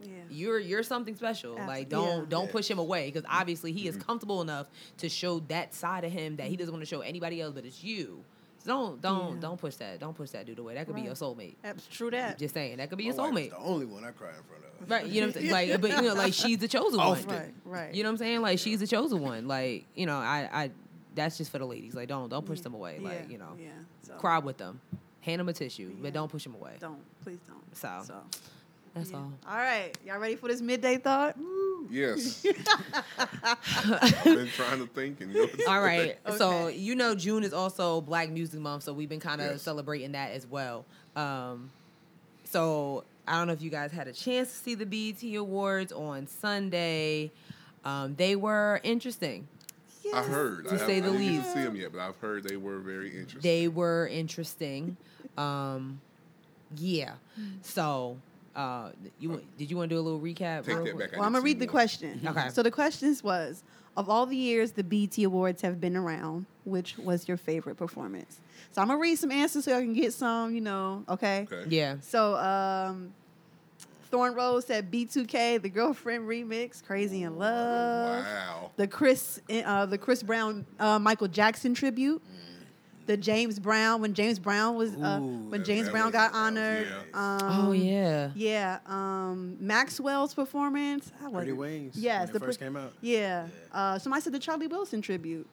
yeah 0.00 0.08
you're 0.30 0.58
you're 0.58 0.82
something 0.82 1.14
special. 1.14 1.56
Abso- 1.56 1.66
Like 1.66 1.88
don't 1.88 2.20
yeah. 2.20 2.24
don't 2.28 2.50
push 2.50 2.68
him 2.70 2.78
away 2.78 3.10
because 3.10 3.28
obviously 3.30 3.72
he 3.72 3.88
is 3.88 3.96
mm-hmm. 3.96 4.04
comfortable 4.04 4.42
enough 4.42 4.68
to 4.98 5.08
show 5.08 5.40
that 5.48 5.74
side 5.74 6.04
of 6.04 6.12
him 6.12 6.36
that 6.36 6.44
he 6.46 6.52
mm-hmm. 6.52 6.60
doesn't 6.60 6.74
want 6.74 6.82
to 6.82 6.88
show 6.88 7.00
anybody 7.00 7.40
else, 7.40 7.54
but 7.54 7.64
it's 7.64 7.82
you. 7.82 8.22
So 8.58 8.70
don't 8.70 9.00
don't 9.00 9.34
Yeah. 9.34 9.40
don't 9.40 9.60
push 9.60 9.76
that. 9.76 10.00
Don't 10.00 10.16
push 10.16 10.30
that 10.30 10.46
dude 10.46 10.58
away. 10.58 10.74
That 10.74 10.86
could 10.86 10.96
be 10.96 11.02
your 11.02 11.14
soulmate. 11.14 11.56
that's 11.62 11.86
true 11.86 12.10
that 12.10 12.38
Just 12.38 12.54
saying, 12.54 12.78
that 12.78 12.88
could 12.88 12.98
be 12.98 13.08
My 13.08 13.14
your 13.14 13.24
oh, 13.24 13.30
soulmate. 13.30 13.50
the 13.50 13.58
only 13.58 13.86
one 13.86 14.04
I 14.04 14.10
cry 14.10 14.28
in 14.28 14.34
front 14.44 14.64
of. 14.64 14.90
Right, 14.90 15.06
you 15.06 15.20
know 15.20 15.28
what 15.28 15.36
I'm 15.36 15.42
saying? 15.42 15.52
Like, 15.52 15.80
but 15.80 15.90
you 15.90 16.08
know, 16.08 16.14
like 16.14 16.34
she's 16.34 16.58
the 16.58 16.68
chosen 16.68 16.98
one. 16.98 17.22
Right 17.26 17.54
right 17.64 17.94
You 17.94 18.02
know 18.02 18.08
what 18.08 18.12
I'm 18.14 18.18
saying? 18.18 18.42
Like 18.42 18.58
she's 18.58 18.80
the 18.80 18.86
chosen 18.86 19.20
one. 19.20 19.46
Like, 19.46 19.86
you 19.94 20.06
know, 20.06 20.16
I, 20.16 20.48
I, 20.52 20.70
that's 21.14 21.38
just 21.38 21.50
for 21.52 21.58
the 21.58 21.64
ladies. 21.66 21.94
Like, 21.94 22.08
don't, 22.08 22.28
don't 22.28 22.44
push 22.44 22.58
Yeah. 22.58 22.64
them 22.64 22.74
away. 22.74 22.98
yeah, 23.00 23.08
Like, 23.08 23.30
you 23.30 23.38
know, 23.38 23.52
yeah 23.58 23.68
so 24.02 24.14
cry 24.14 24.38
with 24.38 24.58
them, 24.58 24.80
hand 25.20 25.40
them 25.40 25.48
a 25.48 25.52
tissue, 25.52 25.88
Yeah. 25.90 26.02
but 26.02 26.12
don't 26.12 26.30
push 26.30 26.44
them 26.44 26.54
away. 26.54 26.72
don't 26.80 26.98
please 27.22 27.38
don't 27.46 27.76
So. 27.76 28.02
so 28.06 28.14
That's 28.94 29.12
all. 29.12 29.32
All 29.48 29.56
right, 29.56 29.90
y'all 30.06 30.18
ready 30.18 30.36
for 30.36 30.46
this 30.48 30.60
midday 30.60 30.98
thought? 30.98 31.36
Yes. 31.90 32.46
I've 33.44 34.24
been 34.24 34.48
trying 34.48 34.78
to 34.80 34.86
think 34.86 35.20
and 35.20 35.32
go. 35.34 35.48
All 35.68 35.80
right. 35.80 36.16
So 36.36 36.68
you 36.68 36.94
know 36.94 37.14
June 37.14 37.44
is 37.44 37.52
also 37.52 38.00
Black 38.00 38.30
Music 38.30 38.58
Month, 38.60 38.84
so 38.84 38.92
we've 38.92 39.08
been 39.08 39.20
kind 39.20 39.40
of 39.40 39.52
Yes. 39.52 39.62
celebrating 39.62 40.12
that 40.12 40.32
as 40.32 40.46
well. 40.46 40.84
Um, 41.16 41.70
so 42.44 43.04
I 43.26 43.36
don't 43.38 43.46
know 43.48 43.52
if 43.52 43.62
you 43.62 43.70
guys 43.70 43.92
had 43.92 44.08
a 44.08 44.12
chance 44.12 44.50
to 44.50 44.56
see 44.56 44.74
the 44.74 44.86
BET 44.86 45.22
Awards 45.36 45.92
on 45.92 46.26
Sunday. 46.26 47.30
Um, 47.84 48.14
they 48.16 48.36
were 48.36 48.80
interesting. 48.82 49.46
I 50.14 50.22
heard. 50.22 50.68
To 50.68 50.74
I, 50.74 50.76
say 50.78 50.94
have, 50.96 51.04
the 51.04 51.10
I 51.10 51.16
didn't 51.16 51.32
get 51.32 51.38
least. 51.42 51.54
see 51.54 51.62
them 51.62 51.76
yet, 51.76 51.92
but 51.92 52.00
I've 52.00 52.16
heard 52.18 52.44
they 52.44 52.56
were 52.56 52.78
very 52.78 53.08
interesting. 53.10 53.40
They 53.42 53.68
were 53.68 54.06
interesting. 54.08 54.96
Um, 55.36 56.00
yeah. 56.76 57.14
So 57.62 58.16
uh, 58.56 58.90
you 59.18 59.42
did 59.58 59.70
you 59.70 59.76
want 59.76 59.90
to 59.90 59.96
do 59.96 60.00
a 60.00 60.02
little 60.02 60.20
recap? 60.20 60.64
Take 60.64 60.84
that 60.84 60.98
back. 60.98 61.12
Well, 61.12 61.22
I'm 61.22 61.32
gonna 61.32 61.40
read 61.40 61.58
the 61.58 61.66
one. 61.66 61.72
question. 61.72 62.20
Okay. 62.24 62.48
So 62.50 62.62
the 62.62 62.70
questions 62.70 63.22
was, 63.22 63.62
of 63.96 64.08
all 64.08 64.26
the 64.26 64.36
years 64.36 64.72
the 64.72 64.84
BET 64.84 65.18
Awards 65.18 65.62
have 65.62 65.80
been 65.80 65.96
around, 65.96 66.46
which 66.64 66.96
was 66.98 67.26
your 67.28 67.36
favorite 67.36 67.76
performance? 67.76 68.40
So 68.72 68.82
I'm 68.82 68.88
gonna 68.88 69.00
read 69.00 69.16
some 69.16 69.30
answers 69.30 69.64
so 69.64 69.76
I 69.76 69.80
can 69.80 69.92
get 69.92 70.12
some, 70.12 70.54
you 70.54 70.60
know, 70.60 71.04
okay? 71.08 71.46
Okay. 71.50 71.64
Yeah. 71.68 71.96
So 72.00 72.36
um 72.36 73.12
Thorn 74.10 74.34
Rose 74.34 74.66
said 74.66 74.92
B2K, 74.92 75.60
the 75.60 75.68
girlfriend 75.68 76.28
remix, 76.28 76.84
Crazy 76.84 77.24
in 77.24 77.36
Love. 77.36 78.24
Wow. 78.24 78.70
The 78.76 78.86
Chris 78.86 79.40
uh 79.50 79.86
the 79.86 79.98
Chris 79.98 80.22
Brown 80.22 80.64
uh, 80.78 80.98
Michael 80.98 81.28
Jackson 81.28 81.74
tribute. 81.74 82.22
The 83.06 83.16
James 83.18 83.58
Brown 83.58 84.00
when 84.00 84.14
James 84.14 84.38
Brown 84.38 84.76
was 84.76 84.94
uh, 84.94 85.18
Ooh, 85.20 85.50
when 85.50 85.62
James 85.62 85.90
Brown 85.90 86.06
was- 86.06 86.12
got 86.12 86.32
honored. 86.32 86.86
yeah. 86.88 87.02
Um, 87.12 87.68
oh 87.68 87.72
yeah. 87.72 88.30
Yeah, 88.34 88.78
um, 88.86 89.56
Maxwell's 89.60 90.32
performance. 90.32 91.12
I 91.18 91.24
Pretty 91.30 91.34
wasn't- 91.52 91.56
Wings. 91.58 91.96
Yes, 91.96 92.20
when 92.20 92.28
it 92.30 92.32
the 92.32 92.40
first 92.40 92.58
per- 92.60 92.64
came 92.66 92.76
out. 92.76 92.92
Yeah. 93.02 93.46
Uh, 93.72 93.98
somebody 93.98 94.22
said 94.22 94.32
the 94.32 94.38
Charlie 94.38 94.66
Wilson 94.68 95.02
tribute. 95.02 95.46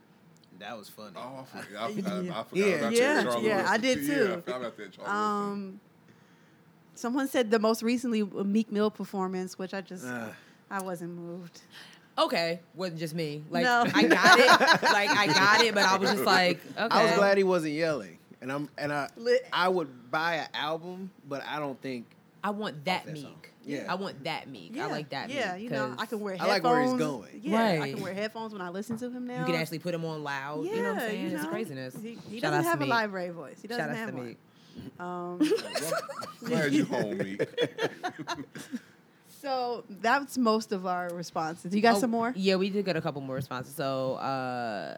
That 0.60 0.78
was 0.78 0.88
funny. 0.90 1.16
Oh, 1.18 1.40
I 1.42 1.62
forgot, 1.62 1.82
I, 1.82 1.86
I, 1.86 1.90
I 1.90 2.44
forgot 2.44 2.50
Yeah. 2.54 2.64
about 2.76 2.94
Yeah, 2.94 3.14
that. 3.16 3.24
Charlie 3.24 3.48
yeah, 3.48 3.56
Wilson. 3.58 3.74
I 3.74 3.78
did 3.78 3.98
Yeah, 4.04 4.14
too. 4.16 4.24
I 4.24 4.36
forgot 4.36 4.58
about 4.62 4.78
that. 4.78 4.92
Charlie 4.94 5.12
Wilson. 5.12 5.52
Um, 5.52 5.80
someone 6.96 7.28
said 7.28 7.52
the 7.52 7.60
most 7.60 7.84
recently 7.84 8.22
uh, 8.22 8.44
Meek 8.44 8.72
Mill 8.72 8.92
performance, 8.92 9.58
which 9.60 9.74
I 9.74 9.82
just 9.82 10.06
Uh, 10.06 10.30
I 10.70 10.82
wasn't 10.82 11.12
moved. 11.18 11.62
Okay, 12.22 12.60
wasn't 12.76 13.00
just 13.00 13.14
me. 13.16 13.44
Like 13.50 13.64
No. 13.64 13.86
I 13.94 14.04
got 14.04 14.40
it. 14.40 14.48
like 14.84 15.10
I 15.10 15.28
got 15.28 15.62
it, 15.64 15.74
but 15.74 15.84
I 15.84 15.98
was 15.98 16.12
just 16.12 16.24
like, 16.26 16.60
okay. 16.78 16.88
I 16.90 17.04
was 17.06 17.14
glad 17.16 17.38
he 17.38 17.44
wasn't 17.44 17.74
yelling, 17.74 18.18
and 18.42 18.52
I'm 18.52 18.70
and 18.78 18.94
I 18.94 19.10
Lit- 19.18 19.48
I 19.52 19.68
would 19.70 20.12
buy 20.12 20.36
an 20.36 20.48
album, 20.54 21.12
but 21.28 21.44
I 21.48 21.60
don't 21.60 21.82
think 21.82 22.06
I 22.44 22.52
want 22.52 22.86
that 22.86 23.06
that 23.06 23.14
meek. 23.14 23.24
song. 23.24 23.36
Yeah. 23.64 23.86
I 23.88 23.94
want 23.96 24.24
that 24.24 24.48
meek. 24.50 24.76
I 24.80 24.88
like 24.88 25.10
that 25.10 25.30
Yeah, 25.30 25.54
meek. 25.54 25.64
you 25.66 25.70
know, 25.70 25.94
I 26.00 26.06
can 26.08 26.20
wear 26.20 26.34
I 26.34 26.38
headphones. 26.38 26.64
like 26.64 26.64
where 26.64 26.82
he's 26.82 26.94
going. 26.94 27.42
Yeah, 27.44 27.80
I 27.84 27.92
can 27.92 28.02
wear 28.02 28.14
headphones 28.14 28.54
when 28.54 28.62
I 28.62 28.70
listen 28.70 28.98
to 28.98 29.10
him 29.12 29.28
now. 29.28 29.40
You 29.40 29.46
can 29.46 29.56
actually 29.56 29.78
put 29.80 29.94
him 29.94 30.04
on 30.06 30.24
loud. 30.24 30.66
you 30.66 30.76
know 30.82 30.94
what 30.94 31.04
I'm 31.04 31.10
saying? 31.10 31.30
you 31.30 31.36
It's 31.36 31.44
know, 31.44 31.50
craziness. 31.50 31.96
He, 32.02 32.18
he 32.30 32.40
doesn't 32.40 32.64
have 32.64 32.80
a 32.80 32.82
Meek. 32.82 32.90
live 32.90 33.12
voice. 33.34 33.60
He 33.62 33.68
doesn't 33.68 33.84
Shout 33.84 33.90
out 33.92 33.96
have 33.98 34.10
to 34.10 34.16
one. 34.16 34.26
Meek. 34.28 34.38
Um, 35.00 35.40
Glad 36.46 36.74
you 36.74 36.86
home, 36.86 37.18
Meek. 37.20 37.42
so 39.42 39.84
that's 40.02 40.38
most 40.38 40.72
of 40.72 40.86
our 40.86 41.10
responses. 41.14 41.74
You 41.76 41.82
got 41.82 41.96
Oh, 41.98 42.00
some 42.00 42.12
more? 42.12 42.34
Yeah, 42.36 42.56
we 42.58 42.70
did 42.70 42.86
get 42.86 42.96
a 42.96 43.02
couple 43.02 43.22
more 43.22 43.36
responses. 43.36 43.74
So, 43.76 44.16
uh, 44.16 44.98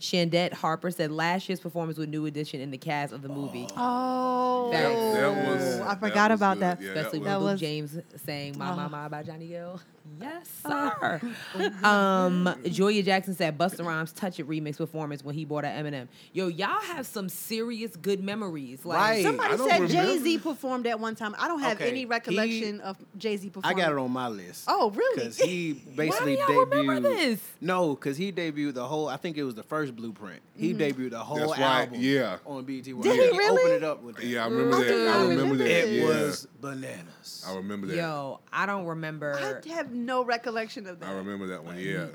Shandette 0.00 0.52
Harper 0.52 0.90
said 0.92 1.10
last 1.10 1.48
year's 1.48 1.58
performance 1.58 1.98
with 1.98 2.08
New 2.08 2.26
Edition 2.26 2.60
in 2.60 2.70
the 2.70 2.78
cast 2.78 3.12
of 3.12 3.20
the 3.22 3.28
movie, 3.28 3.66
Oh, 3.76 4.70
That- 4.72 4.82
that 4.92 5.48
was- 5.48 5.80
I 5.80 5.84
that 5.88 6.00
forgot 6.00 6.30
was 6.30 6.38
about 6.40 6.54
good. 6.54 6.62
that. 6.62 6.80
Yeah, 6.80 6.88
especially 6.90 7.18
that 7.20 7.36
with 7.38 7.44
was- 7.44 7.52
Luke 7.54 7.60
James 7.60 7.98
saying 8.24 8.56
"My 8.58 8.72
Oh. 8.72 8.76
My 8.76 8.86
My" 8.88 9.08
by 9.08 9.22
Johnny 9.24 9.48
Gill. 9.48 9.80
Yes, 10.20 10.48
sir. 10.62 11.20
um, 11.84 12.54
Julia 12.64 13.02
Jackson 13.02 13.34
said 13.34 13.56
Busta 13.58 13.84
Rhymes 13.84 14.12
"Touch 14.12 14.38
It" 14.40 14.48
remix 14.48 14.76
performance 14.76 15.24
when 15.24 15.34
he 15.34 15.44
bought 15.44 15.64
at 15.64 15.82
Eminem. 15.84 16.08
Yo, 16.32 16.48
y'all 16.48 16.80
have 16.80 17.06
some 17.06 17.28
serious 17.28 17.94
good 17.96 18.22
memories. 18.22 18.84
Like, 18.84 18.98
Right. 18.98 19.22
Somebody 19.22 19.56
said. 19.58 19.88
Jay 19.88 20.18
Z 20.18 20.38
performed 20.38 20.86
at 20.86 20.98
one 20.98 21.14
time. 21.14 21.34
I 21.38 21.46
don't 21.48 21.60
have 21.60 21.76
Okay, 21.80 21.88
any 21.90 22.06
recollection 22.06 22.80
of 22.80 22.96
Jay 23.16 23.36
Z 23.36 23.50
performing. 23.50 23.78
I 23.78 23.80
got 23.80 23.92
it 23.92 23.98
on 23.98 24.10
my 24.10 24.28
list. 24.28 24.64
Oh, 24.66 24.90
really? 24.90 25.16
Because 25.24 25.38
he 25.38 25.74
basically 25.94 26.36
Why 26.36 26.46
do 26.46 26.52
y'all 26.52 26.66
debuted. 26.66 26.70
remember 26.88 27.08
this? 27.10 27.40
No, 27.60 27.94
because 27.94 28.16
he 28.16 28.32
debuted 28.32 28.74
the 28.74 28.86
whole. 28.86 29.08
I 29.08 29.16
think 29.16 29.36
it 29.36 29.44
was 29.44 29.54
the 29.54 29.62
first 29.62 29.94
Blueprint. 29.94 30.40
He 30.56 30.74
debuted 30.74 31.10
the 31.10 31.18
whole 31.18 31.36
That's 31.38 31.52
right, 31.52 31.82
album. 31.86 32.00
yeah. 32.00 32.38
On 32.44 32.64
BET. 32.64 32.84
Did 32.84 32.94
he 32.94 33.00
really? 33.38 33.62
Opened 33.62 33.74
it 33.74 33.84
up 33.84 34.02
with 34.02 34.16
that. 34.16 34.24
Yeah, 34.26 34.44
I 34.44 34.48
remember 34.48 34.76
that. 34.84 34.92
Okay, 34.92 35.08
I 35.08 35.18
I 35.18 35.26
remember 35.28 35.56
that. 35.56 35.68
It 35.68 35.92
yeah. 36.00 36.04
was 36.06 36.46
bananas. 36.60 37.44
I 37.46 37.54
remember 37.56 37.86
that. 37.88 37.96
Yo, 37.96 38.40
I 38.52 38.66
don't 38.66 38.84
remember. 38.86 39.34
I 39.34 39.68
have 39.74 39.92
no 40.04 40.24
recollection 40.24 40.86
of 40.86 41.00
that. 41.00 41.08
I 41.08 41.12
remember 41.12 41.48
that 41.48 41.64
one. 41.64 41.78
Yeah. 41.78 42.06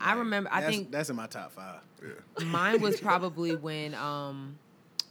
I 0.00 0.14
remember. 0.14 0.48
I 0.52 0.62
that's, 0.62 0.74
think 0.74 0.90
that's 0.90 1.10
in 1.10 1.16
my 1.16 1.26
top 1.26 1.52
five. 1.52 1.80
yeah. 2.02 2.44
Mine 2.44 2.80
was 2.80 3.00
probably 3.00 3.54
when 3.54 3.94
um, 3.94 4.58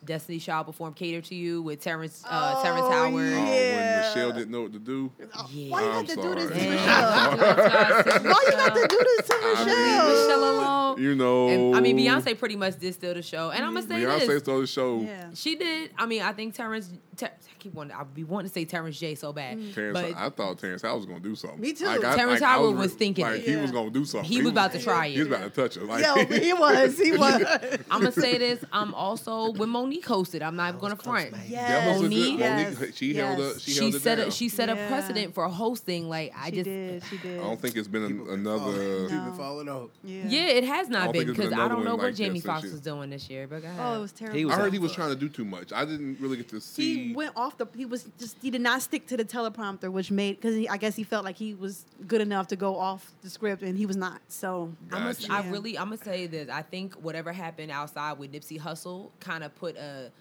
Destiny 0.05 0.39
Child 0.39 0.67
performed 0.67 0.95
"Cater 0.95 1.21
to 1.21 1.35
You" 1.35 1.61
with 1.61 1.81
Terrence 1.81 2.23
uh, 2.27 2.61
Terrence 2.63 2.85
Oh, 2.85 2.91
Howard. 2.91 3.33
Oh, 3.33 3.41
when 3.41 3.97
Michelle 3.99 4.31
didn't 4.31 4.51
know 4.51 4.61
what 4.63 4.73
to 4.73 4.79
do. 4.79 5.11
Yeah. 5.51 5.69
Why 5.71 5.81
you 5.83 5.87
got 5.91 6.07
to 6.07 6.15
do 6.15 6.35
this 6.35 6.49
to. 6.49 6.55
Michelle? 6.55 7.37
Why 7.37 8.43
you 8.45 8.51
got 8.51 8.75
to 8.75 8.87
do 8.87 8.97
this 8.97 9.27
to 9.27 9.33
I 9.35 9.49
Michelle? 9.49 9.65
mean, 9.65 10.21
Michelle 10.21 10.43
alone. 10.43 11.01
You 11.01 11.15
know. 11.15 11.47
And, 11.49 11.75
I 11.75 11.81
mean, 11.81 11.97
Beyonce 11.97 12.37
pretty 12.37 12.55
much 12.55 12.79
did 12.79 12.93
steal 12.93 13.13
the 13.13 13.21
show, 13.21 13.51
and 13.51 13.63
I'm 13.63 13.73
gonna 13.73 13.87
say 13.87 13.95
Beyonce 13.95 14.27
this: 14.27 14.43
stole 14.43 14.61
the 14.61 14.67
show. 14.67 15.01
Yeah. 15.01 15.29
she 15.33 15.55
did. 15.55 15.91
I 15.97 16.05
mean, 16.05 16.21
I 16.21 16.33
think 16.33 16.53
Terrence. 16.55 16.91
Ter- 17.17 17.27
I 17.27 17.61
keep 17.61 17.73
wanting. 17.73 17.95
I 17.97 18.03
be 18.05 18.23
wanting 18.23 18.49
to 18.49 18.53
say 18.53 18.63
Terrence 18.65 18.97
J 18.97 19.13
so 19.15 19.33
bad, 19.33 19.59
Terrence, 19.75 19.99
but 19.99 20.15
I 20.15 20.29
thought 20.29 20.57
Terrence 20.59 20.81
Howard 20.81 20.97
was 20.99 21.05
gonna 21.05 21.19
do 21.19 21.35
something. 21.35 21.59
Me 21.59 21.73
too. 21.73 21.85
Like, 21.85 22.03
I- 22.05 22.15
Terrence 22.15 22.39
like, 22.41 22.49
Howard 22.49 22.75
re- 22.75 22.79
was 22.81 22.93
thinking 22.93 23.25
like 23.25 23.41
it. 23.41 23.47
he 23.49 23.55
was 23.57 23.71
gonna 23.71 23.89
do 23.89 24.05
something. 24.05 24.29
He 24.29 24.41
was 24.41 24.51
about 24.51 24.71
to 24.71 24.79
try 24.81 25.07
it. 25.07 25.11
He 25.13 25.19
was 25.19 25.27
about 25.27 25.43
to 25.43 25.49
touch 25.49 25.75
her. 25.75 25.81
Like, 25.83 26.05
Yo, 26.05 26.25
he 26.39 26.53
was. 26.53 26.97
He 26.97 27.11
was. 27.17 27.43
I'm 27.91 27.99
gonna 28.01 28.11
say 28.13 28.37
this. 28.37 28.63
I'm 28.71 28.93
also 28.93 29.51
when 29.51 29.69
Mo'Nique 29.69 29.88
hosted. 29.97 30.41
I'm 30.41 30.55
not 30.55 30.79
gonna 30.79 30.95
front. 30.95 31.31
Yes. 31.47 31.67
that 31.69 31.87
was 31.87 32.01
a 32.01 32.03
Mo'Nique? 32.03 32.37
good. 32.37 32.39
Mo'Nique, 32.39 32.79
Yes. 32.81 32.95
she 32.95 33.13
held 33.15 33.39
up. 33.39 33.59
She, 33.59 33.71
She, 33.71 33.79
held 33.81 33.95
it 33.95 33.99
set 34.01 34.15
down. 34.17 34.27
a, 34.27 34.31
she 34.31 34.49
set 34.49 34.69
a 34.69 34.75
precedent 34.75 35.33
for 35.33 35.47
hosting. 35.49 36.07
Like 36.09 36.31
I 36.37 36.49
she 36.49 36.55
just 36.57 36.65
did. 36.65 37.03
She 37.09 37.17
did. 37.17 37.39
I 37.39 37.43
don't 37.43 37.59
think 37.59 37.75
it's 37.75 37.87
been 37.87 38.03
an, 38.03 38.17
People 38.19 38.33
another. 38.33 38.59
falling- 38.59 39.01
No. 39.01 39.07
People 39.09 39.33
falling 39.33 39.69
off. 39.69 39.89
Yeah. 40.03 40.23
Yeah, 40.27 40.41
it 40.47 40.63
has 40.65 40.87
not 40.89 41.11
been 41.11 41.25
think 41.25 41.29
it's 41.31 41.37
been 41.39 41.49
because 41.49 41.65
I 41.65 41.67
don't 41.67 41.83
know 41.83 41.95
what 41.95 42.03
like 42.05 42.15
Jamie 42.15 42.39
since 42.39 42.45
Foxx 42.45 42.71
was 42.71 42.81
doing 42.81 43.09
this 43.09 43.29
year. 43.29 43.47
But 43.47 43.61
go 43.63 43.67
ahead. 43.67 43.79
Oh, 43.83 43.97
it 43.97 44.01
was 44.01 44.11
terrible. 44.11 44.37
He 44.37 44.45
was 44.45 44.55
I 44.55 44.59
heard 44.59 44.73
he 44.73 44.79
was 44.79 44.93
trying 44.93 45.09
to 45.09 45.15
do 45.15 45.29
too 45.29 45.45
much. 45.45 45.73
I 45.73 45.85
didn't 45.85 46.19
really 46.19 46.37
get 46.37 46.49
to 46.49 46.61
see. 46.61 47.07
he 47.09 47.13
went 47.15 47.33
off 47.35 47.57
the. 47.57 47.65
He 47.75 47.85
was 47.85 48.05
just. 48.19 48.37
He 48.41 48.49
did 48.51 48.61
not 48.61 48.81
stick 48.81 49.07
to 49.07 49.17
the 49.17 49.25
teleprompter, 49.25 49.91
which 49.91 50.11
made 50.11 50.35
because 50.39 50.55
I 50.69 50.77
guess 50.77 50.95
he 50.95 51.03
felt 51.03 51.25
like 51.25 51.35
he 51.37 51.53
was 51.53 51.85
good 52.07 52.21
enough 52.21 52.47
to 52.47 52.55
go 52.55 52.75
off 52.77 53.11
the 53.21 53.29
script, 53.29 53.63
and 53.63 53.77
he 53.77 53.85
was 53.85 53.95
not. 53.97 54.19
So 54.27 54.71
I'm 54.91 54.99
gonna, 54.99 55.13
Gotcha. 55.13 55.33
I 55.33 55.49
really, 55.49 55.77
I'm 55.77 55.85
gonna 55.85 55.97
say 55.97 56.27
this. 56.27 56.49
I 56.49 56.61
think 56.61 56.93
whatever 56.95 57.31
happened 57.31 57.71
outside 57.71 58.17
with 58.19 58.31
Nipsey 58.31 58.59
Hussle 58.59 59.09
kind 59.19 59.43
of 59.43 59.55
put 59.55 59.77
a 59.79 60.11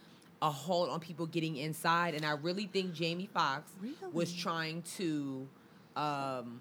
a 0.41 0.51
hold 0.51 0.89
on 0.89 1.01
people 1.01 1.27
getting 1.27 1.57
inside, 1.57 2.15
and 2.15 2.25
I 2.25 2.31
really 2.33 2.67
think 2.67 2.93
Jamie 2.95 3.29
Foxx 3.35 3.73
was 4.13 4.33
trying 4.33 4.83
to, 4.97 5.49
um, 5.97 6.61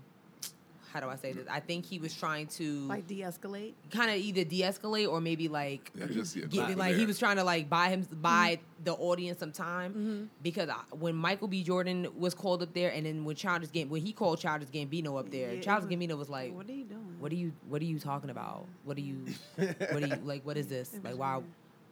how 0.92 1.00
do 1.00 1.08
I 1.10 1.16
say 1.16 1.32
this? 1.32 1.46
I 1.48 1.60
think 1.60 1.86
he 1.86 2.00
was 2.00 2.12
trying 2.16 2.48
to 2.48 2.64
like 2.88 3.06
de-escalate. 3.06 3.74
kind 3.92 4.10
of 4.10 4.18
either 4.18 4.44
de-escalate 4.44 5.08
or 5.08 5.22
maybe 5.22 5.48
like 5.48 5.92
Yeah, 5.94 6.08
just 6.08 6.36
yeah, 6.36 6.42
give 6.46 6.52
just 6.54 6.72
it 6.72 6.78
like 6.80 6.96
he 6.96 7.06
was 7.06 7.20
trying 7.20 7.36
to 7.36 7.44
like 7.44 7.70
buy 7.70 7.90
him 7.90 8.02
Mm-hmm. 8.02 8.20
buy 8.22 8.60
the 8.84 8.94
audience 8.94 9.40
some 9.40 9.52
time 9.52 10.32
because 10.42 10.70
I, 10.70 10.78
when 10.96 11.16
Michael 11.16 11.48
B. 11.48 11.62
Jordan 11.62 12.08
was 12.18 12.34
called 12.34 12.64
up 12.64 12.74
there, 12.74 12.90
and 12.92 13.06
then 13.06 13.26
when 13.26 13.36
Childish 13.36 13.70
Gam- 13.70 13.90
when 13.90 14.02
he 14.02 14.12
called 14.12 14.40
Childish 14.40 14.70
Gambino 14.70 15.20
up 15.20 15.30
there, 15.30 15.52
Yeah, 15.52 15.58
it 15.60 15.62
Childish 15.62 15.88
was- 15.88 15.96
Gambino 15.96 16.18
was 16.18 16.30
like, 16.30 16.52
what 16.56 16.68
are 16.68 16.72
you 16.72 16.86
doing? 16.86 17.18
"What 17.20 17.32
are 17.32 17.36
you 17.36 17.52
What 17.70 17.80
are 17.80 17.86
you 17.86 18.00
talking 18.00 18.32
about? 18.32 18.66
What 18.86 18.98
are 18.98 19.02
you 19.02 19.18
What 19.58 20.02
are 20.02 20.08
you 20.08 20.16
like? 20.26 20.44
What 20.48 20.58
is 20.58 20.66
this? 20.68 20.92
Like, 20.96 21.04
was 21.04 21.16
why 21.18 21.36
weird. 21.36 21.46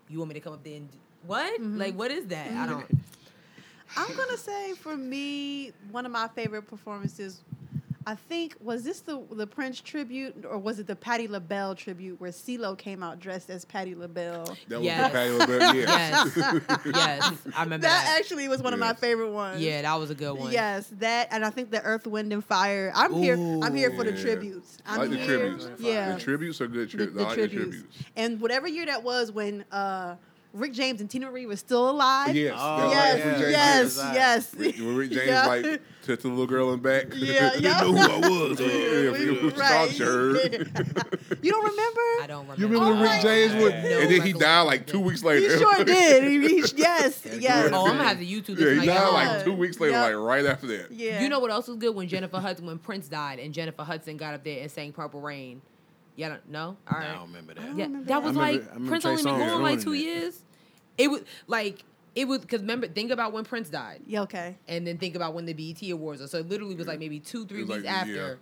You 0.10 0.20
want 0.20 0.30
me 0.30 0.34
to 0.36 0.39
come 0.39 0.53
up 0.53 0.64
there 0.64 0.76
and 0.76 0.91
d- 0.91 0.97
what? 1.26 1.60
Mm-hmm. 1.60 1.80
Like, 1.80 1.95
what 1.95 2.12
is 2.12 2.26
that? 2.28 2.51
I 2.51 2.66
don't. 2.68 2.86
I'm 3.97 4.16
gonna 4.16 4.38
say 4.38 4.74
for 4.74 4.95
me, 4.97 5.72
one 5.91 6.06
of 6.06 6.12
my 6.12 6.28
favorite 6.28 6.64
performances. 6.68 7.41
I 8.08 8.14
think 8.16 8.56
was 8.62 8.84
this 8.84 8.99
the 8.99 9.20
the 9.32 9.47
Prince 9.47 9.82
tribute 9.82 10.45
or 10.47 10.58
was 10.60 10.78
it 10.80 10.86
the 10.86 10.95
Patti 10.95 11.28
LaBelle 11.28 11.74
tribute 11.74 12.22
where 12.22 12.30
CeeLo 12.30 12.78
came 12.78 13.01
out 13.01 13.20
dressed 13.20 13.49
as 13.49 13.66
Patti 13.66 13.95
LaBelle? 13.95 14.56
That 14.68 14.80
was 14.82 14.88
the 14.88 15.10
Patti 15.12 15.32
LaBelle. 15.32 15.76
Yeah. 15.76 16.26
Yes, 16.36 16.82
yes, 16.86 17.34
I 17.56 17.64
remember 17.64 17.88
That 17.88 18.06
that. 18.06 18.18
actually 18.20 18.47
was 18.47 18.62
one 18.62 18.74
of 18.74 18.80
my 18.80 18.93
favorite 18.93 19.32
ones. 19.32 19.62
yeah, 19.62 19.82
that 19.82 19.95
was 19.95 20.10
a 20.12 20.16
good 20.16 20.34
one. 20.38 20.51
Yes, 20.51 20.88
that 20.99 21.30
and 21.32 21.43
I 21.43 21.49
think 21.49 21.72
the 21.72 21.82
Earth, 21.82 22.06
Wind, 22.06 22.32
and 22.32 22.43
Fire. 22.45 22.91
I'm 22.95 23.14
here. 23.14 23.36
I'm 23.36 23.74
here 23.76 23.91
for 23.91 24.03
the 24.03 24.14
tributes. 24.14 24.78
I 24.86 24.93
I'm 24.95 24.99
like 25.01 25.10
the 25.12 25.18
here. 25.18 25.38
tributes. 25.39 25.70
Yeah, 25.82 26.14
The 26.14 26.20
tributes 26.22 26.62
are 26.62 26.68
good 26.68 26.89
the, 26.89 26.97
tributes. 26.97 27.16
the 27.18 27.24
like 27.24 27.34
tributes. 27.34 27.53
the 27.66 27.72
tributes. 27.72 27.97
And 28.16 28.39
whatever 28.41 28.68
year 28.68 28.86
that 28.86 29.03
was 29.03 29.32
when 29.32 29.66
uh 29.72 30.16
Rick 30.56 30.74
James 30.74 31.01
and 31.01 31.10
Teena 31.10 31.30
Marie 31.30 31.45
were 31.45 31.56
still 31.58 31.89
alive. 31.89 32.34
Yes, 32.36 32.53
Oh, 32.58 32.89
yes, 32.89 33.24
that's 33.24 33.41
Rick 33.41 33.51
yes, 33.51 33.97
yes. 34.14 34.53
Rick, 34.56 34.76
Rick 34.80 35.12
James 35.12 35.28
Yeah. 35.28 35.45
like 35.47 35.82
touched 36.06 36.22
the 36.22 36.30
little 36.30 36.47
girl 36.47 36.72
in 36.72 36.82
the 36.82 36.89
back. 36.89 37.08
Yeah, 37.14 37.49
didn't 37.60 37.64
yeah. 37.64 37.82
know 37.82 37.91
who 37.91 37.97
I 37.97 38.20
was. 38.49 38.60
yeah, 38.60 38.68
if 38.68 39.20
you 39.20 39.49
Right. 39.49 39.89
talking, 39.89 39.99
you 41.43 41.51
don't 41.51 41.66
remember? 41.66 42.01
I 42.22 42.26
don't 42.28 42.41
remember. 42.47 42.62
You 42.62 42.68
remember 42.68 42.86
oh, 42.86 42.93
when 42.93 43.01
Rick 43.01 43.22
James 43.22 43.53
would, 43.62 43.74
No 43.74 43.99
and 43.99 44.12
then 44.12 44.22
he 44.22 44.32
died 44.34 44.62
like 44.62 44.88
two 44.88 44.99
it. 44.99 45.03
weeks 45.03 45.22
He 45.22 45.28
later. 45.28 45.58
sure 45.58 45.84
did. 45.84 46.24
He- 46.24 46.47
he- 46.62 46.64
yes, 46.78 47.22
yes. 47.38 47.70
Oh, 47.74 47.88
I'm 47.88 47.97
gonna 47.97 48.08
have 48.08 48.20
to 48.20 48.26
YouTube 48.26 48.56
this. 48.56 48.60
Yeah, 48.60 48.70
he 48.72 48.80
when 48.80 48.80
I 48.82 48.86
get 48.86 48.93
died 48.95 49.14
like 49.36 49.43
two 49.43 49.53
weeks 49.53 49.80
later, 49.80 49.91
Yeah. 49.93 50.03
like 50.03 50.16
right 50.16 50.45
after 50.45 50.68
that. 50.68 50.91
Yeah. 50.91 51.22
You 51.22 51.28
know 51.30 51.39
what 51.39 51.51
else 51.51 51.68
was 51.68 51.78
good 51.78 51.93
when 51.93 52.08
Jennifer 52.08 52.39
Hudson, 52.39 52.66
when 52.66 52.78
Prince 52.80 53.10
died, 53.10 53.39
and 53.39 53.53
Jennifer 53.53 53.84
Hudson 53.84 54.16
got 54.18 54.34
up 54.36 54.43
there 54.45 54.62
and 54.62 54.72
sang 54.72 54.93
"Purple 54.93 55.20
Rain." 55.22 55.62
Yeah, 56.18 56.30
don't- 56.30 56.49
no, 56.49 56.62
all 56.89 56.97
right. 56.97 57.10
I 57.10 57.14
don't 57.16 57.28
remember 57.28 57.56
that. 57.56 57.64
Yeah, 57.76 57.84
remember 57.88 57.97
that 57.99 58.08
that. 58.08 58.24
was 58.24 58.38
I 58.38 58.39
like 58.39 58.62
remember 58.74 58.88
Prince 58.89 59.03
Trey 59.03 59.12
only 59.12 59.24
been 59.24 59.34
Songz 59.34 59.47
gone 59.49 59.62
like 59.64 59.82
two 59.82 59.91
it. 59.93 59.97
years. 59.99 60.41
It 60.97 61.09
was 61.09 61.21
like 61.47 61.83
it 62.15 62.27
was 62.27 62.39
because 62.39 62.61
remember, 62.61 62.87
think 62.87 63.11
about 63.11 63.33
when 63.33 63.43
Prince 63.43 63.69
died, 63.69 64.01
Yeah, 64.07 64.21
okay. 64.21 64.55
and 64.67 64.87
then 64.87 64.97
think 64.97 65.15
about 65.15 65.33
when 65.33 65.45
the 65.45 65.53
BET 65.53 65.81
Awards 65.91 66.21
were. 66.21 66.27
So 66.27 66.37
it 66.39 66.47
literally 66.47 66.75
was 66.75 66.87
like 66.87 66.99
maybe 66.99 67.19
two, 67.19 67.45
three 67.45 67.63
weeks 67.63 67.83
like, 67.83 67.91
after. 67.91 68.39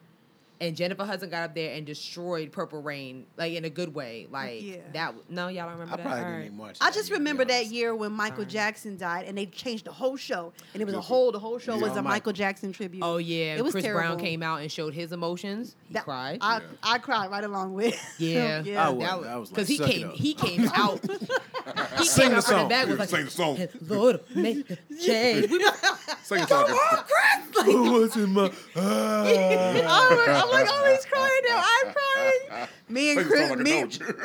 Yeah. 0.64 0.68
And 0.68 0.78
Jennifer 0.78 1.04
Hudson 1.06 1.30
got 1.30 1.44
up 1.44 1.56
there 1.56 1.74
and 1.76 1.86
destroyed 1.86 2.52
Purple 2.52 2.82
Rain, 2.82 3.26
like 3.38 3.54
in 3.54 3.66
a 3.66 3.70
good 3.70 3.94
way. 3.94 4.28
Like 4.32 4.62
Yeah. 4.64 4.78
that. 4.94 5.14
No, 5.30 5.48
y'all 5.50 5.64
don't 5.70 5.74
remember 5.80 5.94
I 5.94 5.98
that. 5.98 6.04
probably 6.04 6.20
didn't 6.24 6.36
right. 6.38 6.46
even 6.46 6.58
watch. 6.58 6.78
I 6.82 6.92
just 6.92 7.10
year, 7.10 7.18
remember 7.18 7.46
that 7.46 7.66
year 7.68 7.94
when 7.96 8.12
Michael 8.14 8.40
Alright. 8.40 8.50
Jackson 8.50 8.98
died, 8.98 9.26
and 9.28 9.38
they 9.38 9.46
changed 9.46 9.86
the 9.86 9.92
whole 9.92 10.16
show, 10.18 10.54
and 10.74 10.82
it 10.82 10.86
was 10.86 10.96
a 10.96 11.02
whole. 11.02 11.32
The 11.32 11.40
whole 11.40 11.60
show 11.60 11.76
Yeah, 11.76 11.82
was 11.82 11.92
a 11.92 11.96
Michael. 11.96 12.04
Michael 12.10 12.34
Jackson 12.34 12.72
tribute. 12.72 13.04
Oh 13.04 13.18
yeah, 13.18 13.56
It 13.56 13.64
was 13.64 13.74
Chris 13.74 13.86
Brown 13.86 14.18
came 14.20 14.42
out 14.44 14.62
and 14.62 14.72
showed 14.72 14.94
his 14.94 15.12
emotions. 15.12 15.76
He 15.88 15.94
That- 15.96 16.06
cried. 16.06 16.38
I, 16.42 16.58
Yeah. 16.58 16.62
I 16.84 16.98
cried 17.00 17.30
right 17.32 17.44
along 17.44 17.74
with. 17.74 18.00
Yeah. 18.18 18.62
yeah. 18.66 18.88
I 18.88 18.90
was- 18.90 19.00
That 19.04 19.30
I 19.30 19.36
was 19.38 19.50
like, 19.52 19.56
because 19.56 19.68
he 19.68 19.78
came 19.80 20.10
he 20.12 20.34
came 20.46 20.68
out. 20.74 21.00
he 21.98 22.06
Sing 22.06 22.24
came 22.24 22.32
the 22.32 22.38
out 22.38 22.44
song. 22.44 22.70
back 22.70 22.88
was 22.88 22.96
Yeah, 22.96 23.00
like, 23.00 23.10
sing 23.10 23.26
the 23.26 23.32
song. 23.32 23.68
Lord, 23.88 24.20
make 24.36 24.70
a 24.70 24.78
change. 25.04 25.50
We 25.50 25.58
was, 25.58 25.74
Sing 26.24 26.40
a 26.42 26.48
song. 26.48 26.70
What's 27.66 28.16
in 28.16 28.30
my? 28.34 28.52
I'm 30.54 30.66
like, 30.66 30.70
oh, 30.72 30.92
he's 30.92 31.06
crying 31.06 31.42
now. 31.48 31.64
I'm 31.66 31.94
crying. 31.94 32.68
Me 32.90 33.12
and 33.18 33.26
Chris, 33.26 33.50
like 33.50 33.60
me. 33.60 33.72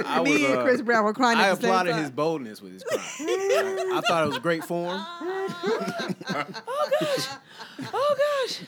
I 0.04 0.22
me 0.22 0.32
was, 0.32 0.42
and 0.42 0.58
uh, 0.58 0.62
Chris 0.62 0.82
Brown 0.82 1.04
were 1.04 1.14
crying 1.14 1.38
I 1.38 1.48
at 1.48 1.60
same 1.60 1.70
applauded 1.70 1.96
his 1.96 2.10
boldness 2.10 2.60
with 2.60 2.72
his 2.72 2.84
crying. 2.84 3.02
I, 3.02 3.92
I 3.96 4.00
thought 4.06 4.24
it 4.24 4.28
was 4.28 4.38
great 4.38 4.64
form. 4.64 5.00
oh 5.00 6.90
gosh, 7.00 7.28
oh 7.94 8.16
gosh, 8.46 8.60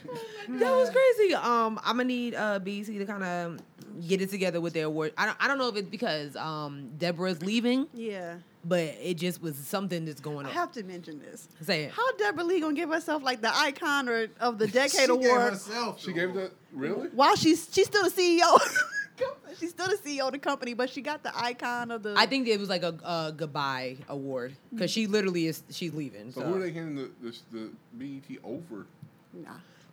that 0.49 0.73
was 0.75 0.91
crazy. 0.91 1.35
Um, 1.35 1.79
I'm 1.85 1.97
gonna 1.97 2.05
need 2.05 2.35
uh 2.35 2.59
BET 2.61 2.87
to 2.87 3.05
kind 3.05 3.25
of 3.25 3.61
get 4.07 4.23
it 4.23 4.31
together 4.31 4.61
with 4.61 4.73
their 4.73 4.87
award. 4.87 5.13
I 5.19 5.27
don't, 5.27 5.37
I 5.41 5.49
don't 5.49 5.59
know 5.59 5.69
if 5.69 5.77
it's 5.77 5.89
because 5.91 6.37
um 6.37 6.91
Debra's 6.97 7.43
leaving, 7.43 7.87
Yeah, 7.93 8.37
but 8.65 8.81
it 8.81 9.15
just 9.15 9.41
was 9.43 9.57
something 9.57 10.05
that's 10.05 10.21
going 10.21 10.47
on. 10.47 10.47
I 10.47 10.51
have 10.55 10.73
to 10.73 10.83
mention 10.83 11.19
this. 11.21 11.49
Say 11.63 11.85
it. 11.85 11.93
How 11.93 12.13
Debra 12.17 12.45
Lee 12.45 12.61
gonna 12.61 12.75
give 12.75 12.91
herself 12.91 13.23
like 13.23 13.41
the 13.41 13.55
icon 13.57 14.09
or 14.09 14.27
of 14.41 14.59
the 14.59 14.67
decade 14.81 14.91
She 14.93 14.99
gave 15.07 15.11
award 15.11 15.53
herself 15.53 16.01
She 16.01 16.13
gave 16.13 16.31
award. 16.31 16.45
that 16.47 16.53
really? 16.73 17.09
while 17.09 17.37
she's 17.37 17.69
she's 17.73 17.87
still 17.87 18.05
the 18.05 18.11
CEO. 18.11 18.59
she's 19.59 19.71
still 19.71 19.87
the 19.89 19.97
CEO 19.97 20.27
of 20.27 20.33
the 20.33 20.39
company, 20.39 20.75
but 20.75 20.89
she 20.91 21.01
got 21.03 21.23
the 21.23 21.33
icon 21.37 21.91
of 21.91 22.03
the. 22.03 22.15
I 22.17 22.27
think 22.27 22.49
it 22.49 22.59
was 22.59 22.69
like 22.69 22.83
a, 22.83 22.95
a 23.05 23.33
goodbye 23.37 23.97
award 24.09 24.55
because 24.73 24.91
she 24.91 25.07
literally 25.07 25.47
is 25.47 25.63
she's 25.71 25.93
leaving. 25.95 26.33
So 26.33 26.41
So, 26.41 26.47
who 26.47 26.55
are 26.57 26.61
they 26.61 26.73
handing 26.73 26.97
the, 26.97 27.11
the, 27.31 27.37
the 27.53 27.71
BET 27.95 28.39
over? 28.45 28.87
Nah, 29.33 29.51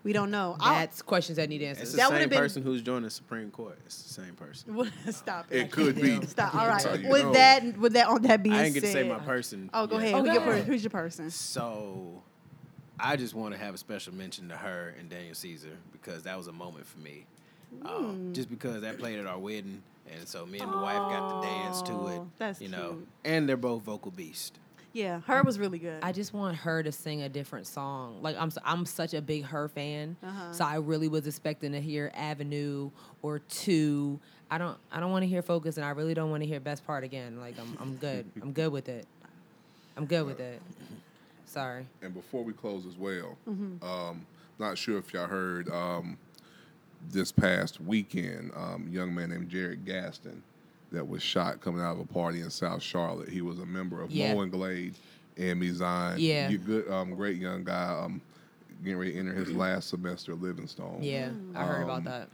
we 0.07 0.13
don't 0.13 0.31
know. 0.31 0.55
I- 0.59 0.79
that's 0.85 1.01
questions 1.01 1.35
that 1.35 1.49
need 1.49 1.61
It's 1.61 1.79
answers. 1.79 1.91
the 1.91 1.97
That 1.97 2.03
same 2.07 2.13
would've 2.13 2.29
been- 2.29 2.39
person 2.39 2.63
who's 2.63 2.81
joining 2.81 3.03
the 3.03 3.09
Supreme 3.09 3.51
Court. 3.51 3.77
It's 3.85 4.01
the 4.03 4.21
same 4.23 4.35
person. 4.35 4.91
Stop 5.11 5.47
it. 5.51 5.57
It 5.63 5.71
could 5.71 5.95
be. 5.95 6.25
Stop. 6.25 6.55
All 6.55 6.65
That's 6.65 6.85
right. 6.85 6.95
how 6.95 7.01
you 7.05 7.09
With 7.11 7.23
know. 7.25 7.33
that, 7.33 7.77
with 7.77 7.93
that 7.93 8.07
on 8.07 8.21
that 8.21 8.41
being 8.41 8.55
I 8.55 8.63
didn't 8.63 8.75
get 8.75 8.81
to 8.83 8.91
say 8.91 9.03
my 9.07 9.19
person. 9.19 9.69
Oh, 9.73 9.85
go 9.85 9.97
yet. 9.99 10.03
ahead. 10.05 10.13
Oh, 10.15 10.19
Who 10.19 10.25
go 10.27 10.33
your 10.33 10.53
ahead. 10.53 10.63
who's 10.65 10.81
your 10.83 10.91
person? 10.91 11.29
So, 11.29 12.23
I 12.99 13.17
just 13.17 13.35
want 13.35 13.53
to 13.53 13.59
have 13.59 13.75
a 13.75 13.77
special 13.77 14.13
mention 14.13 14.47
to 14.47 14.55
H.E.R. 14.55 14.93
and 14.97 15.09
Daniel 15.09 15.35
Caesar 15.35 15.75
because 15.91 16.23
that 16.23 16.37
was 16.37 16.47
a 16.47 16.53
moment 16.53 16.85
for 16.87 16.99
me. 16.99 17.25
Um, 17.83 18.31
just 18.33 18.49
because 18.49 18.81
that 18.81 18.97
played 18.97 19.19
at 19.19 19.25
our 19.27 19.37
wedding, 19.37 19.83
and 20.09 20.25
so 20.25 20.45
me 20.45 20.59
and 20.59 20.71
the 20.71 20.77
wife 20.77 20.95
got 20.97 21.41
to 21.41 21.47
dance 21.47 21.81
to 21.81 21.91
it. 21.91 22.19
Oh, 22.19 22.27
that's 22.37 22.61
you 22.61 22.69
know, 22.69 22.91
cute. 22.93 23.07
and 23.25 23.49
they're 23.49 23.57
both 23.57 23.83
vocal 23.83 24.09
beasts. 24.11 24.57
Yeah, 24.93 25.17
H.E.R. 25.17 25.43
was 25.43 25.59
really 25.59 25.77
good. 25.79 25.99
I 26.03 26.11
just 26.11 26.33
want 26.33 26.55
her 26.57 26.81
to 26.81 26.91
sing 26.91 27.21
a 27.21 27.29
different 27.29 27.67
song. 27.67 28.19
Like 28.21 28.35
I'm, 28.37 28.47
s- 28.47 28.57
I'm 28.65 28.85
such 28.85 29.13
a 29.13 29.21
big 29.21 29.43
H.E.R. 29.43 29.67
fan, 29.67 30.15
Uh-huh. 30.23 30.51
so 30.53 30.65
I 30.65 30.75
really 30.77 31.07
was 31.07 31.27
expecting 31.27 31.71
to 31.73 31.81
hear 31.81 32.11
Avenue 32.15 32.89
or 33.21 33.39
Two. 33.39 34.19
I 34.49 34.57
don't, 34.57 34.77
I 34.91 34.99
don't 34.99 35.11
want 35.11 35.23
to 35.23 35.27
hear 35.27 35.41
Focus, 35.41 35.77
and 35.77 35.85
I 35.85 35.89
really 35.91 36.13
don't 36.13 36.31
want 36.31 36.41
to 36.41 36.47
hear 36.47 36.59
Best 36.59 36.85
Part 36.87 37.03
again. 37.03 37.39
Like 37.39 37.59
I'm, 37.59 37.77
I'm 37.79 37.95
good. 37.97 38.25
I'm 38.41 38.53
good 38.53 38.71
with 38.71 38.89
it. 38.89 39.05
I'm 39.97 40.05
good 40.05 40.25
with 40.25 40.39
it. 40.39 40.61
Sorry. 41.45 41.85
And 42.01 42.13
before 42.13 42.43
we 42.43 42.53
close 42.53 42.85
as 42.85 42.95
well, 42.97 43.37
Mm-hmm. 43.47 43.85
um, 43.87 44.25
not 44.59 44.77
sure 44.77 44.97
if 44.97 45.13
y'all 45.13 45.27
heard 45.27 45.69
um, 45.69 46.17
this 47.11 47.31
past 47.31 47.79
weekend, 47.81 48.51
um, 48.55 48.87
a 48.89 48.91
young 48.91 49.13
man 49.13 49.29
named 49.29 49.49
Jared 49.49 49.85
Gaston 49.85 50.41
that 50.91 51.07
was 51.07 51.21
shot 51.21 51.61
coming 51.61 51.81
out 51.81 51.93
of 51.93 51.99
a 51.99 52.05
party 52.05 52.41
in 52.41 52.49
South 52.49 52.81
Charlotte. 52.81 53.29
He 53.29 53.41
was 53.41 53.59
a 53.59 53.65
member 53.65 54.01
of 54.01 54.11
Yeah. 54.11 54.33
Moen 54.33 54.49
Glade 54.49 54.95
and 55.37 55.61
Mizan. 55.61 56.15
Yeah. 56.17 56.49
You 56.49 56.57
good, 56.57 56.89
um, 56.89 57.13
great 57.15 57.37
young 57.37 57.63
guy. 57.63 57.87
Um, 58.03 58.21
getting 58.83 58.97
ready 58.99 59.13
to 59.13 59.19
enter 59.19 59.33
his 59.33 59.51
last 59.51 59.89
semester 59.89 60.33
at 60.33 60.41
Livingstone. 60.41 60.99
Yeah, 61.01 61.31
I 61.55 61.63
heard 61.65 61.83
about 61.83 61.97
Um, 61.99 62.03
that. 62.05 62.29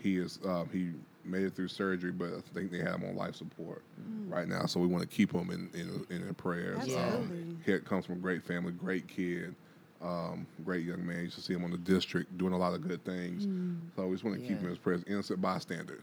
He 0.00 0.18
is 0.18 0.38
um, 0.44 0.68
he 0.70 0.90
made 1.24 1.42
it 1.44 1.54
through 1.56 1.68
surgery, 1.68 2.12
but 2.12 2.28
I 2.34 2.40
think 2.54 2.70
they 2.70 2.78
have 2.78 3.00
him 3.00 3.08
on 3.08 3.16
life 3.16 3.34
support 3.34 3.82
right 4.28 4.46
now. 4.46 4.66
So 4.66 4.78
we 4.78 4.86
want 4.86 5.02
to 5.02 5.08
keep 5.08 5.32
him 5.32 5.50
in 5.50 5.70
in, 5.78 6.06
in 6.14 6.22
their 6.22 6.34
prayers. 6.34 6.78
Absolutely. 6.80 7.38
Um, 7.42 7.60
he 7.64 7.78
comes 7.80 8.04
from 8.06 8.16
a 8.16 8.18
great 8.18 8.42
family, 8.44 8.72
great 8.72 9.08
kid, 9.08 9.54
um, 10.02 10.46
great 10.64 10.84
young 10.84 11.04
man. 11.04 11.24
You 11.24 11.30
should 11.30 11.42
see 11.44 11.54
him 11.54 11.64
on 11.64 11.70
the 11.70 11.78
district 11.78 12.36
doing 12.36 12.52
a 12.52 12.58
lot 12.58 12.74
of 12.74 12.86
good 12.86 13.02
things. 13.04 13.48
So 13.96 14.06
we 14.06 14.14
just 14.14 14.22
want 14.24 14.36
to 14.36 14.42
keep 14.46 14.58
him 14.58 14.64
in 14.64 14.70
his 14.70 14.78
prayers. 14.78 15.02
Innocent 15.08 15.40
bystander. 15.40 15.98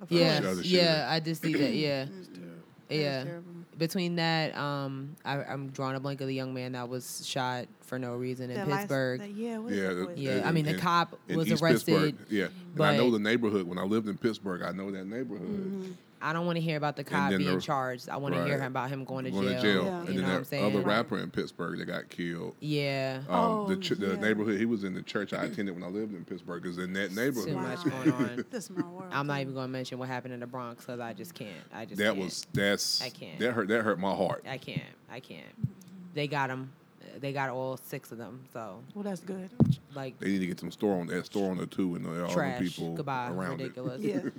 Of 0.00 0.10
Yeah, 0.12 0.52
yeah. 0.62 1.06
I 1.10 1.20
did 1.20 1.36
see 1.36 1.52
that. 1.54 1.72
Yeah, 1.74 2.04
That 2.04 2.10
is 2.94 3.00
yeah. 3.00 3.24
terrible. 3.24 3.50
Between 3.76 4.16
that, 4.16 4.56
um, 4.56 5.16
I, 5.24 5.42
I'm 5.42 5.70
drawing 5.70 5.96
a 5.96 6.00
blank 6.00 6.20
of 6.20 6.28
the 6.28 6.34
young 6.34 6.54
man 6.54 6.72
that 6.72 6.88
was 6.88 7.26
shot 7.26 7.66
for 7.80 7.98
no 7.98 8.14
reason 8.14 8.50
in 8.50 8.56
That 8.56 8.68
last- 8.68 8.80
Pittsburgh. 8.82 9.20
that- 9.20 9.30
yeah, 9.34 9.58
what 9.58 9.72
is 9.72 9.78
Yeah, 9.78 9.88
the- 9.88 10.12
Yeah, 10.16 10.34
name? 10.36 10.44
I 10.46 10.52
mean, 10.52 10.64
the 10.66 10.74
cop 10.78 11.18
in 11.28 11.36
was 11.36 11.50
East 11.50 11.60
arrested, 11.62 11.86
Pittsburgh. 12.16 12.26
Yeah, 12.30 12.46
and 12.74 12.82
I 12.84 12.96
know 12.96 13.10
the 13.10 13.18
neighborhood. 13.18 13.66
When 13.66 13.78
I 13.78 13.82
lived 13.82 14.06
in 14.08 14.16
Pittsburgh, 14.16 14.62
I 14.62 14.70
know 14.72 14.90
that 14.92 15.06
neighborhood. 15.06 15.48
Mm-hmm. 15.48 15.92
I 16.24 16.32
don't 16.32 16.46
want 16.46 16.56
to 16.56 16.62
hear 16.62 16.78
about 16.78 16.96
the 16.96 17.04
cop 17.04 17.28
being 17.30 17.44
the- 17.44 17.60
charged. 17.60 18.08
I 18.08 18.16
want 18.16 18.34
to 18.34 18.44
hear 18.46 18.62
about 18.62 18.88
him 18.88 19.04
going 19.04 19.26
to 19.26 19.30
Going 19.30 19.48
jail. 19.48 19.56
to 19.56 19.62
jail, 19.62 19.84
Yeah. 19.84 19.98
and 20.00 20.08
You 20.08 20.14
then 20.14 20.22
know 20.22 20.22
what 20.28 20.32
I'm 20.36 20.38
that 20.40 20.46
saying? 20.48 20.64
other 20.76 20.80
rapper 20.84 21.18
in 21.18 21.30
Pittsburgh 21.30 21.78
that 21.78 21.84
got 21.84 22.08
killed. 22.08 22.54
Yeah. 22.60 23.20
Um, 23.28 23.34
Oh, 23.40 23.66
the, 23.68 23.76
ch- 23.76 23.90
the 23.90 24.16
neighborhood 24.16 24.58
he 24.58 24.64
was 24.64 24.84
in, 24.84 24.94
the 24.94 25.02
church 25.02 25.34
I 25.34 25.44
attended 25.44 25.74
when 25.74 25.84
I 25.84 25.88
lived 25.88 26.14
in 26.14 26.24
Pittsburgh, 26.24 26.64
is 26.64 26.78
in 26.78 26.94
that 26.94 27.14
neighborhood. 27.14 27.48
Too 27.50 27.54
much 27.56 27.84
going 27.84 28.12
on. 28.12 28.44
The 28.50 28.60
small 28.62 28.90
world. 28.90 29.10
I'm 29.12 29.26
not 29.26 29.40
even 29.42 29.52
going 29.52 29.66
to 29.66 29.72
mention 29.72 29.98
what 29.98 30.08
happened 30.08 30.32
in 30.32 30.40
the 30.40 30.46
Bronx 30.46 30.84
because 30.86 30.98
I 30.98 31.12
just 31.12 31.34
can't. 31.34 31.50
I 31.74 31.84
just 31.84 31.98
That 31.98 32.14
can't. 32.14 32.18
was 32.24 32.46
that's 32.54 33.02
I 33.02 33.10
can't. 33.10 33.38
that 33.40 33.52
hurt 33.52 33.68
that 33.68 33.82
hurt 33.82 33.98
my 33.98 34.14
heart. 34.14 34.44
I 34.48 34.56
can't. 34.56 34.80
I 35.10 35.20
can't. 35.20 35.44
They 36.14 36.26
got 36.26 36.48
him. 36.48 36.72
They 37.20 37.32
got 37.32 37.50
all 37.50 37.76
six 37.76 38.10
of 38.12 38.18
them. 38.18 38.40
So 38.52 38.80
Well, 38.94 39.04
that's 39.04 39.20
good. 39.20 39.50
like 39.94 40.18
They 40.20 40.28
need 40.28 40.38
to 40.40 40.46
get 40.46 40.58
some 40.58 40.70
store 40.70 40.98
on 40.98 41.06
that 41.08 41.26
store 41.26 41.50
on 41.50 41.58
the 41.58 41.66
two 41.66 41.94
and 41.96 42.06
all 42.06 42.28
trash. 42.32 42.58
the 42.60 42.68
people 42.70 42.94
Goodbye. 42.94 43.28
around 43.28 43.58
Ridiculous. 43.60 44.00
Yeah. 44.02 44.20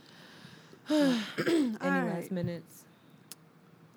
Any 0.90 1.76
All 1.82 2.06
last 2.06 2.32
minutes? 2.32 2.84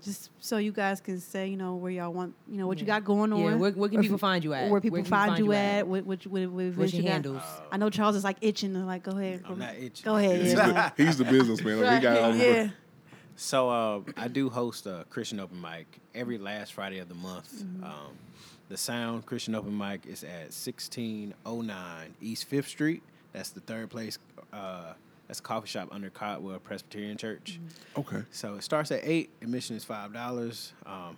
Just 0.03 0.31
so 0.41 0.59
you 0.59 0.73
guys 0.73 1.01
can 1.01 1.21
say, 1.21 1.49
you 1.49 1.57
know, 1.57 1.75
where 1.75 1.91
y'all 1.91 2.13
want, 2.13 2.35
you 2.49 2.57
know, 2.57 2.67
what 2.67 2.79
you 2.79 2.87
got 2.87 3.05
going 3.05 3.33
on. 3.33 3.41
Yeah. 3.41 3.55
Where, 3.57 3.73
where 3.73 3.89
can 3.89 4.01
people 4.01 4.15
if- 4.15 4.21
find 4.21 4.43
you 4.45 4.55
at? 4.55 4.71
Where 4.71 4.81
people 4.81 4.99
can 4.99 5.05
find, 5.05 5.39
you 5.39 5.53
at? 5.53 5.87
What, 5.87 6.07
what, 6.07 6.27
what, 6.27 6.47
what, 6.49 6.65
What's 6.65 6.77
what 6.77 6.93
your 6.93 7.03
you 7.03 7.09
got? 7.09 7.13
handles? 7.13 7.43
I 7.71 7.77
know 7.77 7.91
Charles 7.91 8.17
is 8.17 8.25
like 8.25 8.37
itching 8.41 8.75
to 8.75 8.81
like, 8.81 9.03
go 9.03 9.19
ahead. 9.19 9.43
I'm 9.47 9.59
not 9.59 9.75
itching. 9.75 10.05
Go 10.05 10.17
ahead. 10.17 10.41
He's, 10.41 10.53
yeah. 10.53 10.91
the, 10.97 11.05
he's 11.05 11.19
the 11.19 11.25
businessman. 11.25 11.81
Like, 11.83 11.97
he 11.97 12.01
got 12.03 12.19
all 12.19 12.33
the- 12.33 12.39
yeah. 12.39 12.69
So 13.37 13.69
uh, 13.71 14.01
I 14.17 14.29
do 14.29 14.49
host 14.51 14.87
a 14.87 15.05
Christian 15.11 15.39
open 15.41 15.61
mic 15.61 16.01
every 16.15 16.39
last 16.39 16.73
Friday 16.73 16.99
of 16.99 17.09
the 17.09 17.15
month. 17.15 17.63
Um, 17.85 18.17
the 18.69 18.77
Sound 18.77 19.27
Christian 19.27 19.55
open 19.55 19.77
mic 19.77 20.07
is 20.07 20.25
at 20.25 20.51
1609 20.53 22.15
East 22.21 22.45
Fifth 22.47 22.69
Street. 22.69 23.03
That's 23.33 23.51
the 23.51 23.61
third 23.61 23.91
place. 23.91 24.19
Uh, 24.53 24.93
that's 25.29 25.41
a 25.41 25.43
coffee 25.43 25.69
shop 25.69 25.89
under 25.93 26.11
Caldwell 26.11 26.59
Presbyterian 26.59 27.17
Church. 27.17 27.61
Okay. 27.97 28.23
So 28.33 28.55
it 28.55 28.63
starts 28.65 28.91
at 28.91 29.01
eight. 29.05 29.31
Admission 29.43 29.77
is 29.77 29.85
five 29.85 30.13
dollars. 30.13 30.73
Um, 30.87 31.17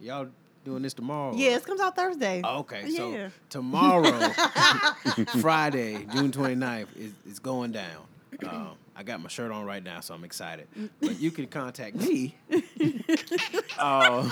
y'all 0.00 0.28
doing 0.64 0.82
this 0.82 0.92
tomorrow? 0.94 1.34
Yeah, 1.34 1.56
it 1.56 1.64
comes 1.64 1.80
out 1.80 1.96
Thursday. 1.96 2.42
Okay, 2.44 2.84
Yeah. 2.88 3.28
so 3.28 3.32
tomorrow, 3.48 4.10
Friday, 5.40 6.04
June 6.12 6.30
29th, 6.30 6.88
is, 6.96 7.12
is 7.26 7.38
going 7.38 7.72
down. 7.72 8.02
Um, 8.46 8.72
I 8.94 9.02
got 9.02 9.22
my 9.22 9.28
shirt 9.28 9.50
on 9.50 9.64
right 9.64 9.82
now, 9.82 10.00
so 10.00 10.12
I'm 10.14 10.24
excited. 10.24 10.66
But 11.00 11.18
you 11.20 11.30
can 11.30 11.46
contact 11.46 11.96
me. 11.96 12.34
uh, 13.78 14.28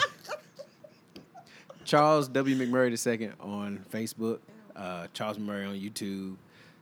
Charles 1.85 2.29
W. 2.29 2.57
McMurray 2.57 2.91
II 3.21 3.31
on 3.41 3.85
Facebook, 3.91 4.41
uh, 4.75 5.07
Charles 5.13 5.39
McMurray 5.39 5.69
on 5.69 5.77
YouTube, 5.77 6.37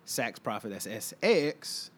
Sax 0.06 0.38
Prophet, 0.38 0.70
that's 0.70 0.86
S 0.86 1.14
A 1.22 1.48
X 1.48 1.90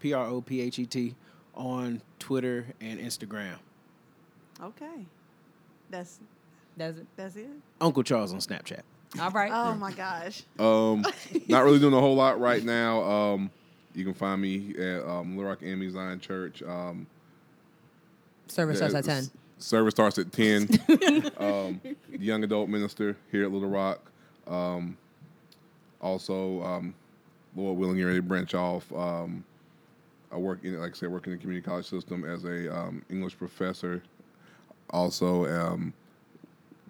P 0.00 0.12
R 0.12 0.26
O 0.26 0.40
P 0.40 0.60
H 0.60 0.78
E 0.78 0.86
T, 0.86 1.14
on 1.54 2.02
Twitter 2.18 2.66
and 2.80 3.00
Instagram. 3.00 3.56
Okay. 4.62 5.06
That's 5.90 6.18
Does 6.76 6.98
it? 6.98 7.06
that's 7.16 7.36
it. 7.36 7.48
Uncle 7.80 8.02
Charles 8.02 8.32
on 8.32 8.40
Snapchat. 8.40 8.80
All 9.20 9.30
right. 9.30 9.50
Oh 9.52 9.74
my 9.74 9.92
gosh. 9.92 10.42
Um, 10.58 11.04
not 11.48 11.64
really 11.64 11.78
doing 11.78 11.94
a 11.94 12.00
whole 12.00 12.16
lot 12.16 12.40
right 12.40 12.62
now. 12.62 13.02
Um, 13.02 13.50
you 13.94 14.04
can 14.04 14.14
find 14.14 14.40
me 14.40 14.74
at 14.78 15.06
um, 15.06 15.36
Little 15.36 15.50
Rock 15.50 15.62
AME 15.62 15.90
Zion 15.90 16.20
Church. 16.20 16.62
Um, 16.62 17.06
Service 18.48 18.76
starts 18.76 18.94
at 18.94 19.04
10. 19.04 19.30
Service 19.58 19.92
starts 19.92 20.18
at 20.18 20.32
10. 20.32 20.68
um, 21.38 21.80
young 22.10 22.44
adult 22.44 22.68
minister 22.68 23.16
here 23.32 23.44
at 23.44 23.52
Little 23.52 23.70
Rock. 23.70 24.00
Um, 24.46 24.96
also, 26.00 26.62
um, 26.62 26.94
Lord 27.56 27.78
willing, 27.78 27.96
you're 27.96 28.08
ready 28.08 28.18
to 28.18 28.22
branch 28.22 28.54
off. 28.54 28.92
Um, 28.92 29.44
I 30.32 30.36
work 30.36 30.64
in, 30.64 30.78
like 30.78 30.92
I 30.92 30.94
said, 30.94 31.10
work 31.10 31.26
in 31.26 31.32
the 31.32 31.38
community 31.38 31.64
college 31.64 31.88
system 31.88 32.24
as 32.24 32.44
a 32.44 32.74
um, 32.76 33.02
English 33.10 33.36
professor. 33.38 34.02
Also, 34.90 35.46
um, 35.46 35.92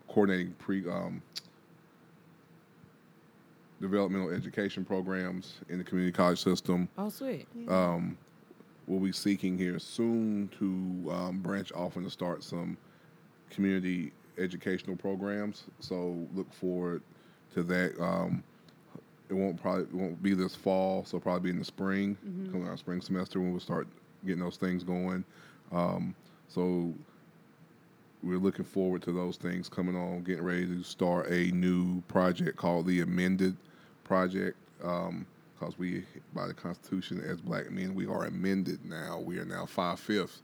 coordinating 0.09 0.53
pre 0.59 0.89
um, 0.89 1.23
developmental 3.81 4.31
education 4.31 4.85
programs 4.85 5.55
in 5.69 5.79
the 5.79 5.85
community 5.85 6.13
college 6.13 6.43
system 6.43 6.89
Oh, 6.97 7.09
sweet. 7.09 7.47
um, 7.69 8.17
we'll 8.87 9.01
be 9.01 9.13
seeking 9.13 9.59
here 9.59 9.79
soon 9.79 10.49
to 10.59 11.13
um, 11.13 11.41
branch 11.41 11.73
off 11.73 11.97
and 11.97 12.05
to 12.05 12.11
start 12.11 12.43
some 12.43 12.77
community 13.51 14.13
educational 14.39 14.97
programs. 14.97 15.65
So 15.81 16.17
look 16.35 16.53
forward 16.53 17.03
to 17.55 17.63
that. 17.65 18.01
Um, 18.03 18.43
it 19.28 19.35
won't 19.35 19.61
probably 19.61 19.82
it 19.85 19.94
won't 19.94 20.23
be 20.23 20.35
this 20.35 20.55
fall, 20.55 21.05
so 21.05 21.19
probably 21.19 21.51
be 21.51 21.51
in 21.51 21.59
the 21.59 21.65
spring, 21.65 22.16
coming 22.53 22.69
out 22.69 22.78
spring 22.78 23.01
semester 23.01 23.40
when 23.40 23.51
we'll 23.51 23.61
start 23.61 23.86
getting 24.24 24.43
those 24.43 24.57
things 24.57 24.85
going. 24.85 25.24
Um, 25.73 26.15
so 26.48 26.93
we're 28.23 28.39
looking 28.39 28.65
forward 28.65 29.03
to 29.03 29.12
those 29.12 29.36
things 29.36 29.69
coming 29.69 29.97
on, 29.97 30.23
getting 30.23 30.44
ready 30.44 30.66
to 30.66 30.82
start 30.82 31.31
a 31.31 31.51
new 31.53 32.01
project 32.03 32.57
called 32.57 32.86
the 32.86 33.01
Amended 33.01 33.57
Project. 34.05 34.57
Because 34.78 35.78
we, 35.78 36.05
by 36.35 36.47
the 36.47 36.55
Constitution, 36.55 37.23
as 37.27 37.40
black 37.40 37.70
men, 37.70 37.94
we 37.94 38.07
are 38.07 38.24
amended 38.27 38.85
now. 38.85 39.19
We 39.20 39.39
are 39.39 39.44
now 39.44 39.65
five 39.66 39.98
fifths. 39.98 40.43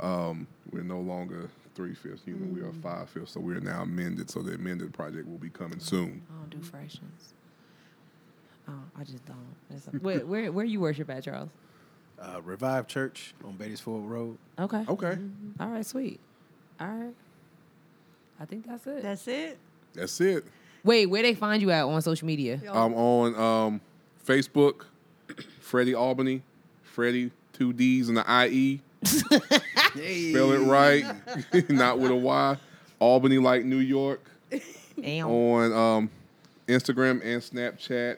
Um, 0.00 0.46
we're 0.72 0.82
no 0.82 1.00
longer 1.00 1.48
three 1.74 1.94
fifths. 1.94 2.22
You 2.26 2.34
know, 2.34 2.52
we 2.52 2.60
are 2.60 2.72
five 2.82 3.08
fifths. 3.10 3.32
So 3.32 3.40
we 3.40 3.54
are 3.54 3.60
now 3.60 3.82
amended. 3.82 4.28
So 4.30 4.40
the 4.42 4.54
amended 4.54 4.92
project 4.92 5.28
will 5.28 5.38
be 5.38 5.50
coming 5.50 5.78
soon. 5.80 6.22
I 6.30 6.40
don't 6.40 6.50
do 6.50 6.60
fractions. 6.66 7.34
Oh, 8.70 8.74
I 8.98 9.04
just 9.04 9.24
don't. 9.26 9.36
It's- 9.76 10.00
where, 10.02 10.20
where, 10.20 10.52
where 10.52 10.64
you 10.64 10.80
worship 10.80 11.10
at, 11.10 11.24
Charles? 11.24 11.50
Uh, 12.20 12.40
Revive 12.44 12.86
Church 12.86 13.34
on 13.44 13.54
Beatties 13.54 13.80
Ford 13.80 14.04
Road. 14.04 14.36
Okay. 14.58 14.84
Okay, 14.88 15.18
All 15.58 15.68
right, 15.68 15.84
sweet. 15.86 16.20
All 16.78 16.86
right. 16.86 17.14
I 18.38 18.44
think 18.44 18.66
that's 18.66 18.86
it. 18.86 19.02
That's 19.02 19.26
it. 19.28 19.58
that's 19.94 20.20
it. 20.20 20.44
Wait, 20.84 21.06
where 21.06 21.22
they 21.22 21.34
find 21.34 21.60
you 21.60 21.70
at 21.70 21.84
on 21.84 22.00
social 22.02 22.26
media? 22.26 22.60
I'm 22.70 22.94
on 22.94 23.34
um, 23.34 23.80
Facebook, 24.26 24.84
Freddie 25.60 25.94
Albany, 25.94 26.42
Freddie 26.82 27.32
two 27.52 27.72
D's 27.72 28.08
and 28.08 28.16
the 28.18 28.28
I 28.28 28.48
E. 28.48 28.80
Spell 29.04 30.52
it 30.52 30.66
right, 30.66 31.04
not 31.70 31.98
with 31.98 32.10
a 32.10 32.16
Y. 32.16 32.56
Albany 32.98 33.38
like 33.38 33.64
New 33.64 33.78
York. 33.78 34.22
Damn. 35.00 35.28
on 35.28 35.72
um, 35.72 36.10
Instagram 36.68 37.22
and 37.24 37.40
Snapchat, 37.42 38.16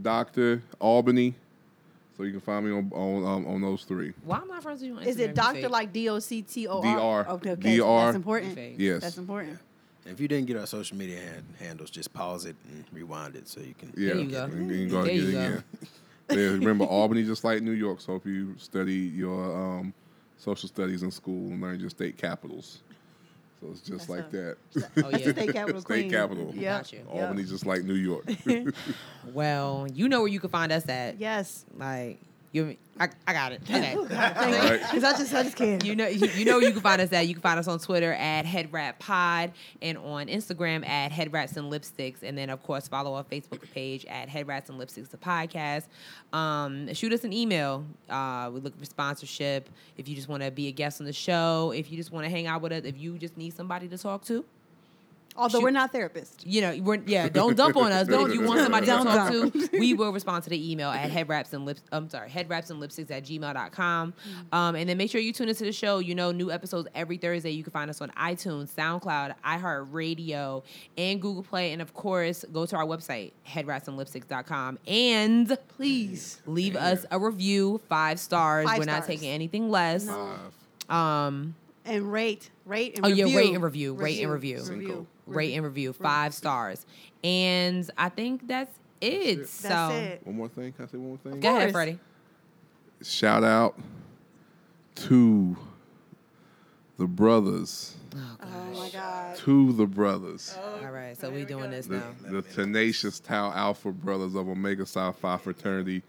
Doctor 0.00 0.62
Albany. 0.78 1.34
So 2.16 2.24
you 2.24 2.32
can 2.32 2.40
find 2.40 2.66
me 2.66 2.72
on 2.72 2.90
on 2.92 3.24
um, 3.24 3.46
on 3.46 3.60
those 3.62 3.84
three. 3.84 4.12
Why 4.24 4.38
am 4.38 4.50
I 4.52 4.60
friends 4.60 4.80
with 4.82 4.88
you 4.90 4.96
on 4.96 5.02
Instagram? 5.02 5.06
Is 5.06 5.18
it 5.20 5.34
Doctor 5.34 5.68
like 5.68 5.92
D 5.92 6.08
O 6.10 6.18
C 6.18 6.42
T 6.42 6.66
O 6.68 6.82
DR. 6.82 6.88
R? 6.88 7.28
Okay, 7.30 7.50
okay. 7.52 7.78
DR. 7.78 8.04
That's 8.04 8.16
important. 8.16 8.54
Fake. 8.54 8.74
Yes. 8.78 9.00
That's 9.00 9.18
important. 9.18 9.58
And 10.04 10.12
if 10.14 10.20
you 10.20 10.28
didn't 10.28 10.46
get 10.46 10.56
our 10.56 10.66
social 10.66 10.96
media 10.96 11.18
hand, 11.18 11.44
handles, 11.58 11.90
just 11.90 12.12
pause 12.12 12.44
it 12.46 12.56
and 12.70 12.84
rewind 12.92 13.36
it 13.36 13.48
so 13.48 13.60
you 13.60 13.74
can. 13.74 13.92
Yeah, 13.96 14.14
you 14.14 14.30
go. 14.30 14.44
And 14.44 14.70
you 14.70 14.76
can 14.76 14.88
go 14.88 15.02
There 15.02 15.14
get 15.14 15.14
you 15.22 15.32
go. 15.32 15.38
again. 15.38 15.64
Yeah, 16.30 16.36
remember 16.36 16.84
Albany 16.84 17.24
just 17.24 17.42
like 17.42 17.62
New 17.62 17.72
York. 17.72 18.00
So 18.00 18.14
if 18.14 18.24
you 18.24 18.54
study 18.58 18.94
your 18.94 19.56
um, 19.56 19.92
social 20.36 20.68
studies 20.68 21.02
in 21.02 21.10
school 21.10 21.48
and 21.50 21.60
learn 21.60 21.80
your 21.80 21.90
state 21.90 22.16
capitals, 22.16 22.80
so 23.60 23.68
it's 23.70 23.80
just 23.80 24.08
That's 24.08 24.08
like 24.08 24.32
a- 24.32 24.36
that. 24.36 24.56
Oh, 25.04 25.10
That's 25.10 25.18
yeah. 25.24 25.32
the 25.32 25.40
state 25.42 25.52
capital. 25.52 25.80
State 25.80 25.86
queen. 25.86 26.10
capital. 26.10 26.52
Yep. 26.54 26.62
Got 26.62 26.92
you. 26.92 26.98
Yep. 27.12 27.22
Albany 27.22 27.44
just 27.44 27.66
like 27.66 27.84
New 27.84 27.94
York. 27.94 28.24
Well, 29.32 29.86
you 29.92 30.08
know 30.08 30.20
where 30.20 30.28
you 30.28 30.40
can 30.40 30.50
find 30.50 30.72
us 30.72 30.88
at. 30.88 31.18
Yes. 31.20 31.64
Like, 31.76 32.20
you, 32.52 32.76
I, 32.98 33.08
I 33.26 33.32
got 33.32 33.52
it. 33.52 33.62
Okay. 33.62 33.96
right? 34.10 34.80
Because 34.80 35.04
I 35.04 35.16
just, 35.16 35.32
I 35.32 35.42
just 35.44 35.56
can't. 35.56 35.84
You 35.84 35.94
know, 35.94 36.08
you, 36.08 36.26
you 36.28 36.44
know 36.44 36.58
you 36.58 36.72
can 36.72 36.80
find 36.80 37.00
us 37.00 37.12
at. 37.12 37.28
You 37.28 37.34
can 37.34 37.42
find 37.42 37.58
us 37.58 37.68
on 37.68 37.78
Twitter 37.78 38.12
at 38.12 38.44
Head 38.44 38.72
Wrap 38.72 38.98
Pod 38.98 39.52
and 39.80 39.96
on 39.96 40.26
Instagram 40.26 40.86
at 40.86 41.12
Head 41.12 41.32
Wraps 41.32 41.56
and 41.56 41.72
Lipsticks, 41.72 42.22
and 42.22 42.36
then 42.36 42.50
of 42.50 42.62
course 42.62 42.88
follow 42.88 43.14
our 43.14 43.24
Facebook 43.24 43.62
page 43.72 44.04
at 44.06 44.28
Head 44.28 44.48
Wraps 44.48 44.68
and 44.68 44.80
Lipsticks 44.80 45.08
the 45.08 45.16
podcast. 45.16 45.84
Um, 46.32 46.92
shoot 46.92 47.12
us 47.12 47.22
an 47.22 47.32
email. 47.32 47.84
Uh, 48.08 48.50
we 48.52 48.60
look 48.60 48.76
for 48.78 48.84
sponsorship. 48.84 49.70
If 49.96 50.08
you 50.08 50.16
just 50.16 50.28
want 50.28 50.42
to 50.42 50.50
be 50.50 50.66
a 50.66 50.72
guest 50.72 51.00
on 51.00 51.06
the 51.06 51.12
show, 51.12 51.72
if 51.74 51.90
you 51.90 51.96
just 51.96 52.10
want 52.10 52.24
to 52.24 52.30
hang 52.30 52.48
out 52.48 52.62
with 52.62 52.72
us, 52.72 52.82
if 52.84 52.98
you 52.98 53.16
just 53.16 53.36
need 53.36 53.54
somebody 53.54 53.86
to 53.88 53.96
talk 53.96 54.24
to, 54.24 54.44
Although 55.40 55.58
shoot- 55.58 55.64
we're 55.64 55.70
not 55.70 55.92
therapists. 55.92 56.34
you 56.44 56.60
know, 56.60 56.76
we're, 56.82 57.02
yeah, 57.06 57.28
don't 57.28 57.56
dump 57.56 57.76
on 57.76 57.90
us. 57.92 58.06
But 58.08 58.28
if 58.28 58.34
you 58.34 58.42
want 58.42 58.60
somebody 58.60 58.86
to 58.86 58.92
Don't 59.00 59.04
talk 59.06 59.32
dump. 59.32 59.52
to, 59.54 59.68
we 59.78 59.94
will 59.94 60.12
respond 60.12 60.44
to 60.44 60.50
the 60.50 60.70
email 60.72 60.90
at 60.90 61.10
headwraps 61.10 61.52
and 61.52 61.64
lips. 61.64 61.82
I'm 61.92 62.08
sorry, 62.10 62.28
headwraps 62.30 62.70
and 62.70 62.80
lipsticks 62.82 63.10
at 63.10 63.24
gmail.com. 63.24 64.14
Um, 64.52 64.74
and 64.76 64.88
then 64.88 64.96
make 64.98 65.10
sure 65.10 65.20
you 65.20 65.32
tune 65.32 65.48
into 65.48 65.64
the 65.64 65.72
show. 65.72 65.98
You 65.98 66.14
know, 66.14 66.30
new 66.32 66.50
episodes 66.50 66.88
every 66.94 67.16
Thursday. 67.16 67.50
You 67.50 67.62
can 67.62 67.72
find 67.72 67.90
us 67.90 68.00
on 68.00 68.10
iTunes, 68.10 68.70
SoundCloud, 68.74 69.34
iHeartRadio, 69.44 70.62
and 70.98 71.20
Google 71.22 71.42
Play. 71.42 71.72
And 71.72 71.80
of 71.82 71.94
course, 71.94 72.44
go 72.52 72.66
to 72.66 72.76
our 72.76 72.84
website, 72.86 73.32
headwrapsandlipsticks.com. 73.48 74.78
And 74.86 75.56
Please. 75.76 76.40
leave 76.46 76.76
us 76.76 77.04
a 77.10 77.18
review, 77.18 77.80
five 77.88 78.18
stars. 78.20 78.66
Five 78.66 78.78
we're 78.78 78.84
not 78.84 79.06
taking 79.06 79.30
anything 79.30 79.70
less. 79.70 80.06
Five. 80.08 80.90
Um, 80.90 81.54
And 81.90 82.12
rate. 82.12 82.50
Rate 82.66 82.96
and 82.96 83.04
Oh, 83.04 83.08
review. 83.08 83.26
yeah, 83.26 83.36
rate 83.36 83.54
and 83.54 83.62
review, 83.64 83.94
rate 83.94 84.22
and 84.22 84.32
review. 84.32 84.62
Review. 84.62 85.06
rate 85.26 85.54
and 85.54 85.64
review, 85.64 85.92
five 85.92 86.32
stars. 86.32 86.86
And 87.24 87.90
I 87.98 88.08
think 88.08 88.46
that's 88.46 88.78
it. 89.00 89.38
That's. 89.38 89.50
So 89.50 89.90
it. 89.90 90.20
One 90.24 90.36
more 90.36 90.48
thing. 90.48 90.72
Can 90.72 90.84
I 90.84 90.88
say 90.88 90.98
one 90.98 91.08
more 91.08 91.18
thing? 91.18 91.40
go 91.40 91.48
ahead, 91.48 91.62
course. 91.62 91.72
Freddie. 91.72 91.98
Shout 93.02 93.42
out 93.44 93.76
to 94.94 95.56
the 96.96 97.06
brothers. 97.06 97.96
Oh, 98.14 98.36
oh 98.42 98.78
my 98.78 98.90
God. 98.90 99.36
To 99.38 99.72
the 99.72 99.86
brothers. 99.86 100.56
Oh, 100.62 100.84
all 100.84 100.90
right, 100.92 101.16
so 101.18 101.30
we 101.30 101.44
doing 101.44 101.70
this 101.70 101.86
the, 101.86 101.96
now. 101.96 102.04
the 102.30 102.42
tenacious 102.42 103.20
Tau 103.20 103.52
Alpha 103.52 103.90
brothers 103.90 104.34
of 104.34 104.48
Omega 104.48 104.84
Psi 104.86 105.12
Phi 105.12 105.36
Fraternity 105.38 106.02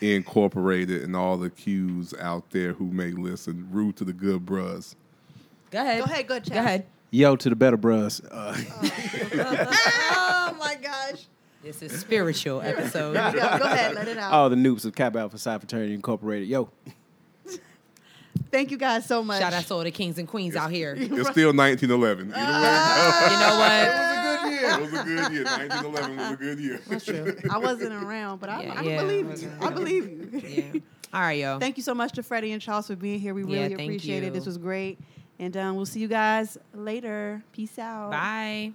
Incorporated 0.00 1.02
and 1.02 1.16
all 1.16 1.38
the 1.38 1.48
Qs 1.48 2.18
out 2.20 2.50
there 2.50 2.74
who 2.74 2.86
may 2.86 3.12
listen. 3.12 3.66
Rude 3.70 3.96
to 3.96 4.04
the 4.04 4.12
good 4.12 4.44
bros. 4.44 4.94
Go 5.76 5.82
ahead. 5.82 5.98
Go 5.98 6.04
ahead, 6.04 6.26
go, 6.26 6.34
Go 6.38 6.40
Chad. 6.40 6.56
ahead. 6.56 6.86
Yo 7.10 7.36
to 7.36 7.50
the 7.50 7.54
better 7.56 7.76
bros. 7.76 8.22
Uh, 8.24 8.56
oh 9.34 10.56
my 10.58 10.74
gosh. 10.76 11.26
This 11.62 11.82
is 11.82 12.00
spiritual 12.00 12.62
episode. 12.62 13.12
Go, 13.12 13.30
go 13.32 13.64
ahead, 13.64 13.94
let 13.94 14.08
it 14.08 14.16
out. 14.16 14.32
all 14.32 14.48
the 14.48 14.56
Nupes 14.56 14.86
of 14.86 14.94
Kappa 14.94 15.18
Alpha 15.18 15.36
Psi 15.36 15.58
Fraternity 15.58 15.92
Incorporated. 15.92 16.48
Yo. 16.48 16.70
Thank 18.50 18.70
you 18.70 18.78
guys 18.78 19.04
so 19.04 19.22
much. 19.22 19.40
Shout 19.40 19.52
out 19.52 19.64
to 19.64 19.74
all 19.74 19.84
the 19.84 19.90
kings 19.90 20.18
and 20.18 20.26
queens 20.26 20.56
out 20.56 20.70
here. 20.70 20.94
You 20.94 21.20
It's 21.20 21.28
still 21.30 21.52
1911. 21.52 22.32
Either 22.34 22.40
way, 23.28 23.36
know 23.40 23.58
what? 23.58 24.62
it 24.62 24.80
was 24.80 24.92
a 25.00 25.04
good 25.04 25.32
year. 25.32 25.44
1911 25.44 26.16
was 26.16 26.30
a 26.30 26.36
good 26.36 26.58
year. 26.58 26.80
That's 26.88 27.04
true. 27.04 27.36
I 27.50 27.58
wasn't 27.58 27.92
around, 27.92 28.40
but 28.40 28.48
I, 28.48 28.62
Yeah, 28.62 28.74
I 28.76 28.82
yeah, 28.82 29.00
believe 29.02 29.30
I 29.30 29.34
you. 29.34 29.52
I 29.60 29.70
believe 29.70 30.04
you. 30.08 30.40
Yeah. 30.48 30.80
All 31.12 31.20
right, 31.20 31.38
yo. 31.38 31.58
Thank 31.58 31.76
you 31.76 31.82
so 31.82 31.94
much 31.94 32.12
to 32.12 32.22
Freddie 32.22 32.52
and 32.52 32.62
Charles 32.62 32.86
for 32.86 32.96
being 32.96 33.20
here. 33.20 33.34
We 33.34 33.42
really 33.42 33.74
thank 33.74 33.80
appreciate 33.80 34.22
you. 34.22 34.28
it. 34.28 34.32
This 34.32 34.46
was 34.46 34.56
great. 34.58 34.98
And 35.38 35.56
um, 35.56 35.76
we'll 35.76 35.86
see 35.86 36.00
you 36.00 36.08
guys 36.08 36.56
later. 36.74 37.42
Peace 37.52 37.78
out. 37.78 38.10
Bye. 38.10 38.72